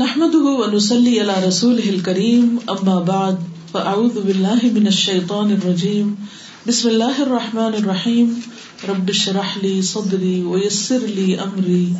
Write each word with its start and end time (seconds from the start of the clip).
نحمده 0.00 0.44
ونسلي 0.58 1.20
على 1.20 1.46
رسوله 1.46 1.88
الكريم، 1.88 2.60
أما 2.74 3.00
بعد، 3.08 3.38
فأعوذ 3.72 4.14
بالله 4.24 4.70
من 4.76 4.86
الشيطان 4.86 5.50
الرجيم. 5.50 6.16
بسم 6.68 6.88
الله 6.88 7.22
الرحمن 7.22 7.74
الرحيم. 7.80 8.42
رب 8.88 9.10
اشرح 9.10 9.58
لي 9.64 9.82
صدري 9.82 10.44
ويسر 10.44 10.98
لي 11.18 11.36
أمري. 11.40 11.92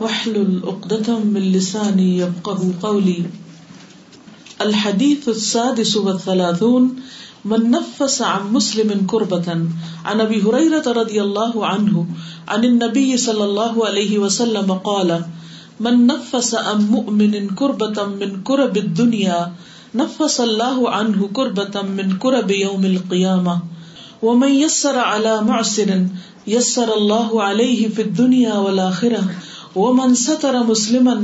واحلل 0.00 0.60
عقدة 0.64 1.18
من 1.18 1.40
لساني 1.56 2.18
يفقه 2.18 2.74
قولي. 2.82 3.24
الحديث 4.60 5.28
السادس 5.28 5.96
والثلاثون، 5.96 6.96
من 7.44 7.70
نفس 7.70 8.22
عن 8.22 8.52
مسلم 8.52 9.06
كربة، 9.06 9.48
عن 10.04 10.20
أبي 10.20 10.42
هريرة 10.42 10.92
رضي 10.92 11.22
الله 11.22 11.66
عنه، 11.66 12.06
عن 12.48 12.64
النبي 12.64 13.16
صلى 13.16 13.44
الله 13.44 13.86
عليه 13.86 14.18
وسلم 14.18 14.72
قال 14.72 15.24
من 15.80 16.06
نفس 16.06 16.54
ام 16.54 16.84
مؤمن 16.86 17.46
کربتا 17.58 18.04
من 18.06 18.40
کرب 18.44 18.76
الدنیا 18.76 19.44
نفس 19.94 20.40
اللہ 20.40 20.80
عنہ 20.92 21.26
کربتا 21.36 21.80
من 21.90 22.16
کرب 22.18 22.50
یوم 22.50 22.84
القیامہ 22.84 23.58
ومن 24.22 24.54
یسر 24.54 24.98
على 25.04 25.36
معسر 25.46 25.90
یسر 26.46 26.90
اللہ 26.94 27.32
علیہ 27.42 27.88
فی 27.94 28.02
الدنیا 28.02 28.58
والآخرہ 28.58 29.22
ومن 29.76 30.14
ستر 30.16 30.58
مسلما 30.68 31.14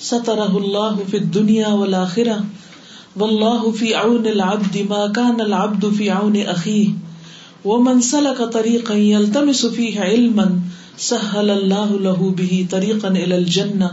سترہ 0.00 0.50
اللہ 0.56 1.00
فی 1.10 1.16
الدنیا 1.18 1.68
والآخرہ 1.74 2.36
واللہ 3.16 3.70
فی 3.78 3.94
عون 3.94 4.26
العبد 4.26 4.76
ما 4.88 5.06
كان 5.14 5.40
العبد 5.40 5.84
فی 5.96 6.08
عون 6.10 6.36
اخیہ 6.48 6.92
ومن 7.64 8.00
سلک 8.02 8.42
طریقا 8.52 8.94
یلتمس 8.96 9.64
فیہ 9.76 10.00
علما 10.02 10.44
سهل 10.96 11.50
الله 11.50 11.98
له 11.98 12.34
به 12.36 12.66
طريقا 12.70 13.08
الى 13.08 13.38
الجنه 13.38 13.90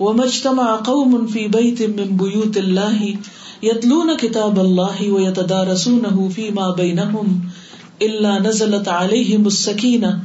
وما 0.00 0.24
اجتمع 0.24 0.76
قوم 0.76 1.26
في 1.26 1.48
بيت 1.48 1.82
من 1.82 2.16
بيوت 2.16 2.56
الله 2.56 3.16
يتلون 3.62 4.16
كتاب 4.16 4.58
الله 4.58 5.10
ويتدارسونه 5.10 6.28
فيما 6.28 6.70
بينهم 6.70 7.40
الا 8.02 8.38
نزلت 8.38 8.88
عليهم 8.88 9.46
السكينه 9.46 10.20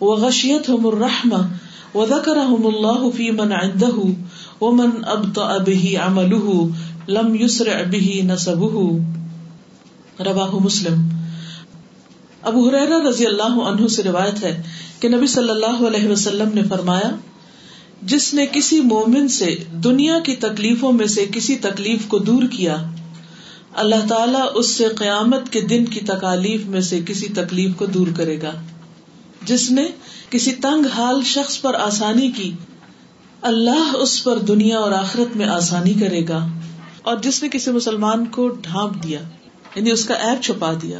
وغشيتهم 0.00 0.86
الرحمه 0.86 1.48
وذكرهم 1.94 2.66
الله 2.66 3.10
في 3.10 3.30
من 3.30 3.52
عنده 3.52 3.96
ومن 4.60 5.04
ابطا 5.04 5.58
به 5.58 5.98
عمله 5.98 6.70
لم 7.08 7.36
يسرع 7.36 7.82
به 7.82 8.24
نسبه. 8.28 9.00
رواه 10.20 10.60
مسلم. 10.60 11.23
ابو 12.44 12.68
حریرا 12.68 13.08
رضی 13.08 13.26
اللہ 13.26 13.60
عنہ 13.62 13.86
سے 13.86 14.02
روایت 14.02 14.44
ہے 14.44 14.62
کہ 15.00 15.08
نبی 15.08 15.26
صلی 15.26 15.50
اللہ 15.50 15.86
علیہ 15.86 16.08
وسلم 16.08 16.48
نے 16.54 16.62
فرمایا، 16.62 17.10
جس 18.02 18.34
نے 18.34 18.46
کسی 18.46 18.80
مومن 18.80 19.28
سے 19.28 19.56
دنیا 19.84 20.18
کی 20.18 20.36
تکلیفوں 20.36 20.92
میں 20.92 21.06
سے 21.06 21.26
کسی 21.26 21.54
تکلیف 21.54 22.08
کو 22.08 22.18
دور 22.18 22.42
کیا، 22.50 22.76
اللہ 23.74 24.06
تعالیٰ 24.08 24.46
اس 24.54 24.74
سے 24.74 24.88
قیامت 24.98 25.48
کے 25.50 25.60
دن 25.60 25.84
کی 25.84 26.00
تکالیف 26.00 26.66
میں 26.66 26.80
سے 26.80 27.00
کسی 27.06 27.28
تکلیف 27.28 27.76
کو 27.76 27.86
دور 27.86 28.06
کرے 28.16 28.42
گا۔ 28.42 28.52
جس 29.42 29.70
نے 29.70 29.84
کسی 30.30 30.52
تنگ 30.52 30.86
حال 30.86 31.22
شخص 31.24 31.60
پر 31.60 31.74
آسانی 31.74 32.30
کی، 32.30 32.52
اللہ 33.42 33.96
اس 33.96 34.24
پر 34.24 34.38
دنیا 34.38 34.78
اور 34.78 34.92
آخرت 34.92 35.36
میں 35.36 35.46
آسانی 35.46 35.94
کرے 35.94 36.28
گا۔ 36.28 36.48
اور 37.02 37.16
جس 37.16 37.42
نے 37.42 37.48
کسی 37.48 37.70
مسلمان 37.70 38.24
کو 38.24 38.48
ڈھانپ 38.48 39.02
دیا 39.02 39.20
یعنی 39.74 39.90
اس 39.90 40.04
کا 40.04 40.14
ایپ 40.14 40.42
چھپا 40.42 40.72
دیا 40.82 40.98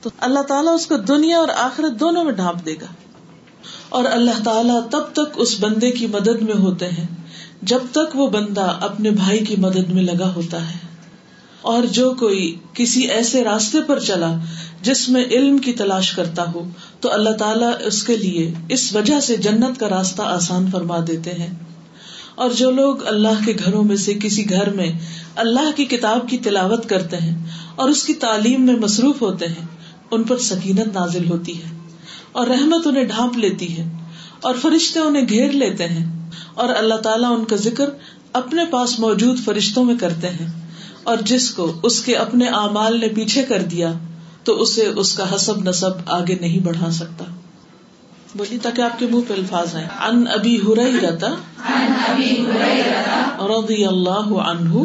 تو 0.00 0.10
اللہ 0.18 0.40
تعالیٰ 0.40 0.74
اس 0.74 0.86
کو 0.86 0.96
دنیا 0.96 1.38
اور 1.38 1.48
آخرت 1.56 2.00
دونوں 2.00 2.24
میں 2.24 2.32
ڈھانپ 2.32 2.66
دے 2.66 2.74
گا۔ 2.74 2.86
اور 3.88 4.04
اللہ 4.04 4.42
تعالیٰ 4.44 4.88
تب 4.90 5.02
تک 5.12 5.32
اس 5.36 5.56
بندے 5.60 5.90
کی 5.90 6.06
مدد 6.06 6.42
میں 6.42 6.54
ہوتے 6.54 6.88
ہیں، 6.88 7.06
جب 7.62 7.78
تک 7.90 8.16
وہ 8.16 8.30
بندہ 8.30 8.78
اپنے 8.80 9.10
بھائی 9.10 9.38
کی 9.38 9.56
مدد 9.58 9.88
میں 9.88 10.02
لگا 10.02 10.32
ہوتا 10.34 10.70
ہے۔ 10.70 10.78
اور 11.62 11.82
جو 11.82 12.14
کوئی 12.18 12.58
کسی 12.74 13.02
ایسے 13.02 13.44
راستے 13.44 13.78
پر 13.86 13.98
چلا 13.98 14.34
جس 14.82 15.08
میں 15.08 15.24
علم 15.24 15.58
کی 15.58 15.72
تلاش 15.72 16.12
کرتا 16.12 16.44
ہو، 16.54 16.68
تو 17.00 17.12
اللہ 17.12 17.30
تعالیٰ 17.30 17.72
اس 17.84 18.02
کے 18.02 18.16
لیے 18.16 18.54
اس 18.68 18.96
وجہ 18.96 19.20
سے 19.20 19.36
جنت 19.36 19.80
کا 19.80 19.88
راستہ 19.88 20.22
آسان 20.22 20.70
فرما 20.70 20.98
دیتے 21.06 21.32
ہیں۔ 21.32 21.54
اور 22.34 22.50
جو 22.50 22.70
لوگ 22.70 23.06
اللہ 23.06 23.44
کے 23.46 23.52
گھروں 23.64 23.84
میں 23.84 23.96
سے 23.96 24.14
کسی 24.14 24.50
گھر 24.50 24.70
میں 24.70 24.92
اللہ 25.36 25.70
کی 25.76 25.84
کتاب 25.84 26.28
کی 26.28 26.38
تلاوت 26.38 26.88
کرتے 26.88 27.16
ہیں 27.16 27.44
اور 27.76 27.88
اس 27.88 28.04
کی 28.04 28.14
تعلیم 28.14 28.66
میں 28.66 28.76
مصروف 28.76 29.22
ہوتے 29.22 29.46
ہیں 29.46 29.79
ان 30.10 30.22
پر 30.22 30.38
سکینت 30.38 30.86
نازل 30.94 31.30
ہوتی 31.30 31.58
ہے 31.58 31.70
اور 32.32 32.46
رحمت 32.46 32.86
انہیں 32.86 33.04
ڈھانپ 33.04 33.38
لیتی 33.38 33.78
ہے 33.78 33.84
اور 34.40 34.54
فرشتے 34.54 35.00
انہیں 35.00 35.28
گھیر 35.28 35.52
لیتے 35.52 35.88
ہیں 35.88 36.30
اور 36.54 36.68
اللہ 36.68 36.94
تعالیٰ 36.94 37.38
ان 37.38 37.44
کا 37.44 37.56
ذکر 37.56 37.90
اپنے 38.32 38.64
پاس 38.64 38.98
موجود 38.98 39.44
فرشتوں 39.44 39.84
میں 39.84 39.94
کرتے 39.96 40.28
ہیں 40.28 40.46
اور 41.02 41.16
جس 41.24 41.50
کو 41.50 41.72
اس 41.82 42.02
کے 42.02 42.16
اپنے 42.16 42.44
اعمال 42.44 43.00
نے 43.00 43.08
پیچھے 43.08 43.42
کر 43.42 43.62
دیا 43.62 43.92
تو 44.44 44.60
اسے 44.62 44.86
اس 44.86 45.12
کا 45.16 45.34
حسب 45.34 45.68
نصب 45.68 45.90
آگے 46.06 46.36
نہیں 46.40 46.58
بڑھا 46.58 46.90
سکتا۔ 46.90 47.24
بولی 48.34 48.58
تاکہ 48.58 48.82
آپ 48.82 48.98
کے 48.98 49.06
منہ 49.10 49.20
پہ 49.28 49.34
الفاظ 49.34 49.74
ہیں 49.76 49.88
ان 50.08 50.24
ابی 50.32 50.56
ہرئی 50.56 51.00
رتا 51.00 51.28
رضی 53.46 53.84
اللہ 53.84 54.32
عنہ 54.48 54.84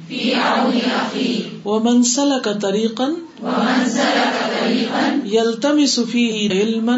ومن 1.65 2.03
سلك 2.03 2.45
طريقا 2.61 3.07
يلتمس 5.25 5.99
فيه 5.99 6.49
علما 6.49 6.97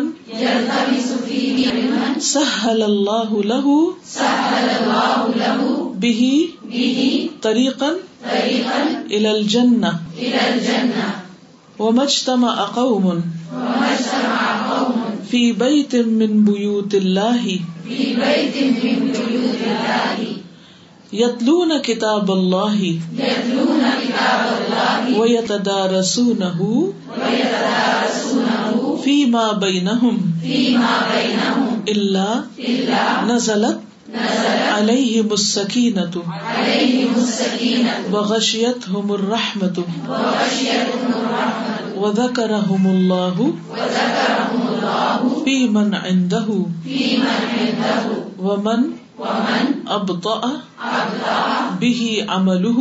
سهل 2.19 2.81
الله 2.84 3.29
له 3.44 3.68
به 6.03 6.50
طريقا 7.41 7.91
إلى 9.12 9.30
الجنة 9.38 9.91
وما 11.80 12.03
اجتمع 12.03 12.56
قوم 12.75 13.06
في 15.31 15.53
بيت 15.53 15.95
من 15.95 16.31
بيوت 16.45 16.94
الله 16.95 17.44
یتلون 21.13 21.71
کتاب 21.86 22.31
اللہ. 22.31 22.81
ویتدارسونہ 25.18 26.60
فیما 29.04 29.51
بینہم. 29.51 30.18
الا 31.88 32.31
نزلت 33.27 34.15
علیہم 34.74 35.31
السکینۃ. 35.31 36.18
وغشیتہم 38.12 39.12
الرحمۃ. 39.12 39.80
وذکرہم 41.98 42.88
اللہ. 42.88 43.38
فی 45.44 45.57
من 45.69 45.94
عندہ 45.94 46.45
ومن 48.42 48.92
به 51.80 52.15
عمله 52.30 52.80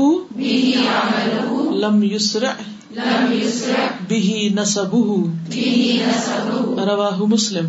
لم 1.73 2.02
يسرع 2.02 2.52
به 4.08 4.49
نسبه 4.55 5.19
رواہ 6.87 7.23
مسلم. 7.23 7.67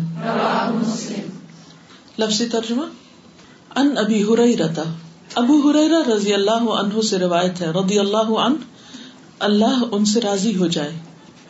لفظی 2.18 2.46
ترجمہ 2.46 2.82
ان 3.76 3.94
ابی 3.98 4.22
ہریرہ 4.22 4.80
ابو 5.34 5.70
ہریرہ 5.70 6.10
رضی 6.10 6.34
اللہ 6.34 6.68
عنہ 6.74 7.00
سے 7.00 7.18
روایت 7.18 7.60
ہے 7.60 7.66
رضی 7.66 7.98
اللہ 7.98 8.34
عنہ 8.46 8.56
اللہ 9.38 9.82
ان 9.92 10.04
سے 10.04 10.20
راضی 10.20 10.56
ہو 10.56 10.66
جائے۔ 10.66 10.92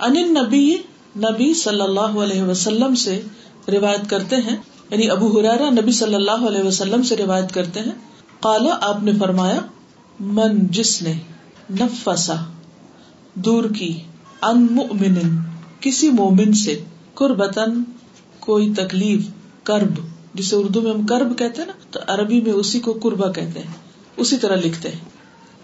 ان 0.01 0.35
نبی 0.43 0.77
نبی 1.17 1.55
صلی 1.55 1.81
اللہ 1.81 2.23
علیہ 2.25 2.43
وسلم 2.43 2.95
سے 2.95 3.23
روایت 3.69 4.11
کرتے 4.11 4.37
ہیں 4.37 4.57
یعنی 4.95 5.11
ابو 5.11 5.41
ہرارا 5.41 5.71
نبی 5.71 5.93
صلی 5.93 6.15
اللہ 6.15 6.47
علیہ 6.49 6.63
وسلم 6.63 7.03
سے 7.03 7.17
روایت 7.17 7.55
کرتے 7.55 7.81
ہیں 7.81 7.93
کالا 8.41 8.79
آپ 8.81 9.03
نے 9.03 9.13
فرمایا، 9.19 9.61
من 10.21 10.67
جس 10.67 11.03
نے 11.03 11.13
نفسا 11.71 12.35
دور 13.35 13.65
کی، 13.79 13.99
ان 14.43 14.67
مؤمن، 14.71 15.39
کسی 15.81 16.11
مومن 16.11 16.53
سے 16.53 16.85
قربتن 17.15 17.83
کوئی 18.41 18.75
تکلیف، 18.75 19.21
کرب، 19.65 19.99
جسے 20.35 20.57
اردو 20.57 20.81
میں 20.81 20.93
ہم 20.93 21.07
کرب 21.07 21.39
کہتے 21.39 21.61
ہیں 21.61 21.67
نا، 21.67 21.73
تو 21.91 22.01
عربی 22.07 22.41
میں 22.41 22.53
اسی 22.53 22.81
کو 22.81 22.93
قربا 23.03 23.33
کہتے 23.33 23.61
ہیں، 23.61 23.73
اسی 24.17 24.37
طرح 24.37 24.57
لکھتے 24.57 24.89
ہیں۔ 24.89 25.01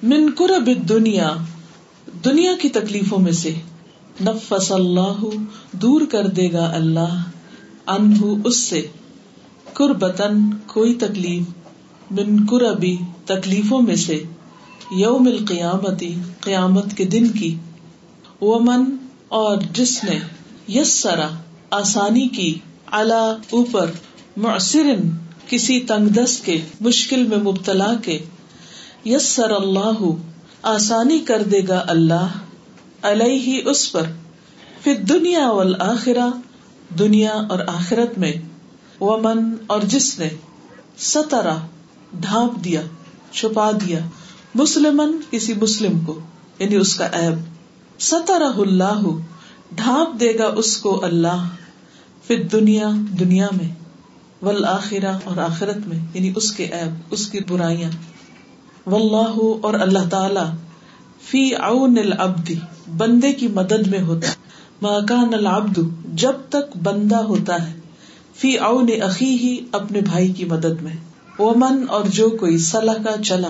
من 0.03 0.31
قرب 0.38 0.88
دنیا 0.88 1.32
دنیا 2.25 2.53
کی 2.62 2.69
تکلیفوں 2.69 3.19
میں 3.19 3.32
سے، 3.32 3.55
نفس 4.21 4.73
اللہ، 4.73 5.25
دور 5.73 6.00
کر 6.11 6.27
دے 6.27 6.53
گا 6.53 6.71
اللہ 6.75 7.23
انہ 7.87 8.27
اس 8.44 8.56
سے۔ 8.56 8.87
قربتن 9.72 10.50
کوئی 10.67 10.94
تکلیف، 10.94 11.43
من 12.11 12.46
قربی 12.46 12.96
تکلیفوں 13.25 13.82
میں 13.82 13.96
سے، 13.96 14.22
یوم 14.96 15.26
القیامتی، 15.26 16.14
قیامت 16.40 16.94
کے 16.96 17.05
دن 17.05 17.28
کی۔ 17.28 17.56
ومن 18.40 18.96
اور 19.28 19.58
جس 19.72 20.05
نے 20.05 20.19
یس 20.69 20.93
سرا 20.93 21.28
آسانی 21.70 22.28
کی 22.28 22.58
اللہ 22.87 23.37
اوپر 23.50 23.90
معصرن 24.37 25.11
کسی 25.49 25.81
تنگ 25.81 26.08
دست 26.08 26.44
کے، 26.44 26.61
مشکل 26.81 27.26
میں 27.26 27.38
مبتلا 27.38 27.94
کے۔ 28.02 28.19
یس 29.05 29.28
سر 29.28 29.50
اللہ، 29.50 30.02
آسانی 30.62 31.19
کر 31.19 31.43
دے 31.43 31.61
گا 31.69 31.84
اللہ، 31.88 32.26
علیہ 33.02 33.62
اس 33.64 33.93
پر۔ 33.93 34.02
پھر 34.84 34.94
دنیا 35.08 35.50
والآخرہ، 35.50 36.31
دنیا 36.99 37.32
اور 37.32 37.58
آخرت 37.67 38.19
میں۔ 38.19 38.32
ومن 39.00 39.55
اور 39.67 39.81
جس 39.81 40.19
نے 40.19 40.29
سترا 40.99 41.56
ڈھانپ 42.12 42.64
دیا، 42.64 42.81
چھپا 43.32 43.70
دیا 43.70 43.99
مسلمن 44.55 45.17
کسی 45.31 45.55
مسلم 45.55 45.99
کو 46.00 46.20
یعنی 46.58 46.76
اس 46.76 46.94
کا 46.94 47.06
ایب 47.06 47.35
سترہ 48.00 48.52
اللہ 48.56 49.02
ڈھانپ 49.75 50.20
دے 50.20 50.38
گا 50.38 50.47
اس 50.47 50.76
کو 50.76 51.05
اللہ 51.05 51.49
پھر 52.26 52.43
دنیا 52.43 52.91
دنیا 53.20 53.49
میں 53.52 53.69
ول 54.43 54.64
آخرا 54.64 55.19
اور 55.25 55.37
آخرت 55.37 55.88
میں 55.88 55.99
یعنی 56.14 56.32
اس 56.37 56.53
کے 56.53 56.64
ایب 56.64 56.94
اس 57.11 57.26
کی 57.26 57.38
برائیاں۔ 57.49 57.91
واللہ 58.87 59.38
اور 59.62 59.75
اللہ 59.75 60.08
تعالی 60.11 60.44
فی 61.20 61.55
عون 61.55 61.99
العبد، 61.99 62.50
بندے 62.96 63.32
کی 63.32 63.49
مدد 63.49 63.87
میں 63.87 64.03
ہوتا 64.03 64.29
ماکان 64.82 65.35
العبد، 65.35 65.79
جب 66.14 66.32
تک 66.49 66.76
بندہ 66.76 67.17
ہوتا 67.17 67.69
ہے۔ 67.69 67.80
فی 68.40 68.58
عون 68.58 69.02
اخی 69.02 69.37
ہی 69.37 69.66
اپنے 69.72 70.00
بھائی 70.00 70.32
کی 70.32 70.44
مدد 70.44 70.82
میں۔ 70.82 70.96
ومن 71.38 71.84
اور 71.88 72.04
جو 72.04 72.31
کوئی 72.31 72.58
صلاح 72.58 72.94
کا 72.94 73.22
چلا 73.22 73.48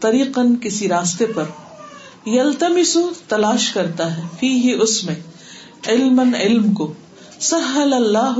طریقن 0.00 0.56
کسی 0.56 0.88
راستے 0.88 1.26
پر، 1.26 1.44
یلتمسو 2.26 3.10
تلاش 3.28 3.72
کرتا 3.72 4.16
ہے 4.16 4.22
فی 4.40 4.48
ہی 4.48 4.72
اس 4.72 5.04
میں۔ 5.04 5.14
علم 5.88 6.34
علم 6.40 6.74
کو 6.74 6.92
سہل 7.40 7.92
اللہ، 7.92 8.34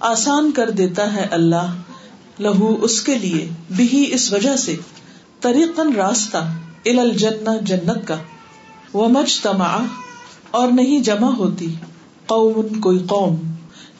آسان 0.00 0.52
کر 0.52 0.70
دیتا 0.70 1.14
ہے 1.14 1.26
اللہ، 1.30 1.76
لہو 2.40 2.84
اس 2.84 3.00
کے 3.00 3.14
لیے۔ 3.14 3.48
بھی 3.76 4.14
اس 4.14 4.32
وجہ 4.32 4.56
سے 4.56 4.76
طریقن 5.40 5.92
راستہ 5.92 6.36
ال 6.84 6.98
الجنہ، 6.98 7.50
جنت 7.62 8.08
کا۔ 8.08 8.16
وہ 8.92 9.08
مجتمع 9.08 9.76
اور 10.50 10.68
نہیں 10.68 11.00
جمع 11.00 11.30
ہوتی، 11.30 11.74
قوم 12.26 12.80
کوئی 12.80 12.98
قوم۔ 12.98 13.36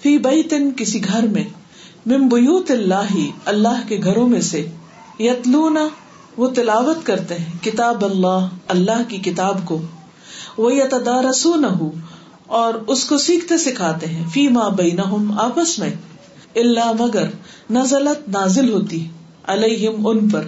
فی 0.02 0.16
بیتن 0.18 0.70
کسی 0.76 1.04
گھر 1.04 1.26
میں، 1.26 1.44
من 2.06 2.26
بیوت 2.28 2.70
اللہ 2.70 3.14
اللہ 3.44 3.80
کے 3.88 3.98
گھروں 4.04 4.28
میں 4.28 4.40
سے 4.40 4.64
یتلونا 5.20 5.86
وہ 6.36 6.48
تلاوت 6.54 7.04
کرتے 7.06 7.38
ہیں، 7.38 7.62
کتاب 7.62 8.04
اللہ 8.04 8.48
اللہ 8.68 9.02
کی 9.08 9.18
کتاب 9.20 9.64
کو 9.64 9.78
وہ 10.58 10.74
یتدارسو 10.74 11.54
نہ 11.56 11.72
اور 12.58 12.74
اس 12.86 13.04
کو 13.04 13.16
سیکھتے 13.18 13.58
سکھاتے 13.58 14.06
ہیں، 14.06 14.24
فی 14.32 14.46
ماں 14.48 14.70
بین 14.76 15.00
آپس 15.40 15.78
میں 15.78 15.90
اللہ 16.56 16.92
مگر 16.98 17.28
نزلت 17.70 18.28
نازل 18.28 18.72
ہوتی، 18.72 19.06
علیہم 19.46 20.06
ان 20.06 20.28
پر 20.28 20.46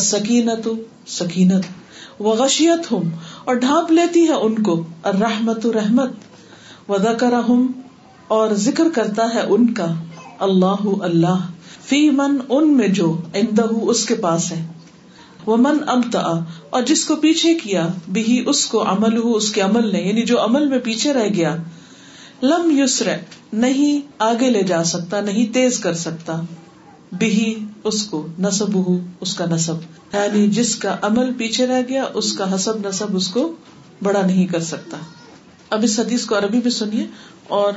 سکینت 0.00 0.68
سکینت 1.10 2.20
و 2.20 2.32
غشیت 2.38 2.90
ہوں 2.92 3.10
اور 3.44 3.54
ڈھانپ 3.56 3.90
لیتی 3.92 4.26
ہے 4.28 4.34
ان 4.42 4.62
کو 4.62 4.82
الرحمت 5.02 5.66
رحمت 5.74 6.90
و 6.90 6.98
ذکر 7.02 7.32
اور 8.30 8.50
ذکر 8.54 8.84
کرتا 8.94 9.34
ہے 9.34 9.40
ان 9.40 9.74
کا۔ 9.74 9.86
اللہ 10.38 11.02
اللہ۔ 11.02 11.46
فی 11.84 12.10
من، 12.10 12.38
ان 12.48 12.76
میں 12.76 12.88
جو 12.88 13.20
اندہ 13.34 13.66
اس 13.82 14.06
کے 14.06 14.14
پاس 14.14 14.52
ہے۔ 14.52 14.66
وہ 15.46 15.56
من 15.56 15.76
امتا 15.86 16.20
اور 16.70 16.82
جس 16.82 17.04
کو 17.04 17.16
پیچھے 17.16 17.54
کیا 17.54 17.88
بھی 18.08 18.44
اس 18.46 18.66
کو 18.66 18.82
عمل 18.82 19.16
ہو 19.16 19.32
اس 19.32 19.52
کے 19.52 19.60
عمل 19.60 19.92
نے 19.92 19.98
یعنی 19.98 20.22
جو 20.22 20.44
عمل 20.44 20.68
میں 20.68 20.78
پیچھے 20.78 21.12
رہ 21.12 21.28
گیا۔ 21.28 21.56
لم 22.42 22.80
یسر 22.82 23.16
نہیں 23.52 24.00
آگے 24.18 24.50
لے 24.50 24.62
جا 24.62 24.84
سکتا، 24.84 25.20
نہیں 25.20 25.54
تیز 25.54 25.78
کر 25.78 25.92
سکتا۔ 25.92 26.40
بھی 27.12 27.64
اس 27.84 28.06
کو 28.06 28.26
نصب 28.38 28.74
ہو 28.74 28.98
اس 29.20 29.34
کا 29.34 29.44
نصب 29.50 29.74
یعنی 30.12 30.48
جس 30.48 30.76
کا 30.76 30.96
عمل 31.02 31.32
پیچھے 31.32 31.66
رہ 31.66 31.82
گیا، 31.88 32.04
اس 32.14 32.32
کا 32.32 32.54
حسب 32.54 32.88
نصب 32.88 33.16
اس 33.16 33.28
کو 33.28 33.52
بڑا 34.02 34.26
نہیں 34.26 34.46
کر 34.46 34.60
سکتا۔ 34.60 34.96
اب 35.70 35.80
اس 35.82 36.00
حدیث 36.00 36.24
کو 36.24 36.38
عربی 36.38 36.58
میں 36.58 36.70
سنیے 36.70 37.06
اور 37.48 37.72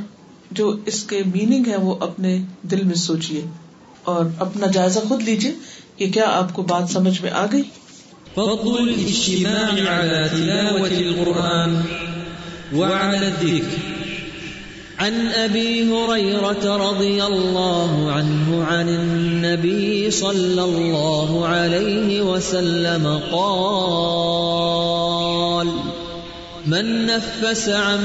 جو 0.56 0.76
اس 0.86 1.04
کے 1.04 1.22
میننگ 1.36 1.68
ہے 1.68 1.78
وہ 1.78 1.96
اپنے 2.00 2.38
دل 2.62 2.84
میں 2.84 2.96
سوچیے 2.96 3.42
اور 4.04 4.26
اپنا 4.40 4.68
جائزہ 4.68 5.00
خود 5.08 5.22
لیجیے 5.22 5.52
کہ 5.96 6.12
کیا 6.12 6.26
آپ 6.28 6.54
کو 6.54 6.62
بات 6.62 6.90
سمجھ 6.90 7.22
میں 7.22 7.32
آ 7.32 7.46
گئی؟ 7.52 7.62
فضل 8.36 8.78
الاجتماع 8.78 9.88
على 9.88 10.30
تلاوة 10.32 10.86
القرآن 10.86 11.82
وعلى 12.76 13.18
الذكر. 13.18 13.94
عن 14.98 15.32
ابي 15.36 15.92
هريره 15.92 16.64
رضي 16.64 17.24
الله 17.24 18.12
عنه 18.12 18.64
عن 18.64 18.90
النبي 18.90 20.12
صلى 20.12 20.62
الله 20.62 21.48
عليه 21.48 22.22
وسلم 22.22 23.20
قال 23.32 25.83
من 26.68 27.06
نفس 27.06 27.70
عن 27.70 28.00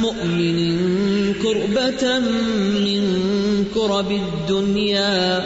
مؤمن 0.00 1.34
كربه 1.34 2.18
من 2.84 3.02
كرب 3.74 4.10
الدنيا، 4.10 5.44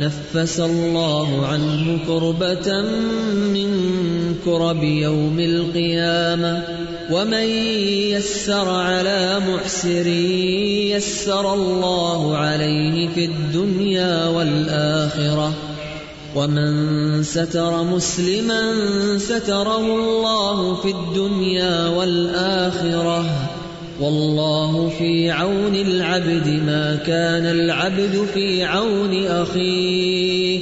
نفس 0.00 0.60
الله 0.60 1.46
عنه 1.46 1.98
كربة 2.06 2.82
من 3.52 3.70
كرب 4.44 4.82
يوم 4.82 5.40
القيامة. 5.40 6.62
ومن 7.10 7.46
يسر 8.10 8.68
على 8.70 9.40
محسر 9.48 10.06
يسر 10.96 11.54
الله 11.54 12.36
عليه 12.36 13.08
في 13.08 13.24
الدنيا 13.24 14.28
والآخرة. 14.28 15.73
ومن 16.34 17.22
ستر 17.22 17.82
مسلما 17.82 18.62
ستره 19.18 19.86
الله 19.86 20.74
في 20.74 20.90
الدنيا 20.90 21.88
والآخرة 21.88 23.24
والله 24.00 24.88
في 24.98 25.30
عون 25.30 25.74
العبد 25.74 26.48
ما 26.48 26.96
كان 27.06 27.46
العبد 27.46 28.26
في 28.34 28.64
عون 28.64 29.26
اخيه 29.26 30.60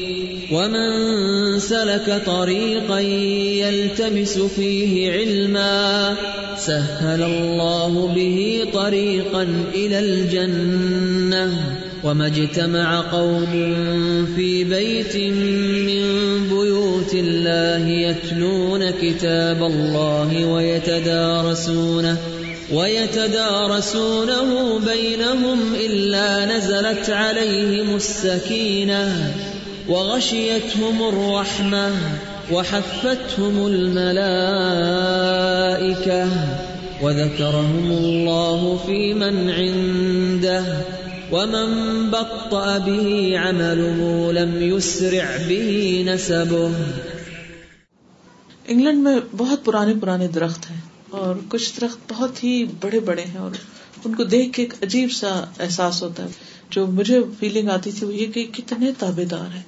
ومن 0.52 1.58
سلك 1.58 2.22
طريقا 2.26 2.98
يلتمس 3.00 4.38
فيه 4.38 5.12
علما 5.12 6.16
سهل 6.56 7.22
الله 7.22 8.12
به 8.14 8.66
طريقا 8.72 9.42
الى 9.74 9.98
الجنه 9.98 11.81
وما 12.04 12.26
اجتمع 12.26 13.00
قوم 13.00 13.46
في 14.36 14.64
بيت 14.64 15.16
من 15.16 16.48
بيوت 16.48 17.14
الله 17.14 17.88
يتلون 17.88 18.90
كتاب 18.90 19.62
الله 19.62 20.46
ويتدارسونه 20.46 22.16
ويتدارسونه 22.72 24.78
بينهم 24.78 25.74
إلا 25.74 26.56
نزلت 26.56 27.10
عليهم 27.10 27.96
السكينة 27.96 29.32
وغشيتهم 29.88 31.08
الرحمة 31.08 31.90
وحفتهم 32.52 33.66
الملائكة 33.66 34.12
وذكرهم 37.02 37.90
الله 37.90 38.80
في 38.86 39.14
من 39.14 39.50
عنده 39.50 40.64
ومن 41.32 42.10
بطأ 42.10 42.78
به 42.78 43.36
عمله 43.36 44.32
لم 44.32 44.50
يسرع 44.62 45.26
به 45.48 45.76
نسبه 46.04 46.72
انگلینڈ 48.66 49.02
میں 49.02 49.18
بہت 49.36 49.64
پرانے 49.64 49.94
پرانے 50.00 50.28
درخت 50.28 50.70
ہیں 50.70 50.80
اور 51.10 51.36
کچھ 51.48 51.80
درخت 51.80 52.12
بہت 52.12 52.44
ہی 52.44 52.64
بڑے 52.80 53.00
بڑے 53.00 53.22
ہیں 53.22 53.38
اور 53.38 53.50
ان 54.04 54.14
کو 54.14 54.24
دیکھ 54.24 54.52
کے 54.52 54.62
ایک 54.62 54.74
عجیب 54.82 55.12
سا 55.12 55.44
احساس 55.60 56.02
ہوتا 56.02 56.22
ہے۔ 56.22 56.28
جو 56.70 56.86
مجھے 56.86 57.20
فیلنگ 57.38 57.68
آتی 57.68 57.90
تھی 57.90 58.06
وہ 58.06 58.14
یہ 58.14 58.26
کہ 58.26 58.46
کتنے 58.52 58.92
تابے 58.98 59.24
دار 59.24 59.54
ہیں۔ 59.54 59.62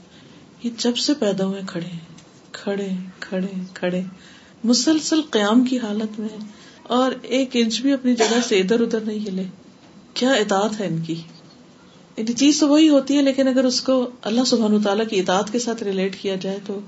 یہ 0.62 0.70
جب 0.78 0.96
سے 0.96 1.14
پیدا 1.14 1.44
ہوئے 1.44 1.60
کھڑے 1.66 1.96
کھڑے 2.52 2.88
کھڑے 3.20 3.60
کھڑے۔ 3.74 4.02
مسلسل 4.64 5.20
قیام 5.30 5.64
کی 5.64 5.78
حالت 5.78 6.20
میں 6.20 6.36
اور 6.82 7.12
ایک 7.22 7.50
انچ 7.52 7.80
بھی 7.80 7.92
اپنی 7.92 8.14
جگہ 8.14 8.38
سے 8.48 8.60
ادھر 8.60 8.80
ادھر 8.80 9.00
نہیں 9.00 9.28
ہلے۔ 9.28 9.44
کیا 10.14 10.30
اطاعت 10.30 10.80
ہے 10.80 10.86
ان 10.86 11.02
کی؟ 11.02 11.14
یعنی 12.16 12.32
چیز 12.32 12.60
تو 12.60 12.68
وہی 12.68 12.88
ہوتی 12.88 13.16
ہے، 13.16 13.22
لیکن 13.22 13.48
اگر 13.48 13.64
اس 13.64 13.80
کو 13.80 14.10
اللہ 14.22 14.44
سبحان 14.44 14.82
تعالیٰ 14.82 15.08
کی 15.08 15.20
اطاعت 15.20 15.52
کے 15.52 15.58
ساتھ 15.58 15.82
ریلیٹ 15.82 16.16
کیا 16.16 16.36
جائے 16.36 16.58
تو 16.66 16.80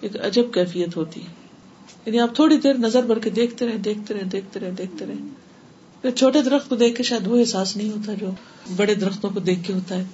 ایک 0.00 0.16
عجب 0.26 0.44
کیفیت 0.54 0.96
ہوتی 0.96 1.20
ہے۔ 1.22 1.46
یعنی 2.06 2.18
آپ 2.18 2.34
تھوڑی 2.34 2.56
دیر 2.56 2.74
نظر 2.74 3.02
بھر 3.02 3.18
کے 3.18 3.30
دیکھتے 3.30 3.66
رہے 3.66 3.78
دیکھتے 3.78 4.14
رہے 4.14 4.24
دیکھتے 4.24 4.60
رہے 4.60 4.70
دیکھتے 4.70 5.06
رہے 5.06 5.14
پھر 6.02 6.10
چھوٹے 6.10 6.42
درخت 6.42 6.68
کو 6.68 6.76
دیکھ 6.76 6.96
کے 6.96 7.02
شاید 7.02 7.26
وہ 7.26 7.36
احساس 7.36 7.76
نہیں 7.76 7.90
ہوتا 7.90 8.14
جو 8.14 8.30
بڑے 8.76 8.94
درختوں 8.94 9.30
کو 9.30 9.40
دیکھ 9.40 9.60
کے 9.64 9.72
ہوتا 9.72 9.94
ہے 9.94 10.04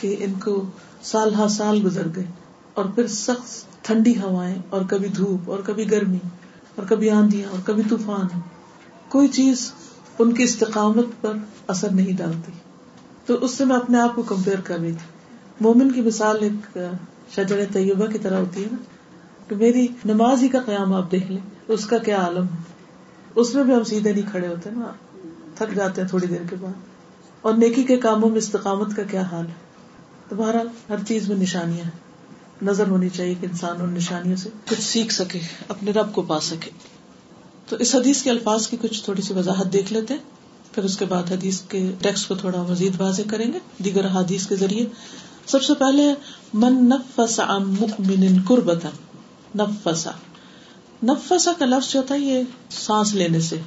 کہ 0.00 0.16
ان 0.20 0.32
کو 0.44 0.64
سال 1.02 1.34
ہا 1.34 1.48
سال 1.48 1.80
گزر 1.84 2.06
گئے۔ 2.16 2.24
اور 2.74 2.84
پھر 2.84 3.06
سخت 3.06 3.66
ٹھنڈی 3.84 4.18
ہوائیں، 4.20 4.54
اور 4.70 4.82
کبھی 4.88 5.08
دھوپ، 5.08 5.50
اور 5.50 5.58
کبھی 5.58 5.90
گرمی، 5.90 6.18
اور 6.74 6.86
کبھی 6.86 7.10
آندیاں، 7.10 7.50
اور 7.50 7.58
کبھی 7.64 7.82
طوفان۔ 7.90 8.40
کوئی 9.08 9.28
چیز 9.28 9.72
ان 10.18 10.34
کی 10.34 10.42
استقامت 10.42 11.06
پر 11.20 11.32
اثر 11.66 11.90
نہیں 11.90 12.16
ڈالتی۔ 12.16 12.52
تو 13.26 13.34
اس 13.34 13.50
سے 13.54 13.64
میں 13.64 13.76
اپنے 13.76 14.00
آپ 14.00 14.14
کو 14.14 14.22
کمپیئر 14.22 14.60
کر 14.60 14.78
رہی 14.78 14.92
تھی۔ 14.92 15.26
مومن 15.60 15.92
کی 15.92 16.00
مثال 16.00 16.42
ایک 16.42 16.78
شجر 17.34 17.64
طیبہ 17.72 18.06
کی 18.06 18.18
طرح 18.18 18.38
ہوتی 18.38 18.64
ہے 18.64 18.68
نا، 18.72 18.76
کہ 19.48 19.56
میری 19.56 19.86
نماز 20.04 20.42
ہی 20.42 20.48
کا 20.48 20.58
قیام 20.66 20.94
آپ 20.94 21.12
دیکھ 21.12 21.32
لیں، 21.32 21.50
اس 21.68 21.86
کا 21.86 21.98
کیا 21.98 22.16
عالم 22.16 22.42
ہے؟ 22.42 22.56
اس 23.34 23.54
میں 23.54 23.64
بھی 23.64 23.74
ہم 23.74 23.84
سیدھے 23.84 24.12
نہیں 24.12 24.30
کھڑے 24.30 24.48
ہوتے 24.48 24.70
نا، 24.70 24.92
تھک 25.54 25.76
جاتے 25.76 26.00
ہیں 26.00 26.08
تھوڑی 26.08 26.26
دیر 26.26 26.46
کے 26.50 26.56
بعد۔ 26.60 26.72
اور 27.40 27.54
نیکی 27.54 27.82
کے 27.82 27.96
کاموں 27.96 28.28
میں 28.28 28.38
استقامت 28.38 28.96
کا 28.96 29.02
کیا 29.02 29.22
حال 29.22 29.46
ہے؟ 29.46 29.52
تو 30.28 30.36
بہرحال 30.36 30.68
ہر 30.88 30.96
چیز 31.08 31.28
میں 31.28 31.36
نشانیاں 31.36 31.84
ہیں۔ 31.84 32.10
نظر 32.62 32.88
ہونی 32.88 33.08
چاہیے 33.08 33.34
کہ 33.40 33.46
انسان 33.46 33.76
ان 33.80 33.90
نشانیوں 33.90 34.36
سے 34.36 34.48
کچھ 34.70 34.80
سیکھ 34.80 35.12
سکے، 35.12 35.40
اپنے 35.68 35.90
رب 35.90 36.14
کو 36.14 36.22
پا 36.22 36.40
سکے۔ 36.40 36.70
تو 37.68 37.76
اس 37.76 37.94
حدیث 37.94 38.22
کے 38.22 38.30
الفاظ 38.30 38.68
کی 38.68 38.76
کچھ 38.80 39.04
تھوڑی 39.04 39.22
سی 39.22 39.34
وضاحت 39.34 39.72
دیکھ 39.72 39.92
لیتے 39.92 40.14
ہیں۔ 40.14 40.39
پھر 40.72 40.84
اس 40.84 40.96
کے 40.96 41.04
بعد 41.04 41.22
حدیث 41.30 41.60
کے 41.60 41.92
ٹیکسٹ 42.02 42.28
کو 42.28 42.34
تھوڑا 42.34 42.62
مزید 42.62 43.00
واضح 43.00 43.22
کریں 43.30 43.52
گے 43.52 43.58
دیگر 43.84 44.06
حدیث 44.06 44.46
کے 44.46 44.56
ذریعے۔ 44.56 44.86
سب 45.46 45.62
سے 45.62 45.74
پہلے 45.74 46.14
من 46.54 46.88
نفس 46.88 47.40
عن 47.40 47.62
مؤمن 47.62 48.42
قربتا 48.48 48.88
نفسا 49.54 50.10
نفسا 51.02 51.52
کا 51.58 51.66
لفظ 51.66 51.92
جو 51.92 52.00
ہوتا 52.00 52.14
ہے 52.14 52.20
یہ 52.20 52.42
سانس 52.70 53.14
لینے 53.14 53.40
سے۔ 53.40 53.60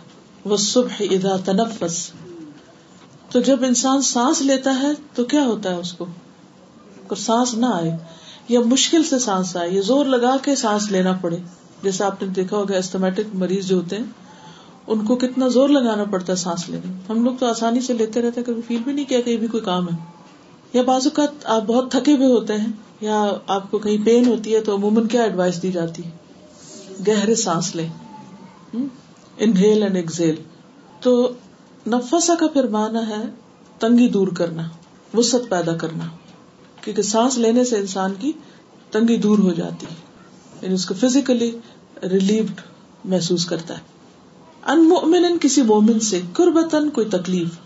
وہ 0.46 0.58
صبح 0.58 1.04
ادا 1.12 1.36
تنفس۔ 1.46 2.12
تو 3.30 3.42
جب 3.42 3.64
انسان 3.64 4.02
سانس 4.02 4.42
لیتا 4.42 4.80
ہے 4.82 4.92
تو 5.16 5.24
کیا 5.24 5.46
ہوتا 5.46 5.70
ہے 5.70 5.76
اس 5.76 5.94
کو؟ 5.94 6.06
سانس 7.18 7.54
نہ 7.54 7.66
آئے 7.66 7.98
یا 8.50 8.60
مشکل 8.60 9.04
سے 9.04 9.20
سانس 9.20 9.58
آئے، 9.58 9.70
یا 9.70 9.82
زور 9.82 10.06
لگا 10.06 10.38
کے 10.44 10.56
سانس 10.56 10.92
لینا 10.92 11.12
پڑے۔ 11.12 11.38
جیسے 11.84 12.04
آپ 12.04 12.22
نے 12.22 12.28
دیکھا 12.28 12.58
ہوگا 12.58 12.78
استمیٹک 12.78 13.36
مریض 13.36 13.68
جو 13.68 13.76
ہوتے 13.76 13.98
ہیں 13.98 14.04
ان 14.88 15.06
کو 15.06 15.16
کتنا 15.16 15.48
زور 15.48 15.70
لگانا 15.70 16.04
پڑتا 16.04 16.34
ہے 16.34 16.38
سانس 16.38 16.70
لینے۔ 16.70 16.94
ہم 17.10 17.24
لوگ 17.24 17.34
تو 17.40 17.46
آسانی 17.46 17.82
سے 17.82 17.94
لیتے 17.94 18.22
رہتے 18.22 18.40
ہیں، 18.40 18.48
کبھی 18.48 18.62
فیل 18.68 18.78
بھی 18.84 18.94
نہیں 18.94 19.06
کیا 19.06 19.22
کہ 19.22 19.38
بھی 19.38 19.48
کوئی 19.48 19.64
کام 19.64 19.90
ہے۔ 19.90 19.98
یا 20.74 20.82
بعض 20.82 21.08
اوقات 21.08 21.46
آپ 21.46 21.64
بہت 21.64 21.92
تھکے 21.92 22.14
ہوئے 22.14 22.28
ہوتے 22.28 22.58
ہیں، 22.58 22.72
یا 23.02 23.32
آپ 23.48 23.72
کو 23.72 23.78
کہیں 23.78 24.06
پین 24.06 24.28
ہوتی 24.28 24.56
ہے 24.56 24.62
تو 24.62 24.76
عموماً 24.76 25.08
کیا 25.08 25.24
ایڈوائس 25.24 25.62
دی 25.62 25.72
جاتی 25.72 26.04
گہرے 27.08 27.36
سانس 27.36 27.76
لے 27.76 27.88
انہیل 29.38 29.84
اینڈ 29.84 29.96
ایکزیل 29.96 30.36
تو 31.02 31.34
نفسا 31.88 32.36
کا 32.36 32.48
پھر 32.48 32.68
مانا 32.68 33.08
ہے، 33.10 33.24
تنگی 33.80 34.08
دور 34.10 34.28
کرنا 34.28 34.70
وسط 35.14 35.50
پیدا 35.50 35.78
کرنا۔ 35.78 36.04
کیونکہ 36.82 37.02
سانس 37.02 37.38
لینے 37.38 37.64
سے 37.64 37.78
انسان 37.78 38.14
کی 38.20 38.32
تنگی 38.92 39.18
دور 39.18 39.40
ہو 39.40 39.54
جاتی 39.54 39.86
ہے 39.86 39.96
یعنی 40.62 40.74
اس 40.74 40.86
کو 40.86 40.94
فزیکلی 40.94 41.58
ریلیوڈ 42.04 42.62
محسوس 43.06 43.46
کرتا 43.46 43.74
ہے۔ 43.74 43.93
ان 44.64 44.84
مومن 44.90 45.38
کسی 45.42 45.62
مومن 45.62 46.00
سے 46.00 46.20
قربتن 46.34 46.90
کوئی 46.90 47.08
تکلیف 47.10 47.58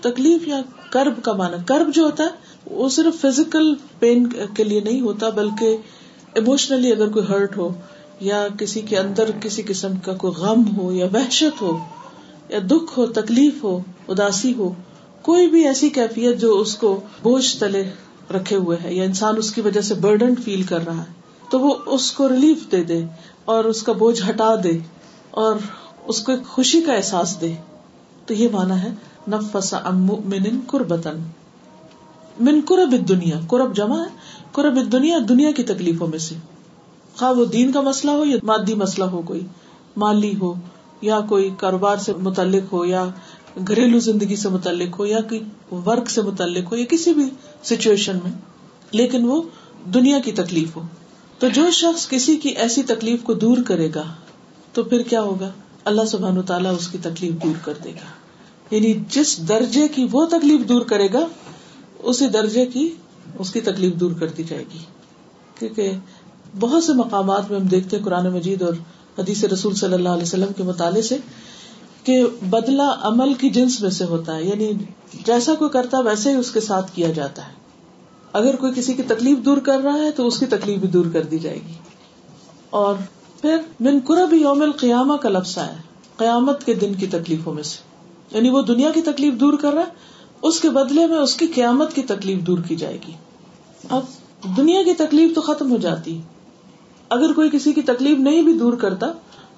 تکلیف 0.00 0.46
یا 0.48 0.60
کرب 0.90 1.22
کا 1.22 1.32
مانا 1.32 1.56
کرب 1.66 1.94
جو 1.94 2.02
ہوتا 2.02 2.24
ہے، 2.24 2.28
وہ 2.70 2.88
صرف 2.88 3.20
فزیکل 3.20 3.74
پین 3.98 4.26
کے 4.54 4.64
لیے 4.64 4.80
نہیں 4.80 5.00
ہوتا، 5.00 5.28
بلکہ 5.30 5.76
اموشنلی 6.36 6.92
اگر 6.92 7.08
کوئی 7.08 7.26
ہرٹ 7.28 7.56
ہو، 7.56 7.68
یا 8.20 8.46
کسی 8.58 8.80
کے 8.80 8.98
اندر 8.98 9.30
کسی 9.40 9.62
قسم 9.62 9.96
کا 9.96 10.12
کوئی 10.14 10.32
غم 10.34 10.64
ہو، 10.76 10.92
یا 10.92 11.06
وحشت 11.14 11.62
ہو، 11.62 11.76
یا 12.48 12.58
دکھ 12.70 12.98
ہو، 12.98 13.06
تکلیف 13.12 13.62
ہو، 13.64 13.78
اداسی 14.08 14.54
ہو، 14.54 14.72
کوئی 15.22 15.48
بھی 15.48 15.66
ایسی 15.66 15.88
کیفیت 15.88 16.40
جو 16.40 16.58
اس 16.58 16.76
کو 16.76 17.00
بوجھ 17.22 17.56
تلے 17.56 17.82
رکھے 18.34 18.56
ہوئے 18.56 18.78
ہے، 18.84 18.94
یا 18.94 19.04
انسان 19.04 19.36
اس 19.36 19.52
کی 19.52 19.60
وجہ 19.60 19.80
سے 19.80 19.94
برڈن 20.00 20.34
فیل 20.44 20.62
کر 20.62 20.84
رہا 20.86 20.98
ہے، 20.98 21.12
تو 21.50 21.60
وہ 21.60 21.74
اس 21.86 22.10
کو 22.12 22.28
ریلیف 22.28 22.70
دے 22.72 22.82
دے 22.84 23.02
اور 23.44 23.64
اس 23.64 23.82
کا 23.82 23.92
بوجھ 23.92 24.20
ہٹا 24.30 24.54
دے 24.64 24.78
اور 25.30 25.56
اس 26.06 26.22
کو 26.22 26.32
ایک 26.32 26.46
خوشی 26.46 26.80
کا 26.80 26.92
احساس 26.92 27.40
دے۔ 27.40 27.54
تو 28.26 28.34
یہ 28.34 28.48
مانا 28.52 28.82
ہے، 28.82 28.88
نفس 29.28 29.74
من 30.24 30.60
قربتن 30.66 31.22
من 32.40 32.60
قرب 32.64 33.08
دنیا 33.08 33.40
قرب 33.48 33.76
جمع 33.76 34.04
ہے۔ 34.04 34.08
قرب 34.52 34.92
دنیا 34.92 35.18
دنیا 35.28 35.50
کی 35.50 35.62
تکلیفوں 35.62 36.06
میں 36.06 36.18
سے۔ 36.18 36.34
خواہ 37.18 37.32
وہ 37.32 37.44
دین 37.44 37.72
کا 37.72 37.80
مسئلہ 37.80 38.10
ہو 38.10 38.24
یا 38.24 38.36
مادی 38.42 38.74
مسئلہ 38.74 39.04
ہو، 39.04 39.22
کوئی 39.22 39.46
مالی 39.96 40.34
ہو، 40.40 40.54
یا 41.00 41.20
کوئی 41.20 41.50
کاروبار 41.58 41.96
سے 41.96 42.12
متعلق 42.12 42.72
ہو، 42.72 42.84
یا 42.84 43.06
گھریلو 43.68 43.98
زندگی 43.98 44.36
سے 44.36 44.48
متعلق 44.48 44.98
ہو، 44.98 45.06
یا 45.06 45.20
کوئی 45.20 45.42
ورک 45.72 46.10
سے 46.10 46.22
متعلق 46.22 46.72
ہو، 46.72 46.76
یا 46.76 46.84
کسی 46.84 47.14
بھی 47.14 47.30
سچویشن 47.62 48.18
میں۔ 48.24 48.32
لیکن 48.90 49.24
وہ 49.24 49.42
دنیا 49.94 50.18
کی 50.18 50.32
تکلیف 50.32 50.76
ہو۔ 50.76 50.82
تو 51.38 51.48
جو 51.48 51.70
شخص 51.70 52.08
کسی 52.08 52.36
کی 52.36 52.48
ایسی 52.48 52.82
تکلیف 52.82 53.22
کو 53.22 53.34
دور 53.34 53.56
کرے 53.66 53.88
گا، 53.94 54.04
تو 54.72 54.82
پھر 54.82 55.02
کیا 55.02 55.22
ہوگا؟ 55.22 55.50
اللہ 55.84 56.04
سبحان 56.04 56.42
تعالیٰ 56.42 56.76
اس 56.76 56.88
کی 56.88 56.98
تکلیف 57.02 57.34
دور 57.42 57.54
کر 57.64 57.72
دے 57.84 57.90
گا۔ 57.90 58.24
یعنی 58.74 58.94
جس 59.08 59.48
درجے 59.48 59.88
کی 59.88 60.06
وہ 60.12 60.26
تکلیف 60.26 60.68
دور 60.68 60.82
کرے 60.82 61.08
گا، 61.12 61.26
اسی 61.98 62.26
درجے 62.26 62.66
کی 62.66 62.94
اس 63.38 63.52
کی 63.52 63.60
تکلیف 63.60 63.94
دور 63.94 64.12
کر 64.12 64.28
دی 64.28 64.42
جائے 64.42 64.64
گی۔ 64.74 64.78
کیونکہ 65.58 65.92
بہت 66.60 66.84
سے 66.84 66.92
مقامات 66.92 67.50
میں 67.50 67.60
ہم 67.60 67.66
دیکھتے 67.66 67.96
ہیں 67.96 68.04
قرآن 68.04 68.32
مجید 68.32 68.62
اور 68.62 68.74
حدیث 69.18 69.44
رسول 69.44 69.74
صلی 69.74 69.94
اللہ 69.94 70.08
علیہ 70.08 70.22
وسلم 70.22 70.52
کے 70.56 70.62
مطالعے 70.62 71.02
سے 71.02 71.18
کہ 72.04 72.24
بدلا 72.42 72.94
عمل 73.00 73.34
کی 73.34 73.50
جنس 73.50 73.80
میں 73.80 73.90
سے 73.90 74.04
ہوتا 74.04 74.36
ہے۔ 74.36 74.44
یعنی 74.44 74.72
جیسا 75.26 75.54
کوئی 75.54 75.70
کرتا 75.70 76.00
ویسے 76.00 76.30
ہی 76.30 76.34
اس 76.34 76.50
کے 76.50 76.60
ساتھ 76.60 76.92
کیا 76.94 77.10
جاتا 77.10 77.48
ہے۔ 77.48 77.52
اگر 78.32 78.56
کوئی 78.56 78.72
کسی 78.76 78.94
کی 78.94 79.02
تکلیف 79.02 79.38
دور 79.38 79.58
کر 79.58 79.80
رہا 79.80 79.94
ہے، 79.94 80.10
تو 80.10 80.26
اس 80.26 80.38
کی 80.38 80.46
تکلیف 80.46 80.78
بھی 80.78 80.88
دور 80.88 81.06
کر 81.12 81.22
دی 81.22 81.38
جائے 81.38 81.58
گی۔ 81.68 81.72
اور 82.70 82.94
پھر 83.44 83.56
من 83.80 83.98
قرب 84.04 84.32
یوم 84.32 84.62
القیامہ 84.62 85.16
کا 85.16 85.28
لفظ 85.28 85.58
ہے۔ 85.58 85.76
قیامت 86.16 86.64
کے 86.64 86.74
دن 86.74 86.94
کی 86.94 87.06
تکلیفوں 87.06 87.54
میں 87.54 87.62
سے۔ 87.62 87.76
یعنی 88.36 88.50
وہ 88.50 88.62
دنیا 88.62 88.90
کی 88.90 89.00
تکلیف 89.00 89.34
دور 89.34 89.52
کر 89.52 89.72
رہا 89.72 89.80
ہے، 89.80 89.86
اس 90.42 90.60
کے 90.60 90.70
بدلے 90.70 91.06
میں 91.06 91.16
اس 91.16 91.36
کی 91.36 91.46
قیامت 91.46 91.94
کی 91.94 92.02
تکلیف 92.02 92.42
دور 92.42 92.58
کی 92.68 92.76
جائے 92.76 92.98
گی۔ 93.06 93.12
اب 93.88 94.02
دنیا 94.56 94.82
کی 94.82 94.94
تکلیف 94.94 95.34
تو 95.34 95.40
ختم 95.40 95.70
ہو 95.70 95.76
جاتی۔ 95.76 96.20
اگر 97.08 97.32
کوئی 97.32 97.50
کسی 97.52 97.72
کی 97.72 97.82
تکلیف 97.82 98.18
نہیں 98.18 98.42
بھی 98.42 98.58
دور 98.58 98.72
کرتا، 98.72 99.06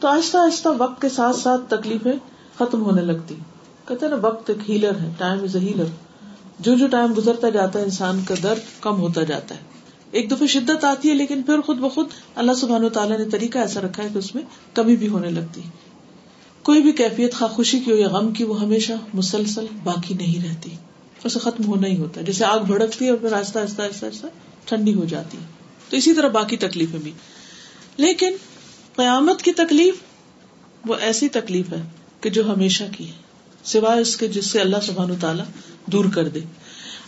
تو 0.00 0.08
آہستہ 0.08 0.38
آہستہ 0.38 0.68
وقت 0.78 1.00
کے 1.00 1.08
ساتھ 1.08 1.36
ساتھ 1.36 1.62
تکلیفیں 1.68 2.12
ختم 2.58 2.82
ہونے 2.82 3.02
لگتی۔ 3.02 3.34
کہتے 3.88 4.08
نا، 4.08 4.16
وقت 4.22 4.50
ایک 4.50 4.70
ہیلر 4.70 4.96
ہے، 5.00 5.12
ٹائم 5.18 5.42
از 5.42 5.56
اے 5.56 5.62
ہیلر۔ 5.62 5.84
جو 6.58 6.74
جو 6.74 6.86
ٹائم 6.88 7.12
گزرتا 7.18 7.48
جاتا 7.48 7.78
ہے، 7.78 7.84
انسان 7.84 8.22
کا 8.28 8.34
درد 8.42 8.82
کم 8.82 9.00
ہوتا 9.00 9.22
جاتا 9.22 9.54
ہے۔ 9.54 9.75
ایک 10.10 10.30
دفعہ 10.30 10.46
شدت 10.46 10.84
آتی 10.84 11.08
ہے، 11.08 11.14
لیکن 11.14 11.42
پھر 11.42 11.60
خود 11.60 11.78
بخود 11.78 12.06
اللہ 12.34 12.52
سبحان 12.52 12.84
و 12.84 12.88
تعالیٰ 12.88 13.18
نے 13.18 13.24
طریقہ 13.30 13.58
ایسا 13.58 13.80
رکھا 13.80 14.02
ہے 14.02 14.08
کہ 14.12 14.18
اس 14.18 14.34
میں 14.34 14.42
کمی 14.74 14.96
بھی 14.96 15.08
ہونے 15.08 15.30
لگتی۔ 15.30 15.60
کوئی 16.62 16.82
بھی 16.82 16.92
کیفیت 16.92 17.34
خواہ 17.34 17.50
خوشی 17.50 17.80
کی 17.80 17.90
ہو 17.90 17.96
یا 17.96 18.08
غم 18.08 18.32
کی، 18.32 18.44
وہ 18.44 18.60
ہمیشہ 18.60 18.92
مسلسل 19.14 19.66
باقی 19.84 20.14
نہیں 20.14 20.48
رہتی۔ 20.48 20.70
اسے 21.24 21.38
ختم 21.38 21.64
ہونا 21.64 21.86
ہی 21.86 21.96
ہوتا 21.98 22.20
ہے۔ 22.20 22.26
جیسے 22.26 22.44
آگ 22.44 22.58
بھڑکتی 22.58 23.04
ہے 23.04 23.10
اور 23.10 23.18
پھر 23.18 23.32
آہستہ 23.32 23.58
آہستہ 23.58 23.82
آہستہ 23.82 24.06
آہستہ 24.06 24.26
ٹھنڈی 24.64 24.94
ہو 24.94 25.04
جاتی 25.04 25.38
ہے۔ 25.38 25.42
تو 25.90 25.96
اسی 25.96 26.14
طرح 26.14 26.28
باقی 26.28 26.56
تکلیفیں 26.56 26.98
بھی۔ 26.98 27.12
لیکن 27.96 28.36
قیامت 28.96 29.42
کی 29.42 29.52
تکلیف 29.52 29.94
وہ 30.86 30.94
ایسی 31.00 31.28
تکلیف 31.28 31.72
ہے 31.72 31.82
کہ 32.20 32.30
جو 32.30 32.52
ہمیشہ 32.52 32.84
کی 32.96 33.06
ہے، 33.06 33.12
سوائے 33.64 34.00
اس 34.00 34.16
کے 34.16 34.28
جس 34.28 34.46
سے 34.46 34.60
اللہ 34.60 34.76
سبحان 34.82 35.14
تعالیٰ 35.20 35.44
دور 35.86 36.04
کر 36.14 36.28
دے۔ 36.28 36.40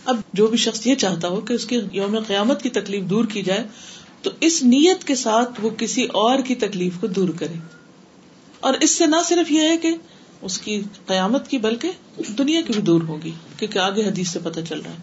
اب 0.09 0.21
جو 0.33 0.47
بھی 0.47 0.57
شخص 0.57 0.87
یہ 0.87 0.95
چاہتا 0.95 1.27
ہو 1.27 1.41
کہ 1.41 1.53
اس 1.53 1.65
کی 1.65 1.79
یوم 1.91 2.19
قیامت 2.27 2.63
کی 2.63 2.69
تکلیف 2.69 3.03
دور 3.03 3.25
کی 3.25 3.43
جائے، 3.43 3.63
تو 4.21 4.29
اس 4.39 4.63
نیت 4.63 5.03
کے 5.03 5.15
ساتھ 5.15 5.49
وہ 5.61 5.69
کسی 5.69 6.03
اور 6.03 6.39
کی 6.39 6.55
تکلیف 6.55 6.93
کو 6.99 7.07
دور 7.07 7.29
کرے۔ 7.29 7.53
اور 8.59 8.73
اس 8.73 8.91
سے 8.91 9.05
نہ 9.05 9.15
صرف 9.25 9.51
یہ 9.51 9.61
ہے 9.61 9.77
کہ 9.77 9.95
اس 10.41 10.61
کی 10.61 10.81
قیامت 11.05 11.47
کی، 11.47 11.57
بلکہ 11.57 11.91
دنیا 12.37 12.61
کی 12.61 12.73
بھی 12.73 12.81
دور 12.81 13.01
ہوگی، 13.01 13.31
کیونکہ 13.57 13.79
آگے 13.79 14.05
حدیث 14.05 14.29
سے 14.29 14.39
پتہ 14.43 14.59
چل 14.69 14.81
رہا 14.81 14.91
ہے۔ 14.91 14.95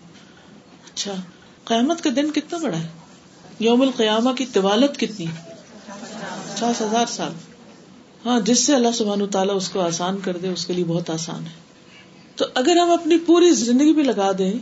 اچھا 0.85 1.15
قیامت 1.65 2.05
کا 2.05 2.11
دن 2.17 2.31
کتنا 2.31 2.59
بڑا 2.59 2.79
ہے؟ 2.79 2.89
یوم 3.59 3.83
القیامہ 3.83 4.31
کی 4.31 4.47
طوالت 4.47 4.99
کتنی؟ 4.99 5.27
پچاس 5.87 6.81
ہزار 6.81 7.07
سال۔ 7.09 7.33
ہاں 8.27 8.41
جس 8.41 8.67
سے 8.67 8.75
اللہ 8.75 8.93
سبحان 8.95 9.27
تعالیٰ 9.27 9.57
اس 9.57 9.69
کو 9.69 9.81
آسان 9.81 10.19
کر 10.25 10.37
دے، 10.37 10.49
اس 10.49 10.67
کے 10.67 10.73
لیے 10.73 10.85
بہت 10.85 11.11
آسان 11.11 11.45
ہے۔ 11.45 11.67
تو 12.37 12.45
اگر 12.55 12.77
ہم 12.77 12.91
اپنی 12.91 13.19
پوری 13.19 13.51
زندگی 13.51 13.93
بھی 13.93 14.03
لگا 14.03 14.33
دیں 14.39 14.53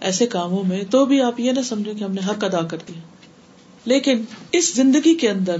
ایسے 0.00 0.26
کاموں 0.26 0.64
میں، 0.64 0.82
تو 0.90 1.06
بھی 1.06 1.22
آپ 1.22 1.40
یہ 1.40 1.52
نہ 1.52 1.60
سمجھے 1.60 1.94
کہ 1.94 2.04
ہم 2.04 2.12
نے 2.12 2.20
حق 2.28 2.44
ادا 2.44 2.62
کر 2.62 2.76
دیا۔ 2.88 3.00
لیکن 3.84 4.22
اس 4.52 4.74
زندگی 4.74 5.14
کے 5.14 5.30
اندر 5.30 5.56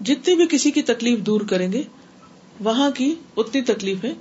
جتنی 0.00 0.34
بھی 0.34 0.44
کسی 0.50 0.70
کی 0.70 0.82
تکلیف 0.82 1.18
دور 1.18 1.40
کریں 1.40 1.72
گے، 1.72 1.82
وہاں 2.60 2.90
کی 2.90 3.14
اتنی 3.36 3.60
تکلیفیں 3.60 4.12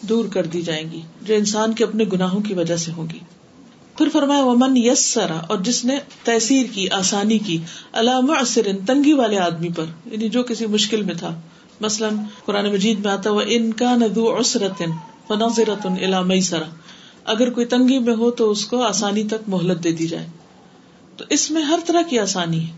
دور 0.00 0.24
کر 0.24 0.46
دی 0.46 0.62
جائیں 0.62 0.90
گی، 0.90 1.00
جو 1.22 1.34
انسان 1.34 1.72
کے 1.72 1.84
اپنے 1.84 2.04
گناہوں 2.12 2.40
کی 2.40 2.54
وجہ 2.54 2.76
سے 2.76 2.92
ہوگی۔ 2.92 3.18
پھر 3.98 4.08
فرمایا، 4.12 4.44
ومن 4.44 4.76
یس 4.76 5.06
سرا 5.06 5.36
اور 5.36 5.58
جس 5.58 5.84
نے 5.84 5.98
تحصیر 6.24 6.66
کی، 6.72 6.90
آسانی 6.90 7.38
کی 7.38 7.58
علامہ 7.92 8.32
تنگی 8.86 9.12
والے 9.12 9.38
آدمی 9.38 9.68
پر 9.76 9.84
یعنی 10.06 10.28
جو 10.28 10.42
کسی 10.42 10.66
مشکل 10.66 11.02
میں 11.02 11.14
تھا۔ 11.14 11.40
مثلاً 11.80 12.16
قرآن 12.44 12.72
مجید 12.72 13.04
میں 13.04 13.12
آتا 13.12 13.30
ہوا 13.30 13.42
ان 13.46 13.72
کا 13.72 13.96
ندو 13.96 14.36
اسرتن 14.36 14.90
فنظرت 15.28 15.86
علام 15.86 16.40
سرا 16.40 16.70
اگر 17.26 17.50
کوئی 17.50 17.66
تنگی 17.66 17.98
میں 17.98 18.14
ہو 18.14 18.30
تو 18.30 18.50
اس 18.50 18.66
کو 18.66 18.82
آسانی 18.82 19.24
تک 19.24 19.48
مہلت 19.48 19.84
دے 19.84 19.92
دی 19.92 20.06
جائے۔ 20.06 20.26
تو 21.16 21.24
اس 21.30 21.50
میں 21.50 21.62
ہر 21.62 21.78
طرح 21.86 22.02
کی 22.02 22.18
آسانی 22.18 22.66
ہے۔ 22.66 22.72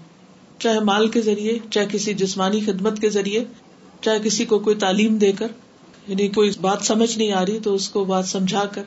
چاہے 0.58 0.80
مال 0.80 1.08
کے 1.08 1.20
ذریعے، 1.20 1.58
چاہے 1.70 1.86
کسی 1.90 2.14
جسمانی 2.14 2.60
خدمت 2.60 3.00
کے 3.00 3.10
ذریعے، 3.10 3.44
چاہے 4.00 4.18
کسی 4.24 4.44
کو 4.44 4.58
کوئی 4.58 4.76
تعلیم 4.76 5.16
دے 5.16 5.32
کر 5.32 5.46
یعنی 6.06 6.28
کوئی 6.28 6.50
بات 6.60 6.78
سمجھ 6.82 7.18
نہیں 7.18 7.32
آ 7.32 7.46
رہی 7.46 7.58
تو 7.60 7.74
اس 7.74 7.88
کو 7.88 8.04
بات 8.04 8.28
سمجھا 8.28 8.64
کر، 8.64 8.82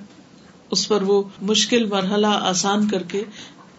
اس 0.72 0.88
پر 0.88 1.02
وہ 1.02 1.24
مشکل 1.42 1.86
مرحلہ 1.86 2.28
آسان 2.28 2.88
کر 2.88 3.04
کے 3.04 3.24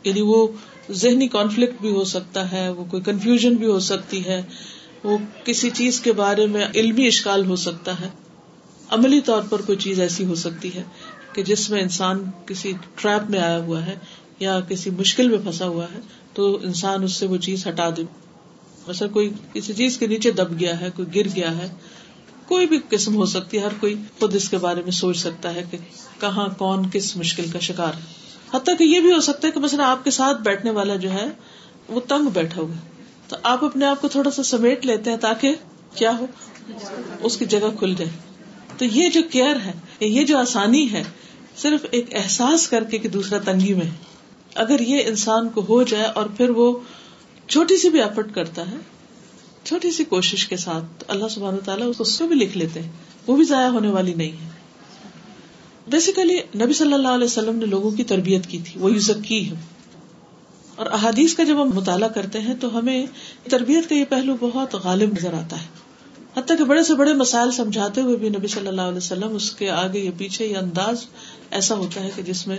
یعنی 0.04 0.20
وہ 0.20 0.46
ذہنی 0.90 1.28
کانفلکٹ 1.28 1.80
بھی 1.80 1.90
ہو 1.90 2.04
سکتا 2.04 2.52
ہے، 2.52 2.68
وہ 2.68 2.84
کوئی 2.84 3.02
کنفیوژن 3.02 3.54
بھی 3.54 3.66
ہو 3.66 3.80
سکتی 3.80 4.24
ہے، 4.24 4.42
وہ 5.04 5.18
کسی 5.44 5.70
چیز 5.70 6.00
کے 6.00 6.12
بارے 6.12 6.46
میں 6.46 6.66
علمی 6.74 7.06
اشکال 7.06 7.46
ہو 7.46 7.56
سکتا 7.56 8.00
ہے۔ 8.00 8.08
عملی 8.90 9.20
طور 9.20 9.42
پر 9.50 9.60
کوئی 9.60 9.78
چیز 9.78 10.00
ایسی 10.00 10.24
ہو 10.24 10.34
سکتی 10.34 10.74
ہے۔ 10.74 10.82
کہ 11.32 11.42
جس 11.42 11.70
میں 11.70 11.82
انسان 11.82 12.30
کسی 12.46 12.72
ٹریپ 12.94 13.30
میں 13.30 13.38
آیا 13.38 13.58
ہوا 13.58 13.86
ہے 13.86 13.94
یا 14.38 14.60
کسی 14.60 14.90
مشکل 14.90 15.28
میں 15.28 15.38
پھنسا 15.38 15.66
ہوا 15.66 15.84
ہے، 15.94 16.00
تو 16.34 16.58
انسان 16.62 17.02
اس 17.02 17.12
سے 17.12 17.26
وہ 17.26 17.36
چیز 17.36 17.66
ہٹا 17.66 17.90
دے۔ 17.96 18.02
ویسا 18.86 19.06
کوئی 19.06 19.32
کسی 19.52 19.72
چیز 19.72 19.98
کے 19.98 20.06
نیچے 20.06 20.30
دب 20.30 20.60
گیا 20.60 20.80
ہے، 20.80 20.90
کوئی 20.96 21.14
گر 21.14 21.28
گیا 21.34 21.58
ہے، 21.58 21.68
کوئی 22.46 22.66
بھی 22.66 22.78
قسم 22.88 23.14
ہو 23.14 23.24
سکتی 23.24 23.58
ہے، 23.58 23.62
ہر 23.62 23.72
کوئی 23.80 23.94
خود 24.18 24.34
اس 24.34 24.48
کے 24.48 24.58
بارے 24.58 24.82
میں 24.82 24.90
سوچ 24.90 25.16
سکتا 25.16 25.54
ہے 25.54 25.62
کہ 25.70 25.78
کہاں 26.20 26.48
کون 26.58 26.90
کس 26.92 27.16
مشکل 27.16 27.44
کا 27.52 27.58
شکار 27.58 27.94
ہے۔ 27.94 28.00
حتیٰ 28.54 28.78
کہ 28.78 28.84
یہ 28.84 29.00
بھی 29.00 29.12
ہو 29.12 29.20
سکتا 29.20 29.46
ہے 29.46 29.52
کہ 29.52 29.60
مثلا 29.60 29.90
آپ 29.90 30.04
کے 30.04 30.10
ساتھ 30.10 30.42
بیٹھنے 30.42 30.70
والا 30.70 30.96
جو 30.96 31.12
ہے، 31.12 31.26
وہ 31.88 32.00
تنگ 32.08 32.28
بیٹھا 32.28 32.60
ہوا 32.60 32.74
تو 33.28 33.36
آپ 33.42 33.64
اپنے 33.64 33.86
آپ 33.86 34.00
کو 34.00 34.08
تھوڑا 34.08 34.30
سا 34.30 34.42
سمیٹ 34.42 34.86
لیتے 34.86 35.10
ہیں 35.10 35.16
تاکہ 35.16 35.54
کیا 35.94 36.18
ہو؟ 36.18 36.26
اس 37.20 37.36
کی 37.36 37.44
جگہ 37.44 37.76
کھل 37.78 37.94
جائے۔ 37.94 38.10
تو 38.76 38.84
یہ 38.84 39.08
جو 39.08 39.20
کیئر 39.30 39.56
ہے 39.56 39.72
یہ 40.06 40.25
جو 40.25 40.38
آسانی 40.38 40.92
ہے 40.92 41.02
صرف 41.56 41.87
ایک 41.90 42.06
احساس 42.14 42.68
کر 42.68 42.85
کے 42.85 42.99
کہ 42.99 43.09
دوسرا 43.09 43.38
تنگی 43.38 43.75
میں 43.75 43.90
اگر 44.54 44.80
یہ 44.80 45.02
انسان 45.06 45.49
کو 45.49 45.64
ہو 45.68 45.82
جائے 45.82 46.04
اور 46.04 46.26
پھر 46.37 46.50
وہ 46.50 46.78
چھوٹی 47.47 47.76
سی 47.76 47.88
بھی 47.88 48.02
ایفرٹ 48.02 48.35
کرتا 48.35 48.71
ہے، 48.71 48.76
چھوٹی 49.64 49.90
سی 49.90 50.04
کوشش 50.04 50.49
کے 50.49 50.56
ساتھ 50.56 51.04
اللہ 51.09 51.28
سبحانہ 51.28 51.61
تعالیٰ 51.64 51.92
اس 51.99 52.18
کو 52.18 52.26
بھی 52.26 52.37
لکھ 52.37 52.56
لیتے 52.56 52.82
ہیں۔ 52.82 52.90
وہ 53.26 53.37
بھی 53.37 53.44
ضائع 53.44 53.68
ہونے 53.68 53.88
والی 53.88 54.14
نہیں 54.14 54.44
ہے۔ 54.44 54.49
بیسیکلی 55.88 56.38
نبی 56.64 56.73
صلی 56.73 56.92
اللہ 56.92 57.09
علیہ 57.09 57.25
وسلم 57.25 57.56
نے 57.56 57.66
لوگوں 57.66 57.90
کی 57.90 58.04
تربیت 58.04 58.47
کی 58.47 58.59
تھی، 58.59 58.80
وہ 58.80 58.90
ذکی 58.97 59.50
ہے 59.50 59.54
اور 60.76 60.87
احادیث 60.87 61.35
کا 61.35 61.42
جب 61.42 61.62
ہم 61.62 61.71
مطالعہ 61.75 62.09
کرتے 62.09 62.40
ہیں 62.40 62.54
تو 62.61 62.78
ہمیں 62.78 63.06
تربیت 63.42 63.88
کا 63.88 63.94
یہ 63.94 64.04
پہلو 64.09 64.37
بہت 64.40 64.75
غالب 64.75 65.12
نظر 65.12 65.35
آتا 65.35 65.62
ہے۔ 65.62 65.82
حتیٰ 66.37 66.59
کہ 66.59 66.64
بڑے 66.64 66.83
سے 66.83 66.95
بڑے 66.95 67.12
مسائل 67.12 67.51
سمجھاتے 67.51 68.01
ہوئے 68.01 68.16
بھی 68.16 68.29
نبی 68.29 68.47
صلی 68.47 68.66
اللہ 68.66 68.81
علیہ 68.81 68.97
وسلم 68.97 69.35
اس 69.35 69.51
کے 69.51 69.71
آگے 69.71 69.99
یا 69.99 70.11
پیچھے 70.18 70.47
یہ 70.47 70.57
انداز 70.57 71.07
ایسا 71.51 71.75
ہوتا 71.75 72.01
ہے 72.01 72.11
کہ 72.16 72.23
جس 72.23 72.47
میں 72.47 72.57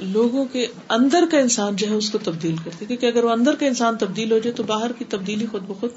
لوگوں 0.00 0.44
کے 0.44 0.66
اندر 0.88 1.24
کا 1.30 1.38
انسان 1.38 1.76
جو 1.76 1.88
ہے 1.88 1.94
اس 1.94 2.10
کو 2.10 2.18
تبدیل 2.18 2.56
کرتے 2.56 2.86
کیونکہ 2.86 3.06
اگر 3.06 3.24
وہ 3.24 3.30
اندر 3.30 3.54
کا 3.54 3.66
انسان 3.66 3.96
تبدیل 3.96 4.32
ہو 4.32 4.38
جائے 4.38 4.52
تو 4.52 4.62
باہر 4.62 4.92
کی 4.92 5.04
تبدیلی 5.04 5.46
خود 5.50 5.62
بخود 5.66 5.90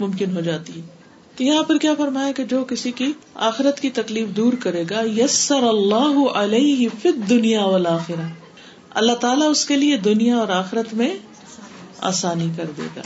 ممکن 0.00 0.36
ہو 0.36 0.40
جاتی 0.40 0.72
ہے۔ 0.76 0.86
تو 1.36 1.44
یہاں 1.44 1.62
پر 1.62 1.78
کیا 1.78 1.94
فرمایا 1.94 2.32
کہ 2.32 2.44
جو 2.44 2.64
کسی 2.64 2.90
کی 2.90 3.12
آخرت 3.34 3.80
کی 3.80 3.90
تکلیف 3.90 4.28
دور 4.28 4.52
کرے 4.60 4.84
گا 4.90 5.02
یس 5.16 5.30
سر 5.30 5.62
اللہ 5.62 6.28
علیہ 6.34 6.88
فت 7.02 7.30
دنیا 7.30 7.64
والا 7.64 7.98
اللہ 8.90 9.12
تعالیٰ 9.12 9.50
اس 9.50 9.66
کے 9.66 9.76
لیے 9.76 9.96
دنیا 9.96 10.36
اور 10.36 10.48
آخرت 10.48 10.94
میں 10.94 11.16
آسانی 12.00 12.48
کر 12.56 12.64
دے 12.76 12.82
گا۔ 12.96 13.02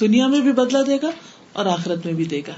دنیا 0.00 0.26
میں 0.26 0.40
بھی 0.40 0.52
بدلا 0.52 0.80
دے 0.86 0.98
گا 1.02 1.10
اور 1.54 1.66
آخرت 1.66 2.06
میں 2.06 2.14
بھی 2.14 2.24
دے 2.24 2.40
گا۔ 2.46 2.52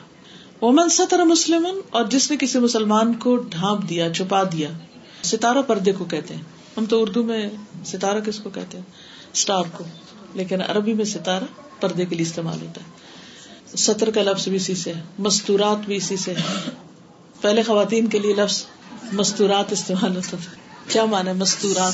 اومن 0.60 0.88
سطر 0.88 1.18
مسلم 1.18 1.66
اور 1.90 2.04
جس 2.04 2.30
نے 2.30 2.36
کسی 2.36 2.58
مسلمان 2.58 3.14
کو 3.14 3.36
ڈھانپ 3.36 3.88
دیا، 3.88 4.12
چھپا 4.14 4.42
دیا۔ 4.52 4.68
ستارہ 5.22 5.58
پردے 5.66 5.92
کو 5.92 6.04
کہتے 6.04 6.34
ہیں۔ 6.34 6.42
ہم 6.76 6.84
تو 6.84 7.02
اردو 7.02 7.22
میں 7.22 7.50
ستارہ 7.86 8.20
کس 8.20 8.38
کو 8.38 8.50
کہتے 8.50 8.78
ہیں؟ 8.78 8.84
اسٹار 9.34 9.64
کو۔ 9.72 9.84
لیکن 10.34 10.60
عربی 10.60 10.92
میں 10.92 11.04
ستارہ 11.04 11.44
پردے 11.80 12.06
کے 12.06 12.16
لیے 12.16 12.26
استعمال 12.26 12.58
ہوتا 12.62 12.80
ہے۔ 12.80 12.90
سطر 13.76 14.10
کا 14.10 14.22
لفظ 14.22 14.48
بھی 14.48 14.56
اسی 14.56 14.74
سے 14.74 14.92
مستورات 15.18 15.86
بھی 15.86 15.96
اسی 15.96 16.16
سے 16.16 16.34
پہلے 17.40 17.62
خواتین 17.62 18.06
کے 18.06 18.18
لیے 18.18 18.32
لفظ 18.32 18.64
مستورات 19.12 19.72
استعمال 19.72 20.16
ہوتا 20.16 20.36
تھا۔ 20.44 20.52
کیا 20.88 21.04
مانا 21.04 21.32
مستورات؟ 21.32 21.92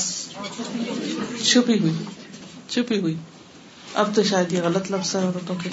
چھپی 1.45 1.79
ہوئی۔ 1.79 1.93
چھپی 2.69 2.99
ہوئی۔ 2.99 3.15
اب 3.93 4.15
تو 4.15 4.23
شاید 4.23 4.53
یہ 4.53 4.61
غلط 4.61 4.91
لفظ 4.91 5.15
ہے 5.15 5.21
عورتوں 5.21 5.55
کے۔ 5.63 5.69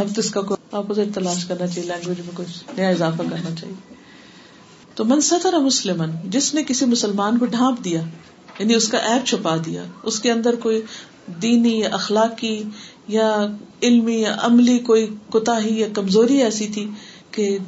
ہم 0.00 0.06
تو 0.08 0.20
اس 0.20 0.30
کا 0.30 0.40
اپوزٹ 0.72 1.14
تلاش 1.14 1.44
کرنا 1.44 1.66
چاہیے 1.66 1.88
لینگویج 1.88 2.20
میں 2.20 2.30
کچھ 2.34 2.64
نیا 2.76 2.88
اضافہ 2.88 3.22
کرنا 3.30 3.54
چاہیے۔ 3.60 3.94
تو 4.94 5.04
من 5.04 5.10
منسطر 5.10 5.58
مسلم 5.58 6.02
جس 6.24 6.54
نے 6.54 6.62
کسی 6.64 6.86
مسلمان 6.86 7.38
کو 7.38 7.46
ڈھانپ 7.46 7.84
دیا 7.84 8.02
یعنی 8.58 8.74
اس 8.74 8.88
کا 8.88 8.98
ایپ 8.98 9.26
چھپا 9.26 9.56
دیا، 9.66 9.84
اس 10.02 10.20
کے 10.20 10.32
اندر 10.32 10.54
کوئی 10.54 10.82
دینی 11.26 11.80
یا 11.80 11.88
اخلاقی 11.92 12.62
یا 13.08 13.46
علمی 13.82 14.20
یا 14.22 14.36
عملی 14.40 14.78
کوئی 14.78 15.14
کوتا 15.30 15.58
یا 15.64 15.86
کمزوری 15.94 16.42
ایسی 16.42 16.68
تھی 16.68 16.90
کہ 17.30 17.58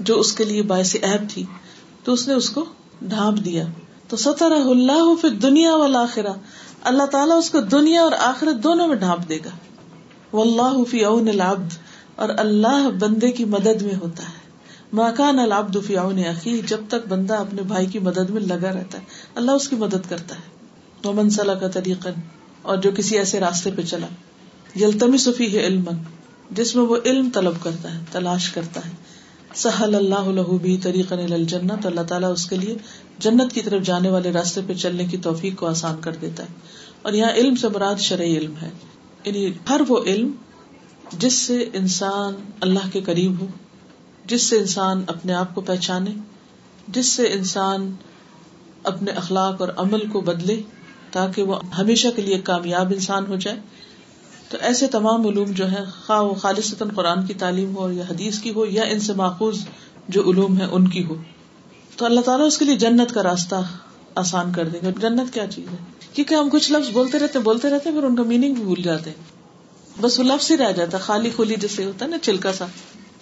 جو 0.00 0.20
اس 0.20 0.32
کے 0.32 0.44
لیے 0.44 0.62
باعث 0.62 0.96
ایپ 1.02 1.20
تھی، 1.30 1.44
تو 2.04 2.12
اس 2.12 2.28
نے 2.28 2.34
اس 2.34 2.50
کو 2.50 2.64
ڈھانپ 3.02 3.44
دیا۔ 3.44 3.64
تو 4.08 4.16
سطر 4.16 4.50
اللہ 4.50 5.14
پھر 5.20 5.28
دنیا 5.28 5.76
والا 5.76 6.02
آخرا 6.02 6.32
اللہ 6.82 7.02
تعالیٰ 7.02 7.38
اس 7.38 7.50
کو 7.50 7.60
دنیا 7.60 8.02
اور 8.02 8.12
آخرت 8.18 8.62
دونوں 8.62 8.88
میں 8.88 8.96
ڈھانپ 8.96 9.28
دے 9.28 9.38
گا۔ 9.44 9.50
وہ 10.32 10.44
اللہ 10.44 10.84
فی 10.84 11.04
اون 11.04 11.28
العبد، 11.28 11.72
اور 12.16 12.28
اللہ 12.38 12.88
بندے 13.00 13.32
کی 13.32 13.44
مدد 13.44 13.82
میں 13.82 13.94
ہوتا 13.94 14.22
ہے۔ 14.22 14.46
ماکان 14.92 15.38
العبد 15.38 15.76
فی 15.86 15.96
اون 15.96 16.18
عقی 16.18 16.60
جب 16.66 16.80
تک 16.88 17.08
بندہ 17.08 17.34
اپنے 17.34 17.62
بھائی 17.62 17.86
کی 17.86 17.98
مدد 17.98 18.30
میں 18.30 18.42
لگا 18.42 18.72
رہتا 18.72 18.98
ہے۔ 18.98 19.04
اللہ 19.34 19.50
اس 19.50 19.68
کی 19.68 19.76
مدد 19.76 20.10
کرتا 20.10 20.34
ہے۔ 20.34 20.56
ومن 21.08 21.30
صلاح 21.30 21.54
کا 21.54 21.68
طریقہ 21.68 22.08
اور 22.62 22.76
جو 22.76 22.90
کسی 22.96 23.18
ایسے 23.18 23.40
راستے 23.40 23.70
پہ 23.76 23.82
چلا۔ 23.82 24.06
یلتمی 24.76 25.18
صفی 25.18 25.58
ہے 25.58 25.66
علم 25.66 25.84
جس 26.50 26.76
میں 26.76 26.84
وہ 26.84 26.96
علم 27.04 27.30
طلب 27.34 27.54
کرتا 27.62 27.94
ہے، 27.94 28.00
تلاش 28.12 28.50
کرتا 28.50 28.80
ہے۔ 28.86 28.90
سہل 29.54 29.94
اللہ 29.94 30.14
الہ 30.14 30.58
بھی 30.62 30.76
طریقہ 30.76 31.14
الجنت، 31.14 31.86
اللہ 31.86 32.00
تعالیٰ 32.00 32.32
اس 32.32 32.46
کے 32.46 32.56
لیے 32.56 32.76
جنت 33.18 33.52
کی 33.52 33.62
طرف 33.62 33.82
جانے 33.82 34.10
والے 34.10 34.32
راستے 34.32 34.60
پہ 34.66 34.74
چلنے 34.74 35.04
کی 35.04 35.16
توفیق 35.16 35.56
کو 35.56 35.66
آسان 35.66 36.00
کر 36.00 36.12
دیتا 36.12 36.42
ہے۔ 36.42 36.48
اور 37.02 37.12
یہاں 37.12 37.30
علم 37.30 37.54
سے 37.54 37.68
مراد 37.68 37.94
شرعی 37.94 38.36
علم 38.36 38.54
ہے۔ 38.62 38.70
یعنی 39.26 39.52
ہر 39.68 39.80
وہ 39.88 39.98
علم 40.06 40.30
جس 41.12 41.34
سے 41.34 41.70
انسان 41.72 42.34
اللہ 42.60 42.90
کے 42.92 43.00
قریب 43.00 43.40
ہو، 43.40 43.46
جس 44.24 44.42
سے 44.42 44.58
انسان 44.58 45.04
اپنے 45.06 45.32
آپ 45.32 45.54
کو 45.54 45.60
پہچانے، 45.60 46.10
جس 46.88 47.06
سے 47.06 47.32
انسان 47.32 47.92
اپنے 48.84 49.10
اخلاق 49.10 49.60
اور 49.60 49.68
عمل 49.76 50.08
کو 50.08 50.20
بدلے 50.20 50.62
تاکہ 51.10 51.42
وہ 51.42 51.60
ہمیشہ 51.78 52.08
کے 52.16 52.22
لیے 52.22 52.38
کامیاب 52.38 52.92
انسان 52.92 53.26
ہو 53.28 53.36
جائے۔ 53.36 53.60
تو 54.48 54.58
ایسے 54.60 54.86
تمام 54.86 55.26
علوم 55.26 55.50
جو 55.50 55.70
ہے 55.70 55.84
خواہ 56.06 56.20
وہ 56.20 56.34
خالص 56.34 56.74
قرآن 56.94 57.26
کی 57.26 57.34
تعلیم 57.34 57.76
ہو 57.76 57.92
یا 57.92 58.04
حدیث 58.10 58.38
کی 58.38 58.52
ہو 58.54 58.66
یا 58.66 58.82
ان 58.82 59.00
سے 59.00 59.12
ماخوذ 59.12 59.64
جو 60.08 60.30
علوم 60.30 60.58
ہے 60.58 60.64
ان 60.64 60.88
کی 60.88 61.04
ہو۔ 61.04 61.14
تو 61.96 62.04
اللہ 62.04 62.20
تعالیٰ 62.20 62.46
اس 62.46 62.58
کے 62.58 62.64
لیے 62.64 62.76
جنت 62.76 63.14
کا 63.14 63.22
راستہ 63.22 63.54
آسان 64.14 64.52
کر 64.52 64.68
دے 64.68 64.78
گا 64.84 64.90
جنت 65.00 65.34
کیا 65.34 65.46
چیز 65.46 65.72
ہے؟ 65.72 65.95
کیونکہ 66.16 66.34
ہم 66.34 66.48
کچھ 66.52 66.72
لفظ 66.72 66.90
بولتے 66.90 67.18
رہتے 67.18 67.38
بولتے 67.38 67.70
رہتے 67.70 67.90
پھر 67.90 68.02
ان 68.02 68.16
کا 68.16 68.22
میننگ 68.22 68.54
بھی 68.54 68.64
بھول 68.64 68.82
جاتے 68.82 69.10
ہیں۔ 69.10 69.24
بس 70.00 70.18
وہ 70.18 70.24
لفظ 70.24 70.50
ہی 70.50 70.56
رہ 70.56 70.72
جاتا، 70.72 70.98
خالی 70.98 71.30
خولی 71.30 71.54
جیسے 71.56 71.84
ہوتا 71.84 72.04
ہے 72.04 72.10
نا، 72.10 72.18
چلکا 72.22 72.52
سا۔ 72.52 72.66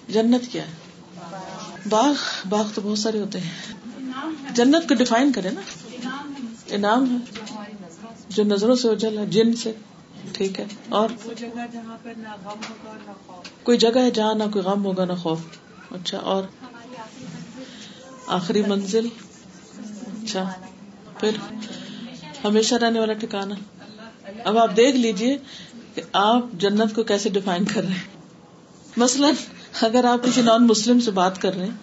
جنت 0.09 0.51
کیا 0.51 0.63
ہے؟ 0.63 0.71
باغ 1.89 2.13
باغ 2.49 2.67
تو 2.75 2.81
بہت 2.81 2.99
سارے 2.99 3.19
ہوتے 3.19 3.39
ہیں۔ 3.39 3.49
جنت 4.51 4.89
کو 4.89 4.95
ڈیفائن 4.95 5.31
کرے 5.31 5.49
نا۔ 5.49 5.61
انعام 6.67 7.11
ہے۔ 7.11 7.41
جو 8.29 8.43
نظروں 8.43 8.75
سے 8.75 8.89
اجل 8.89 9.17
ہے، 9.17 9.25
جن 9.25 9.55
سے۔ 9.55 9.73
ٹھیک 10.31 10.59
ہے۔ 10.59 10.65
اور 10.89 11.09
کوئی 13.63 13.77
جگہ 13.77 13.99
ہے 13.99 14.11
جہاں 14.11 14.33
نہ 14.33 14.43
کوئی 14.53 14.65
غم 14.65 14.85
ہوگا، 14.85 15.05
نہ 15.05 15.13
خوف۔ 15.13 15.39
اچھا 15.91 16.17
اور 16.17 16.43
آخری 18.27 18.63
منزل۔ 18.67 19.07
اچھا 19.77 20.53
پھر 21.19 21.31
ہمیشہ 22.43 22.75
رہنے 22.75 22.99
والا 22.99 23.13
ٹھکانا 23.13 23.55
اب 24.43 24.57
آپ 24.57 24.77
دیکھ 24.77 24.97
لیجیے 24.97 25.37
کہ 25.95 26.01
آپ 26.13 26.45
جنت 26.53 26.95
کو 26.95 27.03
کیسے 27.03 27.29
ڈیفائن 27.29 27.65
کر 27.65 27.81
رہے 27.81 27.91
ہیں۔ 27.91 28.15
مثلاً 28.97 29.33
اگر 29.81 30.03
آپ 30.03 30.23
کسی 30.23 30.41
نان 30.41 30.67
مسلم 30.67 30.99
سے 30.99 31.11
بات 31.11 31.41
کر 31.41 31.55
رہے 31.55 31.65
ہیں 31.65 31.75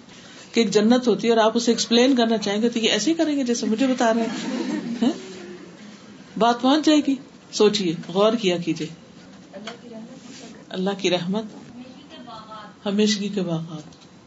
کہ 0.53 0.61
ایک 0.61 0.71
جنت 0.71 1.09
ہوتی 1.09 1.29
ہے 1.29 1.33
اور 1.33 1.45
آپ 1.45 1.53
اسے 1.55 1.73
ایکسپلین 1.73 2.17
کرنا 2.17 2.39
چاہیں 2.39 2.63
گے 2.63 2.69
تو 2.69 2.79
یہ 2.79 2.91
ایسے 2.91 3.11
ہی 3.11 3.17
کریں 3.17 3.37
گے 3.37 3.45
جیسے 3.45 3.67
مجھے 3.67 3.87
بتا 3.87 4.15
رہے 4.15 4.21
ہیں۔ 4.21 4.59
ہاں؟ 5.03 5.11
بات 6.39 6.63
پہنچ 6.63 6.87
جائے 6.87 7.01
گی؟ 7.07 7.15
سوچیے 7.53 7.95
غور 8.15 8.33
کیا 8.33 8.57
کیجیے 8.57 8.87
اللہ 10.69 10.91
کی 10.99 11.11
رحمت۔ 11.11 11.45
ہمیشگی 12.87 13.29
کے 13.29 13.43
باغات۔ 13.43 13.83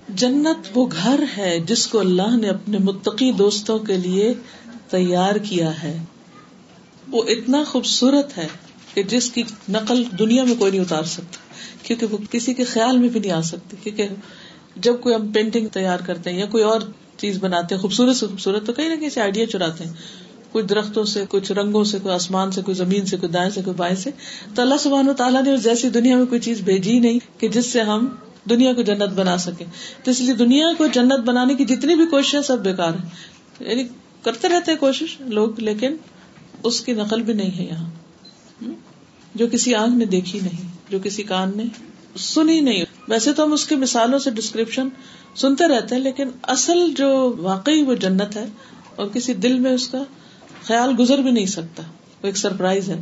جنت 0.09 0.67
وہ 0.75 0.85
گھر 1.03 1.23
ہے 1.37 1.59
جس 1.59 1.87
کو 1.87 1.99
اللہ 1.99 2.35
نے 2.35 2.49
اپنے 2.49 2.77
متقی 2.77 3.31
دوستوں 3.31 3.79
کے 3.79 3.97
لیے 3.97 4.33
تیار 4.89 5.35
کیا 5.35 5.83
ہے۔ 5.83 6.03
وہ 7.11 7.23
اتنا 7.23 7.63
خوبصورت 7.63 8.37
ہے 8.37 8.47
کہ 8.93 9.03
جس 9.03 9.31
کی 9.31 9.43
نقل 9.69 10.03
دنیا 10.19 10.43
میں 10.43 10.55
کوئی 10.55 10.71
نہیں 10.71 10.81
اتار 10.81 11.03
سکتا، 11.03 11.37
کیونکہ 11.83 12.05
وہ 12.05 12.17
کسی 12.31 12.53
کے 12.53 12.63
خیال 12.63 12.97
میں 12.97 13.09
بھی 13.09 13.19
نہیں 13.19 13.31
آ 13.31 13.41
سکتی، 13.41 13.77
کیونکہ 13.83 14.07
جب 14.75 15.01
کوئی 15.01 15.15
ہم 15.15 15.27
پینٹنگ 15.27 15.67
تیار 15.67 15.99
کرتے 15.99 16.29
ہیں 16.29 16.39
یا 16.39 16.45
کوئی 16.45 16.63
اور 16.63 16.81
چیز 17.17 17.37
بناتے 17.37 17.75
ہیں، 17.75 17.81
خوبصورت 17.81 18.15
سے 18.15 18.27
خوبصورت، 18.27 18.65
تو 18.65 18.73
کہیں 18.73 18.89
نہ 18.89 18.95
کہیں 18.95 19.09
سے 19.09 19.21
آئیڈیا 19.21 19.45
چراتے 19.45 19.83
ہیں۔ 19.83 19.93
کچھ 20.51 20.65
درختوں 20.65 21.03
سے 21.03 21.23
کچھ 21.29 21.51
رنگوں 21.51 21.83
سے، 21.83 21.97
کوئی 21.99 22.15
آسمان 22.15 22.51
سے، 22.51 22.61
کوئی 22.61 22.75
زمین 22.75 23.05
سے، 23.05 23.17
کوئی 23.17 23.31
دائیں 23.31 23.49
سے، 23.49 23.61
کوئی 23.61 23.75
بائیں 23.75 23.95
سے۔ 23.95 24.11
تو 24.55 24.61
اللہ 24.61 24.75
سبحانہ 24.79 25.11
تعالیٰ 25.11 25.43
نے 25.43 25.57
جیسی 25.57 25.89
دنیا 25.89 26.17
میں 26.17 26.25
کوئی 26.25 26.41
چیز 26.41 26.61
بھیجی 26.61 26.99
نہیں 26.99 27.19
کہ 27.37 27.49
جس 27.49 27.65
سے 27.65 27.81
ہم 27.81 28.07
دنیا 28.49 28.73
کو 28.73 28.81
جنت 28.81 29.09
بنا 29.09 29.37
سکے 29.37 29.65
تو 30.03 30.11
اس 30.11 30.21
لیے 30.21 30.33
دنیا 30.33 30.67
کو 30.77 30.87
جنت 30.87 31.19
بنانے 31.19 31.53
کی 31.53 31.65
جتنی 31.65 31.95
بھی 31.95 32.05
کوشش 32.05 32.35
ہے 32.35 32.41
سب 32.41 32.59
بےکار 32.63 32.91
ہے 32.93 33.09
یعنی 33.69 33.83
کرتے 34.21 34.47
رہتے 34.47 34.75
کوشش 34.75 35.17
لوگ، 35.19 35.59
لیکن 35.59 35.95
اس 36.65 36.81
کی 36.81 36.93
نقل 36.93 37.21
بھی 37.21 37.33
نہیں 37.33 37.57
ہے 37.57 37.63
یہاں۔ 37.63 37.89
جو 39.35 39.47
کسی 39.51 39.75
آنکھ 39.75 39.95
نے 39.95 40.05
دیکھی 40.05 40.39
نہیں، 40.39 40.67
جو 40.89 40.99
کسی 41.03 41.23
کان 41.23 41.51
نے 41.55 41.63
سنی 42.17 42.59
نہیں۔ 42.59 42.83
ویسے 43.07 43.33
تو 43.33 43.43
ہم 43.43 43.53
اس 43.53 43.67
کی 43.67 43.75
مثالوں 43.75 44.19
سے 44.19 44.31
ڈسکرپشن 44.31 44.87
سنتے 45.35 45.67
رہتے 45.67 45.95
ہیں، 45.95 46.01
لیکن 46.01 46.29
اصل 46.43 46.93
جو 46.97 47.35
واقعی 47.39 47.81
وہ 47.81 47.95
جنت 47.95 48.35
ہے، 48.35 48.45
اور 48.95 49.07
کسی 49.07 49.33
دل 49.33 49.59
میں 49.59 49.71
اس 49.71 49.87
کا 49.87 50.03
خیال 50.63 50.93
گزر 50.99 51.17
بھی 51.17 51.31
نہیں 51.31 51.45
سکتا، 51.45 51.83
وہ 52.21 52.27
ایک 52.27 52.37
سرپرائز 52.37 52.89
ہے۔ 52.89 53.01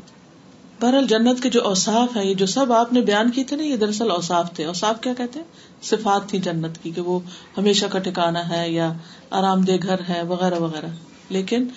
بہرحال 0.81 1.07
جنت 1.07 1.43
کے 1.43 1.49
جو 1.49 1.63
اوساف 1.63 2.17
ہیں، 2.17 2.25
یہ 2.25 2.33
جو 2.33 2.45
سب 2.45 2.73
آپ 2.73 2.93
نے 2.93 3.01
بیان 3.01 3.31
کی 3.31 3.43
تھے 3.43 3.57
نا، 3.57 3.63
یہ 3.63 3.77
دراصل 3.77 4.11
اوساف 4.11 4.55
تھے۔ 4.55 4.65
اوساف 4.65 5.01
کیا 5.01 5.13
کہتے 5.13 5.39
ہیں؟ 5.39 5.45
صفات 5.83 6.29
تھی 6.29 6.39
جنت 6.39 6.83
کی، 6.83 6.91
کہ 6.91 7.01
وہ 7.01 7.19
ہمیشہ 7.57 7.85
کا 7.85 7.99
ٹھکانا 7.99 8.49
ہے 8.49 8.71
یا 8.71 8.93
آرام 9.29 9.61
دہ 9.61 9.71
گھر 9.83 9.95
ہے، 10.09 10.21
وغیرہ 10.21 10.59
وغیرہ۔ 10.59 10.87
لیکن 11.29 11.67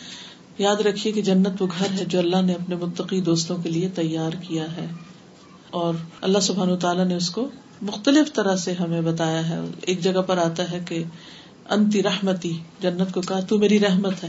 یاد 0.59 0.77
رکھیے 0.77 1.13
کہ 1.13 1.23
جنت 1.23 1.63
وہ 1.63 1.67
گھر 1.79 2.01
ہے 2.01 2.05
جو 2.05 2.19
اللہ 2.19 2.43
نے 2.43 2.53
اپنے 2.53 2.77
متقی 2.77 3.21
دوستوں 3.21 3.57
کے 3.63 3.71
لیے 3.71 3.89
تیار 3.89 4.31
کیا 4.31 4.77
ہے۔ 4.77 4.87
اور 5.71 5.95
اللہ 6.21 6.39
سبحان 6.39 6.79
تعالیٰ 6.79 7.05
نے 7.05 7.15
اس 7.15 7.31
کو 7.31 7.49
مختلف 7.83 8.33
طرح 8.33 8.57
سے 8.57 8.73
ہمیں 8.73 9.01
بتایا 9.01 9.49
ہے۔ 9.49 9.61
ایک 9.81 10.01
جگہ 10.01 10.23
پر 10.27 10.39
آتا 10.39 10.71
ہے 10.71 10.81
کہ 10.89 11.05
انتی 11.71 12.03
رحمتی، 12.03 12.59
جنت 12.81 13.15
کو 13.15 13.21
کہا، 13.21 13.41
تو 13.41 13.59
میری 13.59 13.81
رحمت 13.81 14.25
ہے۔ 14.25 14.29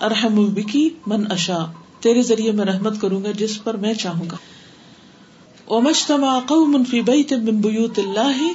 ارحم 0.00 0.44
بکی 0.44 0.90
من 1.06 1.24
اشا 1.30 1.64
تیرے 2.00 2.22
ذریعے 2.22 2.52
میں 2.52 2.64
رحمت 2.64 3.00
کروں 3.00 3.24
گا 3.24 3.30
جس 3.30 3.64
پر 3.64 3.76
میں 3.76 3.94
چاہوں 3.94 4.30
گا۔ 4.30 4.36
قوم 6.46 6.84
فی 6.90 7.00
بیت 7.00 7.32
من 7.32 7.56
بیوت 7.56 7.98
اللہ۔ 7.98 8.52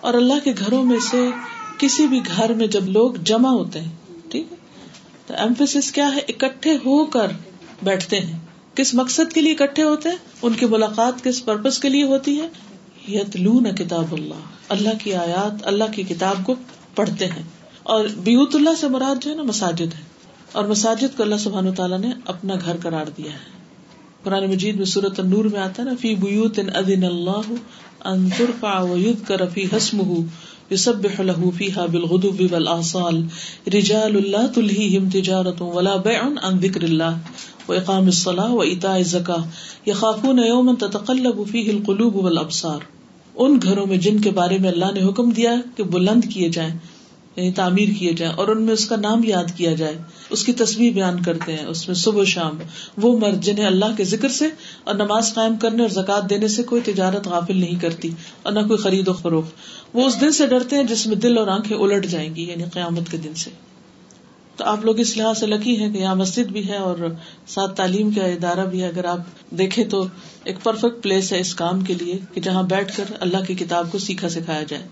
اور 0.00 0.14
اللہ 0.14 0.44
کے 0.44 0.52
گھروں 0.58 0.84
میں 0.84 0.98
سے 1.10 1.30
کسی 1.78 2.06
بھی 2.06 2.20
گھر 2.36 2.54
میں 2.54 2.66
جب 2.66 2.88
لوگ 2.88 3.14
جمع 3.24 3.48
ہوتے 3.48 3.80
ہیں، 3.80 3.92
ٹھیک 4.28 4.52
ہے 4.52 4.56
تو 5.26 5.34
ایمفیس 5.34 5.92
کیا 5.92 6.10
ہے؟ 6.14 6.20
اکٹھے 6.28 6.76
ہو 6.76 7.06
کر 7.06 7.26
بیٹھتے 7.82 8.20
ہیں۔ 8.20 8.38
کس 8.74 8.94
مقصد 8.94 9.32
کے 9.32 9.40
لیے 9.40 9.52
اکٹھے 9.52 9.82
ہوتے 9.82 10.08
ہیں؟ 10.08 10.16
ان 10.42 10.52
کی 10.52 10.66
ملاقات 10.66 11.24
کس 11.24 11.44
پرپز 11.44 11.78
کے 11.78 11.88
لیے 11.88 12.04
ہوتی 12.04 12.40
ہے؟ 12.40 12.48
یتلون 13.08 13.74
کتاب 13.74 14.12
اللہ۔ 14.12 14.34
اللہ 14.68 14.88
کی 15.04 15.14
آیات، 15.14 15.66
اللہ 15.66 15.84
کی 15.94 16.02
کتاب 16.02 16.36
کو 16.46 16.54
پڑھتے 16.94 17.26
ہیں۔ 17.26 17.42
اور 17.82 18.04
بیوت 18.04 18.54
اللہ 18.54 18.70
سے 18.80 18.88
مراد 18.88 19.22
جو 19.22 19.30
ہے 19.30 19.36
نا 19.36 19.42
مساجد 19.42 19.94
ہے۔ 19.94 20.02
اور 20.52 20.64
مساجد 20.64 21.16
کو 21.16 21.22
اللہ 21.22 21.36
سبحان 21.36 21.74
تعالیٰ 21.74 21.98
نے 21.98 22.10
اپنا 22.24 22.54
گھر 22.64 22.76
قرار 22.82 23.06
دیا 23.06 23.32
ہے۔ 23.32 23.54
قرآن 24.22 24.46
مجید 24.46 24.76
میں 24.76 24.84
صورت 24.84 25.20
النور 25.20 25.44
میں 25.44 25.60
آتا 25.60 25.82
ہے 25.82 25.88
نا، 25.88 25.94
فی 26.00 26.14
بیوت 26.14 26.58
اذن 26.74 27.04
اللہ 27.04 27.52
ان 28.04 28.30
ترفع 28.30 28.82
ویذکر 28.82 29.48
فی 29.48 29.66
حسمہ۔ 29.76 30.20
يسبح 30.74 31.20
له 31.22 31.50
فيها 31.58 31.86
بالغدو 31.86 32.30
والآصال. 32.52 33.22
رجال 33.74 34.14
لا 34.30 34.46
تلهيهم 34.54 35.08
تجارة 35.12 35.60
ولا 35.74 35.96
بيع 36.04 36.22
عن 36.42 36.58
ذكر 36.58 36.82
الله. 36.84 37.12
وإقام 37.68 38.08
الصلاة 38.08 38.50
وإيتاء 38.54 38.98
الزكاة. 38.98 39.44
يخافون 39.86 40.38
يوما 40.38 40.74
تتقلب 40.80 41.46
فيه 41.52 41.70
القلوب 41.70 42.16
والأبصار. 42.16 42.80
ان 43.36 43.58
گھروں 43.62 43.86
میں 43.86 43.96
جن 43.98 44.18
کے 44.18 44.30
بارے 44.30 44.58
میں 44.58 44.70
اللہ 44.70 44.92
نے 44.94 45.00
حکم 45.08 45.30
دیا 45.30 45.52
کہ 45.76 45.84
بلند 45.84 46.24
کیے 46.32 46.48
جائیں 46.48 46.74
یعنی 47.36 47.52
تعمیر 47.52 47.88
کیے 47.98 48.12
جائیں، 48.12 48.34
اور 48.34 48.48
ان 48.48 48.62
میں 48.62 48.72
اس 48.72 48.86
کا 48.86 48.96
نام 48.96 49.24
یاد 49.24 49.56
کیا 49.56 49.72
جائے 49.72 49.98
اس 50.30 50.44
کی 50.44 50.52
تصویر 50.52 50.92
بیان 50.92 51.22
کرتے 51.22 51.56
ہیں، 51.56 51.66
اس 51.66 51.88
میں 51.88 51.94
صبح 51.94 52.20
و 52.20 52.24
شام۔ 52.24 52.58
وہ 52.96 53.18
مرد 53.18 53.44
جنہیں 53.44 53.66
اللہ 53.66 53.84
کے 53.96 54.04
ذکر 54.04 54.28
سے 54.28 54.48
اور 54.84 54.94
نماز 54.94 55.34
قائم 55.34 55.56
کرنے 55.56 55.82
اور 55.82 55.90
زکات 55.90 56.30
دینے 56.30 56.48
سے 56.48 56.62
کوئی 56.62 56.82
تجارت 56.84 57.26
غافل 57.26 57.56
نہیں 57.56 57.80
کرتی 57.80 58.10
اور 58.42 58.52
نہ 58.52 58.60
کوئی 58.60 58.78
خرید 58.78 59.08
و 59.08 59.12
فروخت۔ 59.12 59.52
وہ 59.94 60.06
اس 60.06 60.20
دن 60.20 60.32
سے 60.32 60.46
ڈرتے 60.46 60.76
ہیں 60.76 60.84
جس 60.84 61.06
میں 61.06 61.16
دل 61.16 61.38
اور 61.38 61.46
آنکھیں 61.46 61.78
الٹ 61.78 62.06
جائیں 62.06 62.34
گی 62.34 62.48
یعنی 62.50 62.64
قیامت 62.72 63.10
کے 63.10 63.16
دن 63.16 63.34
سے۔ 63.34 63.50
تو 64.56 64.64
آپ 64.64 64.84
لوگ 64.84 65.00
اس 65.00 65.16
لحاظ 65.16 65.38
سے 65.38 65.46
لکی 65.46 65.78
ہیں 65.78 65.92
کہ 65.92 65.98
یہاں 65.98 66.14
مسجد 66.14 66.50
بھی 66.50 66.68
ہے 66.68 66.76
اور 66.76 66.96
ساتھ 67.46 67.76
تعلیم 67.76 68.10
کا 68.10 68.24
ادارہ 68.24 68.66
بھی 68.66 68.82
ہے۔ 68.82 68.88
اگر 68.88 69.04
آپ 69.04 69.50
دیکھیں 69.50 69.84
تو 69.84 70.06
ایک 70.44 70.56
پرفیکٹ 70.62 71.02
پلیس 71.02 71.32
ہے 71.32 71.40
اس 71.40 71.54
کام 71.54 71.80
کے 71.80 71.94
لیے 71.94 72.18
کہ 72.34 72.40
جہاں 72.40 72.62
بیٹھ 72.62 72.96
کر 72.96 73.04
اللہ 73.20 73.38
کی 73.46 73.54
کتاب 73.54 73.92
کو 73.92 73.98
سیکھا 73.98 74.28
سکھایا 74.28 74.62
جائے۔ 74.62 74.82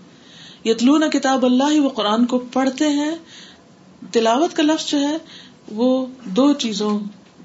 یتلون 0.65 1.09
کتاب 1.09 1.45
اللہ 1.45 1.71
ہی، 1.71 1.79
وہ 1.79 1.89
قرآن 1.89 2.25
کو 2.25 2.39
پڑھتے 2.39 2.89
ہیں 2.89 3.15
تلاوت 4.11 4.55
کا 4.55 4.63
لفظ 4.63 4.91
جو 4.91 4.99
ہے 4.99 5.17
وہ 5.71 6.05
دو 6.25 6.53
چیزوں 6.53 6.99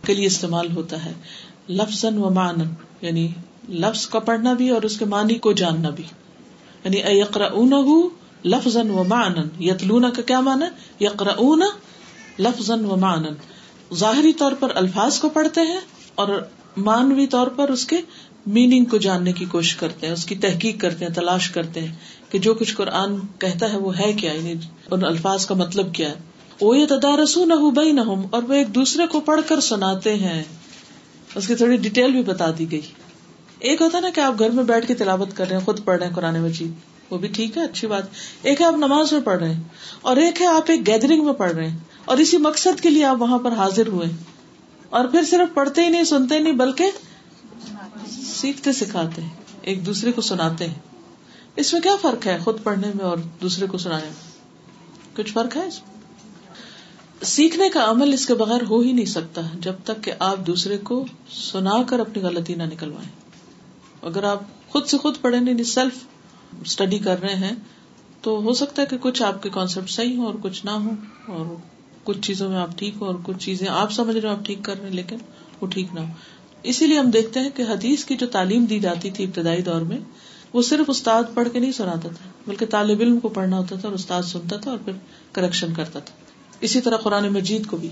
کے 0.06 0.14
لیے 0.14 0.26
استعمال 0.26 0.76
ہوتا 0.76 1.04
ہے۔ 1.04 1.12
لفظ 1.68 2.04
و 2.04 2.30
مان 2.30 2.56
یعنی 3.00 3.28
لفظ 3.68 4.06
کا 4.06 4.18
پڑھنا 4.18 4.52
بھی 4.52 4.68
اور 4.68 4.82
اس 4.82 4.98
کے 4.98 5.04
معنی 5.04 5.34
کو 5.34 5.52
جاننا 5.52 5.90
بھی۔ 5.90 6.04
یعنی 6.84 6.96
یقرا 7.18 7.48
لفظ 8.44 8.76
و 8.76 9.04
مان 9.04 9.32
یتلون 9.60 10.12
کا 10.12 10.22
کیا 10.22 10.40
مانا 10.40 10.66
یقرا 11.00 11.54
لفظ 12.38 12.70
و 12.70 12.96
مان 12.96 13.24
ظاہری 13.94 14.32
طور 14.32 14.52
پر 14.52 14.76
الفاظ 14.76 15.18
کو 15.18 15.28
پڑھتے 15.28 15.60
ہیں 15.60 15.80
اور 16.14 16.48
مانوی 16.76 17.26
طور 17.26 17.46
پر 17.46 17.68
اس 17.68 17.86
کے 17.86 17.96
میننگ 18.46 18.84
کو 18.84 18.96
جاننے 18.96 19.32
کی 19.32 19.44
کوشش 19.44 19.76
کرتے 19.76 20.06
ہیں، 20.06 20.12
اس 20.12 20.24
کی 20.24 20.34
تحقیق 20.34 20.80
کرتے 20.80 21.04
ہیں، 21.04 21.12
تلاش 21.12 21.50
کرتے 21.50 21.80
ہیں 21.80 21.94
کہ 22.30 22.38
جو 22.38 22.54
کچھ 22.54 22.76
قرآن 22.76 23.14
کہتا 23.38 23.72
ہے 23.72 23.76
وہ 23.76 23.98
ہے 23.98 24.12
کیا؟ 24.12 24.32
یعنی 24.32 24.54
ان 24.90 25.04
الفاظ 25.04 25.46
کا 25.46 25.54
مطلب 25.54 25.94
کیا 25.94 26.08
ہے؟ 26.08 26.14
وہ 26.60 26.78
یہ 26.78 26.86
تدارسو 26.86 27.44
نہ 27.44 27.54
ہو 27.54 27.70
بئی 27.70 27.92
نہ 27.92 28.00
اور 28.30 28.42
وہ 28.42 28.54
ایک 28.54 28.74
دوسرے 28.74 29.06
کو 29.06 29.20
پڑھ 29.20 29.40
کر 29.48 29.60
سناتے 29.60 30.14
ہیں۔ 30.14 30.42
اس 31.34 31.46
کی 31.46 31.54
تھوڑی 31.54 31.76
ڈیٹیل 31.76 32.12
بھی 32.12 32.22
بتا 32.22 32.46
دی 32.58 32.70
گئی۔ 32.70 32.80
ایک 33.58 33.80
ہوتا 33.80 34.00
نا 34.00 34.10
کہ 34.14 34.20
آپ 34.20 34.38
گھر 34.38 34.50
میں 34.50 34.64
بیٹھ 34.64 34.86
کے 34.86 34.94
تلاوت 34.94 35.36
کر 35.36 35.48
رہے 35.48 35.56
ہیں، 35.56 35.64
خود 35.64 35.84
پڑھ 35.84 35.98
رہے 35.98 36.06
ہیں 36.06 36.14
قرآن 36.14 36.40
مجید۔ 36.40 36.72
وہ 37.10 37.18
بھی 37.18 37.28
ٹھیک 37.28 37.56
ہے، 37.56 37.64
اچھی 37.64 37.86
بات۔ 37.86 38.02
ایک 38.42 38.60
ہے 38.60 38.66
آپ 38.66 38.74
نماز 38.74 39.12
میں 39.12 39.20
پڑھ 39.20 39.38
رہے 39.38 39.54
ہیں، 39.54 39.62
اور 40.00 40.16
ایک 40.16 40.40
ہے 40.40 40.46
آپ 40.46 40.70
ایک 40.70 40.86
گیدرنگ 40.86 41.24
میں 41.24 41.32
پڑھ 41.32 41.52
رہے 41.52 41.68
ہیں، 41.68 41.76
اور 42.04 42.16
اسی 42.16 42.36
مقصد 42.36 42.80
کے 42.80 42.90
لیے 42.90 43.04
آپ 43.04 43.22
وہاں 43.22 43.38
پر 43.38 43.52
حاضر 43.52 43.86
ہوئے۔ 43.86 44.08
اور 44.90 45.04
پھر 45.04 45.24
صرف 45.24 45.54
پڑھتے 45.54 45.82
ہی 45.82 45.88
نہیں، 45.88 46.04
سنتے 46.04 46.38
نہیں، 46.38 46.52
بلکہ 46.52 46.84
سیکھتے 48.22 48.72
سکھاتے 48.72 49.22
ہیں، 49.22 49.28
ایک 49.62 49.86
دوسرے 49.86 50.12
کو 50.12 50.20
سناتے 50.20 50.66
ہیں۔ 50.66 50.78
اس 51.56 51.72
میں 51.72 51.80
کیا 51.80 51.96
فرق 52.02 52.26
ہے 52.26 52.38
خود 52.44 52.62
پڑھنے 52.62 52.90
میں 52.94 53.04
اور 53.04 53.18
دوسرے 53.42 53.66
کو 53.66 53.78
سنانے 53.78 54.04
میں؟ 54.04 55.16
کچھ 55.16 55.32
فرق 55.32 55.56
ہے 55.56 55.66
اس 55.66 55.80
میں؟ 55.88 55.97
سیکھنے 57.22 57.68
کا 57.68 57.84
عمل 57.90 58.12
اس 58.12 58.26
کے 58.26 58.34
بغیر 58.34 58.62
ہو 58.70 58.80
ہی 58.80 58.92
نہیں 58.92 59.06
سکتا 59.06 59.40
جب 59.54 59.72
تک 59.84 60.04
کہ 60.04 60.12
آپ 60.18 60.46
دوسرے 60.46 60.78
کو 60.78 61.04
سنا 61.30 61.82
کر 61.82 62.00
اپنی 62.00 62.22
غلطی 62.22 62.54
نہ 62.54 62.62
نکلوائیں۔ 62.62 63.08
اگر 64.02 64.24
آپ 64.24 64.42
خود 64.68 64.86
سے 64.86 64.98
خود 64.98 65.16
پڑھے 65.20 65.40
نہیں 65.40 65.62
سیلف 65.62 66.04
اسٹڈی 66.62 66.98
کر 66.98 67.20
رہے 67.20 67.34
ہیں، 67.34 67.54
تو 68.20 68.40
ہو 68.42 68.52
سکتا 68.52 68.82
ہے 68.82 68.86
کہ 68.86 68.96
کچھ 69.00 69.22
آپ 69.22 69.42
کے 69.42 69.50
کانسیپٹ 69.50 69.90
صحیح 69.90 70.16
ہو 70.16 70.26
اور 70.26 70.34
کچھ 70.42 70.66
نہ 70.66 70.70
ہو 70.70 70.90
اور 71.26 71.46
کچھ 72.04 72.20
چیزوں 72.20 72.48
میں 72.48 72.58
آپ 72.58 72.76
ٹھیک 72.76 72.94
ہو 73.00 73.06
اور 73.06 73.14
کچھ 73.22 73.38
چیزیں 73.38 73.68
آپ 73.68 73.92
سمجھ 73.92 74.16
رہے 74.16 74.28
آپ 74.28 74.44
ٹھیک 74.44 74.58
کر 74.62 74.78
رہے 74.78 74.88
ہیں، 74.88 74.94
لیکن 74.94 75.16
وہ 75.60 75.66
ٹھیک 75.66 75.94
نہ 75.94 76.00
ہو۔ 76.00 76.12
اسی 76.62 76.86
لیے 76.86 76.98
ہم 76.98 77.10
دیکھتے 77.10 77.40
ہیں 77.40 77.50
کہ 77.54 77.62
حدیث 77.62 78.04
کی 78.04 78.16
جو 78.16 78.26
تعلیم 78.26 78.64
دی 78.64 78.78
جاتی 78.78 79.10
تھی 79.10 79.24
ابتدائی 79.24 79.62
دور 79.62 79.80
میں، 79.80 79.98
وہ 80.52 80.62
صرف 80.62 80.90
استاد 80.90 81.34
پڑھ 81.34 81.48
کے 81.52 81.58
نہیں 81.58 81.72
سناتا 81.72 82.08
تھا، 82.08 82.30
بلکہ 82.46 82.66
طالب 82.66 83.00
علم 83.00 83.20
کو 83.20 83.28
پڑھنا 83.28 83.58
ہوتا 83.58 83.76
تھا 83.76 83.88
اور 83.88 83.94
استاد 83.94 84.22
سنتا 84.22 84.56
تھا 84.56 84.70
اور 84.70 84.78
پھر 84.84 84.92
کریکشن 85.32 85.74
کرتا 85.74 85.98
تھا۔ 85.98 86.27
اسی 86.60 86.80
طرح 86.80 86.96
قرآن 86.96 87.28
مجید 87.28 87.66
کو 87.66 87.76
بھی۔ 87.76 87.88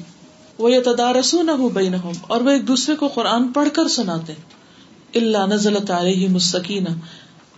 وہ 0.59 0.73
یہ 0.73 0.81
تدارسو 0.81 1.43
نہ 1.43 1.51
ہو 1.51 1.69
بئی 1.69 1.89
نہ 1.89 1.97
ہو 1.97 2.13
اور 2.21 2.41
وہ 2.41 2.51
ایک 2.51 2.69
دوسرے 2.69 2.97
کو 2.97 3.09
قرآن 3.09 3.49
پڑھ 3.49 3.69
کر 3.73 3.89
سناتے 3.89 4.33
اللہ 5.15 5.47
نزل 5.47 5.91
علیہ 5.91 6.29
مسکینہ 6.29 6.89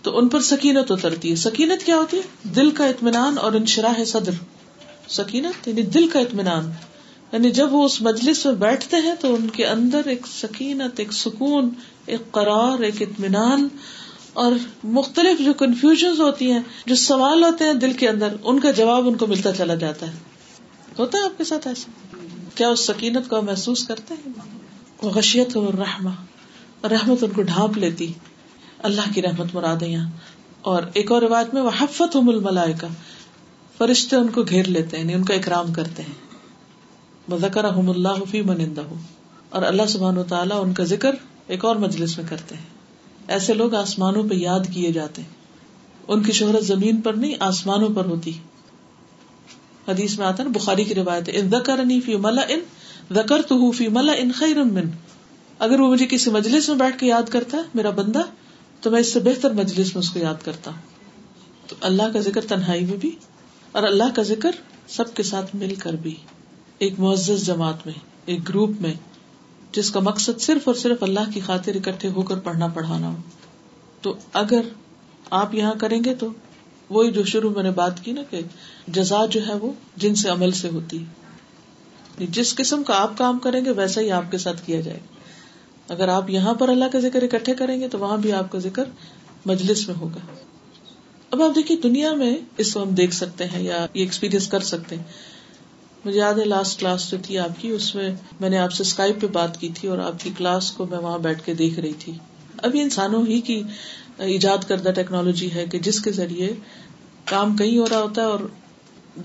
تو 0.01 0.17
ان 0.17 0.27
پر 0.27 0.41
سکینت 0.41 0.91
اترتی 0.91 1.31
ہے۔ 1.31 1.35
سکینت 1.35 1.85
کیا 1.85 1.95
ہوتی 1.95 2.17
ہے؟ 2.17 2.21
دل 2.43 2.71
کا 2.71 2.85
اطمینان 2.85 3.37
اور 3.37 3.53
انشراح 3.53 4.03
صدر۔ 4.03 4.31
سکینت 5.09 5.67
یعنی 5.67 5.81
دل 5.81 6.07
کا 6.07 6.19
اطمینان۔ 6.19 6.71
یعنی 7.31 7.51
جب 7.51 7.73
وہ 7.73 7.85
اس 7.85 8.01
مجلس 8.01 8.45
میں 8.45 8.53
بیٹھتے 8.53 8.97
ہیں 8.97 9.13
تو 9.19 9.35
ان 9.35 9.47
کے 9.47 9.65
اندر 9.65 10.01
ایک 10.05 10.27
سکینت، 10.27 10.99
ایک 10.99 11.13
سکون، 11.13 11.69
ایک 12.05 12.31
قرار، 12.31 12.79
ایک 12.79 13.01
اطمینان۔ 13.01 13.67
اور 14.33 14.51
مختلف 14.83 15.45
جو 15.45 15.53
کنفیوژن 15.53 16.21
ہوتی 16.21 16.51
ہیں، 16.51 16.61
جو 16.85 16.95
سوال 16.95 17.43
ہوتے 17.43 17.65
ہیں 17.65 17.73
دل 17.73 17.93
کے 17.93 18.09
اندر، 18.09 18.35
ان 18.43 18.59
کا 18.59 18.71
جواب 18.71 19.07
ان 19.07 19.15
کو 19.15 19.27
ملتا 19.27 19.51
چلا 19.51 19.75
جاتا 19.75 20.07
ہے۔ 20.07 20.28
ہوتا 20.99 21.17
ہے 21.17 21.23
آپ 21.23 21.37
کے 21.37 21.43
ساتھ 21.43 21.67
ایسا؟ 21.67 21.91
کیا 22.55 22.69
اس 22.69 22.79
سکینت 22.79 23.29
کو 23.29 23.41
محسوس 23.41 23.87
کرتے 23.87 24.13
ہیں؟ 24.13 24.33
وہ 25.01 25.09
غشیت 25.09 25.57
اور 25.57 25.73
رحما 25.73 26.11
رحمت 26.87 27.23
ان 27.23 27.29
کو 27.29 27.41
ڈھانپ 27.41 27.77
لیتی۔ 27.77 28.13
اللہ 28.79 29.01
کی 29.13 29.21
رحمت 29.21 29.55
مراد 29.55 29.81
یہاں 29.81 30.09
اور 30.61 30.83
ایک 30.93 31.11
اور 31.11 31.21
روایت 31.21 31.53
میں 31.53 31.61
وہ 31.61 31.69
حفت 31.79 32.15
ہو 32.15 32.21
مل 32.21 32.39
کا 32.81 32.87
فرشتے 33.77 34.15
ان 34.15 34.27
کو 34.27 34.43
گھیر 34.43 34.67
لیتے 34.67 34.97
ہیں 34.97 35.03
یعنی 35.03 35.13
ان 35.13 35.25
کا 35.25 35.33
اکرام 35.33 35.73
کرتے 35.73 36.03
ہیں۔ 36.03 36.29
ذکر 37.37 37.63
اللہ 37.63 38.23
فی 38.31 38.41
منندہ 38.41 38.81
اور 39.49 39.63
اللہ 39.63 39.85
سبحان 39.89 40.17
و 40.17 40.23
تعالیٰ 40.23 40.63
ان 40.63 40.73
کا 40.73 40.83
ذکر 40.83 41.11
ایک 41.47 41.65
اور 41.65 41.75
مجلس 41.75 42.17
میں 42.17 42.25
کرتے 42.29 42.55
ہیں۔ 42.55 42.65
ایسے 43.27 43.53
لوگ 43.53 43.75
آسمانوں 43.75 44.23
پہ 44.29 44.35
یاد 44.35 44.59
کیے 44.73 44.91
جاتے 44.91 45.21
ہیں۔ 45.21 45.29
ان 46.07 46.23
کی 46.23 46.31
شہرت 46.31 46.65
زمین 46.65 47.01
پر 47.01 47.13
نہیں، 47.13 47.35
آسمانوں 47.39 47.89
پر 47.95 48.05
ہوتی۔ 48.05 48.31
حدیث 49.89 50.17
میں 50.19 50.27
آتا 50.27 50.43
ہے 50.43 50.49
بخاری 50.49 50.83
کی 50.83 50.95
روایت 50.95 51.29
ان 51.33 51.49
ذکر 51.49 51.79
فی 52.05 52.15
ملا 52.15 52.41
ان 52.47 52.59
ذکر 53.15 53.41
تو 53.41 53.71
فی 53.71 53.87
ملا 53.87 54.13
ان 54.17 54.31
خیر 54.31 54.63
من 54.63 54.89
اگر 55.59 55.79
وہ 55.79 55.87
مجھے 55.91 56.05
کسی 56.09 56.31
مجلس 56.31 56.69
میں 56.69 56.77
بیٹھ 56.77 56.97
کے 56.99 57.07
یاد 57.07 57.29
کرتا 57.29 57.57
ہے، 57.57 57.63
میرا 57.73 57.89
بندہ، 57.89 58.21
تو 58.81 58.91
میں 58.91 58.99
اس 58.99 59.13
سے 59.13 59.19
بہتر 59.19 59.53
مجلس 59.53 59.95
میں 59.95 60.03
اس 60.03 60.09
کو 60.09 60.19
یاد 60.19 60.45
کرتا 60.45 60.71
ہوں۔ 60.71 61.67
تو 61.67 61.75
اللہ 61.81 62.03
کا 62.13 62.19
ذکر 62.19 62.41
تنہائی 62.41 62.85
میں 62.85 62.97
بھی، 62.97 63.15
اور 63.71 63.83
اللہ 63.83 64.15
کا 64.15 64.21
ذکر 64.21 64.51
سب 64.87 65.13
کے 65.15 65.23
ساتھ 65.23 65.55
مل 65.55 65.75
کر 65.75 65.93
بھی۔ 65.93 66.15
ایک 66.77 66.99
معزز 66.99 67.45
جماعت 67.45 67.85
میں، 67.85 67.93
ایک 68.25 68.49
گروپ 68.49 68.69
میں، 68.81 68.93
جس 69.71 69.91
کا 69.91 69.99
مقصد 69.99 70.41
صرف 70.41 70.67
اور 70.67 70.75
صرف 70.75 71.03
اللہ 71.03 71.31
کی 71.33 71.39
خاطر 71.39 71.75
اکٹھے 71.75 72.09
ہو 72.09 72.21
کر 72.21 72.39
پڑھنا، 72.39 72.67
پڑھانا 72.67 73.07
ہو۔ 73.07 73.15
تو 74.01 74.13
اگر 74.33 74.61
آپ 75.29 75.55
یہاں 75.55 75.73
کریں 75.77 76.03
گے 76.03 76.13
تو 76.15 76.29
وہی 76.89 77.11
جو 77.11 77.23
شروع 77.23 77.49
میں 77.49 77.63
نے 77.63 77.71
بات 77.71 78.03
کی 78.03 78.11
نا 78.11 78.21
کہ 78.29 78.39
جزا 78.87 79.25
جو 79.25 79.47
ہے 79.47 79.53
وہ 79.53 79.71
جن 79.97 80.15
سے 80.15 80.29
عمل 80.29 80.51
سے 80.51 80.69
ہوتی 80.69 81.03
جس 82.19 82.55
قسم 82.55 82.83
کا 82.83 83.01
آپ 83.01 83.17
کام 83.17 83.39
کریں 83.39 83.65
گے، 83.65 83.71
ویسا 83.71 84.01
ہی 84.01 84.11
آپ 84.11 84.31
کے 84.31 84.37
ساتھ 84.37 84.61
کیا 84.65 84.81
جائے 84.81 84.97
گا۔ 84.97 85.15
اگر 85.93 86.07
آپ 86.07 86.29
یہاں 86.29 86.53
پر 86.53 86.69
اللہ 86.69 86.85
کا 86.91 86.99
ذکر 86.99 87.23
اکٹھے 87.23 87.53
کریں 87.53 87.81
گے، 87.81 87.87
تو 87.87 87.99
وہاں 87.99 88.17
بھی 88.17 88.31
آپ 88.31 88.51
کا 88.51 88.59
ذکر 88.59 88.83
مجلس 89.45 89.87
میں 89.87 89.95
ہوگا۔ 89.95 90.19
اب 91.31 91.41
آپ 91.41 91.55
دیکھیے، 91.55 91.77
دنیا 91.77 92.13
میں 92.13 92.37
اس 92.57 92.73
کو 92.73 92.83
ہم 92.83 92.89
دیکھ 92.89 93.13
سکتے 93.13 93.45
ہیں 93.45 93.63
یا 93.63 93.85
یہ 93.93 94.01
ایکسپیرئنس 94.01 94.47
کر 94.47 94.59
سکتے 94.59 94.95
ہیں۔ 94.95 95.03
مجھے 96.05 96.19
یاد 96.19 96.33
ہے 96.33 96.45
لاسٹ 96.45 96.79
کلاس 96.79 97.11
جو 97.11 97.17
تھی 97.23 97.37
آپ 97.37 97.61
کی، 97.61 97.69
اس 97.69 97.95
میں 97.95 98.15
میں 98.39 98.49
نے 98.49 98.57
آپ 98.57 98.73
سے 98.73 98.83
اسکائپ 98.83 99.21
پہ 99.21 99.27
بات 99.27 99.59
کی 99.59 99.69
تھی 99.69 99.87
اور 99.87 99.97
آپ 99.97 100.13
کی 100.19 100.29
کلاس 100.37 100.71
کو 100.71 100.85
میں 100.85 100.97
وہاں 100.97 101.17
بیٹھ 101.17 101.43
کے 101.43 101.53
دیکھ 101.53 101.79
رہی 101.79 101.93
تھی۔ 101.93 102.13
ابھی 102.57 102.81
انسانوں 102.81 103.25
ہی 103.25 103.41
کی 103.41 103.63
ایجاد 104.19 104.57
کردہ 104.67 104.89
ٹیکنالوجی 104.89 105.53
ہے 105.53 105.65
کہ 105.71 105.79
جس 105.79 106.01
کے 106.01 106.11
ذریعے 106.11 106.53
کام 107.25 107.57
کہیں 107.57 107.77
ہو 107.77 107.85
رہا 107.89 107.99
ہوتا 107.99 108.21
ہے 108.21 108.27
اور 108.27 108.39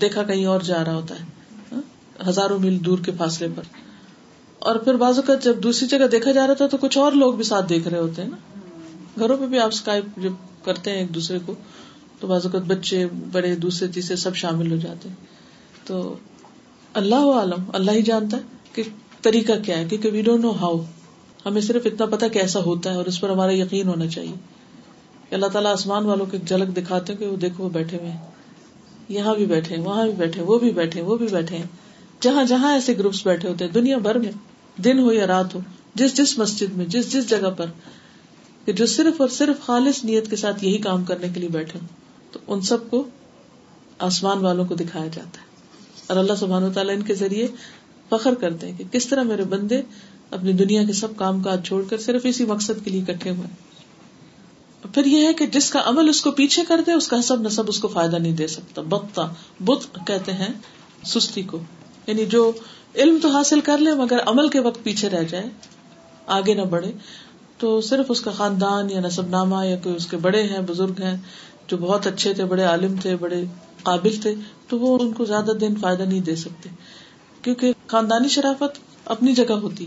دیکھا 0.01 0.23
کہیں 0.23 0.45
اور 0.45 0.61
جا 0.61 0.85
رہا 0.85 0.95
ہوتا 0.95 1.15
ہے 1.15 1.25
ہاں؟ 1.71 1.81
ہزاروں 2.27 2.59
میل 2.59 2.85
دور 2.85 2.99
کے 2.99 3.11
فاصلے 3.17 3.47
پر۔ 3.55 3.63
اور 4.59 4.75
پھر 4.75 4.93
بازو 4.93 5.21
کا 5.21 5.33
جب 5.35 5.63
دوسری 5.63 5.87
جگہ 5.87 6.07
دیکھا 6.07 6.31
جا 6.31 6.47
رہا 6.47 6.53
تھا 6.53 6.67
تو 6.67 6.77
کچھ 6.77 6.97
اور 6.97 7.11
لوگ 7.11 7.33
بھی 7.33 7.43
ساتھ 7.43 7.69
دیکھ 7.69 7.87
رہے 7.87 7.99
ہوتے 7.99 8.21
ہیں 8.21 8.29
نا۔ 8.29 8.59
گھروں 9.19 9.37
پہ 9.37 9.45
بھی 9.45 9.59
آپ 9.59 9.67
اسکائپ 9.67 10.05
جب 10.17 10.31
کرتے 10.65 10.91
ہیں 10.91 10.97
ایک 10.97 11.15
دوسرے 11.15 11.39
کو، 11.45 11.53
تو 12.19 12.27
بازو 12.27 12.49
کا 12.49 12.57
بچے، 12.67 13.07
بڑے، 13.31 13.55
دوسرے، 13.55 13.87
تیسرے 13.87 14.15
سب 14.15 14.35
شامل 14.35 14.71
ہو 14.71 14.77
جاتے 14.77 15.09
ہیں۔ 15.09 15.15
تو 15.85 16.15
اللہ 16.93 17.15
عالم، 17.15 17.63
اللہ 17.73 17.91
ہی 17.91 18.01
جانتا 18.01 18.37
ہے 18.37 18.41
کہ 18.73 18.83
طریقہ 19.21 19.53
کیا 19.65 19.77
ہے، 19.77 19.85
کیونکہ 19.85 20.09
وی 20.09 20.21
ڈونٹ 20.21 20.43
نو 20.43 20.51
ہاؤ 20.51 20.85
ہمیں 21.45 21.61
صرف 21.61 21.81
اتنا 21.85 22.05
پتا 22.05 22.27
کیسا 22.27 22.59
ہوتا 22.59 22.91
ہے 22.91 22.95
اور 22.95 23.05
اس 23.05 23.21
پر 23.21 23.29
ہمارا 23.29 23.53
یقین 23.53 23.87
ہونا 23.87 24.07
چاہیے۔ 24.07 24.54
اللہ 25.31 25.45
تعالیٰ 25.45 25.71
آسمان 25.71 26.05
والوں 26.05 26.25
کو 26.25 26.37
جھلک 26.37 26.75
دکھاتے 26.77 27.15
کہ 27.15 27.27
وہ 27.27 27.35
دیکھو 27.35 27.63
وہ 27.63 27.69
بیٹھے 27.69 27.97
ہوئے 27.97 28.11
یہاں 29.09 29.35
بھی 29.35 29.45
بیٹھے 29.45 29.77
وہاں 29.77 30.03
بھی 30.03 30.11
بیٹھے 30.11 30.41
وہ 30.41 30.59
بھی 30.59 30.71
بیٹھے 30.71 31.01
وہ 31.01 31.17
بھی 31.17 31.27
بیٹھے 31.27 31.57
جہاں 32.21 32.43
جہاں 32.43 32.73
ایسے 32.73 32.97
گروپس 32.97 33.27
بیٹھے 33.27 33.49
ہوتے 33.49 33.65
ہیں، 33.65 33.71
دنیا 33.71 33.97
بھر 33.97 34.17
میں، 34.17 34.31
دن 34.77 34.99
ہو 34.99 35.13
یا 35.13 35.27
رات 35.27 35.55
ہو، 35.55 35.59
جس 35.95 36.13
جس 36.13 36.37
مسجد 36.39 36.77
میں، 36.77 36.85
جس 36.85 37.13
جس 37.13 37.29
جگہ 37.29 37.49
پر، 37.57 37.65
کہ 38.65 38.73
جو 38.73 38.85
صرف 38.85 39.21
اور 39.21 39.29
صرف 39.29 39.65
خالص 39.65 40.05
نیت 40.05 40.29
کے 40.29 40.35
ساتھ 40.35 40.63
یہی 40.65 40.77
کام 40.77 41.03
کرنے 41.03 41.27
کے 41.33 41.39
لیے 41.39 41.49
بیٹھے 41.49 41.79
تو 42.31 42.39
ان 42.47 42.61
سب 42.61 42.89
کو 42.89 43.03
آسمان 43.99 44.37
والوں 44.37 44.65
کو 44.65 44.75
دکھایا 44.75 45.07
جاتا 45.07 45.39
ہے۔ 45.41 45.45
اور 46.07 46.17
اللہ 46.17 46.33
سبحان 46.33 46.63
و 46.63 46.73
تعالیٰ 46.73 46.95
ان 46.95 47.01
کے 47.01 47.13
ذریعے 47.13 47.47
فخر 48.09 48.33
کرتے 48.33 48.71
ہیں 48.71 48.77
کہ 48.77 48.83
کس 48.91 49.07
طرح 49.07 49.23
میرے 49.23 49.43
بندے 49.43 49.81
اپنی 50.31 50.53
دنیا 50.53 50.83
کے 50.83 50.93
سب 50.93 51.07
کام 51.17 51.43
کاج 51.43 51.67
چھوڑ 51.67 51.83
کر 51.89 51.97
صرف 51.97 52.21
اسی 52.23 52.45
مقصد 52.45 52.85
کے 52.85 52.91
لیے 52.91 53.01
اکٹھے 53.01 53.29
ہوئے 53.29 53.47
پھر 54.93 55.05
یہ 55.05 55.27
ہے 55.27 55.33
کہ 55.33 55.45
جس 55.45 55.69
کا 55.69 55.81
عمل 55.85 56.09
اس 56.09 56.21
کو 56.21 56.31
پیچھے 56.31 56.63
کر 56.67 56.81
دے، 56.85 56.93
اس 56.93 57.07
کا 57.07 57.19
حسب 57.19 57.41
نصب 57.41 57.63
اس 57.67 57.79
کو 57.79 57.87
فائدہ 57.87 58.15
نہیں 58.15 58.33
دے 58.33 58.47
سکتا۔ 58.47 58.81
بکتا 58.81 59.27
بت 59.59 60.07
کہتے 60.07 60.33
ہیں 60.33 60.53
سستی 61.05 61.41
کو۔ 61.41 61.59
یعنی 62.07 62.25
جو 62.25 62.51
علم 62.95 63.17
تو 63.21 63.29
حاصل 63.29 63.61
کر 63.61 63.77
لے، 63.77 63.93
مگر 63.93 64.17
عمل 64.25 64.47
کے 64.47 64.59
وقت 64.59 64.83
پیچھے 64.83 65.09
رہ 65.09 65.23
جائے، 65.23 65.49
آگے 66.27 66.53
نہ 66.53 66.61
بڑھے۔ 66.61 66.91
تو 67.57 67.81
صرف 67.81 68.05
اس 68.09 68.21
کا 68.21 68.31
خاندان 68.31 68.89
یا 68.89 68.99
نصب 68.99 69.29
نامہ 69.29 69.65
یا 69.65 69.75
کوئی 69.75 69.95
اس 69.95 70.07
کے 70.07 70.17
بڑے 70.17 70.43
ہیں، 70.43 70.59
بزرگ 70.59 71.01
ہیں، 71.01 71.17
جو 71.67 71.77
بہت 71.77 72.07
اچھے 72.07 72.33
تھے، 72.33 72.45
بڑے 72.45 72.63
عالم 72.63 72.95
تھے، 73.01 73.15
بڑے 73.15 73.43
قابل 73.83 74.15
تھے، 74.21 74.35
تو 74.67 74.79
وہ 74.79 74.97
ان 75.01 75.13
کو 75.13 75.25
زیادہ 75.25 75.51
دن 75.61 75.75
فائدہ 75.75 76.03
نہیں 76.03 76.19
دے 76.19 76.35
سکتے۔ 76.35 76.69
کیونکہ 77.41 77.73
خاندانی 77.87 78.27
شرافت 78.27 78.79
اپنی 79.05 79.33
جگہ 79.33 79.53
ہوتی 79.53 79.85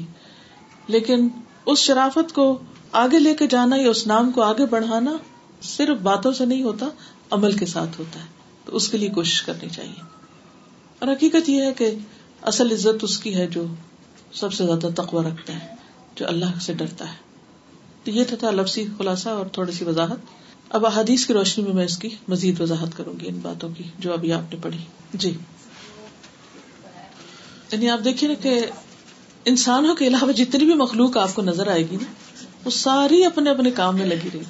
لیکن 0.87 1.29
اس 1.67 1.79
شرافت 1.79 2.33
کو 2.33 2.59
آگے 2.93 3.19
لے 3.19 3.35
کے 3.35 3.47
جانا 3.47 3.77
یا 3.77 3.91
اس 3.91 4.07
نام 4.07 4.31
کو 4.31 4.43
آگے 4.43 4.67
بڑھانا 4.67 5.17
صرف 5.63 5.99
باتوں 5.99 6.33
سے 6.33 6.45
نہیں 6.45 6.63
ہوتا، 6.63 6.87
عمل 7.31 7.53
کے 7.53 7.67
ساتھ 7.67 8.01
ہوتا 8.01 8.21
ہے۔ 8.21 8.25
تو 8.65 8.77
اس 8.77 8.89
کے 8.89 8.99
لیے 8.99 9.09
کوشش 9.09 9.43
کرنی 9.43 9.69
چاہیے۔ 9.69 10.03
اور 10.99 11.13
حقیقت 11.13 11.49
یہ 11.49 11.63
ہے 11.63 11.73
کہ 11.73 11.91
اصل 12.43 12.73
عزت 12.73 13.05
اس 13.05 13.19
کی 13.19 13.35
ہے 13.35 13.47
جو 13.47 13.67
سب 14.33 14.53
سے 14.53 14.67
زیادہ 14.67 14.89
تقوی 14.95 15.25
رکھتا 15.27 15.53
ہے، 15.53 15.75
جو 16.15 16.29
اللہ 16.29 16.59
سے 16.61 16.73
ڈرتا 16.73 17.09
ہے۔ 17.09 17.17
تو 18.05 18.11
یہ 18.11 18.25
تھا 18.25 18.51
لفظی 18.51 18.85
خلاصہ 18.99 19.29
اور 19.29 19.47
تھوڑی 19.47 19.73
سی 19.73 19.85
وضاحت۔ 19.85 20.19
اب 20.69 20.87
احادیث 20.87 21.27
کی 21.27 21.33
روشنی 21.33 21.65
میں 21.65 21.73
میں 21.73 21.85
اس 21.85 21.99
کی 21.99 22.09
مزید 22.29 22.61
وضاحت 22.61 22.89
کروں 22.97 23.21
گی 23.21 23.29
ان 23.29 23.39
باتوں 23.43 23.71
کی 23.79 23.85
جو 23.99 24.13
ابھی 24.13 24.33
آپ 24.33 24.55
نے 24.55 24.59
پڑھی۔ 24.63 24.79
جی۔ 25.15 25.39
یعنی 27.73 27.91
آپ 27.91 27.99
دیکھیے 28.05 28.31
نا 28.31 28.43
کہ 28.43 28.67
انسانوں 29.45 29.95
کے 29.95 30.07
علاوہ 30.07 30.33
جتنی 30.33 30.65
بھی 30.65 30.75
مخلوق 30.75 31.17
آپ 31.17 31.35
کو 31.35 31.43
نظر 31.43 31.67
آئے 31.67 31.83
گی 31.83 31.97
نا 31.97 32.13
وہ 32.65 32.71
ساری 32.71 33.25
اپنے 33.25 33.51
اپنے 33.51 33.71
کام 33.71 33.99
میں 33.99 34.07
لگی 34.07 34.29
رہی۔ 34.35 34.43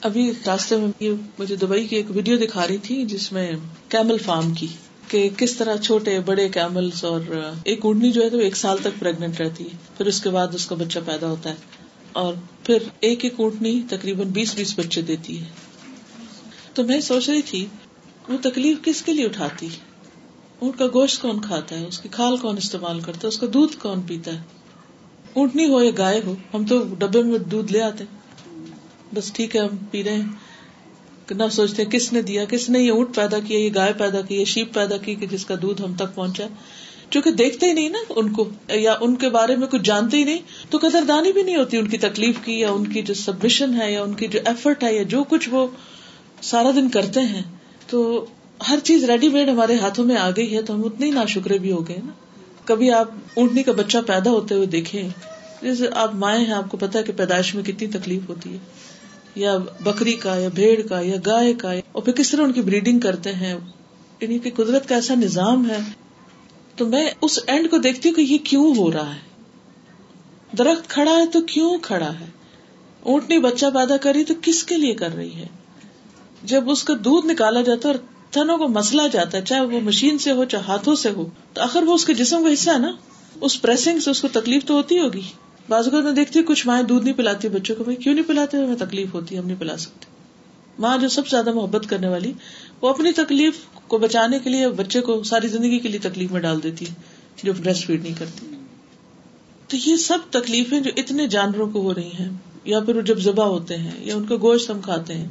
ابھی 0.00 0.32
راستے 0.46 0.76
میں 0.76 1.08
مجھے 1.38 1.56
دبئی 1.56 1.86
کی 1.86 1.96
ایک 1.96 2.06
ویڈیو 2.10 2.38
دکھا 2.38 2.68
رہی 2.68 2.78
تھی 2.78 3.04
جس 3.04 3.32
میں 3.32 3.52
کیمل 3.88 4.18
فارم 4.18 4.54
کی 4.54 4.66
کہ 5.08 5.28
کس 5.36 5.56
طرح 5.56 5.76
چھوٹے 5.76 6.20
بڑے 6.20 6.48
کیملس 6.48 7.04
اور 7.04 7.20
ایک 7.64 7.84
اونڈنی 7.84 8.12
جو 8.12 8.22
ہے 8.22 8.30
تو 8.30 8.38
ایک 8.38 8.56
سال 8.56 8.78
تک 8.78 9.00
پریگنٹ 9.00 9.40
رہتی 9.40 9.64
ہے، 9.64 9.76
پھر 9.96 10.06
اس 10.06 10.22
کے 10.22 10.30
بعد 10.30 10.48
اس 10.52 10.66
کا 10.66 10.74
بچہ 10.74 10.98
پیدا 11.06 11.26
ہوتا 11.26 11.50
ہے۔ 11.50 11.54
اور 12.12 12.34
پھر 12.64 12.78
ایک 13.00 13.24
ایک 13.24 13.34
اونٹنی 13.36 13.82
تقریباً 13.90 14.28
بیس 14.28 14.54
بیس 14.54 14.78
بچے 14.78 15.02
دیتی 15.02 15.40
ہے۔ 15.40 15.44
تو 16.74 16.84
میں 16.84 17.00
سوچ 17.00 17.28
رہی 17.28 17.42
تھی، 17.42 17.66
وہ 18.28 18.36
تکلیف 18.42 18.78
کس 18.82 19.02
کے 19.02 19.12
لیے 19.12 19.24
اٹھاتی؟ 19.24 19.68
اونٹ 20.58 20.78
کا 20.78 20.86
گوشت 20.86 21.22
کون 21.22 21.40
کھاتا 21.40 21.80
ہے؟ 21.80 21.86
اس 21.86 21.98
کی 21.98 22.08
کھال 22.12 22.36
کون 22.36 22.56
استعمال 22.56 23.00
کرتا 23.00 23.18
ہے؟ 23.18 23.28
اس 23.28 23.38
کا 23.38 23.46
دودھ 23.54 23.76
کون 23.78 24.02
پیتا 24.02 24.34
ہے؟ 24.34 24.42
اونٹنی 25.34 25.68
ہو 25.68 25.82
یا 25.82 25.90
گائے 25.98 26.20
ہو۔ 26.26 26.34
ہم 26.54 26.66
تو 26.66 26.84
ڈبے 26.98 27.22
میں 27.22 27.38
دودھ 27.38 27.72
لے 27.72 27.82
آتے۔ 27.82 28.04
بس 29.14 29.32
ٹھیک 29.32 29.56
ہے، 29.56 29.60
ہم 29.60 29.76
پی 29.90 30.04
رہے 30.04 30.14
ہیں۔ 30.14 30.54
نہ 31.30 31.42
سوچتے 31.52 31.84
کس 31.84 32.12
نے 32.12 32.22
دیا، 32.22 32.44
کس 32.44 32.70
نے 32.70 32.80
یہ 32.80 32.90
اونٹ 32.90 33.16
پیدا 33.16 33.38
کیا، 33.38 33.58
یہ 33.58 33.70
گائے 33.74 33.92
پیدا 33.92 34.20
کی، 34.20 34.34
یہ 34.34 34.44
شیپ 34.44 34.74
پیدا 34.74 34.96
کی 34.96 35.14
کہ 35.14 35.26
جس 35.26 35.46
کا 35.46 35.54
دودھ 35.62 35.82
ہم 35.82 35.94
تک 35.94 36.14
پہنچا۔ 36.14 36.46
چونکہ 37.10 37.30
دیکھتے 37.30 37.66
ہی 37.66 37.72
نہیں 37.72 37.88
نا 37.88 37.98
ان 38.08 38.32
کو، 38.32 38.48
یا 38.68 38.94
ان 39.00 39.14
کے 39.14 39.28
بارے 39.28 39.56
میں 39.56 39.66
کچھ 39.66 39.82
جانتے 39.82 40.16
ہی 40.16 40.24
نہیں، 40.24 40.38
تو 40.70 40.78
قدردانی 40.80 41.32
بھی 41.32 41.42
نہیں 41.42 41.56
ہوتی 41.56 41.76
ان 41.76 41.88
کی 41.88 41.98
تکلیف 41.98 42.34
کی، 42.44 42.52
یا 42.52 42.70
ان 42.70 42.86
کی 42.86 43.02
جو 43.02 43.14
سبمشن 43.14 43.80
ہے، 43.80 43.92
یا 43.92 44.02
ان 44.02 44.14
کی 44.14 44.26
جو 44.26 44.38
ایفرٹ 44.44 44.84
ہے، 44.84 44.94
یا 44.94 45.02
جو 45.02 45.24
کچھ 45.24 45.48
وہ 45.48 45.66
سارا 46.42 46.70
دن 46.70 46.88
کرتے 46.88 47.20
ہیں۔ 47.20 47.42
تو 47.86 48.24
ہر 48.68 48.78
چیز 48.84 49.04
ریڈی 49.04 49.28
میڈ 49.28 49.48
ہمارے 49.48 49.76
ہاتھوں 49.76 50.04
میں 50.04 50.16
آ 50.16 50.30
گئی 50.30 50.56
ہے، 50.56 50.62
تو 50.62 50.74
ہم 50.74 50.84
اتنے 50.84 51.06
ہی 51.06 51.10
نا 51.10 51.24
شکرے 51.24 51.58
بھی 51.58 51.72
ہو 51.72 51.88
گئے 51.88 51.98
نا۔ 52.04 52.10
کبھی 52.64 52.90
آپ 52.90 53.10
اونٹنی 53.34 53.62
کا 53.62 53.72
بچہ 53.72 53.98
پیدا 54.06 54.30
ہوتے 54.30 54.54
ہوئے 54.54 54.66
دیکھیں، 54.66 55.08
جیسے 55.62 55.88
آپ 55.94 56.14
مائیں 56.14 56.44
ہیں، 56.44 56.52
آپ 56.52 56.70
کو 56.70 56.76
پتا 56.76 57.02
کہ 57.02 57.12
پیدائش 57.16 57.54
میں 57.54 57.64
کتنی 57.64 57.88
تکلیف 57.88 58.22
ہوتی 58.28 58.52
ہے۔ 58.52 58.58
یا 59.34 59.58
بکری 59.80 60.12
کا، 60.12 60.36
یا 60.36 60.48
بھیڑ 60.54 60.86
کا، 60.86 61.00
یا 61.00 61.16
گائے 61.26 61.54
کا، 61.54 61.72
اور 61.72 62.02
پھر 62.02 62.12
کس 62.12 62.30
طرح 62.30 62.42
ان 62.42 62.52
کی 62.52 62.62
بریڈنگ 62.62 63.00
کرتے 63.00 63.32
ہیں۔ 63.32 63.56
یعنی 64.20 64.38
کہ 64.38 64.50
قدرت 64.56 64.88
کا 64.88 64.94
ایسا 64.94 65.14
نظام 65.14 65.70
ہے۔ 65.70 65.78
تو 66.76 66.86
میں 66.86 67.10
اس 67.20 67.38
اینڈ 67.46 67.70
کو 67.70 67.78
دیکھتی 67.78 68.08
ہوں 68.08 68.16
کہ 68.16 68.20
یہ 68.20 68.38
کیوں 68.44 68.74
ہو 68.74 68.92
رہا 68.92 69.14
ہے۔ 69.14 69.20
درخت 70.58 70.90
کھڑا 70.90 71.12
ہے 71.12 71.26
تو 71.26 71.40
کیوں 71.40 71.78
کھڑا 71.82 72.20
ہے؟ 72.20 72.26
اونٹنی 73.00 73.38
بچہ 73.38 73.66
پیدا 73.74 73.96
کری 73.96 74.24
تو 74.24 74.34
کس 74.42 74.64
کے 74.64 74.76
لیے 74.76 74.94
کر 74.94 75.14
رہی 75.14 75.34
ہے؟ 75.34 75.46
جب 76.42 76.70
اس 76.70 76.84
کا 76.84 76.94
دودھ 76.94 77.26
نکالا 77.26 77.60
جاتا 77.60 77.88
ہے 77.88 77.94
اور 77.94 78.13
تھنوں 78.34 78.58
کو 78.58 78.68
مسلا 78.68 79.06
جاتا 79.06 79.38
ہے، 79.38 79.42
چاہے 79.42 79.60
وہ 79.60 79.80
مشین 79.80 80.18
سے 80.18 80.32
ہو، 80.32 80.44
چاہے 80.44 80.62
ہاتھوں 80.62 80.94
سے 80.94 81.10
ہو، 81.10 81.28
تو 81.52 81.62
آخر 81.62 81.82
وہ 81.82 81.94
اس 81.94 82.04
کے 82.04 82.14
جسم 82.14 82.44
کا 82.44 82.52
حصہ 82.52 82.70
ہے 82.70 82.78
نا۔ 82.78 82.92
اس 83.40 83.62
پریسنگ 83.62 83.98
سے 83.98 84.10
اس 84.10 84.20
کو 84.20 84.28
تکلیف 84.32 84.64
تو 84.64 84.74
ہوتی 84.74 84.98
ہوگی۔ 84.98 85.20
بعض 85.68 85.84
اوقات 85.84 86.04
میں 86.04 86.12
دیکھتی 86.12 86.38
ہوں، 86.38 86.46
کچھ 86.46 86.66
مائیں 86.66 86.82
دودھ 86.82 87.04
نہیں 87.04 87.14
پلاتی 87.14 87.48
بچوں 87.48 87.76
کو 87.76 87.84
کیوں 87.84 88.14
نہیں 88.14 88.28
پلاتے؟ 88.28 88.56
ہمیں 88.56 88.76
تکلیف 88.76 89.14
ہوتی 89.14 89.34
ہے، 89.34 89.40
ہم 89.40 89.46
نہیں 89.46 89.60
پلا 89.60 89.76
سکتے۔ 89.76 90.06
ماں 90.78 90.98
جو 90.98 91.08
سب 91.08 91.26
سے 91.26 91.30
زیادہ 91.30 91.52
محبت 91.52 91.86
کرنے 91.88 92.08
والی، 92.08 92.32
وہ 92.80 92.88
اپنی 92.88 93.12
تکلیف 93.12 93.54
کو 93.88 93.98
بچانے 93.98 94.38
کے 94.38 94.50
لیے 94.50 94.68
بچے 94.68 95.00
کو 95.00 95.22
ساری 95.22 95.48
زندگی 95.48 95.78
کے 95.78 95.88
لیے 95.88 95.98
تکلیف 95.98 96.30
میں 96.30 96.40
ڈال 96.40 96.62
دیتی 96.62 96.86
جو 97.42 97.52
بریسٹ 97.52 97.86
فیڈ 97.86 98.02
نہیں 98.02 98.14
کرتی۔ 98.18 98.46
تو 99.68 99.90
یہ 99.90 99.96
سب 99.96 100.18
تکلیفیں 100.30 100.80
جو 100.80 100.90
اتنے 100.96 101.26
جانوروں 101.26 101.70
کو 101.70 101.80
ہو 101.80 101.94
رہی 101.94 102.10
ہیں، 102.20 102.28
یا 102.64 102.80
پھر 102.80 102.96
وہ 102.96 103.00
جب 103.00 103.18
ذبح 103.18 103.44
ہوتے 103.44 103.76
ہیں، 103.76 103.90
یا 103.98 104.16
ان 104.16 104.26
کا 104.26 104.34
گوشت 104.36 104.70
ہم 104.70 104.80
کھاتے 104.80 105.14
ہیں، 105.14 105.28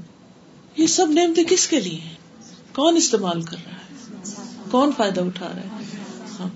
یہ 0.77 0.87
سب 0.87 1.07
نعمتیں 1.09 1.43
کس 1.43 1.67
کے 1.67 1.79
لیے 1.79 1.99
ہیں؟ 1.99 2.22
کون 2.75 2.95
استعمال 2.95 3.41
کر 3.41 3.57
رہا 3.65 3.73
ہے؟ 3.73 3.81
کون 4.71 4.91
فائدہ 4.97 5.21
اٹھا 5.21 5.47
رہا 5.47 5.61
ہے؟ 5.61 5.85
ہم 6.39 6.47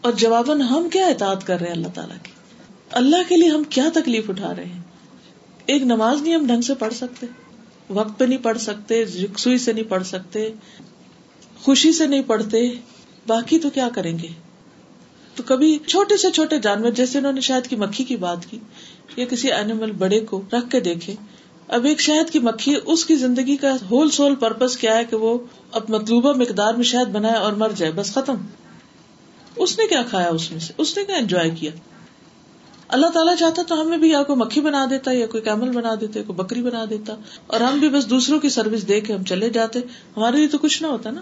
اور 0.00 0.12
جواباً 0.12 0.60
ہم 0.60 0.88
کیا 0.88 1.06
اطاعت 1.06 1.46
کر 1.46 1.60
رہے 1.60 1.66
ہیں 1.66 1.74
اللہ 1.74 1.88
تعالیٰ 1.94 2.16
کی؟ 2.22 2.32
اللہ 2.90 3.28
کے 3.28 3.36
لیے 3.36 3.48
ہم 3.48 3.62
کیا 3.64 3.84
تکلیف 3.94 4.30
اٹھا 4.30 4.54
رہے 4.54 4.64
ہیں؟ 4.64 4.80
ایک 5.66 5.82
نماز 5.82 6.22
نہیں 6.22 6.34
ہم 6.34 6.46
ڈھنگ 6.46 6.60
سے 6.60 6.74
پڑھ 6.74 6.94
سکتے، 6.94 7.26
وقت 7.90 8.18
پہ 8.18 8.24
نہیں 8.24 8.38
پڑھ 8.38 8.58
سکتے 8.58 9.04
یکسوئی 9.14 9.58
سے 9.58 9.72
نہیں 9.72 9.84
پڑھ 9.84 10.06
سکتے، 10.06 10.50
خوشی 11.62 11.92
سے 11.92 12.06
نہیں 12.06 12.22
پڑھتے، 12.22 12.70
باقی 13.26 13.58
تو 13.58 13.70
کیا 13.70 13.88
کریں 13.94 14.18
گے؟ 14.18 14.28
تو 15.34 15.42
کبھی 15.46 15.78
چھوٹے 15.86 16.16
سے 16.16 16.30
چھوٹے 16.30 16.58
جانور، 16.58 16.90
جیسے 16.90 17.18
انہوں 17.18 17.32
نے 17.32 17.40
شاید 17.40 17.66
کی 17.66 17.76
مکھی 17.76 18.04
کی 18.04 18.16
بات 18.16 18.46
کی، 18.50 18.58
یا 19.16 19.24
کسی 19.30 19.52
اینیمل 19.52 19.92
بڑے 19.92 20.20
کو 20.20 20.42
رکھ 20.52 20.70
کے 20.70 20.80
دیکھے 20.80 21.14
اب 21.68 21.84
ایک 21.84 22.00
شہد 22.00 22.30
کی 22.30 22.38
مکھی 22.38 22.74
اس 22.84 23.04
کی 23.04 23.16
زندگی 23.16 23.56
کا 23.56 23.74
ہول 23.90 24.10
سول 24.10 24.34
پرپز 24.34 24.76
کیا 24.76 24.96
ہے 24.96 25.04
کہ 25.04 25.16
وہ 25.16 25.38
اب 25.72 25.82
مطلوبہ 25.88 26.32
مقدار 26.32 26.74
میں 26.74 26.84
شہد 26.84 27.08
بنائے 27.10 27.34
اور 27.34 27.52
مر 27.52 27.70
جائے، 27.76 27.92
بس 27.92 28.14
ختم۔ 28.14 28.34
اس 29.56 29.78
نے 29.78 29.86
کیا 29.86 30.02
کھایا 30.02 30.28
اس 30.28 30.50
میں 30.50 30.60
سے؟ 30.60 30.72
اس 30.78 30.98
نے 30.98 31.04
کیا 31.04 31.16
انجوائے 31.16 31.50
کیا؟ 31.50 31.70
اللہ 32.88 33.06
تعالیٰ 33.06 33.36
چاہتا 33.36 33.62
تو 33.62 33.82
ہمیں 33.82 33.98
بھی 33.98 34.10
یا 34.10 34.22
کوئی 34.22 34.38
مکھی 34.38 34.60
بنا 34.60 34.86
دیتا، 34.90 35.12
یا 35.12 35.26
کوئی 35.26 35.42
کیمل 35.42 35.70
بنا 35.70 35.94
دیتا 36.00 36.22
کوئی 36.22 36.36
بکری 36.36 36.62
بنا 36.62 36.84
دیتا۔ 36.90 37.14
اور 37.46 37.60
ہم 37.60 37.78
بھی 37.78 37.88
بس 37.88 38.10
دوسروں 38.10 38.40
کی 38.40 38.48
سروس 38.48 38.88
دے 38.88 39.00
کے 39.00 39.12
ہم 39.12 39.22
چلے 39.22 39.50
جاتے۔ 39.50 39.78
ہمارے 40.16 40.36
لیے 40.36 40.48
تو 40.48 40.58
کچھ 40.58 40.82
نہ 40.82 40.86
ہوتا 40.86 41.10
نا۔ 41.10 41.20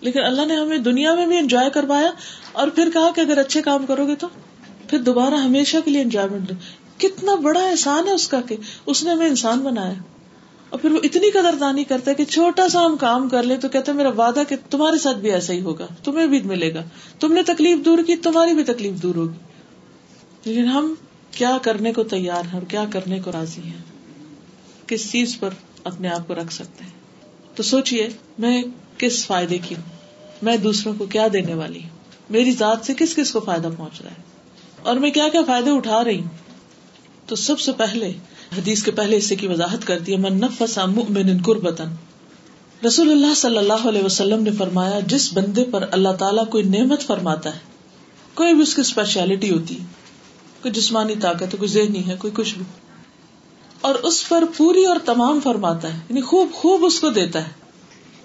لیکن 0.00 0.24
اللہ 0.24 0.46
نے 0.46 0.56
ہمیں 0.56 0.78
دنیا 0.78 1.14
میں 1.14 1.26
بھی 1.26 1.38
انجوائے 1.38 1.70
کروایا 1.70 2.10
اور 2.52 2.68
پھر 2.68 2.90
کہا 2.92 3.10
کہ 3.14 3.20
اگر 3.20 3.38
اچھے 3.38 3.62
کام 3.62 3.86
کرو 3.86 4.06
گے 4.06 4.14
تو؟ 4.14 4.28
پھر 4.88 4.98
دوبارہ 4.98 5.34
ہمیشہ 5.34 5.76
کے 5.84 5.90
لیے 5.90 6.02
انجوائےمنٹ 6.02 6.52
کتنا 6.98 7.34
بڑا 7.34 7.62
احسان 7.62 8.06
ہے 8.06 8.12
اس 8.12 8.28
کا 8.28 8.40
کہ 8.40 8.56
اس 8.86 9.04
نے 9.04 9.10
ہمیں 9.10 9.28
انسان 9.28 9.60
بنایا 9.60 9.92
اور 10.68 10.80
پھر 10.80 10.90
وہ 10.90 10.98
اتنی 11.02 11.30
قدر 11.30 11.54
دانی 11.60 11.84
کرتا 11.84 12.10
ہے 12.10 12.16
کہ 12.16 12.24
چھوٹا 12.24 12.68
سا 12.68 12.84
ہم 12.86 12.96
کام 12.96 13.28
کر 13.28 13.42
لیں 13.42 13.56
تو 13.56 13.68
کہتے 13.68 13.92
میرا 13.92 14.08
وعدہ 14.08 14.42
کہ 14.48 14.56
تمہارے 14.70 14.98
ساتھ 14.98 15.18
بھی 15.18 15.32
ایسا 15.32 15.52
ہی 15.52 15.60
ہوگا، 15.60 15.86
تمہیں 16.04 16.26
بھی 16.26 16.42
ملے 16.42 16.74
گا۔ 16.74 16.82
تم 17.20 17.32
نے 17.32 17.42
تکلیف 17.42 17.84
دور 17.84 17.98
کی، 18.06 18.16
تمہاری 18.16 18.54
بھی 18.54 18.64
تکلیف 18.64 18.94
دور 18.94 19.14
ہوگی۔ 19.14 19.38
لیکن 20.44 20.64
ہم 20.64 20.94
کیا 21.30 21.58
کرنے 21.62 21.92
کو 21.92 22.02
تیار 22.02 22.42
ہیں 22.44 22.52
اور 22.52 22.62
کیا 22.62 22.84
کرنے 22.92 23.20
کو 23.20 23.32
راضی 23.32 23.62
ہیں؟ 23.62 23.82
کس 24.86 25.12
چیز 25.12 25.40
پر 25.40 25.50
اپنے 25.84 26.08
آپ 26.08 26.28
کو 26.28 26.34
رکھ 26.34 26.52
سکتے 26.52 26.84
ہیں؟ 26.84 26.90
تو 27.54 27.62
سوچئے، 27.62 28.08
میں 28.38 28.62
کس 28.98 29.26
فائدے 29.26 29.58
کی 29.58 29.74
ہوں؟ 29.74 29.96
میں 30.42 30.56
دوسروں 30.56 30.94
کو 30.98 31.06
کیا 31.06 31.28
دینے 31.32 31.54
والی 31.54 31.82
ہوں؟ 31.82 31.88
میری 32.30 32.52
ذات 32.52 32.78
سے 32.82 32.94
کس 32.98 33.14
کس 33.14 33.32
کو 33.32 33.40
فائدہ 33.40 33.68
پہنچ 33.76 34.02
رہا 34.02 34.10
ہے؟ 34.10 34.22
اور 34.82 34.96
میں 34.96 35.10
کیا 35.10 35.28
کیا 35.28 35.40
فائدے 35.46 35.70
اٹھا 35.70 36.04
رہی 36.04 36.20
ہوں؟ 36.20 36.41
تو 37.28 37.36
سب 37.36 37.60
سے 37.60 37.72
پہلے 37.72 38.12
حدیث 38.56 38.82
کے 38.82 38.90
پہلے 38.90 39.18
حصے 39.18 39.36
کی 39.36 39.46
وضاحت 39.46 39.86
کر 39.86 39.98
دی، 39.98 40.16
من 40.16 40.40
نفسا 40.40 40.84
مؤمن 40.86 41.42
قربتن 41.42 41.94
رسول 42.86 43.10
اللہ 43.10 43.34
صلی 43.36 43.58
اللہ 43.58 43.86
علیہ 43.88 44.02
وسلم 44.02 44.42
نے 44.42 44.50
فرمایا، 44.50 45.00
جس 45.00 45.32
بندے 45.32 45.64
پر 45.64 45.84
اللہ 45.90 46.12
تعالیٰ 46.18 46.46
کوئی 46.48 46.64
نعمت 46.64 47.02
فرماتا 47.02 47.54
ہے، 47.54 47.58
کوئی 48.34 48.54
بھی 48.54 48.62
اس 48.62 48.74
کی 48.74 48.80
اسپیشلٹی 48.80 49.50
ہوتی، 49.50 49.78
کوئی 50.62 50.72
جسمانی 50.72 51.14
طاقت 51.20 51.42
ہے، 51.42 51.58
کوئی 51.58 51.68
ذہنی 51.68 52.06
ہے، 52.06 52.16
کوئی 52.18 52.32
کچھ 52.36 52.54
بھی، 52.54 52.64
اور 53.80 53.94
اس 53.94 54.28
پر 54.28 54.44
پوری 54.56 54.84
اور 54.84 54.96
تمام 55.04 55.40
فرماتا 55.40 55.92
ہے 55.94 55.98
یعنی 56.08 56.20
خوب 56.20 56.52
خوب 56.52 56.84
اس 56.84 57.00
کو 57.00 57.10
دیتا 57.10 57.46
ہے، 57.46 57.52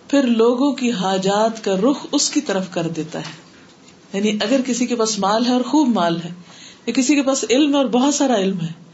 پھر 0.07 0.27
لوگوں 0.27 0.71
کی 0.71 0.91
حاجات 0.91 1.63
کا 1.63 1.75
رخ 1.75 2.05
اس 2.11 2.29
کی 2.29 2.41
طرف 2.41 2.65
کر 2.71 2.87
دیتا 2.87 3.19
ہے۔ 3.19 3.35
یعنی 4.13 4.37
اگر 4.41 4.61
کسی 4.65 4.85
کے 4.85 4.95
پاس 4.95 5.17
مال 5.19 5.45
ہے 5.45 5.53
اور 5.53 5.61
خوب 5.61 5.87
مال 5.87 6.21
ہے، 6.21 6.29
یا 6.85 6.93
کسی 6.93 7.15
کے 7.15 7.23
پاس 7.23 7.45
علم 7.49 7.71
ہے 7.71 7.77
اور 7.77 7.85
بہت 7.85 8.13
سارا 8.13 8.35
علم 8.35 8.61
ہے 8.61 8.86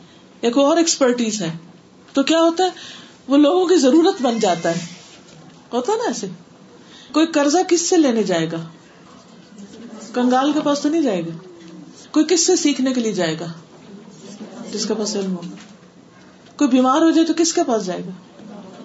یا 0.43 0.51
کوئی 0.51 0.65
اور 0.65 0.77
ایکسپرٹیز 0.77 1.41
ہے۔ 1.41 1.57
تو 2.13 2.23
کیا 2.23 2.41
ہوتا 2.41 2.63
ہے؟ 2.63 2.69
وہ 3.27 3.37
لوگوں 3.37 3.67
کی 3.67 3.75
ضرورت 3.75 4.21
بن 4.21 4.39
جاتا 4.39 4.69
ہے۔ 4.69 4.79
ہوتا 5.73 5.95
نا 5.95 6.03
ایسے؟ 6.07 6.27
کوئی 7.11 7.27
قرضہ 7.27 7.57
کس 7.69 7.81
سے 7.81 7.97
لینے 7.97 8.23
جائے 8.23 8.51
گا؟ 8.51 8.65
کنگال 10.13 10.51
کے 10.51 10.59
پاس 10.63 10.79
تو 10.79 10.89
نہیں 10.89 11.01
جائے 11.01 11.21
گا۔ 11.21 11.49
کوئی 12.11 12.25
کس 12.29 12.45
سے 12.45 12.55
سیکھنے 12.55 12.93
کے 12.93 13.01
لیے 13.01 13.13
جائے 13.13 13.39
گا؟ 13.39 13.45
جس 14.71 14.85
کے 14.85 14.93
پاس 14.93 15.15
علم 15.15 15.35
ہوگا 15.35 15.55
کوئی 16.57 16.69
بیمار 16.69 17.01
ہو 17.01 17.09
جائے 17.09 17.27
تو 17.27 17.33
کس 17.37 17.53
کے 17.53 17.61
پاس 17.67 17.85
جائے 17.85 18.01
گا؟ 18.05 18.11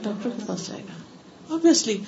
ڈاکٹر 0.02 0.30
کے 0.30 0.42
پاس 0.46 0.68
جائے 0.68 0.82
گا۔ 0.82 1.02
اوبیسلی 1.48 1.98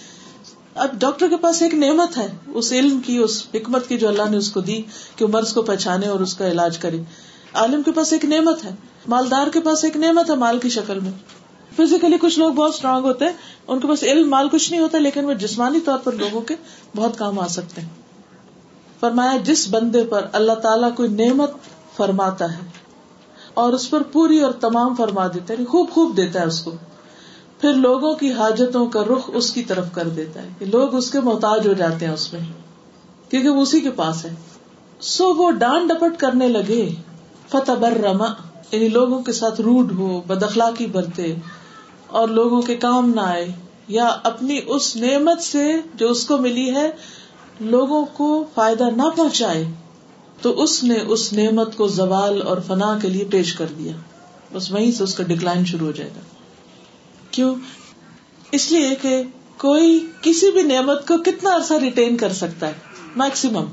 اب 0.74 0.88
ڈاکٹر 0.92 1.28
کے 1.28 1.36
پاس 1.36 1.62
ایک 1.62 1.74
نعمت 1.74 2.18
ہے۔ 2.18 2.26
اس 2.46 2.72
علم 2.72 3.00
کی، 3.00 3.18
اس 3.18 3.46
حکمت 3.54 3.88
کی 3.88 3.98
جو 3.98 4.08
اللہ 4.08 4.30
نے 4.30 4.36
اس 4.36 4.50
کو 4.50 4.60
دی 4.60 4.82
کہ 5.16 5.26
مرض 5.26 5.52
کو 5.52 5.62
پہچانے 5.62 6.06
اور 6.06 6.20
اس 6.20 6.34
کا 6.34 6.48
علاج 6.48 6.78
کرے۔ 6.78 7.00
عالم 7.54 7.82
کے 7.82 7.92
پاس 7.92 8.12
ایک 8.12 8.24
نعمت 8.24 8.64
ہے، 8.64 8.70
مالدار 9.08 9.46
کے 9.46 9.60
پاس 9.60 9.84
ایک 9.84 9.96
نعمت 9.96 10.30
ہے 10.30 10.34
مال 10.34 10.58
کی 10.58 10.68
شکل 10.68 11.00
میں۔ 11.00 11.12
فزیکلی 11.76 12.18
کچھ 12.20 12.38
لوگ 12.38 12.52
بہت 12.52 12.74
اسٹرانگ 12.74 13.04
ہوتے 13.04 13.24
ہیں، 13.24 13.32
ان 13.68 13.80
کے 13.80 13.88
پاس 13.88 14.02
علم 14.02 14.30
مال 14.30 14.48
کچھ 14.48 14.70
نہیں 14.70 14.82
ہوتا، 14.82 14.98
لیکن 14.98 15.24
وہ 15.24 15.32
جسمانی 15.32 15.80
طور 15.80 15.98
پر 15.98 16.12
لوگوں 16.12 16.40
کے 16.40 16.54
بہت 16.96 17.18
کام 17.18 17.38
آ 17.38 17.46
سکتے 17.46 17.80
ہیں۔ 17.80 17.88
فرمایا، 19.00 19.36
جس 19.44 19.68
بندے 19.70 20.04
پر 20.04 20.26
اللہ 20.32 20.52
تعالیٰ 20.52 20.94
کوئی 20.94 21.08
نعمت 21.08 21.50
فرماتا 21.96 22.52
ہے 22.52 22.68
اور 23.54 23.72
اس 23.72 23.90
پر 23.90 24.02
پوری 24.02 24.40
اور 24.40 24.52
تمام 24.52 24.94
فرما 24.94 25.26
دیتا 25.26 25.44
ہے 25.48 25.52
یعنی 25.52 25.66
خوب 25.66 25.90
خوب 25.90 26.16
دیتا 26.16 26.40
ہے 26.40 26.44
اس 26.44 26.62
کو، 26.62 26.72
پھر 27.60 27.74
لوگوں 27.74 28.14
کی 28.14 28.32
حاجتوں 28.32 28.86
کا 28.86 29.02
رخ 29.02 29.30
اس 29.34 29.52
کی 29.52 29.62
طرف 29.62 29.86
کر 29.92 30.08
دیتا 30.08 30.42
ہے 30.42 30.48
کہ 30.58 30.66
لوگ 30.66 30.94
اس 30.94 31.10
کے 31.10 31.20
محتاج 31.20 31.68
ہو 31.68 31.72
جاتے 31.72 32.06
ہیں 32.06 32.12
اس 32.12 32.32
میں، 32.32 32.40
کیونکہ 33.30 33.48
وہ 33.48 33.62
اسی 33.62 33.80
کے 33.80 33.90
پاس 33.90 34.24
ہے۔ 34.24 34.34
سو 35.00 35.34
وہ 35.34 35.50
ڈانٹ 35.50 35.90
ڈپٹ 35.90 36.20
کرنے 36.20 36.48
لگے۔ 36.48 36.90
فتح 37.50 37.72
بر 37.72 37.92
رما 37.92 38.26
یعنی 38.72 38.88
لوگوں 38.88 39.22
کے 39.22 39.32
ساتھ 39.32 39.60
روڈ 39.60 39.92
ہو، 39.92 40.20
بد 40.26 40.42
اخلاقی 40.42 40.86
برتے، 40.86 41.34
اور 42.06 42.28
لوگوں 42.28 42.62
کے 42.62 42.76
کام 42.76 43.12
نہ 43.14 43.20
آئے، 43.20 43.48
یا 43.88 44.16
اپنی 44.22 44.60
اس 44.66 44.96
نعمت 44.96 45.42
سے 45.42 45.72
جو 45.94 46.10
اس 46.10 46.26
کو 46.26 46.38
ملی 46.38 46.74
ہے، 46.74 46.90
لوگوں 47.60 48.04
کو 48.04 48.44
فائدہ 48.54 48.84
نہ 48.96 49.02
پہنچائے، 49.16 49.64
تو 50.42 50.62
اس 50.62 50.84
نے 50.84 50.94
اس 51.08 51.32
نعمت 51.32 51.76
کو 51.76 51.88
زوال 51.88 52.42
اور 52.42 52.58
فنا 52.66 52.98
کے 53.02 53.08
لیے 53.08 53.24
پیش 53.24 53.52
کر 53.52 53.66
دیا۔ 53.78 53.92
بس 54.52 54.70
وہیں 54.70 54.92
سے 54.92 55.04
اس 55.04 55.14
کا 55.14 55.24
ڈکلائن 55.24 55.64
شروع 55.64 55.86
ہو 55.86 55.92
جائے 55.92 56.10
گا۔ 56.16 56.20
کیوں؟ 57.30 57.54
اس 58.52 58.72
لیے 58.72 58.94
کہ 59.02 59.22
کوئی 59.56 60.06
کسی 60.22 60.50
بھی 60.50 60.62
نعمت 60.62 61.08
کو 61.08 61.18
کتنا 61.18 61.56
عرصہ 61.56 61.74
ریٹین 61.74 62.16
کر 62.16 62.32
سکتا 62.32 62.66
ہے؟ 62.66 62.72
میکسیمم 63.16 63.64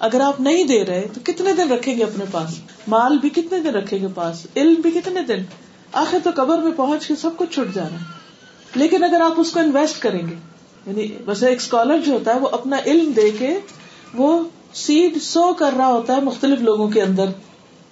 اگر 0.00 0.20
آپ 0.20 0.40
نہیں 0.40 0.64
دے 0.64 0.84
رہے 0.84 1.06
تو 1.14 1.20
کتنے 1.24 1.52
دن 1.52 1.72
رکھیں 1.72 1.96
گے 1.96 2.02
اپنے 2.02 2.24
پاس؟ 2.30 2.50
مال 2.88 3.18
بھی 3.18 3.28
کتنے 3.28 3.58
دن 3.58 3.70
رکھیں 3.70 3.98
گے 3.98 4.06
پاس؟ 4.14 4.46
علم 4.56 4.80
بھی 4.80 4.90
کتنے 4.90 5.22
دن؟ 5.22 5.38
آخر 5.92 6.18
تو 6.24 6.30
قبر 6.34 6.58
میں 6.58 6.72
پہنچ 6.76 7.06
کے 7.06 7.16
سب 7.16 7.30
کچھ 7.36 7.54
چھٹ 7.54 7.74
جانا 7.74 7.96
ہے۔ 7.96 8.20
لیکن 8.74 9.04
اگر 9.04 9.20
آپ 9.20 9.32
اس 9.36 9.52
کو 9.52 9.60
انویسٹ 9.60 10.02
کریں 10.02 10.26
گے 10.26 10.34
یعنی 10.86 11.08
بس 11.24 11.42
ایک 11.42 11.58
اسکالر 11.58 11.98
جو 11.98 12.12
ہوتا 12.12 12.34
ہے 12.34 12.40
وہ 12.40 12.48
اپنا 12.52 12.76
علم 12.86 13.12
دے 13.12 13.30
کے 13.30 13.58
وہ 14.14 14.44
سیڈ 14.74 15.22
سو 15.22 15.54
کر 15.54 15.70
رہا 15.76 15.88
ہوتا 15.88 16.16
ہے 16.16 16.20
مختلف 16.20 16.60
لوگوں 16.60 16.88
کے 16.88 17.02
اندر۔ 17.02 17.24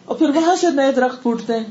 اور 0.05 0.17
پھر 0.17 0.29
وہاں 0.29 0.57
سے 0.57 0.67
نئے 0.71 0.93
درخت 0.93 1.23
پھوٹتے 1.23 1.53
ہیں، 1.53 1.65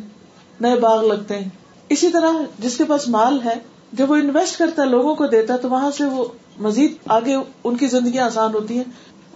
نئے 0.60 0.76
باغ 0.76 1.08
لگتے 1.08 1.40
ہیں۔ 1.40 1.50
اسی 1.90 2.10
طرح 2.10 2.32
جس 2.60 2.78
کے 2.78 2.84
پاس 2.84 3.08
مال 3.08 3.40
ہے، 3.46 3.56
جب 3.94 4.12
وہ 4.12 4.16
انویسٹ 4.16 4.60
کرتا 4.60 4.84
ہے، 4.84 4.88
لوگوں 4.88 5.16
کو 5.16 5.28
دیتا 5.28 5.54
ہے، 5.54 5.60
تو 5.60 5.70
وہاں 5.70 5.92
سے 5.92 6.06
وہ 6.06 6.26
مزید 6.60 6.94
آگے 7.08 7.36
ان 7.64 7.78
کی 7.78 7.88
زندگیاں 7.88 8.26
آسان 8.26 8.54
ہوتی 8.54 8.78
ہیں۔ 8.78 8.84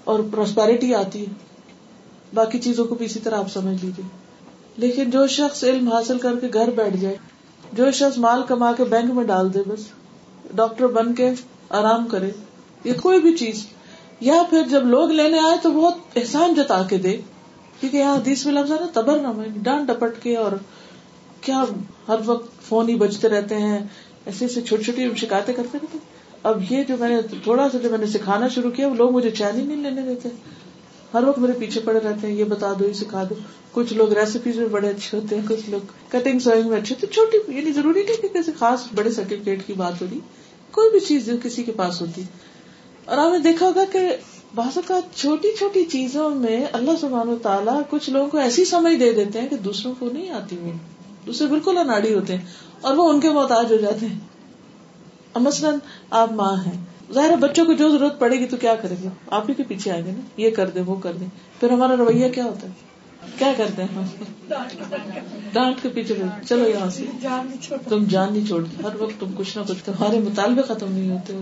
اور 0.04 0.20
پروسپیرٹی 0.32 0.93
آتی 0.95 1.26
ہے۔ 1.26 1.32
باقی 2.34 2.60
چیزوں 2.60 2.86
کو 2.86 2.95
بھی 2.95 3.06
اسی 3.06 3.20
طرح 3.20 3.38
آپ 3.38 3.52
سمجھ 3.54 3.86
لیجیے 3.86 4.06
لیکن 4.78 5.10
جو 5.10 5.26
شخص 5.28 5.64
علم 5.64 5.88
حاصل 5.88 6.18
کر 6.18 6.39
کے 6.39 6.47
گھر 6.54 6.70
بیٹھ 6.70 6.97
جائے، 6.97 7.16
جو 7.74 7.91
شخص 7.91 8.18
مال 8.18 8.43
کما 8.47 8.72
کے 8.74 8.84
بینک 8.84 9.12
میں 9.12 9.24
ڈال 9.24 9.54
دے 9.54 9.60
بس، 9.68 9.86
ڈاکٹر 10.56 10.88
بن 10.88 11.14
کے 11.16 11.30
آرام 11.70 12.08
کرے 12.08 12.30
یا 12.84 12.93
کوئی 13.02 13.20
بھی 13.20 13.36
چیز، 13.38 13.66
یا 14.20 14.41
پھر 14.49 14.68
جب 14.70 14.86
لوگ 14.86 15.12
لینے 15.12 15.39
آئے 15.39 15.58
تو 15.62 15.72
بہت 15.72 16.18
احسان 16.18 16.54
جتا 16.54 16.82
کے 16.89 16.97
دے۔ 16.97 17.18
کیونکہ 17.80 17.97
یہاں 17.97 18.16
حدیث 18.16 18.45
میں 18.45 18.54
لفظ 18.54 18.72
ہے 18.72 18.78
نا، 18.80 18.88
تبر 18.93 19.20
نہ 19.20 19.28
ڈانٹ 19.56 19.88
ڈپٹ 19.88 20.22
کے 20.24 20.36
اور 20.36 20.52
کیا 21.41 21.64
ہر 22.08 22.20
وقت 22.26 22.62
فون 22.62 22.89
ہی 22.89 22.95
بجتے 22.95 23.30
رہتے 23.30 23.58
ہیں، 23.58 23.80
ایسے 24.26 24.45
ایسے 24.45 24.62
چھوٹی 24.62 24.84
چھوٹی 24.84 25.08
شکایتیں 25.16 25.54
کرتے 25.54 25.78
رہتے 25.82 25.97
اب 26.44 26.62
یہ 26.70 26.84
جو 26.84 26.96
میں 27.00 27.10
نے 27.10 27.22
تھوڑا 27.22 27.70
سا 27.72 27.78
جو 27.78 27.89
میں 27.89 27.98
نے 27.98 28.06
سکھانا 28.06 28.48
شروع 28.48 28.72
کیا، 28.72 28.88
وہ 28.88 28.96
لوگ 28.96 29.12
مجھے 29.12 29.32
چین 29.32 29.60
ہی 29.60 29.66
نہیں 29.66 29.84
لینے 29.84 30.02
دیتے۔ 30.02 30.30
ہر 31.14 31.24
وقت 31.24 31.39
میرے 31.39 31.54
پیچھے 31.54 31.82
پڑے 31.82 32.00
رہتے 32.00 32.28
ہیں، 32.28 32.36
یہ 32.36 32.44
بتا 32.44 32.74
دو، 32.80 32.88
یہ 32.88 32.94
سکھا 32.94 33.24
دو۔ 33.30 33.36
کچھ 33.72 33.94
لوگ 33.94 34.14
ریسیپیز 34.14 34.58
میں 34.58 34.68
بڑے 34.68 34.89
اچھے 34.89 35.18
ہوتے 35.18 35.39
ہیں، 35.39 35.48
کچھ 35.48 35.70
لوگ 35.70 35.80
کٹنگ 36.10 36.39
سوئنگ 36.39 36.70
میں 36.70 36.82
اچھے 36.82 36.96
تو 37.00 37.08
چھوٹی 37.08 37.38
یعنی 37.48 37.72
ضروری 37.72 38.04
نہیں 38.04 38.22
کہ 38.22 38.28
کسی 38.28 38.52
خاص 38.60 38.80
بڑے 38.96 39.12
سرٹیفکیٹ 39.12 39.68
کی 39.68 39.74
بات 39.74 40.02
ہو 40.02 40.08
رہی۔ 40.12 40.20
کوئی 40.72 40.89
بھی 40.89 41.00
چیز 41.00 41.30
کسی 41.44 41.64
کے 41.64 41.72
پاس 41.72 42.02
ہوتی۔ 42.02 42.24
اور 43.06 43.18
آپ 43.18 43.32
نے 43.32 43.39
دیکھا 43.39 43.66
ہوگا 43.66 43.84
کہ 43.92 44.00
بعض 44.56 44.78
اوقات 44.78 45.18
چھوٹی 45.18 45.48
چھوٹی 45.58 45.86
چیزوں 45.86 46.30
میں 46.30 46.66
اللہ 46.72 46.92
سبحان 47.02 47.30
و 47.30 47.36
تعالیٰ 47.36 47.82
کچھ 47.89 48.10
لوگوں 48.10 48.30
کو 48.30 48.38
ایسی 48.38 48.66
سمجھ 48.66 49.00
دے 49.00 49.14
دیتے 49.14 49.42
ہیں 49.42 49.50
کہ 49.50 49.56
دوسروں 49.56 49.94
کو 50.00 50.10
نہیں 50.14 50.30
آتی 50.30 50.58
وہ 50.62 50.72
دوسرے 51.26 51.48
بالکل 51.48 51.78
اناڑی 51.78 52.14
ہوتے 52.14 52.38
ہیں 52.38 52.46
اور 52.82 52.94
وہ 52.94 53.10
ان 53.10 53.20
کے 53.20 53.30
محتاج 53.30 53.72
ہو 53.72 53.78
جاتے 53.78 54.06
ہیں۔ 54.06 54.31
مثلاً 55.36 55.76
آپ 56.10 56.32
ماں 56.32 56.56
ہیں، 56.66 56.86
ظاہر 57.14 57.36
بچوں 57.40 57.66
کو 57.66 57.74
جو 57.74 57.90
ضرورت 57.90 58.20
پڑے 58.20 58.40
گی 58.40 58.46
تو 58.46 58.58
کیا 58.58 58.76
کریں 58.76 58.96
گے؟ 59.04 59.10
آپ 59.30 59.50
ہی 59.50 59.54
کے 59.54 59.64
پیچھے 59.64 59.92
آئیں 59.92 60.06
گے 60.06 60.12
نا، 60.12 60.22
یہ 60.38 60.50
کر 60.50 60.70
دیں، 60.70 60.82
وہ 60.82 60.96
کر 60.96 61.14
دیں۔ 61.14 61.28
پھر 61.60 61.70
ہمارا 61.70 61.96
رویہ 61.98 62.30
کیا 62.30 62.44
ہوتا 62.44 62.68
ہے؟ 62.68 62.74
کیا 63.38 63.54
کرتے 63.58 63.84
ہیں 63.84 64.04
ڈانٹ 65.54 65.76
کے 65.82 65.90
پیچھے 65.90 66.16
چلو 66.50 66.68
یہاں 66.68 66.90
سے۔ 66.90 67.06
تم 67.90 68.04
جان 68.04 68.34
نہیں 68.34 68.46
چھوڑتے، 68.46 68.84
ہر 68.84 69.02
وقت 69.02 69.20
تم 69.20 69.28
کچھ 69.36 69.58
نہ 69.58 69.64
کچھ 69.68 69.84
تمہارے 69.86 70.20
مطالبے 70.20 70.62
ختم 70.62 70.92
نہیں 70.92 71.12
ہوتے 71.12 71.34
ہو 71.34 71.42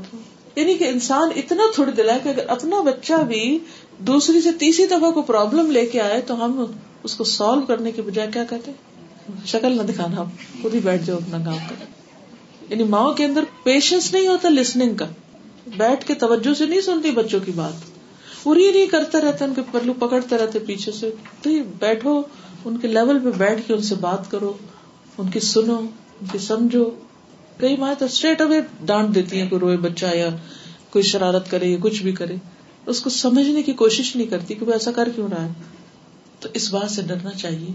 یعنی 0.56 0.74
کہ 0.74 0.84
انسان 0.84 1.30
اتنا 1.36 1.64
تھوڑی 1.76 1.92
دل 1.92 2.10
ہے 2.10 2.18
کہ 2.24 2.30
اگر 2.30 2.48
اپنا 2.48 2.82
بچہ 2.82 3.14
بھی 3.14 3.60
دوسری 4.00 4.42
سے 4.42 4.52
تیسری 4.52 4.86
دفعہ 4.86 5.12
کو 5.12 5.22
پرابلم 5.22 5.72
لے 5.72 5.86
کے 5.86 6.02
آئے 6.02 6.22
تو 6.22 6.46
ہم 6.46 6.64
اس 7.04 7.16
کو 7.16 7.24
سالو 7.24 7.62
کرنے 7.62 7.92
کے 7.92 8.02
بجائے 8.02 8.28
کیا 8.34 8.44
کہتے 8.44 8.72
شکل 9.46 9.78
نہ 9.78 9.82
دکھانا، 9.82 10.22
آپ 10.22 10.62
خود 10.62 10.74
ہی 10.74 10.80
بیٹھ 10.80 11.04
جاؤ 11.04 11.18
اپنا 11.18 11.38
کام 11.46 11.58
کر 11.70 11.76
یعنی 12.70 12.84
ماؤں 12.84 13.14
کے 13.14 13.26
اندر 13.26 13.44
پیشنس 13.64 14.14
نہیں 14.14 14.28
ہوتا 14.28 14.50
لسننگ 14.50 14.96
کا۔ 14.96 15.06
بیٹھ 15.78 16.06
کے 16.06 16.14
توجہ 16.14 16.54
سے 16.54 16.66
نہیں 16.66 16.82
سنتی 16.82 17.12
بچوں 17.12 17.40
کی 17.46 17.52
بات۔ 17.52 17.74
پوری 18.44 18.72
نہیں 18.72 18.86
کرتے 18.86 19.22
رہتے، 19.22 19.46
ان 19.46 19.54
کے 19.54 19.62
پلو 19.72 19.94
پکڑتے 19.94 20.38
رہتے 20.38 20.60
پیچھے 20.60 20.92
سے۔ 20.92 21.12
تو 21.42 21.50
بیٹھو، 21.80 22.22
ان 22.66 22.78
کے 22.78 22.88
لیول 22.88 23.20
پہ 23.20 23.30
بیٹھ 23.38 23.68
کے 23.68 23.74
ان 23.74 23.82
سے 23.82 23.96
بات 23.96 24.32
کرو، 24.32 24.54
ان 25.18 25.30
کی 25.30 25.40
سنو، 25.40 25.76
ان 25.76 26.26
کی 26.32 26.38
سمجھو۔ 26.38 26.90
کئی 27.58 27.78
ماں 27.78 27.94
تو 28.00 28.06
اسٹریٹ 28.06 28.42
اوے 28.42 28.62
ڈانٹ 28.86 29.16
دیتی 29.16 29.42
ہیں 29.42 29.50
کوئی 29.50 29.60
روئے 29.60 29.78
بچہ 29.78 30.06
یا 30.16 30.30
کوئی 30.90 31.04
شرارت 31.04 31.52
کرے 31.52 31.66
یا 31.66 31.78
کچھ 31.82 32.04
بھی 32.04 32.12
کرے۔ 32.12 32.36
اس 32.86 33.02
کو 33.02 33.10
سمجھنے 33.10 33.64
کی 33.64 33.74
کوشش 33.74 34.16
نہیں 34.16 34.28
کرتی 34.28 34.54
کہ 34.54 34.66
وہ 34.66 34.74
ایسا 34.74 34.92
کر 34.92 35.10
کیوں 35.16 35.28
رہا 35.28 35.46
ہے۔ 35.46 35.52
تو 36.40 36.50
اس 36.54 36.74
بات 36.74 36.92
سے 36.92 37.02
ڈرنا 37.02 37.32
چاہیے 37.32 37.68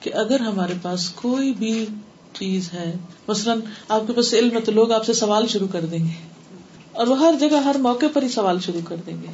کہ 0.00 0.14
اگر 0.14 0.40
ہمارے 0.40 0.74
پاس 0.82 1.10
کوئی 1.10 1.52
بھی 1.52 1.86
چیز 2.32 2.72
ہے۔ 2.72 2.96
مثلاً 3.28 3.60
آپ 3.88 4.00
کے 4.06 4.12
پاس 4.12 4.34
علم 4.34 4.56
ہے 4.56 4.60
تو 4.60 4.72
لوگ 4.72 4.92
آپ 4.92 5.06
سے 5.06 5.12
سوال 5.12 5.46
شروع 5.46 5.68
کر 5.72 5.84
دیں 5.84 5.98
گے۔ 5.98 6.28
اور 6.92 7.06
وہ 7.06 7.18
ہر 7.18 7.34
جگہ، 7.40 7.56
ہر 7.56 7.76
موقع 7.78 8.06
پر 8.12 8.22
ہی 8.22 8.28
سوال 8.28 8.60
شروع 8.60 8.80
کر 8.84 8.96
دیں 9.06 9.22
گے۔ 9.22 9.26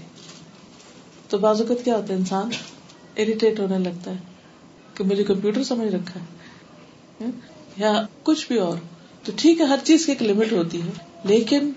تو 1.28 1.38
بازوقت 1.38 1.84
کیا 1.84 1.96
ہوتا 1.96 2.14
ہے، 2.14 2.18
انسان 2.18 2.48
اریٹیٹ 3.16 3.60
ہونے 3.60 3.78
لگتا 3.78 4.10
ہے 4.10 4.16
کہ 4.94 5.04
مجھے 5.04 5.24
کمپیوٹر 5.24 5.64
سمجھ 5.64 5.94
رکھا 5.94 6.20
ہے 6.20 6.26
یا 7.76 8.06
کچھ 8.22 8.48
بھی 8.48 8.58
اور۔ 8.58 8.76
تو 9.24 9.32
ٹھیک 9.36 9.60
ہے، 9.60 9.64
ہر 9.64 9.78
چیز 9.84 10.06
کی 10.06 10.12
ایک 10.12 10.22
لمٹ 10.22 10.52
ہوتی 10.52 10.82
ہے۔ 10.82 10.90
لیکن 11.24 11.72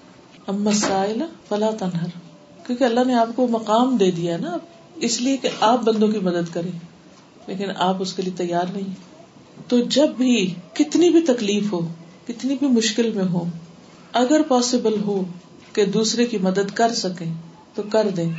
اب 0.47 0.55
مسائل 0.55 1.22
فلا 1.49 1.70
تنہر۔ 1.80 2.07
کیونکہ 2.65 2.84
اللہ 2.84 2.99
نے 3.07 3.13
آپ 3.13 3.28
کو 3.36 3.47
مقام 3.47 3.97
دے 3.97 4.11
دیا 4.11 4.38
نا، 4.38 4.57
اس 4.95 5.22
لیے 5.22 5.38
کہ 5.38 5.49
آپ 5.59 5.82
بندوں 5.82 6.07
کی 6.07 6.20
مدد 6.20 6.53
کریں۔ 6.53 6.80
لیکن 7.47 7.65
آپ 7.78 7.95
اس 7.99 8.13
کے 8.13 8.22
لیے 8.22 8.34
تیار 8.38 8.63
نہیں۔ 8.74 9.07
تو 9.68 9.80
جب 9.80 10.08
بھی 10.18 10.53
کتنی 10.74 11.10
بھی 11.10 11.22
تکلیف 11.22 11.74
ہو، 11.74 11.80
کتنی 12.28 12.55
بھی 12.55 12.68
مشکل 12.68 13.12
میں 13.12 13.26
ہو، 13.26 13.45
اگر 14.14 14.41
پاسبل 14.47 15.01
ہو 15.01 15.24
کہ 15.74 15.86
دوسرے 15.86 16.26
کی 16.26 16.38
مدد 16.38 16.72
کر 16.74 16.93
سکے 16.93 17.26
تو 17.74 17.84
کر 17.91 18.10
دیں۔ 18.18 18.34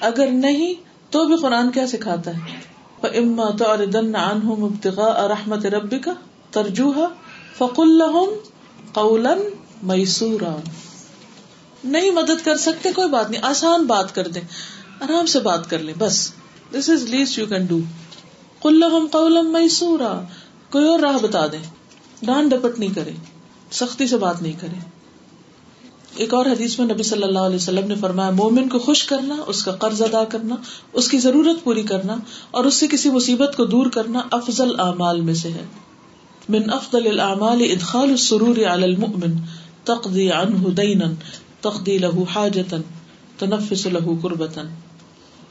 اگر 0.00 0.28
نہیں، 0.30 0.74
تو 1.10 1.26
بھی 1.26 1.36
قرآن 1.36 1.70
کیا 1.70 1.86
سکھاتا 1.86 2.30
ہے؟ 2.30 2.40
اما 3.18 3.50
تو 3.50 3.70
اردن 3.70 4.16
ان 4.16 4.40
رحمت 5.30 5.66
ربی 5.66 5.98
کا 5.98 6.12
ترجوہ 6.50 7.06
فق 7.58 7.80
الحم 7.80 8.34
قول 8.92 9.26
میسورا 9.82 10.56
نہیں 11.84 12.10
مدد 12.10 12.44
کر 12.44 12.56
سکتے، 12.56 12.92
کوئی 12.92 13.08
بات 13.08 13.30
نہیں، 13.30 13.42
آسان 13.42 13.84
بات 13.84 14.14
کر 14.14 14.28
دیں۔ 14.28 14.42
آرام 15.00 15.26
سے 15.26 15.40
بات 15.40 15.70
کر 15.70 15.78
لیں، 15.78 15.94
بس۔ 15.98 16.32
This 16.72 16.90
is 16.90 17.02
least 17.02 17.38
you 17.38 17.46
can 17.46 17.66
do 17.66 17.78
کلحم 18.62 19.06
قولم 19.06 19.52
میسورا 19.52 20.20
کوئی 20.70 20.88
اور 20.88 21.00
راہ 21.00 21.18
بتا 21.22 21.46
دیں۔ 21.46 21.70
ڈانٹ 22.22 22.50
ڈپٹ 22.50 22.78
نہیں 22.78 22.94
کرے 22.94 23.10
سختی 23.72 24.06
سے 24.06 24.16
بات 24.16 24.42
نہیں 24.42 24.52
کرے 24.60 24.96
ایک 26.16 26.34
اور 26.34 26.46
حدیث 26.46 26.78
میں 26.78 26.86
نبی 26.94 27.02
صلی 27.02 27.22
اللہ 27.22 27.38
علیہ 27.38 27.56
وسلم 27.56 27.88
نے 27.88 27.94
فرمایا، 27.94 28.30
مومن 28.30 28.68
کو 28.68 28.78
خوش 28.78 29.04
کرنا، 29.04 29.36
اس 29.46 29.64
کا 29.64 29.72
قرض 29.72 30.02
ادا 30.02 30.24
کرنا، 30.24 30.54
اس 30.92 31.08
کی 31.08 31.18
ضرورت 31.18 31.64
پوری 31.64 31.82
کرنا 31.82 32.16
اور 32.50 32.64
اس 32.64 32.74
سے 32.74 32.86
کسی 32.86 33.10
مصیبت 33.10 33.56
کو 33.56 33.64
دور 33.64 33.86
کرنا 33.86 34.20
افضل 34.30 34.80
اعمال 34.80 35.20
میں 35.20 35.34
سے 35.34 35.48
ہے۔ 35.48 35.64
من 36.48 36.70
افضل 36.72 37.06
الاعمال 37.06 37.62
ادخال 37.70 38.10
السرور 38.10 38.56
على 38.56 38.82
المؤمن 38.82 39.34
تقضي 39.84 40.30
عنه 40.30 40.68
دینا 40.68 41.06
تقضي 41.60 41.98
له 41.98 42.22
حاجتا، 42.34 42.76
تنفس 43.38 43.86
له 43.86 44.12
قربتا۔ 44.22 44.62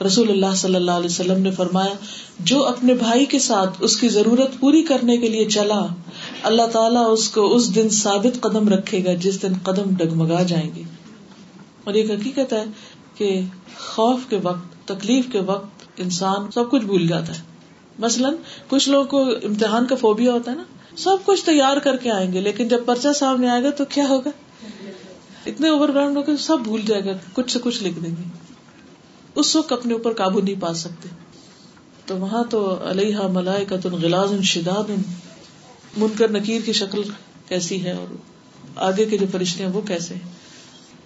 رسول 0.05 0.29
اللہ 0.29 0.55
صلی 0.55 0.75
اللہ 0.75 0.91
علیہ 0.91 1.05
وسلم 1.05 1.41
نے 1.41 1.51
فرمایا، 1.51 1.93
جو 2.39 2.65
اپنے 2.65 2.93
بھائی 2.93 3.25
کے 3.25 3.39
ساتھ 3.39 3.77
اس 3.79 3.97
کی 3.97 4.09
ضرورت 4.09 4.59
پوری 4.59 4.83
کرنے 4.83 5.17
کے 5.17 5.29
لیے 5.29 5.45
چلا، 5.45 5.85
اللہ 6.43 6.67
تعالیٰ 6.67 7.05
اس 7.11 7.29
کو 7.29 7.55
اس 7.55 7.75
دن 7.75 7.89
ثابت 7.89 8.41
قدم 8.41 8.69
رکھے 8.69 9.05
گا 9.05 9.13
جس 9.13 9.41
دن 9.41 9.53
قدم 9.63 9.95
ڈگمگا 9.95 10.43
جائیں 10.43 10.71
گے۔ 10.75 10.83
اور 11.83 11.93
ایک 11.93 12.11
حقیقت 12.11 12.53
ہے 12.53 12.63
کہ 13.15 13.41
خوف 13.79 14.19
کے 14.29 14.39
وقت، 14.43 14.87
تکلیف 14.87 15.25
کے 15.31 15.39
وقت 15.39 15.83
انسان 15.97 16.51
سب 16.51 16.71
کچھ 16.71 16.85
بھول 16.85 17.07
جاتا 17.07 17.35
ہے۔ 17.35 17.43
مثلاً، 17.99 18.35
کچھ 18.67 18.89
لوگوں 18.89 19.05
کو 19.05 19.23
امتحان 19.23 19.85
کا 19.85 19.95
فوبیا 19.95 20.33
ہوتا 20.33 20.51
ہے 20.51 20.55
نا، 20.55 20.63
سب 20.97 21.17
کچھ 21.25 21.45
تیار 21.45 21.77
کر 21.77 21.95
کے 21.95 22.11
آئیں 22.11 22.33
گے، 22.33 22.41
لیکن 22.41 22.67
جب 22.67 22.85
پرچہ 22.85 23.07
سامنے 23.15 23.49
آئے 23.49 23.63
گا 23.63 23.69
تو 23.69 23.85
کیا 23.85 24.07
ہوگا؟ 24.09 24.29
اتنے 25.45 25.69
اوور 25.69 25.89
گراؤنڈ 25.89 26.17
ہو 26.17 26.37
سب 26.39 26.57
بھول 26.59 26.81
جائے 26.85 27.05
گا، 27.05 27.11
کچھ 27.33 27.51
سے 27.51 27.59
کچھ 27.63 27.83
لکھ 27.83 27.99
دیں 27.99 28.11
گے۔ 28.11 28.44
اس 29.36 29.55
وقت 29.55 29.71
اپنے 29.71 29.93
اوپر 29.93 30.13
قابو 30.13 30.41
نہیں 30.41 30.61
پا 30.61 30.73
سکتے۔ 30.73 31.09
تو 32.05 32.17
وہاں 32.17 32.43
تو 32.49 32.79
علیہ 32.89 33.17
ملائے 33.17 33.65
کا 33.65 33.75
تن 33.77 33.91
غلاز 33.91 34.41
شداد، 34.43 34.89
منکر 35.97 36.31
نکیر 36.31 36.61
کی 36.65 36.73
شکل 36.73 37.01
کیسی 37.47 37.83
ہے 37.83 37.91
اور 37.91 38.15
آگے 38.75 39.05
کے 39.05 39.17
جو 39.17 39.25
فرشتے 39.31 39.65
ہیں 39.65 39.71
وہ 39.71 39.81
کیسے 39.81 40.13
ہیں۔ 40.13 40.31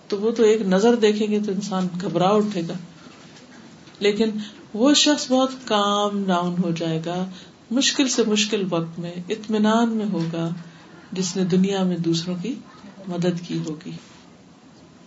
تو 0.07 0.17
وہ 0.17 0.31
تو 0.31 0.43
ایک 0.43 0.61
نظر 0.61 0.95
دیکھیں 0.95 1.27
گے 1.31 1.39
تو 1.39 1.51
انسان 1.51 1.87
گھبرا 2.01 2.29
اٹھے 2.29 2.61
گا۔ 2.67 2.73
لیکن 3.99 4.29
وہ 4.73 4.93
شخص 4.93 5.31
بہت 5.31 5.51
کام 5.65 6.23
ڈاؤن 6.27 6.55
ہو 6.63 6.71
جائے 6.71 7.01
گا، 7.05 7.25
مشکل 7.71 8.07
سے 8.07 8.23
مشکل 8.27 8.63
وقت 8.69 8.99
میں، 8.99 9.13
اطمینان 9.29 9.89
میں 9.89 10.05
ہوگا، 10.11 10.49
جس 11.11 11.35
نے 11.35 11.43
دنیا 11.43 11.83
میں 11.83 11.97
دوسروں 11.97 12.35
کی 12.41 12.55
مدد 13.07 13.47
کی 13.47 13.59
ہوگی۔ 13.69 13.91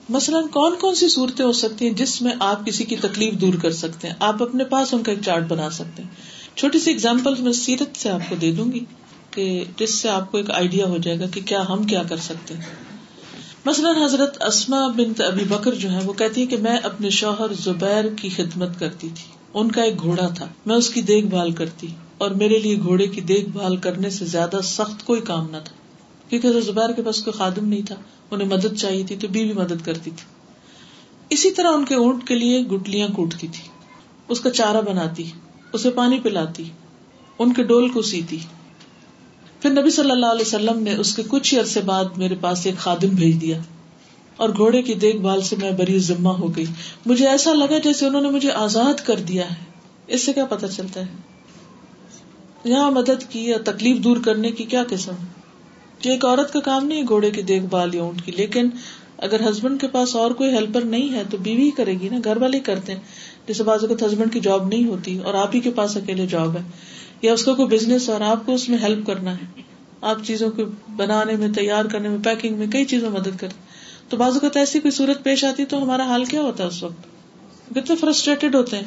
مثلاً 0.08 0.46
کون 0.46 0.74
کون 0.80 0.94
سی 0.94 1.08
صورتیں 1.08 1.44
ہو 1.44 1.52
سکتی 1.52 1.86
ہیں 1.86 1.94
جس 1.94 2.22
میں 2.22 2.32
آپ 2.40 2.66
کسی 2.66 2.84
کی 2.84 2.96
تکلیف 2.96 3.34
دور 3.34 3.54
کر 3.62 3.70
سکتے 3.70 4.08
ہیں؟ 4.08 4.14
آپ 4.18 4.42
اپنے 4.42 4.64
پاس 4.64 4.94
ان 4.94 5.02
کا 5.02 5.12
ایک 5.12 5.20
چارٹ 5.24 5.42
بنا 5.48 5.70
سکتے 5.70 6.02
ہیں۔ 6.02 6.10
چھوٹی 6.56 6.78
سی 6.78 6.90
اگزامپل 6.90 7.34
میں 7.38 7.52
سیرت 7.52 7.96
سے 7.96 8.10
آپ 8.10 8.20
کو 8.28 8.34
دے 8.34 8.52
دوں 8.52 8.72
گی 8.72 8.80
کہ 9.30 9.64
جس 9.78 9.94
سے 9.94 10.08
آپ 10.08 10.32
کو 10.32 10.36
ایک 10.36 10.50
آئیڈیا 10.50 10.86
ہو 10.86 10.96
جائے 10.96 11.20
گا 11.20 11.26
کہ 11.26 11.40
کیا 11.44 11.68
ہم 11.68 11.82
کیا 11.84 12.02
کر 12.02 12.16
سکتے 12.16 12.54
ہیں۔ 12.54 12.64
مثلاً 13.64 14.02
حضرت 14.02 14.42
اسما 14.42 14.86
بنت 14.88 15.20
ابی 15.20 15.44
بکر 15.44 15.74
جو 15.74 15.90
ہے 15.90 15.98
وہ 16.04 16.12
کہتی 16.12 16.40
ہے 16.40 16.46
کہ 16.46 16.56
میں 16.56 16.76
اپنے 16.76 17.10
شوہر 17.10 17.52
زبیر 17.52 18.04
کی 18.16 18.28
خدمت 18.28 18.78
کرتی 18.78 19.08
تھی۔ 19.08 19.32
ان 19.54 19.72
کا 19.72 19.82
ایک 19.82 20.02
گھوڑا 20.02 20.28
تھا۔ 20.28 20.46
میں 20.66 20.76
اس 20.76 20.90
کی 20.90 21.02
دیکھ 21.02 21.26
بھال 21.26 21.50
کرتی۔ 21.50 21.86
اور 22.18 22.30
میرے 22.30 22.58
لیے 22.58 22.78
گھوڑے 22.78 23.06
کی 23.06 23.20
دیکھ 23.20 23.48
بھال 23.48 23.76
کرنے 23.76 24.10
سے 24.10 24.24
زیادہ 24.24 24.60
سخت 24.64 25.04
کوئی 25.04 25.20
کام 25.20 25.44
نہ 25.44 25.56
تھا۔ 25.64 25.81
کیونکہ 26.40 26.60
زبیر 26.60 26.92
کے 26.92 27.02
پاس 27.02 27.24
کوئی 27.24 27.38
خادم 27.38 27.68
نہیں 27.68 27.86
تھا، 27.86 27.94
انہیں 28.30 28.48
مدد 28.48 28.76
چاہیے 28.78 29.04
تھی، 29.04 29.16
تو 29.16 29.28
بیوی 29.28 29.52
مدد 29.52 29.84
کرتی 29.84 30.10
تھی۔ 30.10 30.24
اسی 31.30 31.50
طرح 31.50 31.68
ان 31.68 31.84
کے 31.84 31.94
اونٹ 31.94 32.28
کے 32.28 32.34
لیے 32.34 32.60
گٹلیاں 32.60 33.08
کوٹتی 33.08 33.48
تھی۔ 33.48 33.68
اس 34.28 34.40
کا 34.40 34.50
چارہ 34.50 34.80
بناتی، 34.80 35.30
اسے 35.72 35.90
پانی 35.90 36.20
پلاتی، 36.20 36.64
ان 37.38 37.52
کے 37.52 37.62
ڈول 37.62 37.88
کو 37.88 38.02
سیتی 38.02 38.38
پھر 39.60 39.70
نبی 39.70 39.90
صلی 39.90 40.10
اللہ 40.10 40.26
علیہ 40.26 40.46
وسلم 40.46 40.82
نے 40.82 40.96
اس 40.96 41.16
کے 41.16 41.22
کچھ 41.28 41.54
ہی 41.54 41.60
عرصے 41.60 41.80
بعد 41.80 42.04
میرے 42.16 42.34
پاس 42.40 42.66
ایک 42.66 42.76
خادم 42.76 43.08
بھیج 43.08 43.40
دیا۔ 43.40 43.58
اور 44.36 44.48
گھوڑے 44.48 44.82
کی 44.82 44.94
دیکھ 44.94 45.16
بھال 45.16 45.40
سے 45.40 45.56
میں 45.56 45.70
بری 45.70 45.98
ذمہ 45.98 46.28
ہو 46.28 46.56
گئی۔ 46.56 46.64
مجھے 47.06 47.28
ایسا 47.28 47.52
لگا 47.52 47.78
جیسے 47.78 48.06
انہوں 48.06 48.22
نے 48.22 48.30
مجھے 48.30 48.50
آزاد 48.50 49.06
کر 49.06 49.16
دیا 49.16 49.50
ہے۔ 49.50 49.64
اس 50.06 50.24
سے 50.24 50.32
کیا 50.32 50.44
پتا 50.44 50.68
چلتا 50.68 51.00
ہے؟ 51.00 51.06
یہاں 52.64 52.90
مدد 52.90 53.30
کی 53.30 53.44
یا 53.44 53.56
تکلیف 53.64 53.96
دور 53.96 54.16
کرنے 54.24 54.50
کی 54.50 54.64
کیا 54.64 54.82
قسم؟ 54.88 55.12
ہے 55.12 55.41
یہ 56.06 56.12
ایک 56.12 56.24
عورت 56.24 56.52
کا 56.52 56.60
کام 56.60 56.86
نہیں 56.86 56.98
ہے 56.98 57.08
گھوڑے 57.08 57.30
کی 57.30 57.42
دیکھ 57.42 57.64
بھال 57.64 57.94
یا 57.94 58.02
اونٹ 58.02 58.22
کی، 58.24 58.32
لیکن 58.32 58.68
اگر 59.18 59.50
ہسبینڈ 59.50 59.80
کے 59.80 59.88
پاس 59.88 60.16
اور 60.16 60.30
کوئی 60.30 60.50
ہیلپر 60.50 60.80
نہیں 60.80 61.14
ہے 61.14 61.22
تو 61.30 61.36
بیوی 61.36 61.70
کرے 61.70 61.94
گی 62.00 62.08
نا، 62.08 62.16
گھر 62.24 62.36
والے 62.36 62.60
کرتے 62.60 62.92
ہیں۔ 62.92 63.00
جیسے 63.46 63.62
بعض 63.62 63.84
اوقات 63.84 64.12
ہسبینڈ 64.12 64.32
کی 64.32 64.40
جاب 64.40 64.68
نہیں 64.68 64.86
ہوتی 64.86 65.18
اور 65.18 65.34
آپ 65.34 65.50
ہی 65.54 65.60
کے 65.60 65.70
پاس 65.70 65.96
اکیلے 65.96 66.26
جاب 66.26 66.56
ہے۔ 66.56 66.62
یا 67.22 67.32
اس 67.32 67.44
کا 67.44 67.54
کوئی 67.54 67.68
بزنس 67.68 68.08
اور 68.08 68.20
آپ 68.20 68.46
کو 68.46 68.54
اس 68.54 68.68
میں 68.68 68.78
ہیلپ 68.78 69.06
کرنا 69.06 69.34
ہے۔ 69.34 69.62
آپ 70.00 70.16
چیزوں 70.26 70.50
کو 70.50 70.62
بنانے 70.96 71.36
میں، 71.36 71.48
تیار 71.48 71.84
کرنے 71.84 72.08
میں 72.08 72.18
پیکنگ 72.24 72.56
میں 72.56 72.66
کئی 72.66 72.84
چیزوں 72.84 73.10
میں 73.10 73.20
مدد 73.20 73.38
کرتے 73.38 73.72
تو 74.08 74.16
بعض 74.16 74.32
اوقات 74.32 74.56
ایسی 74.56 74.80
کوئی 74.80 74.92
صورت 74.92 75.24
پیش 75.24 75.44
آتی 75.44 75.64
تو 75.64 75.82
ہمارا 75.82 76.06
حال 76.06 76.24
کیا 76.24 76.40
ہوتا 76.40 76.62
ہے 76.62 76.68
اس 76.68 76.82
وقت؟ 76.82 77.02
کتنے 77.70 77.96
فرسٹریٹڈ 77.96 78.54
ہوتے 78.54 78.76
ہیں 78.76 78.84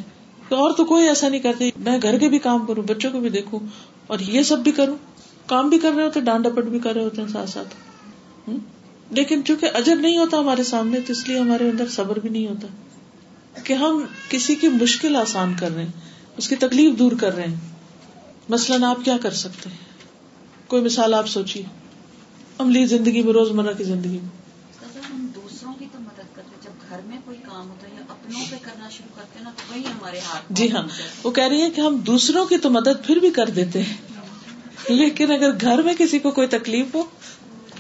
اور 0.49 0.71
تو 0.71 0.85
کوئی 0.85 1.07
ایسا 1.07 1.29
نہیں 1.29 1.39
کرتے، 1.39 1.69
میں 1.77 1.97
گھر 2.01 2.19
کے 2.19 2.29
بھی 2.29 2.39
کام 2.39 2.65
کروں، 2.65 2.83
بچوں 2.83 3.11
کو 3.11 3.19
بھی 3.19 3.29
دیکھوں 3.29 3.59
اور 4.07 4.19
یہ 4.19 4.41
سب 4.41 4.59
بھی 4.59 4.71
کروں۔ 4.71 4.95
کام 5.45 5.69
بھی 5.69 5.79
کر 5.79 5.91
رہے 5.95 6.03
ہوتے 6.03 6.19
ڈانڈ 6.19 6.45
ڈپٹ 6.45 6.63
بھی 6.63 6.79
کر 6.79 6.93
رہے 6.93 7.03
ہوتے 7.03 7.21
ہیں 7.21 7.27
ساتھ 7.27 7.49
ساتھ۔ 7.49 7.75
لیکن 9.11 9.41
چونکہ 9.45 9.67
اجر 9.73 9.95
نہیں 9.95 10.17
ہوتا 10.17 10.39
ہمارے 10.39 10.63
سامنے 10.63 10.99
تو 10.99 11.11
اس 11.13 11.27
لیے 11.27 11.39
ہمارے 11.39 11.69
اندر 11.69 11.87
صبر 11.87 12.19
بھی 12.19 12.29
نہیں 12.29 12.47
ہوتا۔ 12.47 12.67
کہ 13.63 13.73
ہم 13.73 14.05
کسی 14.29 14.55
کی 14.55 14.67
مشکل 14.67 15.15
آسان 15.15 15.53
کر 15.59 15.71
رہے 15.75 15.83
ہیں 15.83 15.91
اس 16.37 16.47
کی 16.49 16.55
تکلیف 16.55 16.99
دور 16.99 17.11
کر 17.19 17.35
رہے 17.35 17.47
ہیں۔ 17.47 17.55
مثلاً 18.49 18.83
آپ 18.83 18.97
کیا 19.05 19.17
کر 19.17 19.31
سکتے 19.31 19.69
ہیں؟ 19.69 19.77
کوئی 20.67 20.81
مثال 20.81 21.13
آپ 21.13 21.27
سوچیے۔ 21.27 21.63
عملی 22.59 22.85
زندگی 22.85 23.23
میں 23.23 23.33
روزمرہ 23.33 23.73
کی 23.73 23.83
زندگی 23.83 24.19
میں۔ 24.23 24.45
ہم 25.11 25.27
دوسروں 25.35 25.73
کی 25.73 25.85
تو 25.91 25.99
مدد 25.99 26.35
کرتے 26.35 26.55
جب 26.63 26.89
گھر 26.89 26.99
میں 27.05 27.17
کوئی 27.25 27.37
کام 27.37 27.69
ہوتا 27.69 27.87
ہے 27.87 27.93
یا 27.95 28.05
اپنوں 28.09 28.41
پہ 28.51 28.55
کرنا 28.61 28.89
شروع 28.89 29.15
کرتے 29.15 29.39
نا 29.43 29.49
تو 29.49 29.73
وہی 29.73 29.81
ہمارے 29.81 30.19
ہاتھ 30.19 30.45
جی 30.49 30.71
ہاں 30.71 30.83
وہ 31.23 31.31
کہہ 31.31 31.43
رہی 31.43 31.61
ہے 31.61 31.69
کہ 31.69 31.81
ہم 31.81 31.95
دوسروں 31.95 32.45
کی 32.45 32.57
تو 32.57 32.69
مدد 32.69 33.05
پھر 33.05 33.15
بھی 33.15 33.29
کر 33.29 33.49
دیتے 33.49 33.81
ہیں۔ 33.81 34.14
لیکن 34.89 35.31
اگر 35.31 35.49
گھر 35.61 35.81
میں 35.81 35.93
کسی 35.97 36.19
کو 36.19 36.31
کوئی 36.31 36.47
تکلیف 36.47 36.95
ہو 36.95 37.03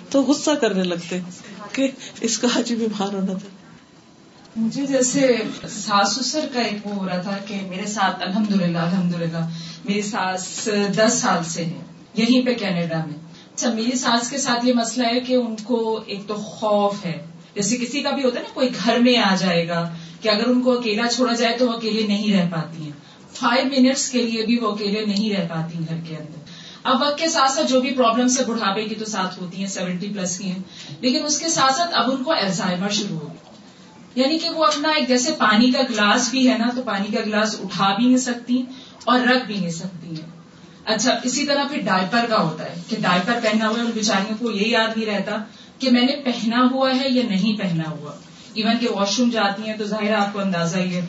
تو 0.09 0.21
غصہ 0.21 0.51
کرنے 0.51 0.83
لگتے 0.83 1.19
کہ 1.71 1.91
اس 2.21 2.37
کا 2.37 2.47
حج 2.55 2.73
بیمار 2.73 3.13
ہونا 3.13 3.33
تھا۔ 3.33 3.47
مجھے 4.55 4.85
جیسے 4.85 5.37
ساس 5.69 6.15
سسر 6.15 6.47
کا 6.53 6.61
ایک 6.61 6.87
وہ 6.87 6.95
ہو 6.95 7.07
رہا 7.07 7.21
تھا 7.21 7.37
کہ 7.47 7.59
میرے 7.69 7.85
ساتھ 7.85 8.21
الحمد 8.21 8.51
للہ 8.51 8.77
الحمد 8.77 9.15
للہ 9.15 9.49
میری 9.85 10.01
ساس 10.01 10.69
دس 10.97 11.13
سال 11.13 11.43
سے 11.43 11.65
ہے، 11.65 11.79
یہیں 12.13 12.45
پہ 12.45 12.53
کینیڈا 12.53 12.97
میں۔ 12.97 13.17
اچھا 13.55 13.73
میری 13.73 13.97
ساس 13.97 14.29
کے 14.29 14.37
ساتھ 14.37 14.65
یہ 14.65 14.73
مسئلہ 14.73 15.07
ہے 15.07 15.19
کہ 15.19 15.33
ان 15.33 15.55
کو 15.63 16.03
ایک 16.05 16.27
تو 16.27 16.35
خوف 16.35 17.05
ہے۔ 17.05 17.25
جیسے 17.55 17.77
کسی 17.77 18.01
کا 18.01 18.11
بھی 18.11 18.23
ہوتا 18.23 18.39
ہے 18.39 18.43
نا، 18.43 18.53
کوئی 18.53 18.69
گھر 18.85 18.99
میں 18.99 19.17
آ 19.17 19.35
جائے 19.35 19.67
گا 19.67 19.93
کہ 20.21 20.29
اگر 20.29 20.47
ان 20.47 20.61
کو 20.61 20.79
اکیلا 20.79 21.07
چھوڑا 21.07 21.33
جائے 21.33 21.57
تو 21.57 21.67
وہ 21.67 21.73
اکیلے 21.73 22.07
نہیں 22.07 22.33
رہ 22.33 22.49
پاتی 22.49 22.83
ہیں۔ 22.83 22.91
فائیو 23.33 23.65
منٹس 23.65 24.09
کے 24.09 24.21
لیے 24.21 24.45
بھی 24.45 24.57
وہ 24.59 24.71
اکیلے 24.71 25.05
نہیں 25.05 25.29
رہ 25.35 25.47
پاتی 25.47 25.79
گھر 25.79 25.97
کے 26.07 26.15
اندر۔ 26.15 26.44
اب 26.85 27.01
وقت 27.01 27.17
کے 27.17 27.29
ساتھ 27.29 27.51
ساتھ 27.51 27.67
جو 27.67 27.81
بھی 27.81 27.91
پرابلمس 27.91 28.39
ہے 28.39 28.45
بڑھاپے 28.45 28.83
کی 28.83 28.95
تو 28.95 29.05
ساتھ 29.05 29.39
ہوتی 29.39 29.57
ہیں 29.57 29.67
سیونٹی 29.67 30.09
پلس 30.09 30.37
کی 30.37 30.51
ہیں۔ 30.51 30.59
لیکن 31.01 31.25
اس 31.25 31.39
کے 31.39 31.49
ساتھ 31.49 31.75
ساتھ 31.75 31.91
اب 31.93 32.11
ان 32.11 32.23
کو 32.23 32.31
الزائمر 32.31 32.89
شروع 32.89 33.19
ہو 33.19 33.27
گیا۔ 33.27 33.51
یعنی 34.15 34.39
کہ 34.39 34.49
وہ 34.49 34.65
اپنا 34.65 34.89
ایک 34.89 35.07
جیسے 35.07 35.31
پانی 35.37 35.71
کا 35.71 35.81
گلاس 35.89 36.29
بھی 36.29 36.49
ہے 36.49 36.57
نا، 36.57 36.69
تو 36.75 36.81
پانی 36.81 37.15
کا 37.15 37.21
گلاس 37.25 37.55
اٹھا 37.63 37.95
بھی 37.95 38.05
نہیں 38.05 38.17
سکتی 38.17 38.63
اور 39.03 39.19
رکھ 39.19 39.45
بھی 39.47 39.57
نہیں 39.57 39.69
سکتی 39.69 40.07
ہیں 40.07 40.35
اچھا 40.85 41.19
اسی 41.23 41.45
طرح 41.45 41.63
پھر 41.67 41.81
ڈائپر 41.81 42.25
کا 42.29 42.41
ہوتا 42.41 42.65
ہے 42.65 42.75
کہ 42.89 42.95
ڈائپر 42.99 43.33
پہنا 43.43 43.67
ہوا 43.67 43.75
ہے 43.75 43.81
ان 43.81 43.91
بیچاریوں 43.93 44.37
کو 44.39 44.51
یہ 44.51 44.67
یاد 44.67 44.97
نہیں 44.97 45.15
رہتا 45.15 45.37
کہ 45.79 45.91
میں 45.91 46.01
نے 46.01 46.15
پہنا 46.25 46.67
ہوا 46.71 46.91
ہے 46.95 47.09
یا 47.09 47.23
نہیں 47.29 47.57
پہنا 47.57 47.89
ہوا۔ 47.89 48.11
ایون 48.53 48.77
کہ 48.77 48.87
واش 48.89 49.19
روم 49.19 49.29
جاتی 49.29 49.69
ہیں 49.69 49.77
تو 49.77 49.83
ظاہر 49.83 50.13
آپ 50.13 50.33
کو 50.33 50.39
اندازہ 50.39 50.77
ہی 50.77 50.95
ہے۔ 50.95 51.05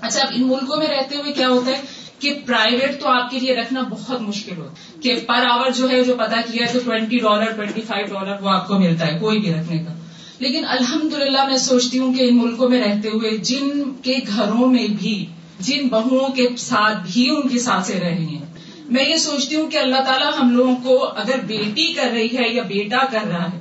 اچھا 0.00 0.20
اب 0.20 0.28
ان 0.34 0.48
ملکوں 0.48 0.76
میں 0.76 0.86
رہتے 0.86 1.16
ہوئے 1.16 1.32
کیا 1.32 1.48
ہوتا 1.48 1.70
ہے؟ 1.70 1.80
کہ 2.24 2.38
پرائیویٹ 2.46 3.00
تو 3.00 3.08
آپ 3.08 3.30
کے 3.30 3.40
لیے 3.40 3.54
رکھنا 3.54 3.82
بہت 3.90 4.20
مشکل 4.20 4.56
ہو، 4.56 4.68
کہ 5.02 5.14
پر 5.26 5.46
آور 5.50 5.70
جو 5.70 5.90
ہے، 5.90 6.04
جو 6.04 6.14
پتا 6.14 6.40
کیا 6.52 6.66
ہے، 6.66 6.72
تو 6.72 6.78
twenty 6.84 7.18
dollar 7.18 7.52
twenty 7.52 7.80
five 7.80 8.06
dollar 8.06 8.42
وہ 8.42 8.50
آپ 8.50 8.68
کو 8.68 8.78
ملتا 8.78 9.06
ہے، 9.06 9.18
کوئی 9.18 9.38
بھی 9.38 9.54
رکھنے 9.54 9.78
کا۔ 9.78 9.92
لیکن 10.38 10.64
الحمد 10.68 11.12
للہ 11.12 11.46
میں 11.48 11.56
سوچتی 11.56 11.98
ہوں 11.98 12.14
کہ 12.14 12.22
ان 12.22 12.38
ملکوں 12.38 12.68
میں 12.68 12.82
رہتے 12.82 13.08
ہوئے 13.08 13.36
جن 13.36 13.92
کے 14.02 14.14
گھروں 14.36 14.66
میں 14.66 14.86
بھی، 15.00 15.26
جن 15.60 15.88
بہوؤں 15.88 16.28
کے 16.28 16.48
ساتھ 16.58 17.12
بھی 17.12 17.30
ان 17.30 17.48
کی 17.48 17.58
سانسیں 17.58 18.00
رہی 18.00 18.26
ہیں۔ 18.26 18.46
میں 18.84 19.04
یہ 19.04 19.16
سوچتی 19.16 19.56
ہوں 19.56 19.70
کہ 19.70 19.76
اللہ 19.76 20.00
تعالیٰ 20.06 20.30
ہم 20.40 20.56
لوگوں 20.56 20.76
کو 20.76 21.08
اگر 21.16 21.36
بیٹی 21.46 21.92
کر 21.92 22.10
رہی 22.12 22.38
ہے 22.38 22.54
یا 22.54 22.62
بیٹا 22.62 23.04
کر 23.10 23.28
رہا 23.28 23.52
ہے، 23.52 23.58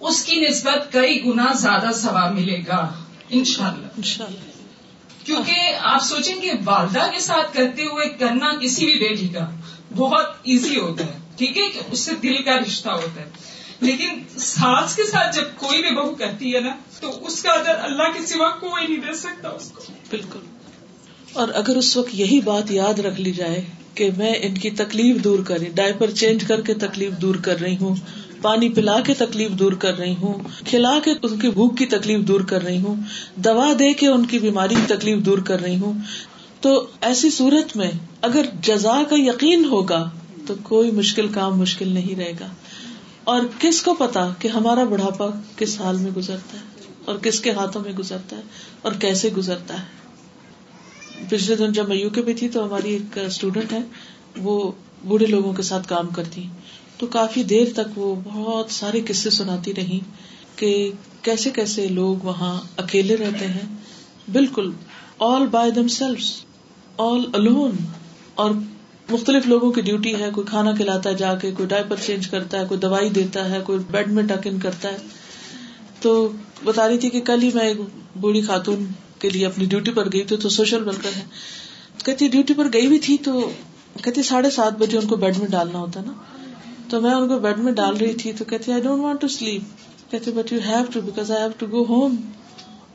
اس 0.00 0.24
کی 0.24 0.40
نسبت 0.40 0.92
کئی 0.92 1.24
گنا 1.24 1.52
زیادہ 1.52 1.92
ثواب 1.94 2.34
ملے 2.34 2.58
گا۔ 2.68 2.92
انشاءاللہ۔ 3.30 3.86
انشاءاللہ۔ 3.96 4.49
کیونکہ 5.30 5.60
آپ 5.80 6.02
سوچیں 6.02 6.40
کہ 6.40 6.52
والدہ 6.64 7.10
کے 7.12 7.20
ساتھ 7.20 7.54
کرتے 7.54 7.82
ہوئے 7.82 8.08
کرنا 8.08 8.58
کسی 8.60 8.86
بھی 8.86 9.08
بیٹی 9.08 9.28
کا 9.28 9.50
بہت 9.96 10.26
ایزی 10.42 10.78
ہوتا 10.78 11.04
ہے، 11.04 11.18
ٹھیک 11.36 11.58
ہے؟ 11.58 11.68
کہ 11.68 11.80
اس 11.90 12.00
سے 12.00 12.14
دل 12.22 12.42
کا 12.42 12.58
رشتہ 12.58 12.88
ہوتا 12.88 13.20
ہے۔ 13.20 13.30
لیکن 13.80 14.38
ساس 14.38 14.96
کے 14.96 15.02
ساتھ 15.04 15.36
جب 15.36 15.44
کوئی 15.56 15.82
بھی 15.82 15.96
بہو 15.96 16.14
کرتی 16.14 16.54
ہے 16.54 16.60
نا، 16.60 16.70
تو 17.00 17.26
اس 17.26 17.42
کا 17.42 17.52
ادر 17.52 17.74
اللہ 17.82 18.02
کے 18.02 18.26
سوا 18.26 18.50
کوئی 18.50 18.86
نہیں 18.86 18.96
دے 18.96 19.16
سکتا 19.16 19.48
اس 19.48 19.70
کو۔ 19.70 19.82
بالکل۔ 20.10 20.38
اور 21.32 21.48
اگر 21.54 21.76
اس 21.76 21.96
وقت 21.96 22.08
یہی 22.12 22.40
بات 22.40 22.70
یاد 22.70 22.98
رکھ 22.98 23.20
لی 23.20 23.32
جائے 23.32 23.62
کہ 23.94 24.10
میں 24.16 24.34
ان 24.42 24.58
کی 24.58 24.70
تکلیف 24.70 25.16
دور 25.24 25.38
کر 25.38 25.58
رہی 25.58 25.66
ڈائپر 25.66 26.10
چینج 26.10 26.44
کر 26.44 26.60
کے 26.60 26.74
تکلیف 26.74 27.12
دور 27.12 27.34
کر 27.34 27.60
رہی 27.60 27.76
ہوں 27.76 27.94
پانی 28.42 28.68
پلا 28.68 29.00
کے 29.00 29.14
تکلیف 29.14 29.50
دور 29.50 29.72
کر 29.72 29.98
رہی 29.98 30.14
ہوں، 30.22 30.34
کھلا 30.66 30.98
کے 31.04 31.10
ان 31.22 31.38
کی 31.38 31.50
بھوک 31.50 31.78
کی 31.78 31.86
تکلیف 31.86 32.20
دور 32.20 32.40
کر 32.40 32.62
رہی 32.62 32.80
ہوں، 32.80 32.96
دوا 33.36 33.72
دے 33.78 33.92
کے 33.92 34.08
ان 34.08 34.26
کی 34.26 34.38
بیماری 34.38 34.74
کی 34.74 34.94
تکلیف 34.94 35.18
دور 35.18 35.38
کر 35.38 35.60
رہی 35.60 35.78
ہوں۔ 35.78 35.92
تو 36.60 36.86
ایسی 37.00 37.30
صورت 37.30 37.76
میں 37.76 37.90
اگر 38.22 38.46
جزا 38.62 39.02
کا 39.10 39.16
یقین 39.18 39.64
ہوگا 39.64 40.10
تو 40.46 40.54
کوئی 40.62 40.90
مشکل 40.90 41.28
کام 41.28 41.58
مشکل 41.58 41.88
نہیں 41.88 42.14
رہے 42.16 42.32
گا۔ 42.40 42.46
اور 43.24 43.40
کس 43.58 43.82
کو 43.82 43.94
پتا 43.94 44.28
کہ 44.38 44.48
ہمارا 44.48 44.84
بڑھاپا 44.84 45.26
کس 45.56 45.80
حال 45.80 45.96
میں 45.96 46.10
گزرتا 46.16 46.58
ہے؟ 46.58 46.92
اور 47.04 47.16
کس 47.16 47.40
کے 47.40 47.50
ہاتھوں 47.50 47.82
میں 47.82 47.92
گزرتا 47.92 48.36
ہے؟ 48.36 48.42
اور 48.82 48.92
کیسے 48.92 49.30
گزرتا 49.36 49.74
ہے؟ 49.74 50.00
پچھلے 51.28 51.56
دن 51.56 51.72
جب 51.72 51.88
میں 51.88 51.96
یو 51.96 52.10
کے 52.10 52.22
بھی 52.22 52.34
تھی 52.34 52.48
تو 52.48 52.64
ہماری 52.64 52.92
ایک 52.92 53.18
اسٹوڈینٹ 53.18 53.72
ہے 53.72 53.78
وہ 54.36 54.72
بوڑھے 55.04 55.26
لوگوں 55.26 55.52
کے 55.52 55.62
ساتھ 55.62 55.88
کام 55.88 56.08
کرتی 56.08 56.46
تو 57.00 57.06
کافی 57.06 57.42
دیر 57.42 57.64
تک 57.74 57.98
وہ 57.98 58.16
بہت 58.24 58.70
سارے 58.70 59.00
قصے 59.08 59.30
سناتی 59.30 59.74
رہی 59.74 60.00
کہ 60.56 60.92
کیسے 61.22 61.50
کیسے 61.50 61.88
لوگ 61.88 62.16
وہاں 62.24 62.60
اکیلے 62.76 63.16
رہتے 63.16 63.46
ہیں۔ 63.46 63.68
بالکل 64.32 64.70
all 65.18 65.46
by 65.46 65.70
them 65.70 65.88
self 65.88 66.20
all 66.98 67.20
alone 67.32 67.76
اور 68.34 68.50
مختلف 69.10 69.46
لوگوں 69.46 69.72
کی 69.72 69.80
ڈیوٹی 69.80 70.14
ہے، 70.14 70.30
کوئی 70.34 70.46
کھانا 70.46 70.72
کھلاتا 70.72 71.10
ہے 71.10 71.14
جا 71.14 71.34
کے، 71.34 71.50
کوئی 71.50 71.68
ڈائپر 71.68 71.96
چینج 72.06 72.28
کرتا 72.28 72.60
ہے، 72.60 72.66
کوئی 72.68 72.80
دوائی 72.80 73.10
دیتا 73.10 73.50
ہے، 73.50 73.58
کوئی 73.66 73.78
بیڈ 73.90 74.08
میں 74.08 74.22
ٹک 74.22 74.46
ان 74.46 74.58
کرتا 74.58 74.92
ہے۔ 74.92 74.96
تو 76.00 76.28
بتا 76.64 76.88
رہی 76.88 76.98
تھی 76.98 77.10
کہ 77.10 77.20
کل 77.20 77.42
ہی 77.42 77.50
میں 77.54 77.64
ایک 77.64 77.76
بوڑھی 78.16 78.40
خاتون 78.40 78.84
کے 79.18 79.30
لیے 79.30 79.46
اپنی 79.46 79.64
ڈیوٹی 79.64 79.90
پر 79.90 80.12
گئی 80.12 80.24
تھی، 80.24 80.36
تو 80.36 80.48
سوشل 80.48 80.88
ورکر 80.88 81.16
ہے۔ 81.16 81.24
کہتی 82.04 82.28
ڈیوٹی 82.28 82.54
پر 82.54 82.66
گئی 82.72 82.86
بھی 82.86 82.98
تھی 82.98 83.16
تو 83.16 83.50
کہتی 84.04 84.22
ساڑھے 84.22 84.50
سات 84.50 84.72
بجے 84.78 84.98
ان 84.98 85.06
کو 85.06 85.16
بیڈ 85.16 85.38
میں 85.38 85.48
ڈالنا 85.48 85.78
ہوتا 85.78 86.00
نا۔ 86.00 86.12
تو 86.90 87.00
میں 87.00 87.12
ان 87.12 87.28
کو 87.28 87.38
بیڈ 87.38 87.58
میں 87.58 87.72
ڈال 87.72 87.96
رہی 87.96 88.14
تھی 88.14 88.32
تو 88.32 88.44
کہتی 88.44 88.72
I 88.72 88.82
don't 88.82 89.02
want 89.02 89.20
to 89.20 89.28
sleep 89.28 90.10
کہتے 90.10 90.30
but 90.30 90.52
you 90.52 90.58
have 90.66 90.84
to 90.92 91.00
because 91.00 91.30
I 91.30 91.42
have 91.42 91.50
to 91.58 91.66
go 91.66 91.84
home 91.88 92.16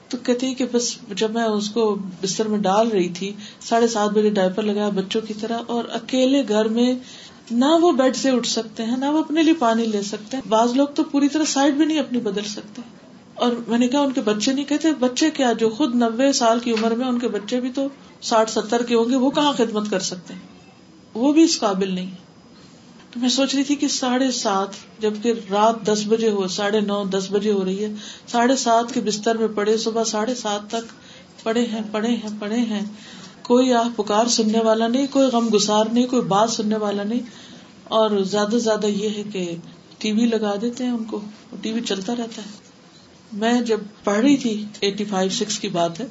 تو 0.10 0.18
کہتی 0.24 0.54
کہ 0.54 0.66
بس 0.72 0.96
جب 1.16 1.32
میں 1.32 1.44
اس 1.44 1.70
کو 1.70 1.96
بستر 2.22 2.48
میں 2.48 2.60
ڈال 2.60 2.88
رہی 2.88 3.10
تھی، 3.10 3.32
ساڑھے 3.62 3.88
سات 3.88 4.10
بجے 4.10 4.30
ڈائپر 4.30 4.64
لگایا 4.64 4.90
بچوں 4.90 5.22
کی 5.22 5.34
طرح، 5.34 5.60
اور 5.68 5.84
اکیلے 5.92 6.44
گھر 6.50 6.68
میں 6.68 6.94
نہ 7.52 7.66
وہ 7.66 7.92
بیڈ 7.92 8.16
سے 8.16 8.30
اٹھ 8.30 8.48
سکتے 8.48 8.84
ہیں، 8.84 8.98
نہ 8.98 9.06
وہ 9.06 9.20
اپنے 9.20 9.44
لیے 9.44 9.54
پانی 9.54 9.86
لے 9.86 10.02
سکتے 10.02 10.38
ہیں۔ 10.38 10.50
بعض 10.50 10.76
لوگ 10.76 10.88
تو 10.88 11.04
پوری 11.04 11.28
طرح 11.28 11.44
سائڈ 11.46 11.74
بھی 11.74 11.86
نہیں 11.86 12.00
اپنی 12.00 12.20
بدل 12.20 12.44
سکتے۔ 12.44 12.82
اور 13.36 13.52
میں 13.68 13.78
نے 13.78 13.88
کہا، 13.88 14.00
ان 14.00 14.12
کے 14.12 14.22
بچے 14.22 14.54
نہیں؟ 14.54 14.66
کہتے، 14.66 14.88
بچے 15.00 15.30
کیا 15.30 15.52
جو 15.54 15.70
خود 15.70 15.96
نبے 15.96 16.32
سال 16.34 16.60
کی 16.60 16.72
عمر 16.72 16.92
میں 16.92 17.08
ان 17.08 17.20
کے 17.20 17.28
بچے 17.28 17.60
بھی 17.60 17.72
تو 17.72 17.88
ساٹھ 18.22 18.52
ستر 18.52 18.84
کے 18.84 18.96
ہوں 18.96 19.10
گے، 19.10 19.16
وہ 19.16 19.30
کہاں 19.30 19.54
خدمت 19.54 19.90
کر 19.90 20.00
سکتے 20.00 20.34
ہیں؟ 20.34 20.42
وہ 21.14 21.34
بھی 21.34 21.44
اس 21.44 21.60
قابل 21.60 21.94
نہیں۔ 21.94 22.12
تو 23.16 23.22
میں 23.22 23.30
سوچ 23.30 23.56
رہی 23.56 23.64
تھی 23.64 23.76
کہ 23.76 23.88
ساڑھے 23.88 24.32
سات، 24.32 24.68
جبکہ 25.00 25.34
رات 25.52 25.88
دس 25.88 26.04
بجے 26.08 26.30
ہو، 26.30 26.48
ساڑھے 26.48 26.82
نو، 26.82 27.04
دس 27.04 27.28
بجے 27.32 27.52
ہو 27.52 27.66
رہی 27.66 27.84
ہے۔ 27.84 27.94
ساڑھے 28.28 28.56
سات 28.56 28.94
کے 28.94 29.02
بستر 29.02 29.38
میں 29.38 29.48
پڑے، 29.48 29.78
صبح 29.78 30.04
ساڑھے 30.04 30.36
سات 30.36 30.70
تک 30.70 30.94
پڑے 31.44 31.66
ہیں 31.66 31.82
پڑے 31.92 32.08
ہیں 32.08 32.30
پڑے 32.40 32.56
ہیں۔ 32.56 32.82
کوئی 33.42 33.74
آہ 33.74 33.90
پکار 33.96 34.26
سننے 34.26 34.60
والا 34.60 34.88
نہیں، 34.88 35.08
کوئی 35.12 35.28
غم 35.28 35.50
گسار 35.54 35.86
نہیں، 35.92 36.08
کوئی 36.08 36.22
بات 36.22 36.50
سننے 36.50 36.78
والا 36.78 37.04
نہیں۔ 37.04 37.20
اور 37.84 38.24
زیادہ 38.24 38.50
سے 38.52 38.60
زیادہ 38.60 38.86
یہ 38.86 39.10
ہے 39.10 39.24
کہ 39.34 39.56
ٹی 39.98 40.12
وی 40.12 40.26
لگا 40.26 40.56
دیتے 40.62 40.84
ہیں 40.84 40.92
ان 40.92 41.04
کو 41.04 41.20
ٹی 41.62 41.72
وی 41.72 41.82
چلتا 41.82 42.14
رہتا 42.14 42.42
ہے۔ 42.42 42.52
میں 43.34 43.62
جب 43.62 43.80
پڑھ 44.04 44.20
رہی 44.20 44.38
تھی 44.38 44.66
ایٹی 44.80 45.04
فائیو، 45.04 45.30
سکس 45.30 45.60
کی 45.60 45.68
بات 45.68 46.00
ہے، 46.00 46.06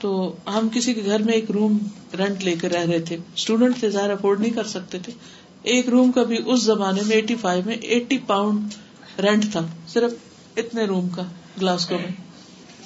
تو 0.00 0.36
ہم 0.46 0.68
کسی 0.72 0.94
کے 0.94 1.02
گھر 1.04 1.22
میں 1.22 1.34
ایک 1.34 1.50
روم 1.50 1.78
رینٹ 2.18 2.44
لے 2.44 2.54
کر 2.60 2.70
رہ 2.70 2.84
رہے 2.84 2.98
تھے۔ 2.98 3.16
اسٹوڈینٹ 3.36 3.78
تھے، 3.78 3.90
ظاہر 3.90 4.10
افورڈ 4.10 4.40
نہیں 4.40 4.50
کر 4.50 4.64
سکتے 4.64 4.98
تھے۔ 4.98 5.12
ایک 5.68 5.88
روم 5.88 6.12
کا 6.12 6.22
بھی 6.22 6.38
اس 6.46 6.62
زمانے 6.62 7.00
میں 7.06 7.16
ایٹی 7.16 7.34
فائیو 7.34 7.62
میں 7.66 7.74
ایٹی 7.74 8.18
پاؤنڈ 8.18 8.74
رینٹ 9.20 9.52
تھا، 9.52 9.66
صرف 9.88 10.12
اتنے 10.56 10.84
روم 10.84 11.08
کا، 11.08 11.22
گلاسکو 11.60 11.94
میں۔ 11.94 12.12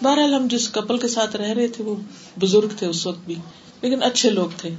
بہرحال 0.05 0.35
ہم 0.35 0.47
جس 0.51 0.68
کپل 0.68 0.99
کے 0.99 1.09
ساتھ 1.09 1.37
رہ 1.37 1.53
رہے 1.53 1.68
تھے، 1.68 1.85
وہ 1.85 1.95
بزرگ 2.41 2.68
تھے 2.78 2.87
اس 2.87 3.07
وقت 3.07 3.26
بھی، 3.26 3.35
لیکن 3.83 4.03
اچھے 4.03 4.30
لوگ 4.30 4.49
تھے۔ 4.57 4.70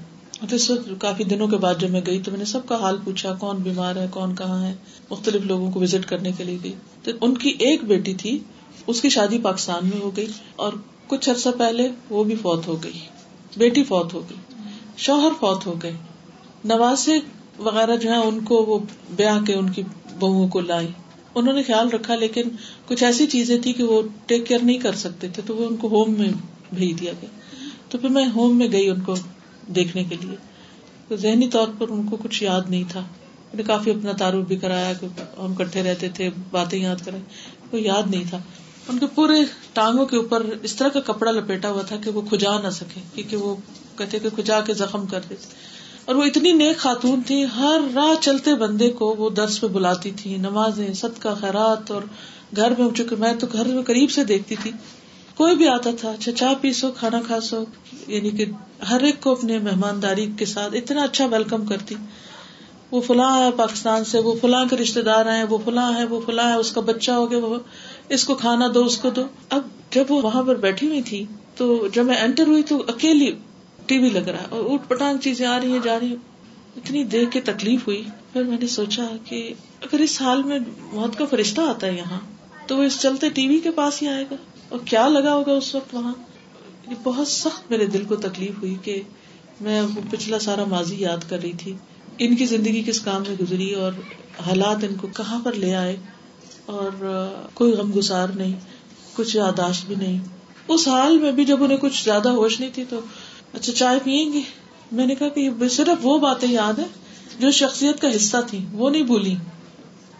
اس 0.51 0.69
وقت 0.69 0.89
کافی 0.99 1.23
دنوں 1.23 1.47
کے 1.47 1.57
بعد 1.57 1.75
جب 1.79 1.89
میں 1.89 2.01
گئی 2.05 2.21
تو 2.21 2.31
میں 2.31 2.39
نے 2.39 2.45
سب 2.45 2.67
کا 2.67 2.75
حال 2.75 2.97
پوچھا، 3.03 3.33
کون 3.33 3.57
بیمار 3.57 3.95
ہے، 3.95 4.05
کون 4.11 4.35
کہاں 4.35 4.61
ہے؟ 4.65 4.73
مختلف 5.09 5.41
لوگوں 5.41 5.71
کو 5.71 5.79
وزٹ 5.79 6.05
کرنے 6.05 6.31
کے 6.31 6.43
لیے 6.43 6.57
گئی۔ 6.63 6.73
تو 7.03 7.11
ان 7.21 7.33
کی 7.37 7.49
ایک 7.59 7.83
بیٹی 7.83 8.13
تھی، 8.13 8.39
اس 8.87 9.01
کی 9.01 9.09
شادی 9.09 9.37
پاکستان 9.37 9.87
میں 9.87 10.01
ہو 10.01 10.11
گئی 10.17 10.27
اور 10.55 10.73
کچھ 11.07 11.29
عرصہ 11.29 11.49
پہلے 11.57 11.87
وہ 12.09 12.23
بھی 12.23 12.35
فوت 12.35 12.67
ہو 12.67 12.83
گئی۔ 12.83 12.99
بیٹی 13.57 13.83
فوت 13.83 14.13
ہو 14.13 14.21
گئی، 14.29 14.37
شوہر 14.97 15.31
فوت 15.39 15.65
ہو 15.65 15.73
گئے۔ 15.83 15.93
نوازے 16.65 17.19
وغیرہ 17.59 17.95
جو 17.95 18.09
ہے 18.09 18.15
ان 18.15 18.43
کو 18.43 18.55
وہ 18.55 18.79
بیاہ 19.09 19.39
کے، 19.41 19.53
ان 19.53 19.69
کی 19.69 19.83
بہو 20.19 20.47
کو 20.47 20.61
لائی۔ 20.61 20.87
انہوں 21.35 21.53
نے 21.53 21.63
خیال 21.63 21.89
رکھا، 21.89 22.15
لیکن 22.15 22.43
کچھ 22.87 23.03
ایسی 23.03 23.27
چیزیں 23.27 23.57
تھی 23.59 23.73
کہ 23.73 23.83
وہ 23.83 24.01
ٹیک 24.25 24.47
کیئر 24.47 24.59
نہیں 24.63 24.77
کر 24.77 24.95
سکتے 24.95 25.27
تھے، 25.27 25.43
تو 25.45 25.55
وہ 25.55 25.67
ان 25.67 25.75
کو 25.75 25.87
ہوم 25.87 26.13
میں 26.17 26.29
بھیج 26.73 26.99
دیا 26.99 27.11
گیا۔ 27.21 27.29
تو 27.89 27.97
پھر 27.97 28.09
میں 28.09 28.25
ہوم 28.25 28.57
میں 28.57 28.71
گئی 28.71 28.89
ان 28.89 29.01
کو 29.01 29.15
دیکھنے 29.75 30.03
کے 30.03 30.15
لیے۔ 30.21 30.35
تو 31.07 31.15
ذہنی 31.15 31.49
طور 31.49 31.67
پر 31.77 31.87
ان 31.89 32.07
کو 32.07 32.17
کچھ 32.17 32.43
یاد 32.43 32.61
نہیں 32.69 32.83
تھا۔ 32.89 32.99
میں 32.99 33.57
نے 33.57 33.63
کافی 33.63 33.91
اپنا 33.91 34.11
تعارف 34.11 34.47
بھی 34.47 34.55
کرایا، 34.55 34.93
کہ 34.93 35.07
ہم 35.39 35.55
کٹھے 35.55 35.83
رہتے 35.83 36.09
تھے، 36.09 36.29
باتیں 36.51 36.79
یاد 36.79 37.05
کرائے 37.05 37.21
وہ 37.71 37.81
یاد 37.81 38.03
نہیں 38.09 38.23
تھا۔ 38.29 38.37
ان 38.89 38.99
کے 38.99 39.05
پورے 39.15 39.33
ٹانگوں 39.73 40.05
کے 40.05 40.17
اوپر 40.17 40.45
اس 40.61 40.75
طرح 40.75 40.87
کا 40.87 40.99
کپڑا 40.99 41.31
لپیٹا 41.31 41.69
ہوا 41.69 41.81
تھا 41.81 41.95
کہ 41.95 42.09
وہ 42.09 42.21
کھجا 42.21 42.59
نہ 42.59 42.69
سکے، 42.69 42.99
کیونکہ 43.15 43.37
وہ 43.37 43.55
کہتے 43.97 44.19
کہ 44.19 44.29
کھجا 44.29 44.61
کے 44.61 44.73
زخم 44.73 45.05
کر 45.05 45.19
دیتے 45.29 45.45
اور 46.05 46.15
وہ 46.15 46.23
اتنی 46.23 46.51
نیک 46.51 46.77
خاتون 46.77 47.21
تھی، 47.21 47.45
ہر 47.45 47.79
راہ 47.95 48.21
چلتے 48.21 48.55
بندے 48.55 48.89
کو 48.89 49.15
وہ 49.17 49.29
درس 49.29 49.61
پہ 49.61 49.67
بلاتی 49.67 50.11
تھی، 50.11 50.37
نمازیں 50.37 50.93
سد 50.93 51.21
کا 51.21 51.33
خیرات، 51.33 51.91
اور 51.91 52.01
گھر 52.55 52.73
میں، 52.79 52.89
چونکہ 52.95 53.15
میں 53.15 53.33
تو 53.33 53.47
گھر 53.53 53.65
میں 53.65 53.83
قریب 53.83 54.11
سے 54.11 54.23
دیکھتی 54.23 54.55
تھی۔ 54.63 54.71
کوئی 55.35 55.55
بھی 55.55 55.67
آتا 55.67 55.89
تھا 55.99 56.09
اچھا 56.09 56.31
چائے 56.31 56.55
پی 56.61 56.71
سو 56.73 56.91
کھانا 56.91 57.21
کھا 57.27 57.39
سو 57.39 57.63
یعنی 58.07 58.29
کہ 58.29 58.45
ہر 58.89 59.03
ایک 59.03 59.21
کو 59.21 59.31
اپنے 59.31 59.59
مہمانداری 59.59 60.27
کے 60.37 60.45
ساتھ 60.45 60.75
اتنا 60.75 61.03
اچھا 61.03 61.25
ویلکم 61.25 61.65
کرتی۔ 61.65 61.95
وہ 62.91 63.01
فلاں 63.01 63.37
ہے 63.37 63.49
پاکستان 63.55 64.03
سے، 64.03 64.19
وہ 64.19 64.33
فلاں 64.41 64.65
کے 64.65 64.77
رشتے 64.77 65.01
دار 65.01 65.25
ہیں، 65.25 65.43
وہ 65.43 65.57
فلاں 65.65 65.93
ہے 65.95 66.03
وہ 66.05 66.19
فلاں 66.25 66.49
ہے 66.49 66.53
اس 66.53 66.71
کا 66.71 66.81
بچہ 66.81 67.11
ہو 67.11 67.31
گیا، 67.31 67.37
وہ 67.37 67.57
اس 68.09 68.25
کو 68.25 68.35
کھانا 68.35 68.67
دو، 68.73 68.85
اس 68.85 68.97
کو 68.97 69.09
دو۔ 69.09 69.23
اب 69.49 69.61
جب 69.91 70.03
وہ 70.09 70.21
وہاں 70.21 70.43
پر 70.43 70.55
بیٹھی 70.55 70.87
ہوئی 70.87 71.01
تھی، 71.01 71.25
تو 71.55 71.87
جب 71.93 72.05
میں 72.05 72.17
انٹر 72.17 72.47
ہوئی 72.47 72.63
تو 72.63 72.83
اکیلی 72.87 73.31
ٹی 73.85 73.97
وی 73.97 74.09
لگ 74.09 74.19
رہا 74.19 74.41
ہے 74.41 74.45
اور 74.49 74.73
اٹھ 74.73 74.89
پٹانگ 74.89 75.17
چیزیں 75.17 75.47
آ 75.47 75.59
رہی 75.59 75.71
ہیں، 75.71 75.79
جا 75.83 75.99
رہی 75.99 76.07
ہیں۔ 76.07 76.15
اتنی 76.75 77.03
دیکھ 77.03 77.31
کے 77.31 77.41
تکلیف 77.41 77.87
ہوئی۔ 77.87 78.03
پھر 78.33 78.43
میں 78.43 78.57
نے 78.59 78.67
سوچا 78.67 79.07
کہ 79.25 79.53
اگر 79.81 79.99
اس 79.99 80.21
حال 80.21 80.43
میں 80.43 80.59
موت 80.93 81.17
کا 81.17 81.25
فرشتہ 81.25 81.61
آتا 81.61 81.87
ہے 81.87 81.93
یہاں، 81.93 82.19
تو 82.67 82.77
وہ 82.77 82.83
اس 82.83 82.99
چلتے 82.99 83.29
ٹی 83.29 83.47
وی 83.47 83.59
کے 83.59 83.71
پاس 83.71 84.01
ہی 84.01 84.07
آئے 84.07 84.25
گا۔ 84.31 84.35
اور 84.69 84.79
کیا 84.85 85.07
لگا 85.07 85.33
ہوگا 85.33 85.51
اس 85.51 85.75
وقت 85.75 85.95
وہاں؟ 85.95 86.13
یہ 86.89 86.95
بہت 87.03 87.27
سخت 87.27 87.71
میرے 87.71 87.85
دل 87.85 88.05
کو 88.05 88.15
تکلیف 88.15 88.51
ہوئی 88.61 88.75
کہ 88.83 89.01
میں 89.61 89.81
وہ 89.81 90.01
پچھلا 90.11 90.39
سارا 90.39 90.65
ماضی 90.65 90.95
یاد 90.95 91.29
کر 91.29 91.39
رہی 91.41 91.53
تھی۔ 91.53 91.73
ان 92.17 92.35
کی 92.35 92.45
زندگی 92.45 92.83
کس 92.83 92.99
کام 93.01 93.23
میں 93.27 93.35
گزری 93.41 93.73
اور 93.73 93.93
حالات 94.45 94.83
ان 94.83 94.95
کو 94.95 95.07
کہاں 95.07 95.39
پر 95.43 95.53
لے 95.53 95.75
آئے؟ 95.75 95.95
اور 96.65 96.91
کوئی 97.53 97.73
غم 97.73 97.91
گسار 97.97 98.27
نہیں، 98.29 98.53
کچھ 99.15 99.35
یاداشت 99.35 99.85
بھی 99.85 99.95
نہیں۔ 99.95 100.19
اس 100.67 100.87
حال 100.87 101.17
میں 101.17 101.31
بھی 101.31 101.45
جب 101.45 101.63
انہیں 101.63 101.77
کچھ 101.77 102.03
زیادہ 102.03 102.29
ہوش 102.29 102.59
نہیں 102.59 102.69
تھی 102.73 102.83
تو 102.89 102.99
اچھا 103.53 103.73
چائے 103.73 103.99
پیئیں 104.03 104.33
گے؟ 104.33 104.41
میں 104.91 105.05
نے 105.05 105.15
کہا 105.15 105.29
کہ 105.29 105.49
صرف 105.71 105.97
وہ 106.01 106.17
باتیں 106.17 106.51
یاد 106.51 106.79
ہے 106.79 106.83
جو 107.39 107.51
شخصیت 107.51 108.01
کا 108.01 108.15
حصہ 108.15 108.37
تھی 108.47 108.65
وہ 108.71 108.89
نہیں 108.89 109.03
بھولی 109.03 109.35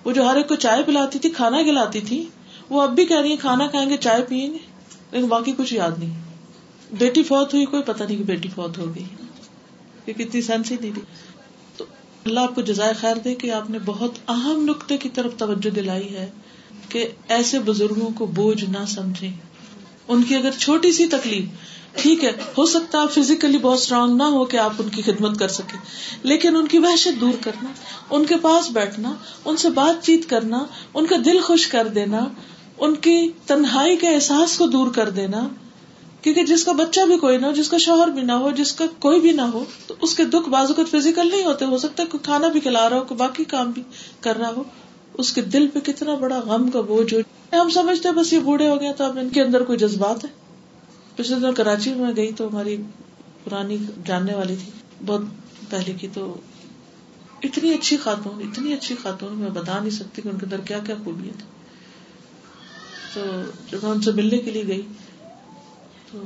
وہ 0.06 0.12
جو 0.12 0.24
ہر 0.24 0.36
ایک 0.36 0.48
کو 0.48 0.56
چائے 0.56 0.84
پلاتی 0.84 1.20
تھی، 1.20 1.30
کھانا 1.30 1.62
کھلاتی 1.62 2.02
تھی، 2.02 2.30
وہ 2.70 2.82
اب 2.82 2.96
بھی 2.96 3.06
کہہ 3.06 3.22
رہی 3.22 3.32
ہے 3.32 3.38
کھانا 3.38 3.68
کھائیں 3.68 3.90
گے، 3.90 3.98
چائے 3.98 4.22
پیئیں 4.22 4.54
گے۔ 4.54 4.58
لیکن 5.12 5.28
باقی 5.28 5.52
کچھ 5.58 5.74
یاد 5.74 5.92
نہیں۔ 6.00 6.22
بیٹی 6.92 7.24
فوت 7.24 7.54
ہوئی، 7.54 7.66
کوئی 7.66 7.84
پتا 7.84 8.06
نہیں 8.06 8.18
کہ 8.18 8.24
بیٹی 8.24 8.50
فوت 8.56 8.78
ہو 8.78 8.86
گئی۔ 8.96 10.14
کتنی 10.14 10.42
سینس 10.42 10.72
ہی 10.72 10.76
نہیں 10.82 10.92
تھی۔ 10.94 11.02
تو 11.78 11.86
اللہ 12.26 12.40
آپ 12.40 12.56
کو 12.56 12.62
جزائے 12.62 12.94
خیر 12.94 13.16
دے 13.16 13.36
کہ 13.36 13.52
آپ 13.52 13.70
نے 13.70 13.80
بہت 13.86 14.12
اہم 14.28 14.66
نقطے 14.66 14.98
کی 14.98 15.10
طرف 15.10 15.32
توجہ 15.38 15.70
دلائی 15.70 16.16
ہے 16.16 16.30
کہ 16.90 17.10
ایسے 17.28 17.60
بزرگوں 17.60 18.10
کو 18.16 18.26
بوجھ 18.26 18.66
نہ 18.66 18.86
سمجھے 18.88 19.30
ان 20.08 20.24
کی 20.24 20.36
اگر 20.36 20.52
چھوٹی 20.58 20.92
سی 20.92 21.08
تکلیف 21.08 21.46
ٹھیک 21.96 22.24
ہے، 22.24 22.32
ہو 22.58 22.66
سکتا 22.66 23.02
آپ 23.02 23.12
فزیکلی 23.12 23.58
بہت 23.58 23.80
اسٹرانگ 23.80 24.16
نہ 24.16 24.24
ہو 24.24 24.46
کہ 24.46 24.58
آپ 24.58 24.74
ان 24.80 24.90
کی 24.90 25.02
خدمت 25.02 25.40
کر 25.40 25.48
سکے 25.48 25.78
لیکن 26.24 26.56
ان 26.56 26.68
کی 26.68 26.78
وحشت 26.78 27.22
دور 27.22 27.34
کرنا، 27.42 27.72
ان 28.10 28.26
کے 28.26 28.36
پاس 28.42 28.70
بیٹھنا، 28.70 29.14
ان 29.46 29.58
سے 29.58 29.70
بات 29.70 30.06
چیت 30.06 30.30
کرنا، 30.30 30.66
ان 30.94 31.06
کا 31.06 31.16
دل 31.26 31.40
خوش 31.40 31.68
کر 31.68 31.88
دینا، 31.88 32.28
ان 32.78 32.96
کی 32.96 33.32
تنہائی 33.46 33.98
کے 33.98 34.08
احساس 34.08 34.58
کو 34.58 34.68
دور 34.68 34.88
کر 34.94 35.10
دینا، 35.10 35.48
کیونکہ 36.22 36.44
جس 36.44 36.64
کا 36.64 36.72
بچہ 36.72 37.06
بھی 37.06 37.18
کوئی 37.18 37.38
نہ 37.38 37.46
ہو، 37.46 37.52
جس 37.52 37.70
کا 37.70 37.78
شوہر 37.78 38.08
بھی 38.08 38.22
نہ 38.22 38.32
ہو، 38.32 38.52
جس 38.52 38.72
کا 38.72 38.86
کوئی 39.00 39.20
بھی 39.20 39.32
نہ 39.32 39.42
ہو، 39.42 39.64
تو 39.88 39.96
اس 40.02 40.16
کے 40.16 40.24
دکھ 40.26 40.50
بازو 40.50 40.74
کا 40.74 40.84
فزیکل 40.92 41.28
نہیں 41.28 41.46
ہوتے، 41.46 41.66
ہو 41.66 41.78
سکتا 41.78 42.04
ہے 42.04 42.08
کوئی 42.08 42.24
کھانا 42.24 42.48
بھی 42.48 42.60
کھلا 42.60 42.90
رہا 42.90 42.98
ہو، 42.98 43.04
کوئی 43.04 43.18
باقی 43.18 43.44
کام 43.44 43.72
بھی 43.72 43.82
کر 44.22 44.38
رہا 44.38 44.52
ہو، 44.58 44.64
اس 45.14 45.34
کے 45.34 45.42
دل 45.42 45.68
پہ 45.68 45.80
کتنا 45.80 46.16
بڑا 46.16 46.40
غم 46.40 46.70
کا 46.70 46.82
بوجھ 46.82 47.14
ہو 47.14 47.20
ہم 47.62 47.70
سمجھتے 47.70 48.12
بس 48.12 48.34
یہ 48.34 48.40
بوڑھے 48.40 48.70
ہو 48.70 48.82
گیا 48.82 48.92
تو 48.92 49.04
اب 49.04 49.18
ان 49.18 49.30
کے 49.30 49.42
اندر 49.42 49.64
کوئی 49.64 49.78
جذبات 49.78 50.24
ہے 50.24 50.43
پچھلے 51.16 51.40
دن 51.40 51.54
کراچی 51.54 51.94
میں 51.94 52.16
گئی 52.16 52.32
تو 52.34 52.48
ہماری 52.48 52.78
پرانی 53.44 53.78
جاننے 54.06 54.36
والی 54.36 54.56
تھی۔ 54.56 54.72
بہت 55.06 55.22
پہلے 55.70 55.94
کی 55.94 56.08
تو 56.14 56.38
اتنی 57.44 57.74
اچھی 57.74 57.98
خاتون، 57.98 58.42
اتنی 58.42 58.74
اچھی 58.74 58.96
خاتون 59.02 59.34
میں 59.34 59.50
بتا 59.50 59.80
نہیں 59.80 59.90
سکتی 59.90 60.22
کہ 60.22 60.30
ان 60.30 60.38
کے 60.40 60.46
اندر 60.46 60.62
کیا 60.62 60.80
کیا 60.86 60.96
خوبیاں 61.04 61.34
تھی 61.34 61.46
تو 63.14 63.42
جب 63.72 63.84
میں 63.84 63.92
ان 63.92 64.02
سے 64.02 64.12
ملنے 64.12 64.38
کے 64.38 64.52
لیے 64.52 64.68
گئی 64.68 64.82
تو 66.12 66.24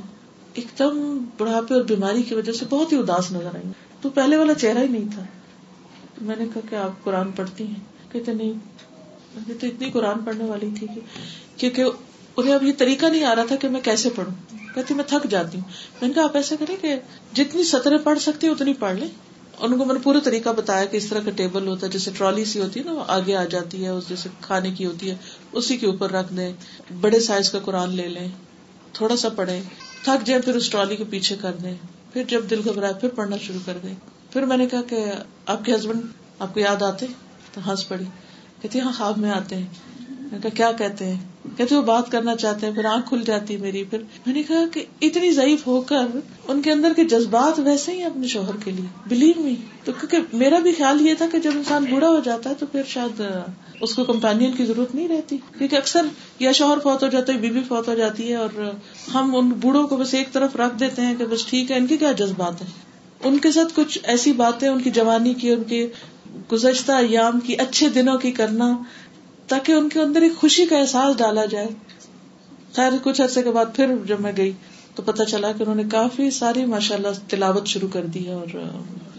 ایک 0.54 0.66
دم 0.78 1.24
بڑھاپے 1.38 1.74
اور 1.74 1.82
بیماری 1.82 2.22
کی 2.22 2.34
وجہ 2.34 2.52
سے 2.52 2.64
بہت 2.70 2.92
ہی 2.92 2.96
اداس 2.96 3.32
نظر 3.32 3.54
آئی۔ 3.54 3.72
تو 4.00 4.10
پہلے 4.10 4.36
والا 4.36 4.54
چہرہ 4.54 4.78
ہی 4.78 4.88
نہیں 4.88 5.08
تھا۔ 5.14 5.24
میں 6.20 6.36
نے 6.38 6.44
کہا 6.54 6.66
کہ 6.70 6.74
آپ 6.74 7.04
قرآن 7.04 7.32
پڑھتی 7.32 7.66
ہیں۔ 7.66 8.12
کہتے 8.12 8.34
نہیں 8.34 8.52
تو 9.60 9.66
اتنی 9.66 9.90
قرآن 9.90 10.24
پڑھنے 10.24 10.44
والی 10.44 10.70
تھی 10.78 10.86
کہ 10.94 11.00
کیونکہ 11.56 11.84
انہیں 12.38 12.54
اب 12.54 12.62
یہ 12.62 12.72
طریقہ 12.78 13.06
نہیں 13.06 13.24
آ 13.24 13.34
رہا 13.34 13.44
تھا 13.44 13.56
کہ 13.56 13.68
میں 13.68 13.80
کیسے 13.80 14.10
پڑھوں؟ 14.10 14.56
کہتی، 14.74 14.94
میں 14.94 15.04
تھک 15.04 15.30
جاتی 15.30 15.58
ہوں۔ 15.58 15.68
میں 16.00 16.08
نے 16.08 16.14
کہا، 16.14 16.24
آپ 16.24 16.36
ایسا 16.36 16.56
کریں 16.60 16.76
کہ 16.80 16.94
جتنی 17.32 17.64
سطریں 17.64 17.98
پڑھ 17.98 18.18
سکتی 18.18 18.48
اتنی 18.48 18.72
پڑھ 18.72 18.96
لیں۔ 18.96 19.08
ان 19.58 19.78
کو 19.78 19.84
میں 19.84 19.94
نے 19.94 20.00
پورا 20.02 20.18
طریقہ 20.24 20.48
بتایا 20.48 20.84
کہ 20.84 20.96
اس 20.96 21.06
طرح 21.06 21.20
کا 21.24 21.30
ٹیبل 21.30 21.68
ہوتا 21.68 21.86
ہے، 21.86 21.92
جیسے 21.92 22.10
ٹرالی 22.18 22.44
سی 22.44 22.60
ہوتی 22.60 22.80
ہے 22.80 22.84
نا، 22.84 22.92
وہ 22.92 23.04
آگے 23.08 23.36
آ 23.36 23.44
جاتی 23.44 23.86
ہے 23.86 23.90
جیسے 24.08 24.28
کھانے 24.40 24.70
کی 24.70 24.86
ہوتی 24.86 25.10
ہے، 25.10 25.16
اسی 25.52 25.76
کے 25.76 25.86
اوپر 25.86 26.10
رکھ 26.10 26.34
دیں۔ 26.34 26.52
بڑے 27.00 27.20
سائز 27.20 27.50
کا 27.50 27.58
قرآن 27.58 27.94
لے 27.94 28.08
لیں، 28.08 28.28
تھوڑا 28.92 29.16
سا 29.16 29.28
پڑھیں۔ 29.28 29.62
تھک 30.04 30.26
جائیں، 30.26 30.42
پھر 30.42 30.54
اس 30.54 30.70
ٹرالی 30.70 30.96
کے 30.96 31.04
پیچھے 31.10 31.36
کر 31.40 31.52
دیں۔ 31.52 31.74
پھر 32.12 32.22
جب 32.28 32.44
دل 32.50 32.60
گھبرائے، 32.64 32.94
پھر 32.94 33.08
پڑھنا 33.08 33.36
شروع 33.36 33.60
کر 33.64 33.78
دیں۔ 33.82 33.94
پھر 34.32 34.42
میں 34.42 34.56
نے 34.56 34.66
کہا 34.66 34.82
کہ، 34.82 35.04
آپ 35.46 35.64
کے 35.64 35.74
ہسبینڈ 35.74 36.00
آپ 36.38 36.54
کو 36.54 36.60
یاد 36.60 36.82
آتے؟ 36.82 37.06
تو 37.52 37.70
ہنس 37.70 37.88
پڑی۔ 37.88 38.04
کہتی 38.62 38.80
ہاں 38.80 38.92
خواب 38.98 39.18
میں 39.18 39.30
آتے 39.30 39.56
ہیں۔ 39.56 39.66
کہا، 40.30 40.48
کیا 40.48 40.70
کہتے 40.72 41.04
ہیں؟ 41.04 41.16
کہتے 41.56 41.74
وہ 41.74 41.82
بات 41.82 42.10
کرنا 42.10 42.36
چاہتے 42.36 42.66
ہیں. 42.66 42.74
پھر 42.74 42.84
آنکھ 42.84 43.08
کھل 43.08 43.22
جاتی 43.26 43.54
ہے 43.54 43.58
میری، 43.58 43.84
پھر 43.84 43.98
میں 44.26 44.34
نے 44.34 44.42
کہا 44.42 44.64
کہ 44.72 44.84
اتنی 45.02 45.30
ضعیف 45.30 45.66
ہو 45.66 45.80
کر 45.80 46.18
ان 46.48 46.62
کے 46.62 46.72
اندر 46.72 46.92
کے 46.96 47.04
جذبات 47.04 47.58
ویسے 47.58 47.92
ہی 47.92 48.02
اپنے 48.02 48.26
شوہر 48.26 48.56
کے 48.64 48.70
لیے 48.70 48.86
بلیو 49.08 49.42
می 49.42 49.54
تو 49.84 49.92
کیونکہ 49.92 50.36
میرا 50.36 50.58
بھی 50.58 50.72
خیال 50.72 51.06
یہ 51.06 51.14
تھا 51.14 51.26
کہ 51.32 51.38
جب 51.38 51.50
انسان 51.54 51.84
بوڑھا 51.84 52.08
ہو 52.08 52.20
جاتا 52.24 52.50
ہے 52.50 52.54
تو 52.54 52.66
پھر 52.66 52.82
شاید 52.88 53.22
اس 53.80 53.94
کو 53.94 54.04
کمپینین 54.04 54.52
کی 54.52 54.64
ضرورت 54.64 54.94
نہیں 54.94 55.08
رہتی، 55.08 55.36
کیونکہ 55.58 55.76
اکثر 55.76 56.06
یا 56.38 56.52
شوہر 56.52 56.78
فوت 56.78 57.02
ہو 57.02 57.08
جاتا 57.08 57.32
ہے، 57.32 57.38
بیوی 57.38 57.60
فوت 57.68 57.88
ہو 57.88 57.94
جاتی 57.94 58.30
ہے 58.30 58.34
اور 58.34 58.72
ہم 59.14 59.36
ان 59.36 59.48
بوڑھوں 59.48 59.86
کو 59.88 59.96
بس 59.96 60.14
ایک 60.14 60.32
طرف 60.32 60.56
رکھ 60.56 60.78
دیتے 60.80 61.02
ہیں 61.02 61.14
کہ 61.18 61.26
بس 61.26 61.46
ٹھیک 61.46 61.70
ہے، 61.70 61.76
ان 61.76 61.86
کی 61.86 61.96
کیا 61.96 62.12
جذبات 62.12 62.62
ہیں؟ 62.62 62.68
ان 63.24 63.38
کے 63.38 63.52
ساتھ 63.52 63.72
کچھ 63.74 63.98
ایسی 64.02 64.32
باتیں، 64.32 64.68
ان 64.68 64.82
کی 64.82 64.90
جوانی 64.90 65.34
کی، 65.34 65.50
ان 65.50 65.62
کے 65.64 65.86
گزشتہ 66.52 66.92
ایام 66.92 67.40
کی، 67.40 67.54
اچھے 67.54 67.88
دنوں 67.88 68.18
کی 68.18 68.30
کرنا 68.32 68.76
تاکہ 69.48 69.72
ان 69.72 69.88
کے 69.88 70.00
اندر 70.00 70.22
ایک 70.22 70.32
خوشی 70.36 70.66
کا 70.66 70.78
احساس 70.78 71.18
ڈالا 71.18 71.44
جائے۔ 71.44 71.68
خیر، 72.76 72.92
کچھ 73.02 73.20
عرصے 73.20 73.42
کے 73.42 73.50
بعد 73.50 73.66
پھر 73.76 73.94
جب 74.04 74.20
میں 74.20 74.32
گئی 74.36 74.52
تو 74.94 75.02
پتا 75.02 75.24
چلا 75.24 75.52
کہ 75.52 75.62
انہوں 75.62 75.74
نے 75.74 75.82
کافی 75.92 76.30
ساری 76.30 76.64
ماشاء 76.64 76.96
اللہ 76.96 77.08
تلاوت 77.28 77.66
شروع 77.66 77.88
کر 77.92 78.06
دی 78.06 78.28
اور 78.28 78.56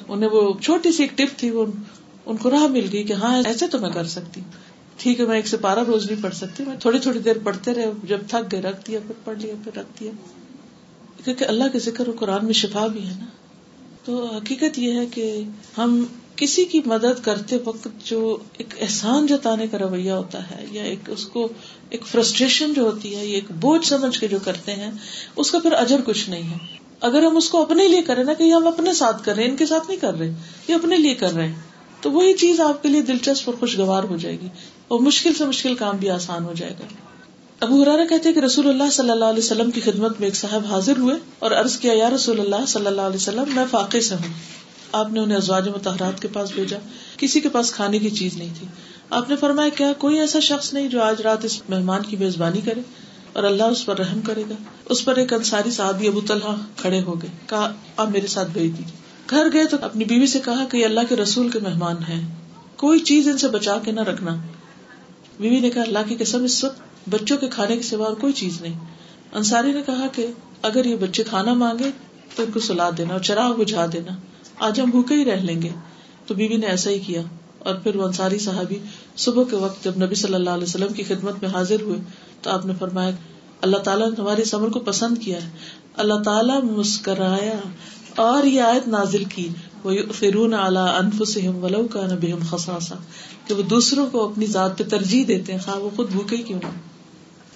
انہیں 0.08 0.30
وہ 0.30 0.54
چھوٹی 0.62 0.92
سی 0.92 1.04
ایک 1.04 1.18
ٹپ 1.18 1.40
تھی، 1.40 1.50
وہ 1.50 1.66
ان 2.26 2.38
کو 2.38 2.50
راہ 2.50 2.68
مل 2.68 2.88
گئی 2.94 3.04
کہ 3.04 3.14
ہاں 3.14 3.42
ایسے 3.46 3.68
تو 3.68 3.80
میں 3.80 3.90
کر 3.90 4.04
سکتی۔ 4.04 4.42
ٹھیک 4.98 5.20
ہے، 5.20 5.26
میں 5.26 5.36
ایک 5.36 5.48
سے 5.48 5.58
پارا 5.58 5.84
روز 5.88 6.12
نہیں 6.12 6.24
پڑھ 6.24 6.36
سکتی۔ 6.36 6.64
میں 6.68 6.76
تھوڑی 6.80 7.00
تھوڑی 7.00 7.20
دیر 7.20 7.36
پڑھتے 7.44 7.74
رہے، 7.74 7.86
جب 8.04 8.18
تھک 8.28 8.52
گئے، 8.52 8.62
رکھ 8.62 8.88
دیا، 8.88 9.00
پھر 9.08 9.16
پڑھ 9.24 9.38
لیا، 9.40 9.54
پھر 9.64 9.78
رکھ 9.78 10.00
دیا۔ 10.00 10.12
کیونکہ 11.24 11.46
اللہ 11.46 11.64
کے 11.74 11.80
ذکر 11.80 12.08
قرآن 12.20 12.46
میں 12.46 12.54
شفا 12.54 12.88
بھی 12.88 13.08
ہے 13.08 13.14
نا۔ 13.20 13.26
تو 14.06 14.26
حقیقت 14.26 14.80
یہ 14.80 14.94
ہے 14.94 15.06
کہ 15.06 15.44
ہم 15.78 16.04
کسی 16.40 16.66
کی 16.66 16.80
مدد 16.86 17.24
کرتے 17.24 17.58
وقت 17.64 17.88
جو 18.06 18.38
ایک 18.58 18.74
احسان 18.82 19.26
جتانے 19.26 19.68
کا 19.68 19.78
رویہ 19.78 20.12
ہوتا 20.12 20.50
ہے 20.52 20.66
یا 20.72 20.84
ایک 20.84 21.10
اس 21.10 21.26
کو 21.26 21.48
ایک 21.90 22.06
فرسٹریشن 22.06 22.74
جو 22.74 22.84
ہوتی 22.84 23.16
ہے 23.16 23.26
یا 23.26 23.36
ایک 23.36 23.52
بوجھ 23.52 23.88
سمجھ 23.88 24.20
کے 24.20 24.28
جو 24.28 24.38
کرتے 24.44 24.72
ہیں، 24.72 24.92
اس 25.36 25.52
کا 25.52 25.60
پھر 25.60 25.74
اجر 25.74 26.02
کچھ 26.06 26.30
نہیں 26.30 26.52
ہے۔ 26.52 26.58
اگر 27.02 27.24
ہم 27.24 27.38
اس 27.38 27.50
کو 27.50 27.62
اپنے 27.62 27.88
لیے 27.88 28.02
کریں 28.02 28.24
نا 28.24 28.34
کہ 28.34 28.52
ہم 28.54 28.68
اپنے 28.68 28.94
ساتھ 28.94 29.24
کر 29.26 29.36
رہے 29.36 29.44
ہیں 29.44 29.50
ان 29.50 29.58
کے 29.58 29.66
ساتھ 29.66 29.88
نہیں 29.88 30.00
کر 30.00 30.14
رہے، 30.14 30.34
یہ 30.68 30.76
اپنے 30.76 30.98
لیے 30.98 31.14
کر 31.14 31.34
رہے 31.34 31.48
ہیں، 31.48 31.62
تو 32.02 32.12
وہی 32.12 32.34
چیز 32.34 32.60
آپ 32.60 32.84
کے 32.84 32.90
لیے 32.90 33.02
دلچسپ 33.02 33.50
اور 33.50 33.56
خوشگوار 33.60 34.04
ہو 34.04 34.18
جائے 34.18 34.38
گی 34.42 34.48
اور 34.88 35.00
مشکل 35.00 35.34
سے 35.34 35.46
مشکل 35.46 35.76
کام 35.76 35.98
بھی 35.98 36.10
آسان 36.10 36.46
ہو 36.46 36.54
جائے 36.54 36.74
گا۔ 36.80 36.86
ابو 37.60 37.82
حرارا 37.82 38.06
کہتے 38.06 38.34
کہ 38.34 38.40
رسول 38.40 38.70
اللہ 38.70 38.90
صلی 38.92 39.10
اللہ 39.10 39.26
علیہ 39.26 39.44
وسلم 39.44 39.72
کی 39.72 39.82
خدمت 39.82 40.20
میں 40.20 40.28
ایک 40.28 40.36
صاحب 40.36 40.66
حاضر 40.70 40.98
ہوئے 40.98 41.16
اور 41.40 41.52
عرض 41.52 41.78
کیا، 41.78 41.94
یا 41.94 42.10
رسول 42.10 42.40
اللہ 42.40 42.66
صلی 42.68 42.88
اللہ 42.88 43.02
علیہ 43.02 43.16
وسلم، 43.16 43.56
میں 43.56 43.66
فاقے 43.72 44.02
سے 44.02 44.16
ہوں۔ 44.16 44.34
آپ 44.92 45.12
نے 45.12 45.20
انہیں 45.20 45.38
ازواج 45.38 45.68
متحرات 45.68 46.22
کے 46.22 46.28
پاس 46.28 46.52
بھیجا۔ 46.52 46.78
کسی 47.18 47.40
کے 47.40 47.50
پاس 47.50 47.72
کھانے 47.72 48.00
کی 48.00 48.10
چیز 48.10 48.38
نہیں 48.38 48.54
تھی۔ 48.60 48.68
آپ 49.10 49.30
نے 49.30 49.36
فرمایا، 49.36 49.70
کیا 49.70 49.94
کوئی 49.98 50.20
ایسا 50.20 50.40
شخص 50.40 50.74
نہیں 50.74 50.88
جو 50.88 51.04
آج 51.04 51.22
رات 51.22 51.46
اس 51.46 51.70
مہمان 51.70 52.02
کی 52.04 52.18
میزبانی 52.18 52.62
کرے 52.62 52.82
اور 53.34 53.44
اللہ 53.44 53.64
اس 53.64 53.86
پر 53.86 53.98
رحم 53.98 54.22
کرے 54.22 54.44
گا؟ 54.50 54.56
اس 54.86 55.06
پر 55.06 55.16
ایک 55.16 55.34
انصاری 55.34 55.72
صاحب 55.72 55.98
ابو 56.08 56.22
طلحہ 56.22 56.56
کھڑے 56.76 57.02
ہو 57.02 57.22
گئے۔ 57.22 57.30
کہا، 57.48 57.74
آپ 57.98 58.10
میرے 58.10 58.28
ساتھ 58.28 58.52
بھیج 58.52 58.78
دیجیے 58.78 58.98
گھر 59.30 59.48
گئے 59.54 59.66
تو 59.66 59.78
اپنی 59.82 60.06
بیوی 60.06 60.28
سے 60.28 60.40
کہا 60.46 60.66
کہ 60.72 60.86
اللہ 60.86 61.00
کے 61.10 61.16
رسول 61.16 61.50
کے 61.50 61.60
مہمان 61.60 61.96
ہیں۔ 62.10 62.36
کوئی 62.76 63.00
چیز 63.00 63.28
ان 63.28 63.38
سے 63.38 63.48
بچا 63.48 63.78
کے 63.86 63.92
نہ 63.92 64.02
رکھنا۔ 64.02 64.36
بیوی 65.40 65.60
نے 65.60 65.70
کہا، 65.70 65.82
اللہ 65.82 66.00
کی 66.08 66.16
قسم، 66.20 66.44
اس 66.44 66.64
وقت 66.64 66.82
بچوں 67.10 67.38
کے 67.38 67.48
کھانے 67.48 67.76
کے 67.76 67.84
سوا 67.84 68.08
اور 68.08 68.16
کوئی 68.16 68.34
چیز 68.34 68.62
نہیں۔ 68.62 68.80
انصاری 69.34 69.72
نے 69.72 69.82
کہا 69.86 70.08
کہ 70.12 70.28
اگر 70.62 70.86
یہ 70.86 70.96
بچے 70.96 71.24
کھانا 71.24 71.54
مانگے 71.54 71.92
تو 72.36 72.44
ان 72.44 72.52
کو 72.52 72.60
سلا 72.60 72.90
دینا 72.98 73.14
اور 73.14 73.22
چراغ 73.22 73.54
بجھا 73.54 73.86
دینا۔ 73.94 74.16
آج 74.60 74.80
ہم 74.80 74.89
بھوکے 74.89 75.16
ہی 75.16 75.26
رہ 75.26 75.36
لیں 75.36 75.62
گے۔ 75.62 75.70
تو 76.28 76.34
بیوی 76.34 76.57
نے 76.57 76.68
ایسا 76.68 76.89
ہی 76.89 76.99
کیا۔ 76.99 77.22
اور 77.60 77.76
پھر 77.76 77.95
وہ 77.95 78.03
انصاری 78.03 78.39
صحابی 78.39 78.76
صبح 79.18 79.43
کے 79.49 79.55
وقت 79.55 79.84
جب 79.84 79.97
نبی 79.97 80.16
صلی 80.16 80.34
اللہ 80.34 80.49
علیہ 80.49 80.64
وسلم 80.64 80.93
کی 80.93 81.03
خدمت 81.03 81.34
میں 81.41 81.49
حاضر 81.49 81.82
ہوئے، 81.82 81.99
تو 82.41 82.49
آپ 82.49 82.66
نے 82.66 82.74
فرمایا، 82.80 83.12
اللہ 83.62 83.78
تعالیٰ 83.78 84.10
نے 84.10 84.22
ہمارے 84.22 84.43
عمل 84.53 84.70
کو 84.70 84.80
پسند 84.80 85.18
کیا 85.18 85.45
ہے۔ 85.45 85.49
اللہ 85.97 86.14
تعالیٰ 86.14 86.64
مسکرایا 86.64 87.60
اور 88.16 88.43
یہ 88.43 88.62
آیت 88.62 88.88
نازل 88.88 89.24
کی۔ 89.24 89.49
وہ 89.84 89.93
فرون 90.14 90.53
اعلیٰ 90.53 90.99
انفسم 90.99 91.64
ولو 91.64 91.88
کا 91.88 92.07
نبیم 92.12 92.38
خساسا 92.49 92.95
کہ 93.47 93.53
وہ 93.53 93.62
دوسروں 93.62 94.07
کو 94.12 94.30
اپنی 94.30 94.45
ذات 94.45 94.78
پہ 94.78 94.84
ترجیح 94.84 95.26
دیتے 95.28 95.51
ہیں، 95.51 95.60
خواہ 95.60 95.78
وہ 95.78 95.89
خود 95.95 96.10
بھوکے 96.10 96.38
کیوں 96.38 96.60
نہ 96.64 96.70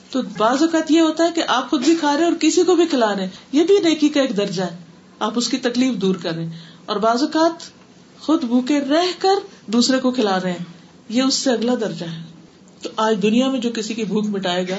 تو 0.10 0.22
بعض 0.38 0.62
اوقات 0.62 0.92
یہ 0.92 1.02
ہوتا 1.02 1.24
ہے 1.24 1.30
کہ 1.36 1.44
آپ 1.48 1.70
خود 1.70 1.84
بھی 1.84 1.96
کھا 2.00 2.18
رہے 2.18 2.24
اور 2.24 2.34
کسی 2.40 2.64
کو 2.64 2.76
بھی 2.76 2.86
کھلا 2.86 3.16
رہے 3.16 3.30
یہ 3.52 3.64
بھی 3.64 3.80
نیکی 3.80 4.10
کا 4.10 4.22
ایک 4.22 4.38
درجہ 4.38 4.64
ہے۔ 4.64 4.78
آپ 5.20 5.32
اس 5.36 5.50
کی 5.50 5.58
تکلیف 5.58 5.94
دور 5.94 6.16
کر 6.16 6.32
رہے 6.32 6.50
اور 6.86 6.96
بعض 6.96 7.22
اوقات 7.22 7.84
خود 8.20 8.44
بھوکے 8.44 8.80
رہ 8.80 9.06
کر 9.20 9.36
دوسرے 9.66 10.00
کو 10.00 10.12
کھلا 10.12 10.40
رہے 10.44 10.52
ہیں۔ 10.52 10.66
یہ 11.10 11.22
اس 11.22 11.34
سے 11.34 11.52
اگلا 11.52 11.74
درجہ 11.82 12.06
ہے۔ 12.06 12.22
تو 12.82 12.90
آج 12.96 13.22
دنیا 13.22 13.50
میں 13.50 13.60
جو 13.60 13.70
کسی 13.76 13.94
کی 13.94 14.04
بھوک 14.04 14.26
مٹائے 14.26 14.68
گا، 14.70 14.76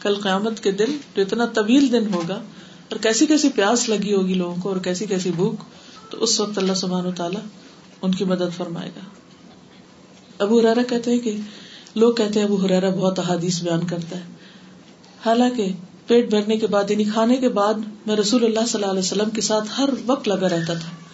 کل 0.00 0.14
قیامت 0.14 0.62
کے 0.62 0.70
دن 0.70 0.98
جو 1.16 1.22
اتنا 1.22 1.46
طویل 1.46 1.92
دن 1.92 2.14
ہوگا۔ 2.14 2.34
اور 2.90 2.96
کیسی 2.96 3.26
کیسی 3.26 3.48
پیاس 3.48 3.88
لگی 3.88 4.14
ہوگی 4.14 4.34
لوگوں 4.34 4.56
کو 4.62 4.68
اور 4.68 4.76
کیسی 4.76 5.06
کیسی 5.06 5.30
بھوک، 5.30 5.54
تو 6.10 6.22
اس 6.22 6.40
وقت 6.40 6.58
اللہ 6.58 6.72
سبحان 6.72 7.06
و 7.06 7.10
تعالیٰ 7.12 7.40
ان 8.02 8.14
کی 8.14 8.24
مدد 8.24 8.56
فرمائے 8.56 8.90
گا۔ 8.96 9.00
ابو 10.38 10.60
ہرارا 10.60 10.82
کہتے 10.82 11.10
ہیں 11.10 11.18
کہ، 11.18 11.36
لوگ 11.94 12.14
کہتے 12.14 12.38
ہیں 12.38 12.46
ابو 12.46 12.64
ہرارا 12.64 12.90
بہت 12.90 13.18
احادیث 13.18 13.62
بیان 13.62 13.86
کرتا 13.86 14.16
ہے۔ 14.16 14.22
حالانکہ 15.26 15.72
پیٹ 16.06 16.30
بھرنے 16.30 16.56
کے 16.56 16.66
بعد 16.66 16.90
یعنی 16.90 17.04
کھانے 17.04 17.36
کے 17.36 17.48
بعد 17.48 17.74
میں 18.06 18.16
رسول 18.16 18.44
اللہ 18.44 18.66
صلی 18.68 18.82
اللہ 18.82 18.90
علیہ 18.90 19.00
وسلم 19.00 19.30
کے 19.30 19.40
ساتھ 19.40 19.80
ہر 19.80 19.88
وقت 20.06 20.28
لگا 20.28 20.48
رہتا 20.48 20.74
تھا۔ 20.74 21.05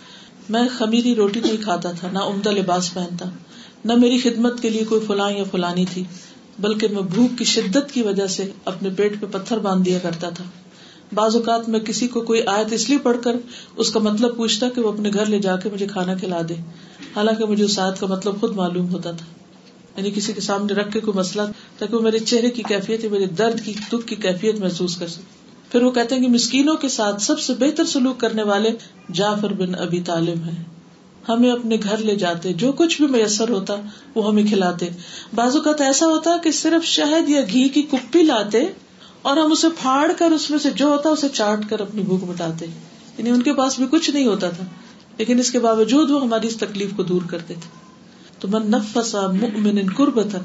میں 0.49 0.69
خمیری 0.79 1.15
روٹی 1.15 1.41
نہیں 1.41 1.57
کھاتا 1.63 1.93
تھا، 1.93 2.09
نہ 2.13 2.19
عمدہ 2.19 2.49
لباس 2.49 2.95
پہنتا، 2.95 3.25
نہ 3.85 3.93
میری 3.93 4.19
خدمت 4.19 4.63
کے 4.63 4.71
لیے 4.71 4.85
کوئی 4.85 5.01
فلاں 5.07 5.31
یا 5.31 5.45
فلانی 5.51 5.85
تھی، 5.93 6.05
بلکہ 6.59 6.89
میں 6.89 7.03
بھوک 7.03 7.39
کی 7.39 7.45
شدت 7.45 7.93
کی 7.93 8.03
وجہ 8.03 8.27
سے 8.27 8.51
اپنے 8.65 8.89
پیٹ 8.97 9.21
پہ 9.21 9.27
پتھر 9.27 9.59
باندھ 9.59 9.85
دیا 9.85 9.99
کرتا 9.99 10.31
تھا۔ 10.31 10.45
بعض 11.15 11.37
اوقات 11.37 11.69
میں 11.69 11.81
کسی 11.81 12.09
کو 12.09 12.21
کوئی 12.21 12.43
آیت 12.43 12.73
اس 12.73 12.89
لیے 12.89 12.99
پڑھ 12.99 13.17
کر 13.25 13.37
اس 13.77 13.91
کا 13.91 14.01
مطلب 14.01 14.37
پوچھتا 14.37 14.69
کہ 14.69 14.81
وہ 14.81 14.93
اپنے 14.93 15.11
گھر 15.15 15.27
لے 15.27 15.39
جا 15.39 15.57
کے 15.57 15.69
مجھے 15.73 15.87
کھانا 15.87 16.15
کھلا 16.15 16.41
دے۔ 16.49 16.55
حالانکہ 17.17 17.45
مجھے 17.45 17.65
اس 17.65 17.79
آیت 17.79 18.01
کا 18.01 18.07
مطلب 18.07 18.41
خود 18.41 18.57
معلوم 18.57 18.93
ہوتا 18.93 19.11
تھا۔ 19.11 19.27
یعنی 19.97 20.11
کسی 20.11 20.33
کے 20.33 20.41
سامنے 20.41 20.75
رکھ 20.75 20.93
کے 20.93 21.01
کوئی 21.01 21.19
مسئلہ 21.19 21.43
تاکہ 21.79 21.97
وہ 21.97 22.01
میرے 22.01 22.19
چہرے 22.19 22.51
کی 22.51 22.63
کیفیت 22.63 23.05
میرے 23.05 23.27
درد 23.27 23.65
کی، 23.65 23.73
دکھ 23.73 24.07
کی 24.07 24.17
کیفیت 24.17 24.61
محسوس 24.61 24.97
کر 24.97 25.07
سکے۔ 25.07 25.42
پھر 25.73 25.83
وہ 25.83 25.91
کہتے 25.91 26.15
ہیں 26.15 26.23
کہ 26.23 26.29
مسکینوں 26.29 26.75
کے 26.75 26.89
ساتھ 26.89 27.23
سب 27.23 27.41
سے 27.41 27.55
بہتر 27.55 27.85
سلوک 27.85 28.21
کرنے 28.21 28.43
والے 28.43 28.71
جعفر 29.13 29.53
بن 29.53 29.75
ابی 29.75 30.01
طالب 30.01 30.45
ہیں۔ 30.45 30.65
ہمیں 31.29 31.53
اپنے 31.53 31.77
گھر 31.83 31.99
لے 31.99 32.17
جاتے، 32.17 32.53
جو 32.53 32.73
کچھ 32.73 33.03
بھی 33.03 33.09
میسر 33.09 33.49
ہوتا، 33.49 33.75
وہ 34.15 34.27
ہمیں 34.29 34.43
کھلاتے۔ 34.45 34.89
بازو 35.35 35.61
کا 35.61 35.73
تو 35.73 35.85
ایسا 35.85 36.07
ہوتا 36.07 36.37
کہ 36.37 36.51
صرف 36.51 36.85
شہد 36.85 37.29
یا 37.29 37.41
گھی 37.53 37.69
کی 37.69 37.83
کپی 37.83 38.23
لاتے 38.23 38.65
اور 39.23 39.37
ہم 39.37 39.53
اسے 39.53 39.69
پھاڑ 39.81 40.13
کر 40.19 40.31
اس 40.31 40.51
میں 40.51 40.59
سے 40.59 40.71
جو 40.71 40.87
ہوتا 40.87 41.09
اسے 41.09 41.29
چاٹ 41.29 41.69
کر 41.71 41.81
اپنی 41.81 42.03
بھوک 42.03 42.25
مٹاتے 42.25 42.67
یعنی 43.19 43.31
ان 43.31 43.43
کے 43.43 43.55
پاس 43.55 43.79
بھی 43.79 43.87
کچھ 43.91 44.11
نہیں 44.11 44.27
ہوتا 44.27 44.51
تھا، 44.51 44.65
لیکن 45.19 45.39
اس 45.39 45.51
کے 45.51 45.59
باوجود 45.59 46.11
وہ 46.11 46.23
ہماری 46.23 46.47
اس 46.47 46.57
تکلیف 46.57 46.91
کو 46.97 47.03
دور 47.03 47.23
کرتے 47.31 47.55
تھے۔ 47.55 47.71
تو 48.39 48.49
من 48.49 48.71
نفسا 48.71 49.27
مؤمن 49.27 49.91
قربتن 49.97 50.43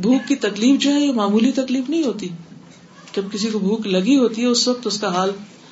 بھوک 0.00 0.28
کی 0.28 0.36
تکلیف 0.36 0.80
جو 0.80 0.90
ہے 0.90 1.00
یہ 1.00 1.12
معمولی 1.12 1.52
تکلیف 1.52 1.90
نہیں 1.90 2.04
ہوتی۔ 2.04 2.28
جب 3.16 3.22
کسی 3.32 3.50
کو 3.50 3.58
بھوک 3.58 3.86
لگی 3.86 4.18
ہوتی 4.18 4.42
ہے 4.42 4.46
اس 4.46 4.68
وقت 4.68 4.86
اس 4.86 5.00
کا 5.00 5.14
حال 5.14 5.30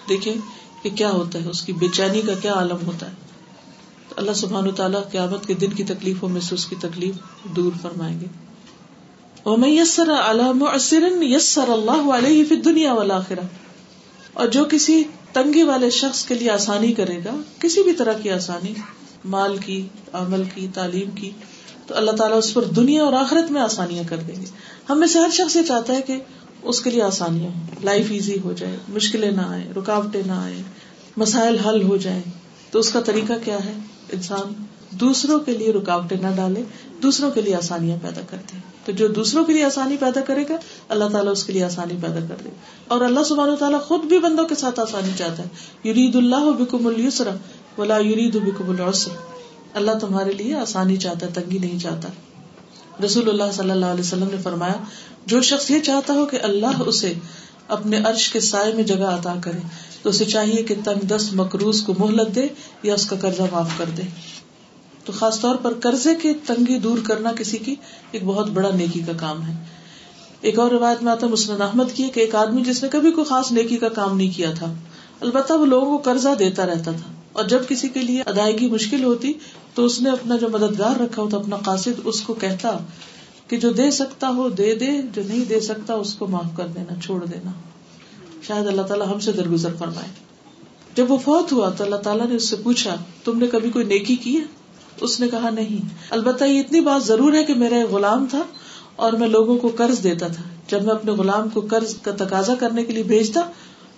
دیکھیں 0.08 0.34
کہ 0.82 0.90
کیا 0.90 1.10
ہوتا 1.10 1.38
ہے، 1.44 1.48
اس 1.48 1.62
کی 1.62 1.72
بے 1.72 1.88
چینی 1.92 2.20
کا 2.20 2.32
کیا 2.42 2.54
عالم 2.54 2.86
ہوتا 2.86 3.06
ہے۔ 3.06 3.14
تو 4.08 4.14
اللہ 4.16 4.32
سبحان 4.32 4.66
و 4.66 4.70
تعالیٰ 4.70 5.10
قیامت 5.10 5.46
کے 5.46 5.54
دن 5.54 5.70
کی 5.70 5.84
تکلیفوں 5.84 6.28
میں 6.28 6.40
سے 6.40 6.54
اس 6.54 6.66
کی 6.66 6.76
تکلیف 6.80 7.14
دور 7.56 7.72
فرمائیں 7.82 8.20
گے۔ 8.20 8.26
اور 9.42 9.58
یسر 9.66 10.12
یسر 11.22 11.68
اللہ 11.68 12.10
علیہ 12.12 12.44
فی 12.44 12.56
دنیا 12.56 12.92
والا 12.92 13.20
اور 14.32 14.48
جو 14.48 14.64
کسی 14.64 15.04
تنگی 15.32 15.62
والے 15.62 15.90
شخص 15.90 16.24
کے 16.24 16.34
لیے 16.34 16.50
آسانی 16.50 16.92
کرے 16.92 17.18
گا، 17.24 17.34
کسی 17.58 17.82
بھی 17.82 17.92
طرح 17.92 18.12
کی 18.12 18.30
آسانی، 18.30 18.74
مال 19.24 19.56
کی، 19.56 19.86
عمل 20.12 20.42
کی، 20.54 20.68
تعلیم 20.74 21.10
کی، 21.10 21.30
تو 21.86 21.96
اللہ 21.96 22.10
تعالیٰ 22.10 22.38
اس 22.38 22.54
پر 22.54 22.64
دنیا 22.64 23.02
اور 23.02 23.12
آخرت 23.12 23.50
میں 23.50 23.62
آسانیاں 23.62 24.04
کر 24.08 24.16
دیں 24.16 24.36
گے۔ 24.36 24.46
ہم 24.88 25.00
میں 25.00 25.08
سے 25.08 25.18
ہر 25.18 25.30
شخص 25.32 25.56
یہ 25.56 25.62
چاہتا 25.62 25.92
ہے 25.92 26.02
کہ 26.02 26.16
اس 26.62 26.80
کے 26.80 26.90
لیے 26.90 27.02
آسانیاں 27.02 27.50
لائف 27.84 28.06
ایزی 28.10 28.40
ہو 28.44 28.52
جائے، 28.52 28.76
مشکلیں 28.88 29.30
نہ 29.30 29.40
آئے 29.40 29.72
رکاوٹیں 29.76 30.22
نہ 30.26 30.32
آئے 30.32 30.62
مسائل 31.16 31.58
حل 31.58 31.82
ہو 31.82 31.96
جائیں۔ 31.96 32.22
تو 32.70 32.78
اس 32.78 32.90
کا 32.90 33.00
طریقہ 33.00 33.32
کیا 33.44 33.64
ہے؟ 33.64 33.72
انسان 34.12 34.52
دوسروں 34.90 35.38
کے 35.38 35.52
لیے 35.52 35.72
رکاوٹیں 35.72 36.16
نہ 36.16 36.26
ڈالے، 36.36 36.62
دوسروں 37.02 37.30
کے 37.30 37.40
لیے 37.40 37.56
آسانیاں 37.56 37.96
پیدا 38.02 38.20
کرتے 38.30 38.54
ہیں 38.54 38.86
تو 38.86 38.92
جو 38.92 39.08
دوسروں 39.08 39.44
کے 39.44 39.52
لیے 39.52 39.64
آسانی 39.64 39.96
پیدا 39.96 40.20
کرے 40.20 40.44
گا، 40.48 40.56
اللہ 40.88 41.04
تعالیٰ 41.04 41.32
اس 41.32 41.44
کے 41.44 41.52
لیے 41.52 41.64
آسانی 41.64 41.94
پیدا 42.02 42.20
کر 42.28 42.34
دے۔ 42.44 42.48
اور 42.88 43.00
اللہ 43.00 43.20
سبحانہ 43.24 43.54
تعالیٰ 43.54 43.80
خود 43.82 44.04
بھی 44.04 44.18
بندوں 44.18 44.44
کے 44.44 44.54
ساتھ 44.54 44.80
آسانی 44.80 45.10
چاہتا 45.18 45.42
ہے۔ 45.42 45.48
یرید 45.88 46.16
اللہ 46.16 46.50
بکم 46.58 46.86
السرا 46.86 47.34
ولا 47.78 47.98
یرید 47.98 48.36
بکم 48.36 48.70
العسر۔ 48.70 49.10
اللہ 49.74 49.92
تمہارے 50.00 50.32
لیے 50.32 50.54
آسانی 50.54 50.96
چاہتا 50.96 51.26
ہے، 51.26 51.30
تنگی 51.32 51.58
نہیں 51.58 51.78
چاہتا۔ 51.78 52.08
رسول 53.04 53.28
اللہ 53.28 53.52
صلی 53.52 53.70
اللہ 53.70 53.86
علیہ 53.86 54.00
وسلم 54.00 54.28
نے 54.30 54.36
فرمایا، 54.42 54.74
جو 55.26 55.40
شخص 55.42 55.70
یہ 55.70 55.80
چاہتا 55.80 56.14
ہو 56.14 56.26
کہ 56.26 56.38
اللہ 56.42 56.82
اسے 56.86 57.12
اپنے 57.68 57.98
عرش 57.98 58.28
کے 58.28 58.40
سائے 58.40 58.72
میں 58.72 58.84
جگہ 58.84 59.04
عطا 59.04 59.34
کرے، 59.40 59.58
تو 60.02 60.08
اسے 60.08 60.24
چاہیے 60.24 60.62
کہ 60.62 60.74
تنگ 60.84 61.04
دست 61.06 61.34
مکروز 61.34 61.82
کو 61.82 61.94
مہلت 61.98 62.34
دے 62.34 62.46
یا 62.82 62.94
اس 62.94 63.06
کا 63.06 63.16
قرضہ 63.16 63.42
معاف 63.52 63.70
کر 63.76 63.90
دے۔ 63.96 64.02
تو 65.04 65.12
خاص 65.12 65.40
طور 65.40 65.54
پر 65.54 65.72
قرضے 65.80 66.14
کی 66.14 66.32
تنگی 66.46 66.78
دور 66.78 66.98
کرنا 67.06 67.32
کسی 67.32 67.58
کی 67.58 67.74
ایک 68.12 68.24
بہت 68.24 68.50
بڑا 68.50 68.68
نیکی 68.74 69.00
کا 69.00 69.12
کام 69.20 69.42
ہے۔ 69.42 69.54
ایک 70.40 70.58
اور 70.58 70.70
روایت 70.70 71.02
میں 71.02 71.12
آتا 71.12 71.26
مسند 71.26 71.60
احمد 71.60 71.92
کی 71.94 72.08
کہ 72.14 72.20
ایک 72.20 72.34
آدمی 72.34 72.62
جس 72.62 72.82
نے 72.82 72.88
کبھی 72.88 73.10
کوئی 73.10 73.24
خاص 73.24 73.52
نیکی 73.52 73.76
کا 73.76 73.88
کام 73.88 74.16
نہیں 74.16 74.30
کیا 74.36 74.50
تھا، 74.58 74.72
البتہ 75.20 75.52
وہ 75.52 75.66
لوگوں 75.66 75.86
کو 75.86 76.10
قرضہ 76.10 76.28
دیتا 76.38 76.66
رہتا 76.66 76.92
تھا۔ 76.92 77.21
اور 77.32 77.44
جب 77.44 77.68
کسی 77.68 77.88
کے 77.88 78.00
لیے 78.00 78.22
ادائیگی 78.26 78.68
مشکل 78.68 79.04
ہوتی 79.04 79.32
تو 79.74 79.84
اس 79.84 80.00
نے 80.00 80.10
اپنا 80.10 80.36
جو 80.36 80.48
مددگار 80.48 81.00
رکھا 81.00 81.22
ہوتا، 81.22 81.36
اپنا 81.36 81.56
قاصد، 81.56 82.00
اس 82.04 82.20
کو 82.20 82.34
کہتا 82.34 82.76
کہ 83.48 83.56
جو 83.56 83.72
دے 83.72 83.90
سکتا 83.90 84.28
ہو 84.28 84.48
دے 84.48 84.74
دے، 84.74 84.90
جو 85.14 85.22
نہیں 85.26 85.44
دے 85.44 85.60
سکتا 85.60 85.94
اس 85.94 86.14
کو 86.14 86.26
معاف 86.26 86.56
کر 86.56 86.66
دینا، 86.66 87.00
چھوڑ 87.00 87.24
دینا۔ 87.24 87.50
شاید 88.42 88.66
اللہ 88.66 88.82
تعالیٰ 88.82 89.06
ہم 89.06 89.20
سے 89.20 89.32
درگزر 89.32 89.74
فرمائے۔ 89.78 90.08
جب 90.94 91.10
وہ 91.10 91.16
فوت 91.16 91.52
ہوا 91.52 91.70
تو 91.70 91.84
اللہ 91.84 91.96
تعالیٰ 91.96 92.26
نے 92.26 92.36
اس 92.36 92.48
سے 92.48 92.56
پوچھا، 92.56 92.96
تم 93.24 93.38
نے 93.38 93.46
کبھی 93.46 93.70
کوئی 93.70 93.84
نیکی 93.84 94.16
کی 94.16 94.36
ہے؟ 94.36 94.44
اس 95.00 95.20
نے 95.20 95.28
کہا، 95.28 95.50
نہیں۔ 95.50 95.94
البتہ 96.10 96.44
یہ 96.44 96.60
اتنی 96.60 96.80
بات 96.80 97.04
ضرور 97.04 97.32
ہے 97.32 97.44
کہ 97.44 97.54
میرا 97.54 97.76
غلام 97.90 98.26
تھا 98.30 98.42
اور 98.96 99.12
میں 99.12 99.28
لوگوں 99.28 99.58
کو 99.58 99.72
قرض 99.76 100.02
دیتا 100.02 100.28
تھا۔ 100.28 100.42
جب 100.66 100.82
میں 100.82 100.94
اپنے 100.94 101.12
غلام 101.12 101.48
کو 101.48 101.60
قرض 101.70 101.96
کا 101.96 102.10
تقاضا 102.18 102.54
کرنے 102.54 102.84
کے 102.84 102.92
لیے 102.92 103.02
بھیجتا 103.02 103.40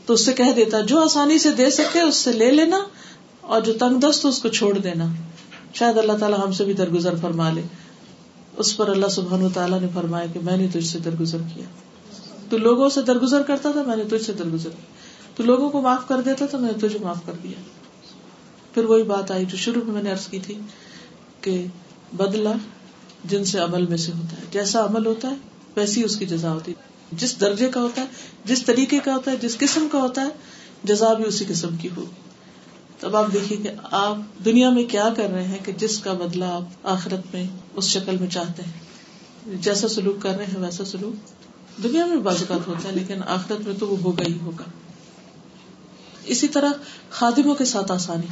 تو 0.07 0.15
اس 0.15 0.27
سے 0.27 0.33
کہہ 0.33 0.53
دیتا، 0.57 0.81
جو 0.81 1.01
آسانی 1.01 1.39
سے 1.39 1.51
دے 1.51 1.71
سکے، 1.71 2.01
اس 2.01 2.17
سے 2.17 2.33
لے 2.33 2.51
لینا۔ 2.51 2.79
اور 3.47 3.61
جو 3.61 3.73
تنگ 3.73 4.01
دست 4.01 4.27
اس 4.27 4.43
کو 4.43 4.49
چھوڑ 4.49 4.79
دینا۔ 4.79 5.07
شاید 5.75 5.99
اللہ 5.99 6.13
تعالیٰ 6.13 6.47
ہم 6.47 6.53
سے 6.53 6.65
بھی 6.65 6.73
درگزر 6.73 7.15
فرما 7.17 7.51
لے۔ 7.51 7.63
اس 8.57 8.77
پر 8.77 8.89
اللہ 8.89 9.07
سبحان 9.07 9.49
تعالیٰ 9.49 9.81
نے 9.81 9.87
فرمایا 9.95 10.27
کہ 10.27 10.41
میں 10.43 10.57
نے 10.57 10.69
تجھ 10.69 10.87
سے 10.87 10.99
درگزر 10.99 11.39
کیا۔ 11.55 11.65
تو 12.51 12.59
لوگوں 12.59 12.89
سے 12.89 13.03
درگزر 13.03 13.43
کرتا 13.43 13.71
تھا، 13.71 13.83
میں 13.83 13.97
نے 13.97 14.05
تجھ 14.05 14.27
سے 14.27 14.33
درگزر 14.33 14.71
کیا۔ 14.71 14.95
تو 15.35 15.43
لوگوں 15.43 15.71
کو 15.71 15.81
معاف 15.81 16.09
کر 16.09 16.21
دیتا 16.21 16.47
تھا، 16.47 16.59
میں 16.59 16.73
نے 16.73 16.89
تجھے 16.89 16.99
معاف 16.99 17.19
کر 17.27 17.33
دیا۔ 17.43 17.63
پھر 18.75 18.85
وہی 18.85 19.03
بات 19.03 19.31
آئی 19.31 19.45
جو 19.45 19.57
شروع 19.57 19.83
میں 19.85 19.93
میں 19.93 20.03
نے 20.03 20.11
ارض 20.11 20.27
کی 20.27 20.39
تھی 20.39 20.59
کہ 21.41 21.67
بدلا 22.13 22.53
جن 23.25 23.45
سے 23.45 23.59
عمل 23.59 23.87
میں 23.87 23.97
سے 23.97 24.13
ہوتا 24.13 24.37
ہے۔ 24.37 24.43
جیسا 24.53 24.85
عمل 24.85 25.07
ہوتا 25.07 25.31
ہے، 25.31 25.35
ویسی 25.77 26.05
اس 26.05 26.17
کی 26.17 26.27
جزا 26.27 26.53
ہوتی 26.53 26.73
ہے۔ 26.73 26.83
جس 27.13 27.41
درجے 27.41 27.69
کا 27.69 27.81
ہوتا 27.81 28.03
ہے، 28.03 28.07
جس 28.45 28.65
طریقے 28.65 28.99
کا 28.99 29.15
ہوتا 29.15 29.31
ہے، 29.31 29.37
جس 29.37 29.59
قسم 29.59 29.89
کا 29.93 29.99
ہوتا 29.99 30.23
ہے، 30.23 30.29
جزا 30.85 31.13
بھی 31.13 31.25
اسی 31.25 31.45
قسم 31.49 31.77
کی 31.77 31.89
ہو 31.97 32.05
تب 33.05 33.17
آپ 33.17 33.33
دیکھیے 33.33 33.59
کہ 33.59 33.71
آپ 33.91 34.45
دنیا 34.45 34.71
میں 34.71 34.85
کیا 34.85 35.09
کر 35.17 35.31
رہے 35.31 35.45
ہیں 35.45 35.59
کہ 35.65 35.73
جس 35.73 35.99
کا 35.99 36.13
بدلا 36.13 36.57
آپ 36.57 36.63
آخرت 36.83 37.35
میں 37.35 37.45
اس 37.77 37.85
شکل 37.85 38.17
میں 38.21 38.29
چاہتے 38.29 38.63
ہیں؟ 38.63 38.73
جیسا 39.63 39.89
سلوک 39.89 40.23
کر 40.23 40.37
رہے 40.37 40.45
ہیں 40.45 40.61
ویسا 40.61 40.85
سلوک 40.85 41.13
دنیا 41.83 42.07
میں 42.07 42.17
بازوقات 42.17 42.69
ہوتا 42.69 42.89
ہے، 42.89 42.95
لیکن 42.95 43.15
آخرت 43.29 43.67
میں 43.67 43.75
تو 43.79 43.89
وہ 43.89 43.97
ہوگا 43.99 44.23
ہی 44.29 44.39
ہوگا۔ 44.43 44.65
اسی 46.25 46.49
طرح 46.49 46.71
خادموں 47.11 47.55
کے 47.55 47.65
ساتھ 47.65 47.93
آسانی۔ 47.93 48.27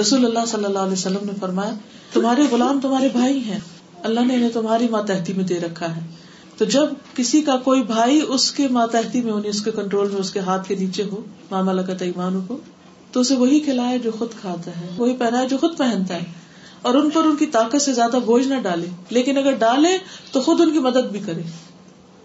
رسول 0.00 0.24
اللہ 0.24 0.46
صلی 0.46 0.64
اللہ 0.64 0.78
علیہ 0.78 0.92
وسلم 0.92 1.26
نے 1.26 1.32
فرمایا، 1.40 1.72
تمہارے 2.12 2.42
غلام 2.50 2.80
تمہارے 2.80 3.08
بھائی 3.12 3.38
ہیں۔ 3.38 3.60
اللہ 4.02 4.20
نے 4.20 4.34
انہیں 4.34 4.50
تمہاری 4.50 4.88
ماتحتی 4.88 5.32
میں 5.32 5.44
دے 5.44 5.60
رکھا 5.60 5.96
ہے۔ 5.96 6.00
تو 6.58 6.64
جب 6.64 6.86
کسی 7.14 7.42
کا 7.42 7.56
کوئی 7.56 7.82
بھائی 7.82 8.20
اس 8.28 8.52
کے 8.52 8.68
ماتحتی 8.68 9.20
میں 9.20 9.32
یعنی 9.32 9.48
اس 9.48 9.62
کے 9.62 9.70
کنٹرول 9.70 10.10
میں، 10.10 10.20
اس 10.20 10.30
کے 10.30 10.40
ہاتھ 10.40 10.68
کے 10.68 10.74
نیچے 10.74 11.02
ہو، 11.02 11.24
ماما 11.50 11.72
لگتا 11.72 12.04
ایمان 12.04 12.40
کو 12.46 12.58
تو 13.12 13.20
اسے 13.20 13.34
وہی 13.36 13.60
کھلائے 13.60 13.98
جو 13.98 14.10
خود 14.18 14.28
کھاتا 14.40 14.80
ہے، 14.80 14.88
وہی 14.96 15.16
پہنا 15.16 15.44
جو 15.44 15.58
خود 15.58 15.78
پہنتا 15.78 16.14
ہے۔ 16.14 16.24
اور 16.82 16.94
ان 16.94 17.10
پر 17.10 17.22
ان 17.24 17.36
کی 17.36 17.46
طاقت 17.46 17.82
سے 17.82 17.92
زیادہ 17.92 18.18
بوجھ 18.24 18.48
نہ 18.48 18.54
ڈالے۔ 18.60 18.86
لیکن 19.10 19.38
اگر 19.38 19.52
ڈالے 19.52 19.98
تو 20.32 20.40
خود 20.40 20.60
ان 20.60 20.72
کی 20.72 20.78
مدد 20.78 21.10
بھی 21.12 21.20
کرے۔ 21.20 21.42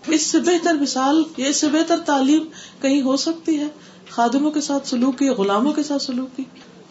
اس 0.08 0.22
سے 0.22 0.40
بہتر 0.40 0.74
مثال، 0.74 1.24
یا 1.38 1.48
اس 1.48 1.58
سے 1.58 1.68
بہتر 1.68 2.00
تعلیم 2.06 2.46
کہیں 2.82 3.02
ہو 3.02 3.18
سکتی 3.18 3.60
ہے؟ 3.60 3.68
خادموں 4.10 4.52
کے 4.52 4.62
ساتھ 4.62 4.88
سلوک 4.88 5.20
کی 5.20 5.30
غلاموں 5.30 5.74
کے 5.74 5.84
ساتھ 5.84 6.04
سلوک 6.04 6.38
کی؟ 6.38 6.44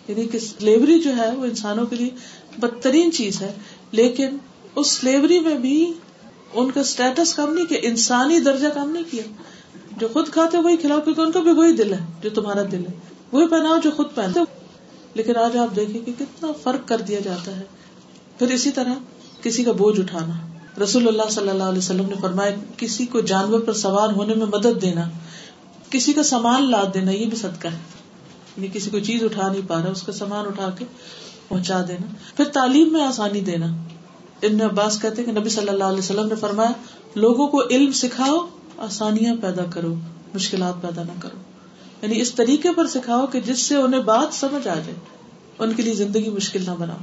یعنی 0.08 0.28
کہ 0.28 0.38
سلیوری 0.38 1.00
جو 1.00 1.16
ہے 1.16 1.36
وہ 1.36 1.44
انسانوں 1.44 1.86
کے 1.86 1.96
لیے 1.96 2.10
بدترین 2.58 3.12
چیز 3.12 3.42
ہے۔ 3.42 3.52
لیکن 3.90 4.28
اس 4.76 4.86
سلیوری 4.86 5.40
میں 5.40 5.54
بھی 5.54 5.92
ان 6.54 6.70
کا 6.70 6.80
اسٹیٹس 6.80 7.34
کم 7.34 7.54
نہیں 7.54 7.66
کیا 7.66 7.78
انسانی 7.82 8.40
درجہ 8.40 8.68
کم 8.68 8.90
نہیں 8.90 9.04
کیا۔ 9.10 9.22
جو 9.96 10.08
خود 10.12 10.28
کھاتے 10.28 10.58
وہی 10.58 10.76
کھلاؤ، 10.76 11.00
کیونکہ 11.00 11.20
ان 11.20 11.32
کا 11.32 11.40
بھی 11.40 11.52
وہی 11.52 11.72
دل 11.72 11.92
ہے، 11.92 12.04
جو 12.22 12.30
تمہارا 12.30 12.62
دل 12.72 12.86
ہے۔ 12.86 13.11
وہی 13.32 13.48
پہناؤ 13.48 13.78
جو 13.78 13.90
خود 13.90 14.06
پہنتے 14.14 14.40
لیکن 15.14 15.36
آج 15.36 15.56
آپ 15.56 15.76
دیکھیں 15.76 16.06
کہ 16.06 16.12
کتنا 16.18 16.48
فرق 16.62 16.88
کر 16.88 16.98
دیا 16.98 17.20
جاتا 17.20 17.56
ہے۔ 17.56 17.62
پھر 18.38 18.50
اسی 18.50 18.70
طرح 18.70 18.92
کسی 19.42 19.64
کا 19.64 19.72
بوجھ 19.72 20.00
اٹھانا۔ 20.00 20.32
رسول 20.82 21.08
اللہ 21.08 21.30
صلی 21.30 21.48
اللہ 21.48 21.62
علیہ 21.62 21.78
وسلم 21.78 22.06
نے 22.06 22.14
فرمایا، 22.20 22.50
کسی 22.76 23.06
کو 23.06 23.20
جانور 23.20 23.60
پر 23.60 23.72
سوار 23.72 24.08
ہونے 24.08 24.34
میں 24.34 24.46
مدد 24.46 24.82
دینا، 24.82 25.10
کسی 25.90 26.12
کا 26.12 26.22
سامان 26.22 26.70
لاد 26.70 26.94
دینا، 26.94 27.10
یہ 27.10 27.26
بھی 27.26 27.36
صدقہ 27.36 27.68
ہے۔ 27.68 27.78
یعنی 28.56 28.68
کسی 28.72 28.90
کو 28.90 28.98
چیز 28.98 29.24
اٹھا 29.24 29.52
نہیں 29.52 29.68
پا 29.68 29.82
رہا، 29.82 29.90
اس 29.90 30.02
کا 30.02 30.12
سامان 30.12 30.46
اٹھا 30.46 30.70
کے 30.78 30.84
پہنچا 31.48 31.84
دینا۔ 31.88 32.06
پھر 32.36 32.44
تعلیم 32.44 32.92
میں 32.92 33.04
آسانی 33.04 33.40
دینا۔ 33.40 33.66
ابن 34.42 34.60
عباس 34.60 35.02
کہتے 35.02 35.24
کہ 35.24 35.32
نبی 35.32 35.48
صلی 35.48 35.68
اللہ 35.68 35.84
علیہ 35.84 35.98
وسلم 35.98 36.26
نے 36.26 36.34
فرمایا، 36.34 36.70
لوگوں 37.14 37.46
کو 37.46 37.62
علم 37.70 37.92
سکھاؤ، 37.92 38.46
آسانیاں 38.78 39.34
پیدا 39.40 39.64
کرو، 39.64 39.94
مشکلات 40.34 40.82
پیدا 40.82 41.02
نہ 41.02 41.20
کرو۔ 41.20 41.51
یعنی 42.02 42.20
اس 42.20 42.34
طریقے 42.34 42.68
پر 42.76 42.86
سکھاؤ 42.86 43.26
کہ 43.26 43.40
جس 43.40 43.60
سے 43.60 43.74
انہیں 43.74 44.00
بات 44.00 44.34
سمجھ 44.34 44.68
آ 44.68 44.74
جائے، 44.74 44.94
ان 45.58 45.72
کے 45.72 45.82
لیے 45.82 45.94
زندگی 45.94 46.30
مشکل 46.30 46.62
نہ 46.66 46.70
بناؤ۔ 46.78 46.96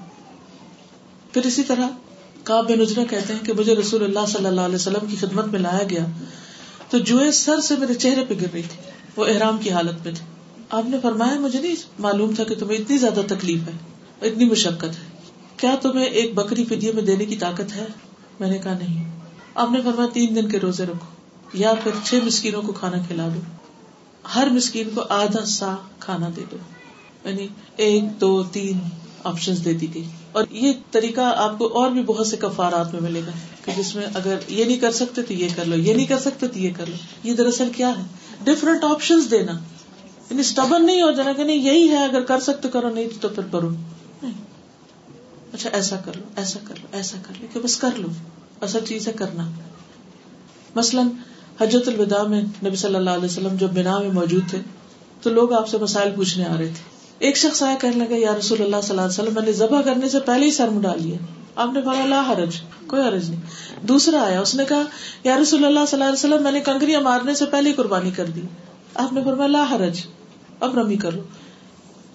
پھر 1.33 1.45
اسی 1.45 1.63
طرح 1.63 1.87
کاب 2.43 2.69
بن 2.69 2.81
اجرا 2.81 3.03
کہتے 3.09 3.33
ہیں 3.33 3.45
کہ 3.45 3.53
مجھے 3.53 3.75
رسول 3.75 4.03
اللہ 4.03 4.19
صلی 4.27 4.45
اللہ 4.45 4.61
علیہ 4.61 4.75
وسلم 4.75 5.07
کی 5.09 5.15
خدمت 5.15 5.45
میں 5.45 5.59
لایا 5.59 5.83
گیا، 5.89 6.05
تو 6.89 6.97
جوئے 6.97 7.31
سر 7.31 7.59
سے 7.59 7.75
میرے 7.75 7.93
چہرے 7.93 8.25
پہ 8.27 8.33
گر 8.33 8.47
رہی 8.53 8.61
تھی، 8.61 8.91
وہ 9.15 9.25
احرام 9.25 9.57
کی 9.57 9.71
حالت 9.71 10.05
میں 10.05 10.13
تھے 10.13 10.25
آپ 10.69 10.83
نے 10.89 10.97
فرمایا، 11.01 11.39
مجھے 11.39 11.61
نہیں 11.61 11.75
معلوم 11.99 12.35
تھا 12.35 12.43
کہ 12.43 12.55
تمہیں 12.55 12.77
اتنی 12.77 12.97
زیادہ 12.97 13.21
تکلیف 13.27 13.61
ہے، 13.67 13.73
اتنی 14.27 14.45
مشقت 14.45 14.83
ہے۔ 14.83 15.07
کیا 15.57 15.75
تمہیں 15.81 16.05
ایک 16.05 16.33
بکری 16.33 16.65
فدیے 16.65 16.91
میں 16.91 17.03
دینے 17.03 17.25
کی 17.25 17.35
طاقت 17.35 17.75
ہے؟ 17.75 17.87
میں 18.39 18.49
نے 18.49 18.57
کہا، 18.57 18.73
نہیں۔ 18.73 19.19
آپ 19.55 19.71
نے 19.71 19.81
فرمایا، 19.81 20.09
تین 20.13 20.35
دن 20.35 20.49
کے 20.49 20.59
روزے 20.59 20.83
رکھو، 20.83 21.05
یا 21.53 21.73
پھر 21.83 21.91
چھ 22.03 22.15
مسکینوں 22.25 22.61
کو 22.61 22.71
کھانا 22.71 22.97
کھلا 23.07 23.27
دو۔ 23.27 23.58
ہر 24.35 24.49
مسکین 24.49 24.89
کو 24.95 25.03
آدھا 25.09 25.45
سا 25.45 25.75
کھانا 25.99 26.29
دے 26.35 26.41
دو۔ 26.51 26.57
یعنی 27.29 27.47
ایک، 27.75 28.21
دو، 28.21 28.43
تین 28.43 28.79
آپشن 29.23 29.53
دے 29.65 29.73
دی 29.73 29.93
گئی۔ 29.93 30.07
اور 30.31 30.43
یہ 30.49 30.73
طریقہ 30.91 31.21
آپ 31.21 31.57
کو 31.57 31.67
اور 31.67 31.91
بھی 31.91 32.03
بہت 32.03 32.27
سے 32.27 32.37
کفارات 32.37 32.93
میں 32.93 33.01
ملے 33.01 33.21
گا 33.27 33.31
کہ 33.65 33.71
جس 33.77 33.95
میں 33.95 34.05
اگر 34.13 34.37
یہ 34.47 34.65
نہیں 34.65 34.77
کر 34.77 34.91
سکتے 34.91 35.21
تو 35.21 35.33
یہ 35.33 35.47
کر 35.55 35.65
لو، 35.65 35.75
یہ 35.75 35.93
نہیں 35.93 36.05
کر 36.05 36.19
سکتے 36.19 36.47
تو 36.47 36.59
یہ 36.59 36.69
کر 36.77 36.85
لو۔ 36.85 36.95
یہ 37.23 37.33
دراصل 37.33 37.71
کیا 37.75 37.89
ہے؟ 37.89 38.03
ڈفرنٹ 38.43 38.83
آپشن 38.83 39.15
دینا۔ 39.31 39.51
یعنی 40.29 40.39
اسٹبن 40.39 40.85
نہیں 40.85 41.01
ہو 41.01 41.11
جانا 41.11 41.33
کہ 41.33 41.43
نہیں، 41.43 41.57
یہی 41.57 41.89
ہے، 41.89 42.03
اگر 42.03 42.21
کر 42.21 42.39
سکتے 42.39 42.67
کرو، 42.67 42.89
نہیں 42.89 43.07
تو 43.21 43.29
پھر 43.29 43.43
کرو۔ 43.51 43.69
اچھا 45.53 45.69
ایسا 45.73 45.95
کر 45.95 46.11
لو، 46.15 46.23
ایسا 46.35 46.59
کر 46.63 46.75
لو، 46.81 46.87
ایسا 46.91 47.17
کر 47.23 47.33
لو، 47.41 47.47
کہ 47.53 47.59
بس 47.59 47.77
کر 47.77 47.89
لو۔ 47.97 48.07
اصل 48.61 48.85
چیز 48.85 49.07
ہے، 49.07 49.13
کرنا۔ 49.13 49.51
مثلاً 50.75 51.07
حجت 51.61 51.87
الوداع 51.87 52.23
میں 52.23 52.41
نبی 52.41 52.75
صلی 52.75 52.95
اللہ 52.95 53.09
علیہ 53.09 53.25
وسلم 53.25 53.55
جب 53.55 53.67
بنا 53.67 53.99
میں 53.99 54.09
موجود 54.09 54.49
تھے، 54.49 54.57
تو 55.21 55.29
لوگ 55.29 55.53
آپ 55.53 55.67
سے 55.67 55.77
مسائل 55.77 56.11
پوچھنے 56.15 56.45
آ 56.45 56.53
رہے 56.59 56.67
تھے۔ 56.67 56.99
ایک 57.19 57.37
شخص 57.37 57.63
آیا 57.63 57.75
کہنے 57.81 57.95
لگا، 57.95 58.15
یا 58.17 58.35
رسول 58.39 58.61
اللہ 58.61 58.75
صلی 58.81 58.89
اللہ 58.89 59.01
علیہ 59.01 59.21
وسلم، 59.21 59.33
میں 59.33 59.43
نے 59.43 59.51
ذبح 59.51 59.81
کرنے 59.81 60.09
سے 60.09 60.19
پہلے 60.19 60.45
ہی 60.45 60.51
سر 60.51 60.69
مڈا 60.69 60.95
لیا۔ 60.95 61.17
آپ 61.55 61.73
نے 61.73 61.81
کہا 61.81 62.05
لا 62.05 62.23
حرج، 62.29 62.61
کوئی 62.87 63.01
حرج 63.01 63.29
نہیں۔ 63.29 63.39
دوسرا 63.81 64.21
آیا، 64.21 64.41
اس 64.41 64.55
نے 64.55 64.65
کہا، 64.65 64.81
یا 65.23 65.37
رسول 65.37 65.65
اللہ 65.65 65.79
صلی 65.87 66.01
اللہ 66.01 66.03
علیہ 66.03 66.29
وسلم، 66.29 66.43
میں 66.43 66.51
نے 66.51 66.59
کنکریاں 66.59 67.01
مارنے 67.01 67.33
سے 67.35 67.45
پہلے 67.45 67.69
ہی 67.69 67.73
قربانی 67.73 68.11
کر 68.11 68.25
دی۔ 68.25 68.41
آپ 68.95 69.13
نے 69.13 69.21
فرمایا، 69.25 69.47
لا 69.47 69.65
حرج، 69.71 69.99
اب 70.59 70.79
رمی 70.79 70.95
کر 70.95 71.11
لو 71.11 71.21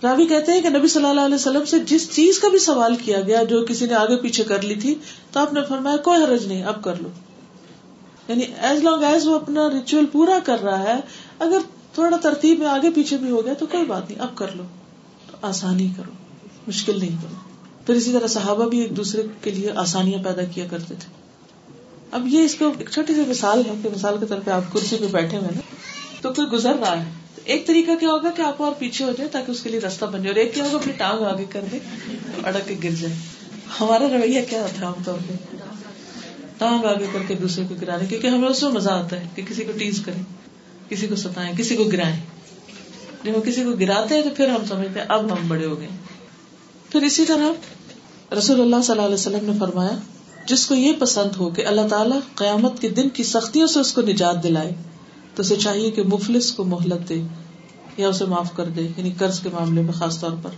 راوی 0.02 0.26
کہتے 0.26 0.52
ہیں 0.52 0.60
کہ 0.60 0.68
نبی 0.68 0.88
صلی 0.88 1.06
اللہ 1.06 1.20
علیہ 1.20 1.34
وسلم 1.34 1.64
سے 1.64 1.78
جس 1.78 2.14
چیز 2.14 2.38
کا 2.38 2.48
بھی 2.48 2.58
سوال 2.58 2.96
کیا 2.96 3.20
گیا 3.20 3.42
جو 3.42 3.66
کسی 3.68 3.86
نے 3.86 3.94
آگے 3.94 4.16
پیچھے 4.16 4.44
کر 4.44 4.62
لی 4.62 4.74
تھی، 4.74 4.94
تو 5.32 5.40
آپ 5.40 5.52
نے 5.52 5.60
فرمایا، 5.68 5.96
کوئی 5.96 6.24
حرج 6.24 6.46
نہیں، 6.46 6.64
اب 6.64 6.84
کر 6.84 6.94
لو۔ 7.00 7.08
یعنی 8.28 8.44
ایز 8.60 8.82
لانگ 8.82 9.02
ایز 9.02 9.26
وہ 9.26 9.34
اپنا 9.34 9.68
ریچول 9.70 10.06
پورا 10.06 10.38
کر 10.44 10.62
رہا 10.62 10.82
ہے، 10.82 11.00
اگر 11.38 11.58
تھوڑا 11.94 12.16
ترتیب 12.22 12.58
میں 12.58 12.66
آگے 12.66 12.90
پیچھے 12.90 13.16
بھی 13.16 13.30
ہو 13.30 13.44
گیا 13.44 13.54
تو 13.54 13.66
کوئی 13.66 13.84
بات 13.84 14.10
نہیں، 14.10 14.20
اب 14.20 14.36
کر 14.36 14.54
لو، 14.54 14.62
تو 15.30 15.36
آسانی 15.42 15.88
کرو، 15.96 16.12
مشکل 16.66 16.98
نہیں 16.98 17.16
کرو۔ 17.22 17.34
پھر 17.86 17.94
اسی 17.94 18.12
طرح 18.12 18.26
صحابہ 18.26 18.68
بھی 18.68 18.80
ایک 18.80 18.96
دوسرے 18.96 19.22
کے 19.40 19.50
لیے 19.50 19.70
آسانیاں 19.76 20.22
پیدا 20.24 20.44
کیا 20.44 20.66
کرتے 20.70 20.94
تھے۔ 20.94 21.12
اب 22.10 22.26
یہ 22.26 22.44
اس 22.44 22.54
کو 22.54 22.70
ایک 22.78 22.90
چھوٹی 22.90 23.14
سی 23.14 23.22
مثال 23.28 23.62
ہے 23.66 23.74
کہ 23.82 23.88
مثال 23.94 24.16
کے 24.20 24.26
طور 24.26 24.38
پہ 24.44 24.50
آپ 24.50 24.72
کرسی 24.72 24.96
پہ 24.96 25.06
بیٹھے 25.12 25.38
ہوئے 25.38 25.50
نا، 25.54 25.60
تو 26.22 26.32
کوئی 26.32 26.48
گزر 26.48 26.76
رہا 26.80 27.00
ہے۔ 27.00 27.10
ایک 27.44 27.66
طریقہ 27.66 27.90
کیا 28.00 28.08
ہوگا 28.08 28.30
کہ 28.30 28.42
آپ 28.42 28.62
اور 28.62 28.72
پیچھے 28.78 29.04
ہو 29.04 29.12
جائے 29.12 29.28
تاکہ 29.28 29.50
اس 29.50 29.62
کے 29.62 29.70
لیے 29.70 29.80
راستہ 29.80 30.04
بن 30.04 30.22
جائے، 30.22 30.28
اور 30.28 30.36
ایک 30.36 30.54
کیا 30.54 30.64
ہوگا، 30.64 30.76
اپنی 30.76 30.92
ٹانگ 30.92 31.24
آگے 31.24 31.44
کر 31.50 31.64
دے 31.72 31.78
اڑک 32.44 32.68
کے 32.68 32.74
گر 32.84 32.94
جائے 33.00 33.14
ہمارا 33.80 34.06
رویہ 34.08 34.40
کیا 34.50 34.62
ہوتا 34.62 34.80
ہے 34.80 34.86
عام 34.86 35.02
طور 35.04 35.18
پہ؟ 35.28 35.53
ٹانگ 36.58 36.84
آگے 36.84 37.06
کر 37.12 37.18
کے 37.28 37.34
دوسرے 37.34 37.64
کو 37.68 37.74
گرانے، 37.80 38.06
کیونکہ 38.06 38.26
ہمیں 38.26 38.48
اس 38.48 38.62
میں 38.62 38.70
مزہ 38.70 38.90
آتا 38.90 39.20
ہے 39.20 39.28
کہ 39.34 39.42
کسی 39.48 39.64
کو 39.64 39.72
ٹیز 39.72 40.02
کریں، 40.04 40.22
کسی 40.90 41.06
کو 41.06 41.16
ستائیں، 41.16 41.52
کسی 41.56 41.76
کو 41.76 41.84
گرائیں۔ 41.84 42.16
جب 43.24 43.36
وہ 43.36 43.40
کسی 43.40 43.64
کو 43.64 43.70
گراتے 43.70 44.14
ہیں 44.14 44.22
تو 44.22 44.28
پھر 44.36 44.48
ہم 44.48 44.64
سمجھتے 44.68 45.00
ہیں، 45.00 45.06
اب 45.08 45.32
ہم 45.32 45.48
بڑے 45.48 45.66
ہو 45.66 45.80
گئے۔ 45.80 45.88
پھر 46.90 47.02
اسی 47.02 47.24
طرح 47.24 47.48
رسول 48.38 48.60
اللہ 48.60 48.76
صلی 48.82 48.92
اللہ 48.92 49.02
علیہ 49.02 49.14
وسلم 49.14 49.52
نے 49.52 49.52
فرمایا، 49.60 49.98
جس 50.46 50.66
کو 50.66 50.74
یہ 50.74 50.92
پسند 50.98 51.36
ہو 51.36 51.50
کہ 51.50 51.66
اللہ 51.66 51.88
تعالیٰ 51.90 52.18
قیامت 52.34 52.80
کے 52.80 52.88
دن 52.88 53.08
کی 53.08 53.22
سختیوں 53.22 53.66
سے 53.66 53.80
اس 53.80 53.92
کو 53.92 54.02
نجات 54.02 54.42
دلائے، 54.42 54.74
تو 55.34 55.42
اسے 55.42 55.56
چاہیے 55.56 55.90
کہ 55.90 56.02
مفلس 56.02 56.52
کو 56.52 56.64
مہلت 56.64 57.08
دے 57.08 57.22
یا 57.96 58.08
اسے 58.08 58.24
معاف 58.24 58.56
کر 58.56 58.64
دے 58.64 58.82
یعنی 58.82 59.12
قرض 59.18 59.40
کے 59.40 59.48
معاملے 59.52 59.82
میں 59.82 59.92
خاص 59.92 60.20
طور 60.20 60.30
پر۔ 60.42 60.50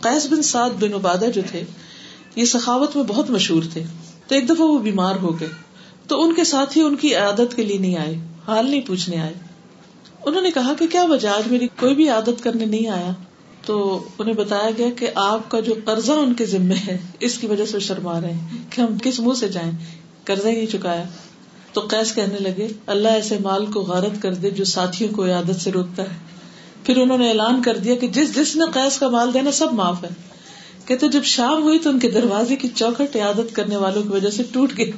قیس 0.00 0.26
بن 0.26 0.42
سعد 0.42 0.70
بن 0.70 0.94
عبادہ 0.94 1.24
جو 1.34 1.42
تھے، 1.50 1.64
یہ 2.36 2.44
سخاوت 2.44 2.96
میں 2.96 3.04
بہت 3.04 3.30
مشہور 3.30 3.62
تھے۔ 3.72 3.82
تو 4.28 4.34
ایک 4.34 4.48
دفعہ 4.48 4.66
وہ 4.66 4.78
بیمار 4.78 5.14
ہو 5.14 5.40
گئے۔ 5.40 5.48
تو 6.06 6.22
ان 6.22 6.34
کے 6.34 6.44
ساتھ 6.44 6.78
ہی 6.78 6.82
ان 6.82 6.96
کی 6.96 7.14
عادت 7.14 7.56
کے 7.56 7.64
لیے 7.64 7.78
نہیں 7.78 7.96
آئے، 7.96 8.16
حال 8.46 8.70
نہیں 8.70 8.80
پوچھنے 8.80 9.20
آئے۔ 9.20 9.34
انہوں 10.26 10.42
نے 10.42 10.50
کہا 10.50 10.72
کہ 10.78 10.86
کیا 10.86 11.04
وجہ 11.04 11.28
آج 11.28 11.50
میری 11.50 11.68
کوئی 11.80 11.94
بھی 11.94 12.08
عادت 12.08 12.42
کرنے 12.42 12.64
نہیں 12.64 12.88
آیا؟ 12.88 13.10
تو 13.66 14.04
انہیں 14.18 14.34
بتایا 14.34 14.70
گیا 14.78 14.88
کہ 14.96 15.10
آپ 15.14 15.50
کا 15.50 15.60
جو 15.60 15.74
قرضہ 15.84 16.12
ان 16.12 16.34
کے 16.34 16.46
ذمے 16.46 16.74
ہے، 16.74 16.98
اس 17.20 17.38
کی 17.38 17.46
وجہ 17.46 17.66
سے 17.66 17.78
شرما 17.78 18.20
رہے 18.20 18.32
ہیں 18.32 18.58
کہ 18.70 18.80
ہم 18.80 18.98
کس 19.02 19.20
منہ 19.20 19.34
سے 19.34 19.48
جائیں۔ 19.48 19.70
قرضہ 20.24 20.48
ہی 20.48 20.52
نہیں 20.52 20.66
چکایا۔ 20.66 21.04
تو 21.72 21.80
قیس 21.80 22.14
کہنے 22.14 22.38
لگے، 22.38 22.68
اللہ 22.86 23.08
ایسے 23.08 23.38
مال 23.42 23.66
کو 23.66 23.80
غارت 23.80 24.22
کر 24.22 24.34
دے 24.34 24.50
جو 24.50 24.64
ساتھیوں 24.64 25.16
کو 25.16 25.24
عادت 25.24 25.60
سے 25.60 25.72
روکتا 25.72 26.02
ہے۔ 26.02 26.16
پھر 26.84 26.96
انہوں 26.96 27.18
نے 27.18 27.28
اعلان 27.28 27.62
کر 27.62 27.76
دیا 27.76 27.94
کہ 27.94 28.08
جس 28.08 28.34
جس 28.34 28.56
نے 28.56 28.64
قیس 28.74 28.98
کا 28.98 29.08
مال 29.08 29.34
دینا، 29.34 29.52
سب 29.52 29.72
معاف 29.72 30.04
ہے 30.04 30.37
کہتے 30.88 31.08
جب 31.08 31.22
شام 31.24 31.62
ہوئی 31.62 31.78
تو 31.78 31.90
ان 31.90 31.98
کے 31.98 32.10
دروازے 32.10 32.56
کی 32.56 32.68
چوکھٹ 32.74 33.16
عادت 33.16 33.56
کرنے 33.56 33.76
والوں 33.76 34.02
کی 34.02 34.08
وجہ 34.08 34.30
سے 34.30 34.42
ٹوٹ 34.52 34.72
گئی۔ 34.78 34.90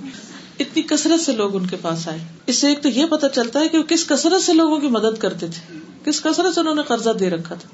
اتنی 0.61 0.83
کثرت 0.83 1.21
سے 1.21 1.33
لوگ 1.33 1.57
ان 1.57 1.67
کے 1.67 1.77
پاس 1.83 2.09
آئے۔ 2.09 2.19
اس 2.47 2.57
سے 2.57 2.69
ایک 2.69 2.83
تو 2.83 2.89
یہ 2.89 3.07
پتا 3.07 3.29
چلتا 3.29 3.61
ہے 3.61 3.69
کہ 3.69 3.79
وہ 3.79 3.83
کس 3.83 4.07
کثرت 4.07 4.43
سے 4.43 4.53
لوگوں 4.53 4.79
کی 4.79 4.89
مدد 4.89 5.19
کرتے 5.19 5.47
تھے۔ 5.47 5.79
کس 6.05 6.21
کثرت 6.21 6.55
سے 6.55 6.61
انہوں 6.61 6.75
نے 6.75 6.83
قرضہ 6.83 7.11
دے 7.11 7.31
رکھا 7.31 7.55
تھا۔ 7.55 7.69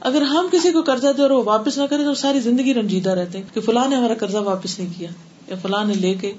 اگر 0.00 0.22
ہم 0.22 0.46
کسی 0.52 0.72
کو 0.72 0.82
قرضہ 0.82 1.06
دے 1.16 1.22
اور 1.22 1.30
وہ 1.30 1.42
واپس 1.44 1.78
نہ 1.78 1.82
کرے 1.90 2.04
تو 2.04 2.14
ساری 2.14 2.40
زندگی 2.40 2.74
رنجیدہ 2.74 3.10
رہتے 3.10 3.38
ہیں 3.38 3.54
کہ 3.54 3.60
فلاں 3.60 3.88
نے 3.88 3.96
ہمارا 3.96 4.14
قرضہ 4.14 4.38
واپس 4.38 4.78
نہیں 4.78 4.92
کیا 4.98 5.08
یا 5.48 5.56
فلاں 5.62 5.84
نے 5.84 5.94
لے 5.94 6.14
کے 6.14 6.32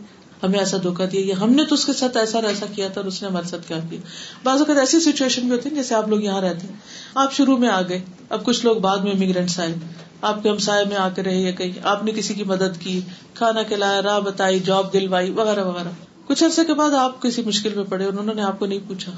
ہمیں 0.43 0.59
ایسا 0.59 0.77
دھوکا 0.83 1.05
دیا 1.11 1.21
یا 1.25 1.35
ہم 1.41 1.51
نے 1.51 1.65
تو 1.65 1.75
اس 1.75 1.85
کے 1.85 1.93
ساتھ 1.93 2.17
ایسا 2.17 2.39
ایسا 2.39 2.65
کیا 2.75 2.87
تھا 2.87 3.01
اور 3.01 3.07
اس 3.07 3.21
نے 3.21 3.27
ہمارے 3.27 3.47
ساتھ 3.47 3.67
کیا 3.67 3.77
کیا۔ 3.89 3.99
بعض 4.43 4.59
اوقات 4.59 4.77
ایسی 4.77 4.99
سچویشن 4.99 5.41
بھی 5.41 5.51
ہوتی 5.51 5.69
ہے 5.69 5.75
جیسے 5.75 5.95
آپ 5.95 6.07
لوگ 6.07 6.21
یہاں 6.21 6.41
رہتے 6.41 6.67
ہیں۔ 6.67 6.75
آپ 7.15 7.33
شروع 7.33 7.57
میں 7.57 7.69
آ 7.69 7.81
گئے، 7.81 8.01
اب 8.29 8.45
کچھ 8.45 8.65
لوگ 8.65 8.75
بعد 8.75 8.97
میں 8.97 9.11
امیگرینٹس 9.11 9.59
آئے۔ 9.59 9.73
آپ 10.21 10.43
کے 10.43 10.49
ہمسائے 10.49 10.85
میں 10.85 10.95
آ 10.95 11.09
کے 11.09 11.23
رہے 11.23 11.39
یا 11.41 11.51
کہیں، 11.51 11.71
آپ 11.83 12.03
نے 12.03 12.11
کسی 12.11 12.33
کی 12.33 12.43
مدد 12.43 12.79
کی، 12.79 13.01
کھانا 13.33 13.63
کھلایا، 13.63 14.01
راہ 14.01 14.19
بتائی 14.19 14.59
جاب 14.59 14.93
دلوائی، 14.93 15.31
وغیرہ 15.31 15.63
وغیرہ۔ 15.63 15.89
کچھ 16.27 16.43
عرصے 16.43 16.65
کے 16.65 16.73
بعد 16.73 16.91
آپ 16.91 17.21
کسی 17.21 17.41
مشکل 17.41 17.73
میں 17.73 17.83
پڑے 17.83 18.05
اور 18.05 18.13
انہوں 18.13 18.35
نے 18.35 18.41
آپ 18.41 18.59
کو 18.59 18.65
نہیں 18.65 18.79
پوچھا۔ 18.87 19.11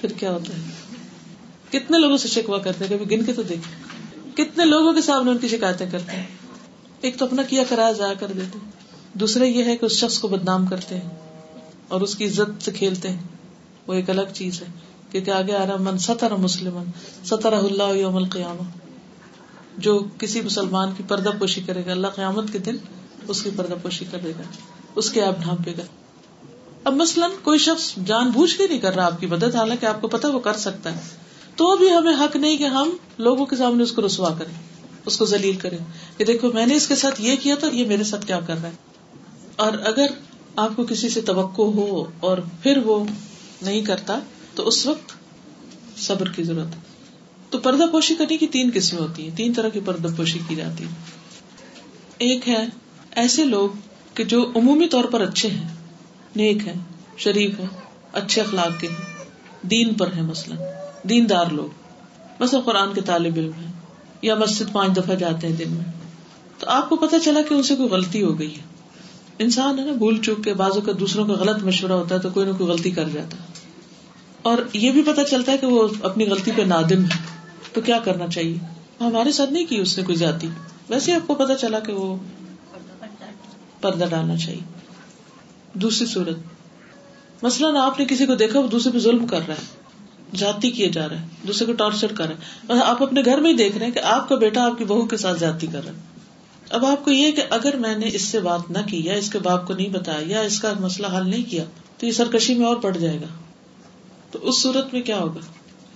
پھر 0.00 0.12
کیا 0.12 0.32
ہوتا 0.32 0.52
ہے؟ 0.52 0.62
کتنے 1.70 1.98
لوگوں 1.98 2.16
سے 2.16 2.28
شکوا 2.28 2.58
کرتے 2.58 2.84
ہیں؟ 2.84 2.98
کبھی 2.98 3.16
گن 3.16 3.24
کے 3.24 3.32
تو 3.32 3.42
دیکھیں۔ 3.42 3.86
کتنے 4.36 4.64
لوگوں 4.64 4.92
کے 4.92 5.02
سامنے 5.02 5.30
ان 5.30 5.38
کی 5.38 5.48
شکایتیں 5.48 5.90
کرتے 5.90 6.16
ہیں؟ 6.16 6.26
ایک 7.00 7.18
تو 7.18 7.24
اپنا 7.24 7.42
کیا 7.42 7.62
کرایہ 7.68 7.92
ضائع 7.92 8.14
کر 8.20 8.26
دیتے 8.26 8.58
دوسرا 9.20 9.44
یہ 9.44 9.64
ہے 9.64 9.76
کہ 9.76 9.84
اس 9.84 9.92
شخص 9.92 10.18
کو 10.18 10.28
بدنام 10.28 10.66
کرتے 10.66 10.96
ہیں 10.96 11.08
اور 11.88 12.00
اس 12.00 12.14
کی 12.14 12.26
عزت 12.26 12.64
سے 12.64 12.72
کھیلتے 12.72 13.08
ہیں۔ 13.08 13.22
وہ 13.86 13.94
ایک 13.94 14.10
الگ 14.10 14.22
چیز 14.34 14.62
ہے۔ 14.62 14.66
کیونکہ 15.10 15.30
آگے 15.30 15.54
آ 15.56 15.66
رہا 15.66 15.76
من 15.76 15.98
ستر 15.98 16.30
مسلم 16.30 16.82
ستر 17.24 17.52
اللہ 17.52 17.96
یوم 17.96 18.16
القیامہ۔ 18.16 18.62
جو 19.78 20.04
کسی 20.18 20.40
مسلمان 20.40 20.88
کی 20.96 21.02
پردہ 21.08 21.30
پوشی 21.38 21.60
کرے 21.60 21.86
گا۔ 21.86 21.90
اللہ 21.90 22.06
قیامت 22.06 22.52
کے 22.52 22.58
دن 22.58 22.76
اس 23.28 23.42
کی 23.42 23.50
پردہ 23.56 23.74
پوشی 23.82 24.04
کرے 24.10 24.30
گا۔ 24.30 24.42
اس 24.94 25.10
کے 25.10 25.22
آپ 25.22 25.42
ڈھانپے 25.42 25.72
گا۔ 25.78 25.82
اب 26.84 26.94
مثلاً 26.94 27.30
کوئی 27.42 27.58
شخص 27.58 27.94
جان 28.06 28.30
بوجھ 28.30 28.56
کے 28.56 28.68
نہیں 28.68 28.78
کر 28.78 28.94
رہا 28.94 29.06
آپ 29.06 29.20
کی 29.20 29.26
مدد، 29.26 29.54
حالانکہ 29.54 29.86
آپ 29.86 30.00
کو 30.00 30.08
پتا 30.08 30.28
وہ 30.28 30.40
کر 30.40 30.56
سکتا 30.56 30.96
ہے۔ 30.96 31.00
تو 31.56 31.76
بھی 31.76 31.90
ہمیں 31.90 32.14
حق 32.14 32.36
نہیں 32.36 32.56
کہ 32.56 32.64
ہم 32.64 32.90
لوگوں 33.18 33.46
کے 33.46 33.56
سامنے 33.56 33.82
اس 33.82 33.92
کو 33.92 34.06
رسوا 34.06 34.34
کریں، 34.38 34.54
اس 35.06 35.18
کو 35.18 35.24
ذلیل 35.24 35.56
کریں۔ 35.56 35.78
کہ 36.16 36.24
دیکھو، 36.24 36.52
میں 36.52 36.66
نے 36.66 36.74
اس 36.74 36.86
کے 36.86 36.96
ساتھ 36.96 37.20
یہ 37.20 37.36
کیا 37.42 37.54
تو 37.60 37.66
یہ 37.74 37.84
میرے 37.84 38.04
ساتھ 38.04 38.26
کیا 38.26 38.40
کر 38.40 38.54
رہا 38.54 38.68
ہے۔ 38.68 38.95
اور 39.56 39.72
اگر 39.84 40.06
آپ 40.56 40.70
کو 40.76 40.84
کسی 40.84 41.08
سے 41.08 41.20
توقع 41.20 41.62
ہو 41.62 42.04
اور 42.20 42.38
پھر 42.62 42.76
وہ 42.76 43.04
نہیں 43.62 43.82
کرتا، 43.82 44.18
تو 44.54 44.68
اس 44.68 44.86
وقت 44.86 45.12
صبر 45.98 46.28
کی 46.28 46.42
ضرورت 46.42 46.74
ہے۔ 46.74 46.80
تو 47.50 47.58
پردہ 47.58 47.84
پوشی 47.92 48.14
کرنے 48.14 48.36
کی 48.36 48.46
تین 48.46 48.70
قسمیں 48.74 49.02
ہوتی 49.02 49.28
ہیں۔ 49.28 49.36
تین 49.36 49.52
طرح 49.52 49.68
کی 49.68 49.80
پردہ 49.84 50.08
پوشی 50.16 50.38
کی 50.48 50.54
جاتی 50.54 50.84
ہے 50.84 50.88
ایک 52.18 52.48
ہے 52.48 52.66
ایسے 53.10 53.44
لوگ 53.44 53.68
کہ 54.14 54.24
جو 54.24 54.52
عمومی 54.56 54.88
طور 54.88 55.04
پر 55.04 55.20
اچھے 55.20 55.48
ہیں، 55.48 55.68
نیک 56.36 56.68
ہیں، 56.68 56.74
شریف 57.16 57.60
ہیں، 57.60 57.66
اچھے 58.12 58.42
اخلاق 58.42 58.80
کے 58.80 58.88
ہیں، 58.88 59.24
دین 59.62 59.94
پر 59.94 60.12
ہیں 60.12 60.22
مثلاً 60.22 60.58
دین 61.02 61.30
دار 61.30 61.46
لوگ۔ 61.46 61.68
مثلا 62.40 62.60
قرآن 62.60 62.94
کے 62.94 63.00
طالب 63.00 63.34
علم 63.36 63.50
ہیں 63.52 63.72
یا 64.22 64.34
مسجد 64.34 64.72
پانچ 64.72 64.96
دفعہ 64.96 65.14
جاتے 65.14 65.46
ہیں 65.46 65.56
دن 65.56 65.68
میں۔ 65.68 65.84
تو 66.58 66.66
آپ 66.68 66.88
کو 66.88 66.96
پتا 66.96 67.18
چلا 67.18 67.40
کہ 67.48 67.54
اسے 67.54 67.76
کوئی 67.76 67.88
غلطی 67.88 68.22
ہو 68.22 68.38
گئی 68.38 68.56
ہے۔ 68.56 68.75
انسان 69.38 69.78
ہے 69.78 69.84
نا، 69.84 69.92
بھول 69.92 70.22
چوک 70.22 70.44
کے 70.44 70.54
بازو 70.54 70.80
کا 70.80 70.92
دوسروں 71.00 71.26
کا 71.26 71.32
غلط 71.32 71.64
مشورہ 71.64 71.92
ہوتا 71.92 72.14
ہے 72.14 72.20
تو 72.20 72.30
کوئی 72.30 72.46
نہ 72.46 72.52
کوئی 72.58 72.70
غلطی 72.70 72.90
کر 72.90 73.08
جاتا 73.08 73.36
ہے۔ 73.36 73.42
اور 74.42 74.58
یہ 74.72 74.92
بھی 74.92 75.02
پتا 75.02 75.24
چلتا 75.24 75.52
ہے 75.52 75.58
کہ 75.58 75.66
وہ 75.66 75.88
اپنی 76.02 76.30
غلطی 76.30 76.50
پہ 76.56 76.62
نادم 76.62 77.04
ہے۔ 77.04 77.36
تو 77.72 77.80
کیا 77.80 77.98
کرنا 77.98 78.26
چاہیے؟ 78.26 78.58
ہمارے 79.00 79.32
ساتھ 79.32 79.52
نہیں 79.52 79.66
کی 79.66 79.76
اس 79.76 79.98
نے 79.98 80.04
کوئی 80.04 80.16
زیادتی 80.16 80.48
ویسے 80.88 81.12
آپ 81.12 81.26
کو 81.26 81.34
پتا 81.34 81.54
چلا 81.54 81.78
کہ 81.78 81.92
وہ 81.92 82.16
پردہ 83.80 84.04
ڈالنا 84.10 84.36
چاہیے۔ 84.36 84.60
دوسری 85.72 86.06
صورت۔ 86.06 86.36
مثلاً 87.42 87.76
آپ 87.76 87.98
نے 87.98 88.04
کسی 88.04 88.26
کو 88.26 88.34
دیکھا، 88.34 88.60
وہ 88.60 88.66
دوسرے 88.66 88.92
پہ 88.92 88.98
ظلم 88.98 89.26
کر 89.26 89.40
رہا 89.48 89.54
ہے۔ 89.54 89.76
جاتی 90.36 90.70
کیے 90.70 90.88
جا 90.88 91.08
رہا 91.08 91.20
ہے۔ 91.20 91.26
دوسرے 91.46 91.66
کو 91.66 91.72
ٹارچر 91.72 92.12
کر 92.12 92.26
رہا 92.26 92.76
ہے۔ 92.76 92.82
آپ 92.84 93.02
اپنے 93.02 93.22
گھر 93.24 93.38
میں 93.38 93.52
ہی 93.52 93.56
دیکھ 93.56 93.76
رہے 93.76 93.86
ہیں 93.86 93.92
کہ 93.92 93.98
آپ 93.98 94.28
کا 94.28 94.34
بیٹا 94.34 94.64
آپ 94.64 94.78
کی 94.78 94.84
بہو 94.84 95.06
کے 95.06 95.16
ساتھ 95.16 95.40
جاتی 95.40 95.66
کر 95.66 95.84
رہا 95.84 95.92
ہے۔ 95.92 96.15
اب 96.70 96.84
آپ 96.84 97.04
کو 97.04 97.10
یہ 97.10 97.32
کہ 97.32 97.42
اگر 97.50 97.76
میں 97.76 97.96
نے 97.96 98.10
اس 98.12 98.22
سے 98.22 98.40
بات 98.40 98.70
نہ 98.70 98.78
کی 98.86 99.00
یا 99.04 99.14
اس 99.14 99.30
کے 99.30 99.38
باپ 99.38 99.66
کو 99.66 99.74
نہیں 99.74 99.88
بتایا 99.88 100.20
یا 100.26 100.40
اس 100.40 100.60
کا 100.60 100.72
مسئلہ 100.80 101.06
حل 101.16 101.30
نہیں 101.30 101.50
کیا 101.50 101.64
تو 101.98 102.06
یہ 102.06 102.12
سرکشی 102.12 102.54
میں 102.54 102.66
اور 102.66 102.76
پڑ 102.76 102.96
جائے 102.96 103.20
گا۔ 103.20 103.26
تو 104.30 104.38
اس 104.42 104.62
صورت 104.62 104.94
میں 104.94 105.02
کیا 105.02 105.18
ہوگا؟ 105.18 105.40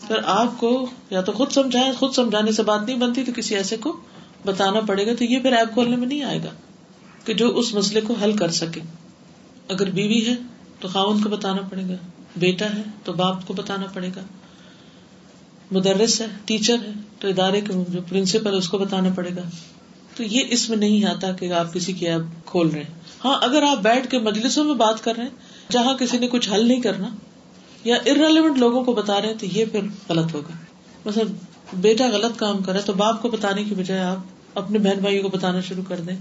پھر 0.07 0.17
آپ 0.25 0.61
کو 0.61 0.87
یا 1.11 1.21
تو 1.21 1.33
خود 1.33 1.53
سمجھائے، 1.53 1.93
خود 1.93 2.13
سمجھانے 2.13 2.53
سے 2.53 2.63
بات 2.63 2.83
نہیں 2.83 2.97
بنتی 2.97 3.25
تو 3.25 3.33
کسی 3.37 3.57
ایسے 3.57 3.77
کو 3.77 4.01
بتانا 4.45 4.81
پڑے 4.81 5.07
گا 5.07 5.15
تو 5.15 5.25
یہ 5.25 5.39
پھر 5.39 5.53
ایپ 5.53 5.73
کھولنے 5.73 5.97
میں 5.97 6.07
نہیں 6.07 6.23
آئے 6.23 6.39
گا 6.39 6.51
کہ 7.25 7.35
جو 7.35 7.59
اس 7.59 7.75
مسئلے 7.75 8.01
کو 8.01 8.15
حل 8.15 8.37
کر 8.37 8.49
سکے۔ 8.49 8.81
اگر 9.69 9.91
بیوی 9.91 10.27
ہے 10.27 10.35
تو 10.81 10.89
خاون 10.89 11.23
کو 11.23 11.29
بتانا 11.29 11.63
پڑے 11.63 11.83
گا، 11.83 11.95
بیٹا 12.37 12.67
ہے 12.67 12.83
تو 13.05 13.13
باپ 13.13 13.47
کو 13.47 13.55
بتانا 13.55 13.87
پڑے 13.95 14.09
گا۔ 14.17 14.21
مدرس 15.71 16.21
ہے، 16.21 16.27
ٹیچر 16.45 16.75
ہے 16.75 16.93
تو 17.19 17.29
ادارے 17.29 17.61
کے 17.61 17.73
جو 17.89 18.01
پرنسپل 18.09 18.57
اس 18.57 18.69
کو 18.69 18.79
بتانا 18.79 19.09
پڑے 19.15 19.31
گا۔ 19.37 19.43
تو 20.17 20.23
یہ 20.23 20.45
اس 20.51 20.69
میں 20.69 20.77
نہیں 20.77 21.05
آتا 21.05 21.33
کہ 21.33 21.53
آپ 21.53 21.75
کسی 21.75 21.93
کی 21.93 22.09
ایپ 22.09 22.47
کھول 22.47 22.69
رہے 22.69 22.83
ہیں۔ 22.83 22.91
ہاں 23.25 23.39
اگر 23.43 23.63
آپ 23.63 23.79
بیٹھ 23.83 24.11
کے 24.11 24.19
مجلسوں 24.19 24.65
میں 24.65 24.75
بات 24.75 25.05
کر 25.05 25.15
رہے 25.17 25.23
ہیں، 25.23 25.31
جہاں 25.73 25.95
کسی 25.95 26.19
نے 26.19 26.29
کچھ 26.29 26.51
حل 26.51 26.69
نہیں 26.69 26.81
کرنا، 26.81 27.09
یا 27.85 27.97
ارریلیونٹ 27.97 28.59
لوگوں 28.59 28.85
کو 28.85 28.93
بتا 28.93 29.21
رہے 29.21 29.29
ہیں، 29.29 29.35
تو 29.35 29.47
یہ 29.47 29.65
پھر 29.73 29.81
غلط 30.09 30.35
ہوگا۔ 30.35 30.53
مثلا، 31.05 31.25
بیٹا 31.73 32.07
غلط 32.07 32.39
کام 32.39 32.59
کرے 32.59 32.81
تو 32.81 32.93
باپ 32.93 33.23
کو 33.23 33.29
بتانے 33.29 33.65
کی 33.65 33.75
بجائے 33.75 34.01
آپ 34.01 34.19
اپنے 34.55 34.79
بہن 34.79 34.99
بھائیوں 35.01 35.23
کو 35.23 35.29
بتانا 35.29 35.61
شروع 35.61 35.85
کر 35.89 36.01
دیں۔ 36.01 36.17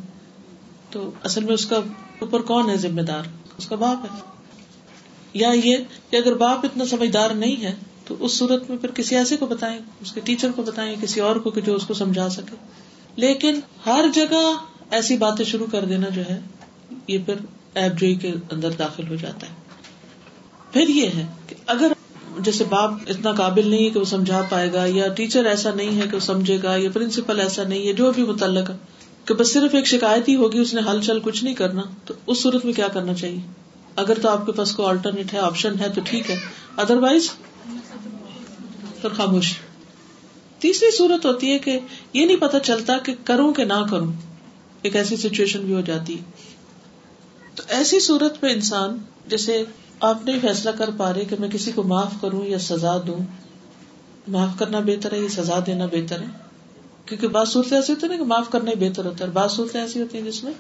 تو 0.92 1.12
اصل 1.24 1.44
میں 1.44 1.54
اس 1.54 1.66
کا 1.66 1.76
اوپر 2.20 2.42
کون 2.42 2.70
ہے 2.70 2.78
ذمہ 2.78 3.02
دار؟ 3.02 3.24
اس 3.58 3.68
کا 3.68 3.76
باپ 3.76 4.14
ہے۔ 4.14 4.20
یا 5.34 5.52
یہ 5.64 5.78
کہ 6.10 6.16
اگر 6.16 6.34
باپ 6.34 6.60
اتنا 6.64 6.86
سمجھدار 6.86 7.30
نہیں 7.30 7.64
ہے، 7.64 7.76
تو 8.06 8.16
اس 8.20 8.38
صورت 8.38 8.70
میں 8.70 8.78
پھر 8.78 8.92
کسی 8.92 9.16
ایسے 9.16 9.38
کو 9.38 9.46
بتائیں، 9.46 9.80
اس 10.02 10.12
کے 10.12 10.22
ٹیچر 10.22 10.52
کو 10.56 10.64
بتائیں، 10.64 10.96
کسی 11.02 11.20
اور 11.20 11.36
کو 11.36 11.50
کہ 11.50 11.62
جو 11.62 11.76
اس 11.76 11.86
کو 11.86 11.94
سمجھا 11.94 12.30
سکے۔ 12.30 12.56
لیکن 13.20 13.60
ہر 13.86 14.06
جگہ 14.14 14.42
ایسی 14.92 15.18
باتیں 15.18 15.46
شروع 15.46 15.68
کر 15.72 15.86
دینا 15.86 16.10
جو 16.10 16.22
ہے، 16.30 16.40
یہ 17.08 17.18
پھر 17.26 17.36
ایپ 17.74 18.00
جوئی 18.00 18.16
کے 18.16 18.32
اندر 18.52 18.72
داخل 18.72 19.08
ہو 19.08 19.16
جاتا 19.16 19.48
ہے۔ 19.48 19.54
پھر 20.72 20.90
یہ 20.90 21.10
ہے 21.16 21.26
کہ 21.48 21.56
اگر 21.66 21.94
جیسے 22.40 22.64
باپ 22.64 22.92
اتنا 23.08 23.32
قابل 23.32 23.68
نہیں 23.68 23.84
ہے 23.86 23.90
کہ 23.90 24.00
وہ 24.00 24.06
سمجھا 24.06 24.42
پائے 24.50 24.74
گا، 24.74 24.86
یا 24.86 25.08
ٹیچر 25.08 25.46
ایسا 25.46 25.70
نہیں 25.76 26.02
ہے 26.02 26.08
کہ 26.08 26.16
وہ 26.16 26.20
سمجھے 26.20 26.58
گا، 26.64 26.76
یا 26.76 26.90
پرنسپل 26.94 27.40
ایسا 27.40 27.64
نہیں 27.64 27.88
ہے، 27.88 27.94
جو 27.94 28.12
بھی 28.12 28.24
متعلق 28.24 28.72
کہ 29.26 29.34
بس 29.34 29.54
صرف 29.54 29.76
ایک 29.76 29.88
شکایت 29.88 30.30
ہی 30.30 30.36
ہوگی، 30.36 30.60
اس 30.60 30.74
نے 30.74 30.82
ہل 30.82 31.02
چل 31.02 31.20
کچھ 31.20 31.44
نہیں 31.44 31.54
کرنا، 31.54 31.82
تو 32.06 32.14
اس 32.28 32.44
صورت 32.44 32.66
میں 32.66 32.74
کیا 32.74 32.88
کرنا 32.88 33.14
چاہیے؟ 33.14 33.40
اگر 33.96 34.20
تو 34.22 34.30
آپ 34.30 34.46
کے 34.46 34.52
پاس 34.52 34.72
کوئی 34.72 34.88
آلٹرنیٹ 34.88 35.34
ہے 35.34 35.40
آپشن 35.40 35.80
ہے، 35.80 35.90
تو 35.90 36.02
ٹھیک 36.06 36.30
ہے۔ 36.32 36.36
ادر 36.78 36.98
وائز 36.98 37.30
پھر 39.02 39.10
خاموش 39.10 39.54
تیسری 40.60 40.98
صورت 40.98 41.26
ہوتی 41.26 41.52
ہے 41.52 41.60
کہ 41.60 41.80
یہ 42.14 42.26
نہیں 42.26 42.38
پتا 42.38 42.60
چلتا 42.60 42.98
کہ 42.98 43.16
کروں 43.24 43.54
کہ 43.54 43.64
نہ 43.64 43.86
کروں، 43.92 44.12
ایک 44.82 44.96
ایسی 44.96 45.16
سچویشن 45.18 45.62
بھی 45.62 45.74
ہو 45.74 45.82
جاتی 45.82 46.18
ہے۔ 46.18 46.24
تو 47.56 47.64
ایسی 47.68 48.00
صورت 48.00 48.44
میں 48.44 48.54
انسان، 48.54 48.98
جیسے 49.28 49.64
آپ 50.00 50.26
نہیں 50.26 50.40
فیصلہ 50.42 50.72
کر 50.72 50.90
پا 50.98 51.14
رہے 51.14 51.26
کہ 51.26 51.36
میں 51.40 51.50
کسی 51.50 51.72
کو 51.72 51.84
معاف 51.84 52.14
کروں 52.22 52.46
یا 52.46 52.60
سزا 52.60 52.98
دوں، 53.08 53.18
معاف 54.28 54.60
کرنا 54.60 54.80
بہتر 54.80 55.12
ہے 55.12 55.20
یا 55.20 55.30
سزا 55.30 55.60
دینا 55.66 55.86
بہتر 55.86 56.20
ہے؟ 56.20 56.26
کیونکہ 57.06 57.28
بعض 57.28 57.50
صورتیں 57.50 57.78
ایسی 57.78 57.94
ہوتی 57.94 58.06
ہے 58.06 58.12
نا 58.12 58.18
کہ 58.18 58.24
معاف 58.24 58.50
کرنا 58.50 58.72
ہی 58.72 58.90
بہتر 58.90 59.06
ہوتا 59.06 59.26
ہے 59.26 59.30
بعض 59.30 59.52
صورتیں 59.52 59.82
ایسی 59.82 60.02
ہوتی 60.02 60.18
ہیں 60.18 60.26
جس 60.26 60.44
میں 60.44 60.54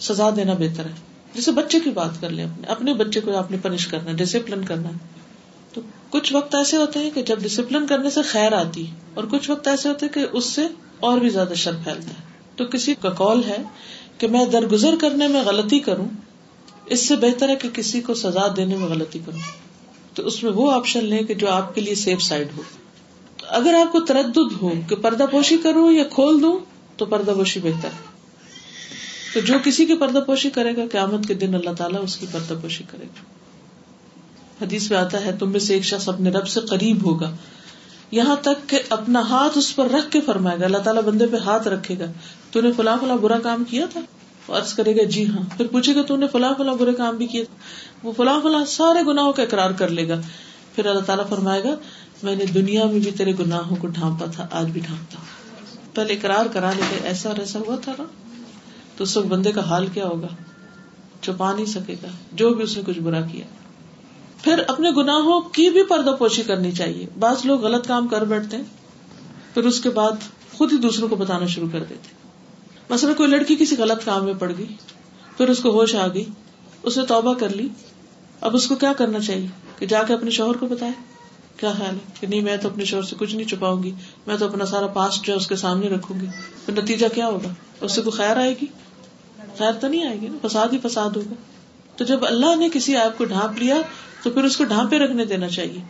سزا 0.00 0.30
دینا 0.36 0.52
بہتر 0.52 0.84
ہے۔ 0.84 1.16
جیسے 1.34 1.52
بچے 1.52 1.80
کی 1.80 1.90
بات 1.90 2.20
کر 2.20 2.30
لیں 2.30 2.44
اپنے 2.44 2.66
اپنے 2.66 2.94
بچے 2.94 3.20
کو 3.20 3.36
آپ 3.36 3.50
نے 3.50 3.56
پنش 3.62 3.86
کرنا 3.86 4.12
ڈسپلن 4.12 4.64
کرنا 4.64 4.88
ہے۔ 4.88 5.15
تو 5.76 5.82
کچھ 6.10 6.32
وقت 6.32 6.54
ایسے 6.54 6.76
ہوتے 6.76 6.98
ہیں 6.98 7.10
کہ 7.10 7.22
جب 7.22 7.38
ڈسپلن 7.38 7.86
کرنے 7.86 8.10
سے 8.10 8.22
خیر 8.22 8.52
آتی 8.52 8.86
اور 9.14 9.24
کچھ 9.30 9.50
وقت 9.50 9.68
ایسے 9.68 9.88
ہوتے 9.88 10.08
کہ 10.08 10.26
اس 10.32 10.44
سے 10.44 10.66
اور 11.00 11.18
بھی 11.18 11.28
زیادہ 11.28 11.54
شر 11.54 11.72
پھیلتا 11.84 12.08
ہے۔ 12.08 12.26
تو 12.56 12.64
کسی 12.64 12.94
کا 13.02 13.10
کال 13.10 13.44
ہے 13.44 13.56
کہ 14.18 14.28
میں 14.28 14.44
درگزر 14.44 14.94
کرنے 15.00 15.28
میں 15.28 15.42
غلطی 15.42 15.78
کروں، 15.78 16.06
اس 16.86 17.08
سے 17.08 17.16
بہتر 17.16 17.48
ہے 17.48 17.56
کہ 17.56 17.68
کسی 17.68 18.00
کو 18.00 18.14
سزا 18.14 18.46
دینے 18.56 18.76
میں 18.76 18.88
غلطی 18.88 19.18
کروں۔ 19.26 19.38
تو 20.14 20.26
اس 20.26 20.42
میں 20.42 20.52
وہ 20.52 20.72
آپشن 20.72 21.04
لیں 21.04 21.22
کہ 21.22 21.34
جو 21.34 21.50
آپ 21.50 21.74
کے 21.74 21.80
لیے 21.80 21.94
سیف 21.94 22.22
سائڈ 22.22 22.48
ہو۔ 22.56 22.62
تو 23.36 23.46
اگر 23.48 23.74
آپ 23.74 23.92
کو 23.92 24.00
تردد 24.00 24.62
ہو 24.62 24.70
کہ 24.88 24.96
پردہ 24.96 25.26
پوشی 25.30 25.56
کروں 25.56 25.92
یا 25.92 26.04
کھول 26.04 26.42
دوں، 26.42 26.58
تو 26.96 27.06
پردہ 27.06 27.30
پوشی 27.30 27.60
بہتر 27.60 27.88
ہے۔ 27.88 28.16
تو 29.34 29.40
جو 29.40 29.54
کسی 29.64 29.84
کی 29.84 29.94
پردہ 29.94 30.18
پوشی 30.18 30.50
کرے 30.50 30.76
گا، 30.76 30.82
قیامت 30.92 31.28
کے 31.28 31.34
دن 31.34 31.54
اللہ 31.54 31.70
تعالیٰ 31.78 32.02
اس 32.02 32.16
کی 32.16 32.26
پردہ 32.32 32.54
پوشی 32.62 32.84
کرے 32.90 33.04
گا۔ 33.04 33.35
حدیث 34.62 34.90
میں 34.90 34.98
آتا 34.98 35.24
ہے، 35.24 35.36
تم 35.38 35.52
میں 35.52 35.60
سے 35.60 35.74
ایک 35.74 35.82
شخص 35.82 36.08
اپنے 36.08 36.30
رب 36.30 36.48
سے 36.48 36.60
قریب 36.60 37.06
ہوگا۔ 37.06 37.30
یہاں 38.10 38.36
تک 38.36 38.68
کہ 38.68 38.78
اپنا 38.88 39.20
ہاتھ 39.20 39.58
اس 39.58 39.76
پر 39.76 39.90
رکھ 39.90 40.10
کے 40.10 40.20
فرمائے 40.20 40.60
گا۔ 40.60 40.64
اللہ 40.64 40.78
تعالیٰ 40.78 41.02
بندے 41.02 41.26
پہ 41.26 41.36
ہاتھ 41.36 41.68
رکھے 41.68 41.98
گا۔ 41.98 42.04
تو 42.50 42.60
نے 42.60 42.72
فلاں 42.72 42.96
فلاں 43.00 43.16
برا 43.16 43.38
کام 43.38 43.64
کیا 43.64 43.86
تھا؟ 43.92 44.00
عرض 44.48 44.74
کرے 44.74 44.96
گا 44.96 45.02
جی 45.02 45.28
ہاں۔ 45.28 45.56
پھر 45.56 45.66
پوچھے 45.66 45.94
گا، 45.94 46.02
تو 46.02 46.16
نے 46.16 46.26
فلاں 46.26 46.54
فلاں 46.58 46.74
برے 46.74 46.92
کام 46.92 47.16
بھی 47.16 47.26
کیے 47.26 47.44
وہ 48.02 48.12
فلاں 48.16 48.40
فلاں 48.42 48.64
سارے 48.64 49.06
گناہوں 49.06 49.32
کا 49.32 49.42
اقرار 49.42 49.70
کر 49.70 49.88
لے 49.88 50.08
گا۔ 50.08 50.20
پھر 50.74 50.86
اللہ 50.86 51.00
تعالیٰ 51.00 51.28
فرمائے 51.28 51.64
گا، 51.64 51.74
میں 52.22 52.36
نے 52.36 52.44
دنیا 52.44 52.84
میں 52.84 52.98
بھی 52.98 53.10
تیرے 53.10 53.32
گناہوں 53.38 53.76
کو 53.76 53.86
ڈھانپا 53.86 54.26
تھا، 54.26 54.46
آج 54.50 54.66
بھی 54.66 54.80
ڈھانپتا 54.80 55.18
ہوں۔ 55.18 55.26
پہلے 55.94 56.12
اقرار 56.12 56.46
کرا 56.46 56.70
لے 56.76 56.82
گا، 56.82 57.06
ایسا 57.06 57.28
اور 57.28 57.38
ایسا 57.38 57.58
ہوا 57.58 57.76
تھا 57.76 57.92
نا۔ 57.98 58.04
تو 58.96 59.04
اس 59.04 59.16
وقت 59.16 59.26
بندے 59.26 59.52
کا 59.52 59.60
حال 59.60 59.86
کیا 59.86 60.06
ہوگا؟ 60.06 60.26
چھپا 61.20 61.52
نہیں 61.52 61.66
سکے 61.66 61.94
گا۔ 62.02 62.08
جو 62.32 62.54
بھی 62.54 62.64
اس 62.64 62.76
نے 62.76 62.82
کچھ 62.86 62.98
برا 62.98 63.20
کیا۔ 63.20 63.44
پھر 64.42 64.62
اپنے 64.68 64.90
گناہوں 64.90 65.40
کی 65.40 65.70
بھی 65.70 65.84
پردہ 65.84 66.10
پوشی 66.18 66.42
کرنی 66.42 66.72
چاہیے۔ 66.72 67.06
بعض 67.18 67.46
لوگ 67.46 67.64
غلط 67.64 67.88
کام 67.88 68.08
کر 68.08 68.24
بیٹھتے 68.24 68.56
پھر 69.54 69.64
اس 69.64 69.80
کے 69.80 69.90
بعد 69.90 70.12
خود 70.52 70.72
ہی 70.72 70.78
دوسروں 70.78 71.08
کو 71.08 71.16
بتانا 71.16 71.46
شروع 71.46 71.68
کر 71.72 71.84
دیتے 71.84 72.16
مثلا 72.90 73.12
کوئی 73.12 73.28
لڑکی 73.28 73.56
کسی 73.56 73.76
غلط 73.76 74.04
کام 74.04 74.24
میں 74.24 74.34
پڑ 74.34 74.52
گئی، 74.58 74.66
پھر 75.36 75.48
اس 75.48 75.58
کو 75.58 75.70
ہوش 75.70 75.94
آ 75.94 76.06
گئی، 76.06 76.24
اس 76.82 76.98
نے 76.98 77.06
توبہ 77.06 77.34
کر 77.34 77.48
لی، 77.48 77.68
اب 78.40 78.54
اس 78.54 78.66
کو 78.66 78.74
کیا 78.74 78.92
کرنا 78.92 79.20
چاہیے؟ 79.20 79.46
کہ 79.78 79.86
جا 79.86 80.02
کے 80.02 80.14
اپنے 80.14 80.30
شوہر 80.30 80.56
کو 80.56 80.66
بتائے، 80.66 80.92
کیا 81.56 81.72
خیال 81.72 81.94
ہے؟ 81.94 82.10
کہ 82.20 82.26
نہیں، 82.26 82.40
میں 82.40 82.56
تو 82.56 82.68
اپنے 82.68 82.84
شوہر 82.84 83.02
سے 83.02 83.16
کچھ 83.18 83.34
نہیں 83.34 83.48
چھپاؤں 83.48 83.82
گی، 83.82 83.92
میں 84.26 84.36
تو 84.36 84.44
اپنا 84.44 84.66
سارا 84.66 84.86
پاسٹ 84.86 85.26
جو 85.26 85.32
ہے 85.32 85.38
اس 85.38 85.46
کے 85.46 85.56
سامنے 85.56 85.88
رکھوں 85.88 86.20
گی۔ 86.20 86.26
پھر 86.66 86.82
نتیجہ 86.82 87.06
کیا 87.14 87.26
ہوگا؟ 87.26 87.48
اس 87.80 87.92
سے 87.92 88.02
کوئی 88.02 88.16
خیر 88.16 88.36
آئے 88.36 88.54
گی؟ 88.62 88.66
خیر 89.58 89.72
تو 89.72 89.88
نہیں 89.88 90.06
آئے 90.06 90.20
گی 90.20 90.28
نا؟ 90.28 90.48
فساد 90.48 90.68
ہی 90.72 90.78
فساد 90.82 91.10
ہوگا۔ 91.10 91.34
تو 91.96 92.04
جب 92.04 92.24
اللہ 92.24 92.56
نے 92.56 92.68
کسی 92.72 92.96
آپ 92.96 93.18
کو 93.18 93.24
ڈھانپ 93.24 93.58
لیا 93.58 93.76
تو 94.26 94.32
پھر 94.32 94.44
اس 94.44 94.56
کو 94.56 94.64
ڈھانپے 94.64 94.98
رکھنے 94.98 95.24
دینا 95.24 95.48
چاہیے۔ 95.48 95.82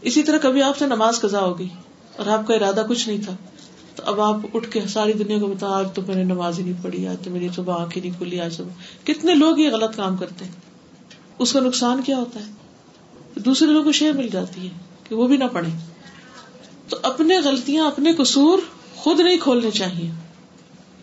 اسی 0.00 0.22
طرح 0.22 0.38
کبھی 0.38 0.62
آپ 0.62 0.78
سے 0.78 0.86
نماز 0.86 1.20
قزا 1.20 1.40
ہوگی 1.40 1.68
اور 2.16 2.26
آپ 2.26 2.46
کا 2.46 2.54
ارادہ 2.54 2.86
کچھ 2.88 3.08
نہیں 3.08 3.18
تھا 3.24 3.36
تو 3.94 4.02
اب 4.06 4.20
آپ 4.20 4.36
اٹھ 4.54 4.70
کے 4.70 4.80
ساری 4.88 5.12
دنیا 5.12 5.38
کو 5.38 5.46
بتا 5.46 5.66
آج 5.66 5.86
تو 5.94 6.02
میں 6.08 6.14
نے 6.14 6.22
نماز 6.22 6.58
ہی 6.58 6.64
نہیں 6.64 6.82
پڑھی 6.82 7.08
آج 7.08 7.16
تو 7.24 7.30
میری 7.30 7.48
صبح 7.56 7.82
آنکھیں 7.82 8.02
نہیں 8.02 8.18
کھلی 8.18 8.40
آج 8.40 8.52
صبح 8.52 8.68
کتنے 9.04 9.34
لوگ 9.34 9.58
یہ 9.58 9.70
غلط 9.70 9.96
کام 9.96 10.16
کرتے 10.16 10.44
ہیں۔ 10.44 10.52
اس 11.38 11.52
کا 11.52 11.60
نقصان 11.60 12.02
کیا 12.02 12.16
ہوتا 12.16 12.40
ہے؟ 12.40 12.52
دوسرے 13.40 13.68
لوگوں 13.68 13.84
کو 13.84 13.92
شیر 13.92 14.12
مل 14.12 14.28
جاتی 14.28 14.64
ہے 14.64 14.78
کہ 15.08 15.14
وہ 15.14 15.28
بھی 15.28 15.36
نہ 15.36 15.44
پڑھے 15.52 15.70
تو 16.88 16.96
اپنے 17.02 17.38
غلطیاں 17.38 17.86
اپنے 17.86 18.12
قصور 18.14 18.58
خود 18.96 19.20
نہیں 19.20 19.38
کھولنے 19.38 19.70
چاہیے۔ 19.70 20.10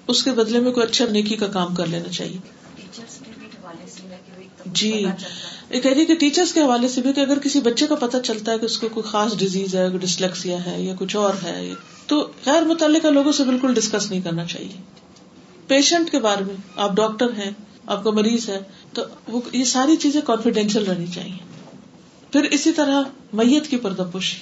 اس 0.07 0.23
کے 0.23 0.31
بدلے 0.31 0.59
میں 0.59 0.71
کوئی 0.71 0.87
اچھا 0.87 1.05
نیکی 1.11 1.35
کا 1.35 1.47
کام 1.47 1.75
کر 1.75 1.85
لینا 1.85 2.09
چاہیے۔ 2.09 2.37
جی۔ 4.65 5.05
یہ 5.69 5.81
کہہ 5.81 5.91
رہی 5.91 6.05
کہ 6.05 6.15
ٹیچرس 6.15 6.53
کے 6.53 6.61
حوالے 6.61 6.87
سے 6.87 7.01
بھی 7.01 7.13
کہ 7.13 7.19
اگر 7.19 7.39
کسی 7.39 7.59
بچے 7.59 7.87
کا 7.87 7.95
پتا 7.95 8.19
چلتا 8.19 8.51
ہے 8.51 8.59
کہ 8.59 8.65
اس 8.65 8.77
کو 8.77 8.89
کوئی 8.89 9.09
خاص 9.09 9.37
ڈیزیز 9.37 9.75
ہے 9.75 9.97
ڈسلیکسیا 9.97 10.65
ہے 10.65 10.81
یا 10.81 10.93
کچھ 10.99 11.15
اور 11.15 11.33
ہے، 11.43 11.73
تو 12.07 12.31
غیر 12.45 12.63
متعلقہ 12.63 13.07
لوگوں 13.07 13.31
سے 13.31 13.43
بالکل 13.43 13.73
ڈسکس 13.73 14.11
نہیں 14.11 14.21
کرنا 14.21 14.45
چاہیے۔ 14.45 14.81
پیشنٹ 15.67 16.11
کے 16.11 16.19
بارے 16.19 16.43
میں، 16.43 16.55
آپ 16.75 16.91
ڈاکٹر 16.93 17.25
ہیں، 17.37 17.51
آپ 17.87 18.03
کا 18.03 18.09
مریض 18.09 18.49
ہے، 18.49 18.59
تو 18.93 19.03
وہ 19.27 19.41
یہ 19.51 19.63
ساری 19.63 19.95
چیزیں 19.95 20.21
کانفیڈینشیل 20.21 20.83
رہنی 20.83 21.07
چاہیے۔ 21.07 21.37
پھر 22.31 22.43
اسی 22.43 22.71
طرح 22.71 23.01
میت 23.33 23.67
کی 23.67 23.77
پردہ 23.77 24.09
پوشی 24.11 24.37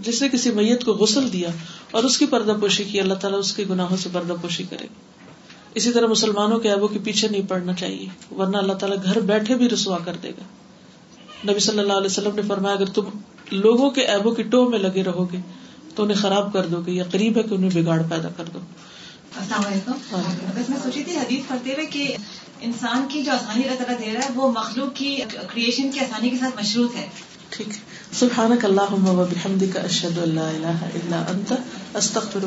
جس 0.00 0.22
نے 0.22 0.28
کسی 0.28 0.50
میت 0.50 0.84
کو 0.84 0.92
غسل 0.92 1.32
دیا 1.32 1.48
اور 1.90 2.04
اس 2.04 2.18
کی 2.18 2.26
پردہ 2.26 2.52
پوشی 2.60 2.84
کی، 2.84 3.00
اللہ 3.00 3.14
تعالیٰ 3.14 3.38
اس 3.38 3.52
کے 3.52 3.64
گناہوں 3.70 3.96
سے 3.96 4.08
پردہ 4.12 4.34
پوشی 4.42 4.64
کرے۔ 4.70 4.86
اسی 5.74 5.92
طرح 5.92 6.06
مسلمانوں 6.06 6.58
کے 6.58 6.70
ایبوں 6.70 6.88
کے 6.88 6.98
پیچھے 7.04 7.28
نہیں 7.28 7.42
پڑنا 7.48 7.72
چاہیے 7.72 8.34
ورنہ 8.34 8.56
اللہ 8.56 8.72
تعالیٰ 8.72 9.04
گھر 9.04 9.20
بیٹھے 9.20 9.54
بھی 9.54 9.68
رسوا 9.68 9.98
کر 10.04 10.16
دے 10.22 10.30
گا۔ 10.30 10.42
نبی 11.50 11.58
صلی 11.58 11.78
اللہ 11.78 11.92
علیہ 11.92 12.06
وسلم 12.06 12.34
نے 12.34 12.42
فرمایا 12.48 12.74
اگر 12.74 12.86
تم 12.86 13.02
لوگوں 13.50 13.90
کے 13.90 14.00
ایبوں 14.00 14.32
کی 14.32 14.42
ٹو 14.42 14.70
میں 14.70 14.78
لگے 14.78 15.02
رہو 15.04 15.32
گے 15.32 15.38
تو 15.94 16.02
انہیں 16.02 16.16
خراب 16.16 16.52
کر 16.52 16.66
دو 16.66 16.80
گے 16.86 16.92
یا 16.92 17.04
قریب 17.10 17.36
ہے 17.36 17.42
کہ 17.42 17.54
انہیں 17.54 17.70
بگاڑ 17.74 18.02
پیدا 18.10 18.28
کر 18.36 18.44
دو۔ 18.54 18.58
السلام 19.36 19.66
علیکم۔ 19.66 19.92
بس 20.56 20.70
میں 20.70 20.78
سوچی 20.82 21.04
تھی 21.04 21.16
حدیث 21.16 21.48
پڑھتے 21.48 21.72
ہوئے 21.72 21.86
کہ 21.86 22.16
انسان 22.60 23.06
کی 23.08 23.22
جو 23.22 23.32
آسانی 23.32 23.68
اللہ 23.68 23.84
تعالیٰ 23.84 24.06
دے 24.06 24.12
رہا 24.14 24.20
ہے 24.20 24.28
وہ 24.34 24.52
مخلوق 24.52 24.88
کی 24.94 25.16
کریشن 25.32 25.90
کی 25.90 26.00
آسانی 26.00 26.30
کے 26.30 26.36
ساتھ 26.38 26.60
مشروط 26.60 26.96
ہے۔ 26.96 27.08
ٹھیک۔ 27.48 27.68
سبحانك 28.14 28.64
اللهم 28.64 29.08
وبحمدك 29.08 29.76
اشهد 29.76 30.18
ان 30.18 30.34
لا 30.34 30.48
اله 30.48 30.86
الا 30.94 31.24
انت 31.28 31.52
استخر 31.94 32.44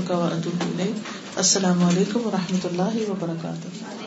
السلام 1.36 1.84
علیکم 1.84 2.28
و 2.28 2.32
رحمۃ 2.34 2.66
اللہ 2.66 3.10
وبرکاتہ. 3.10 4.03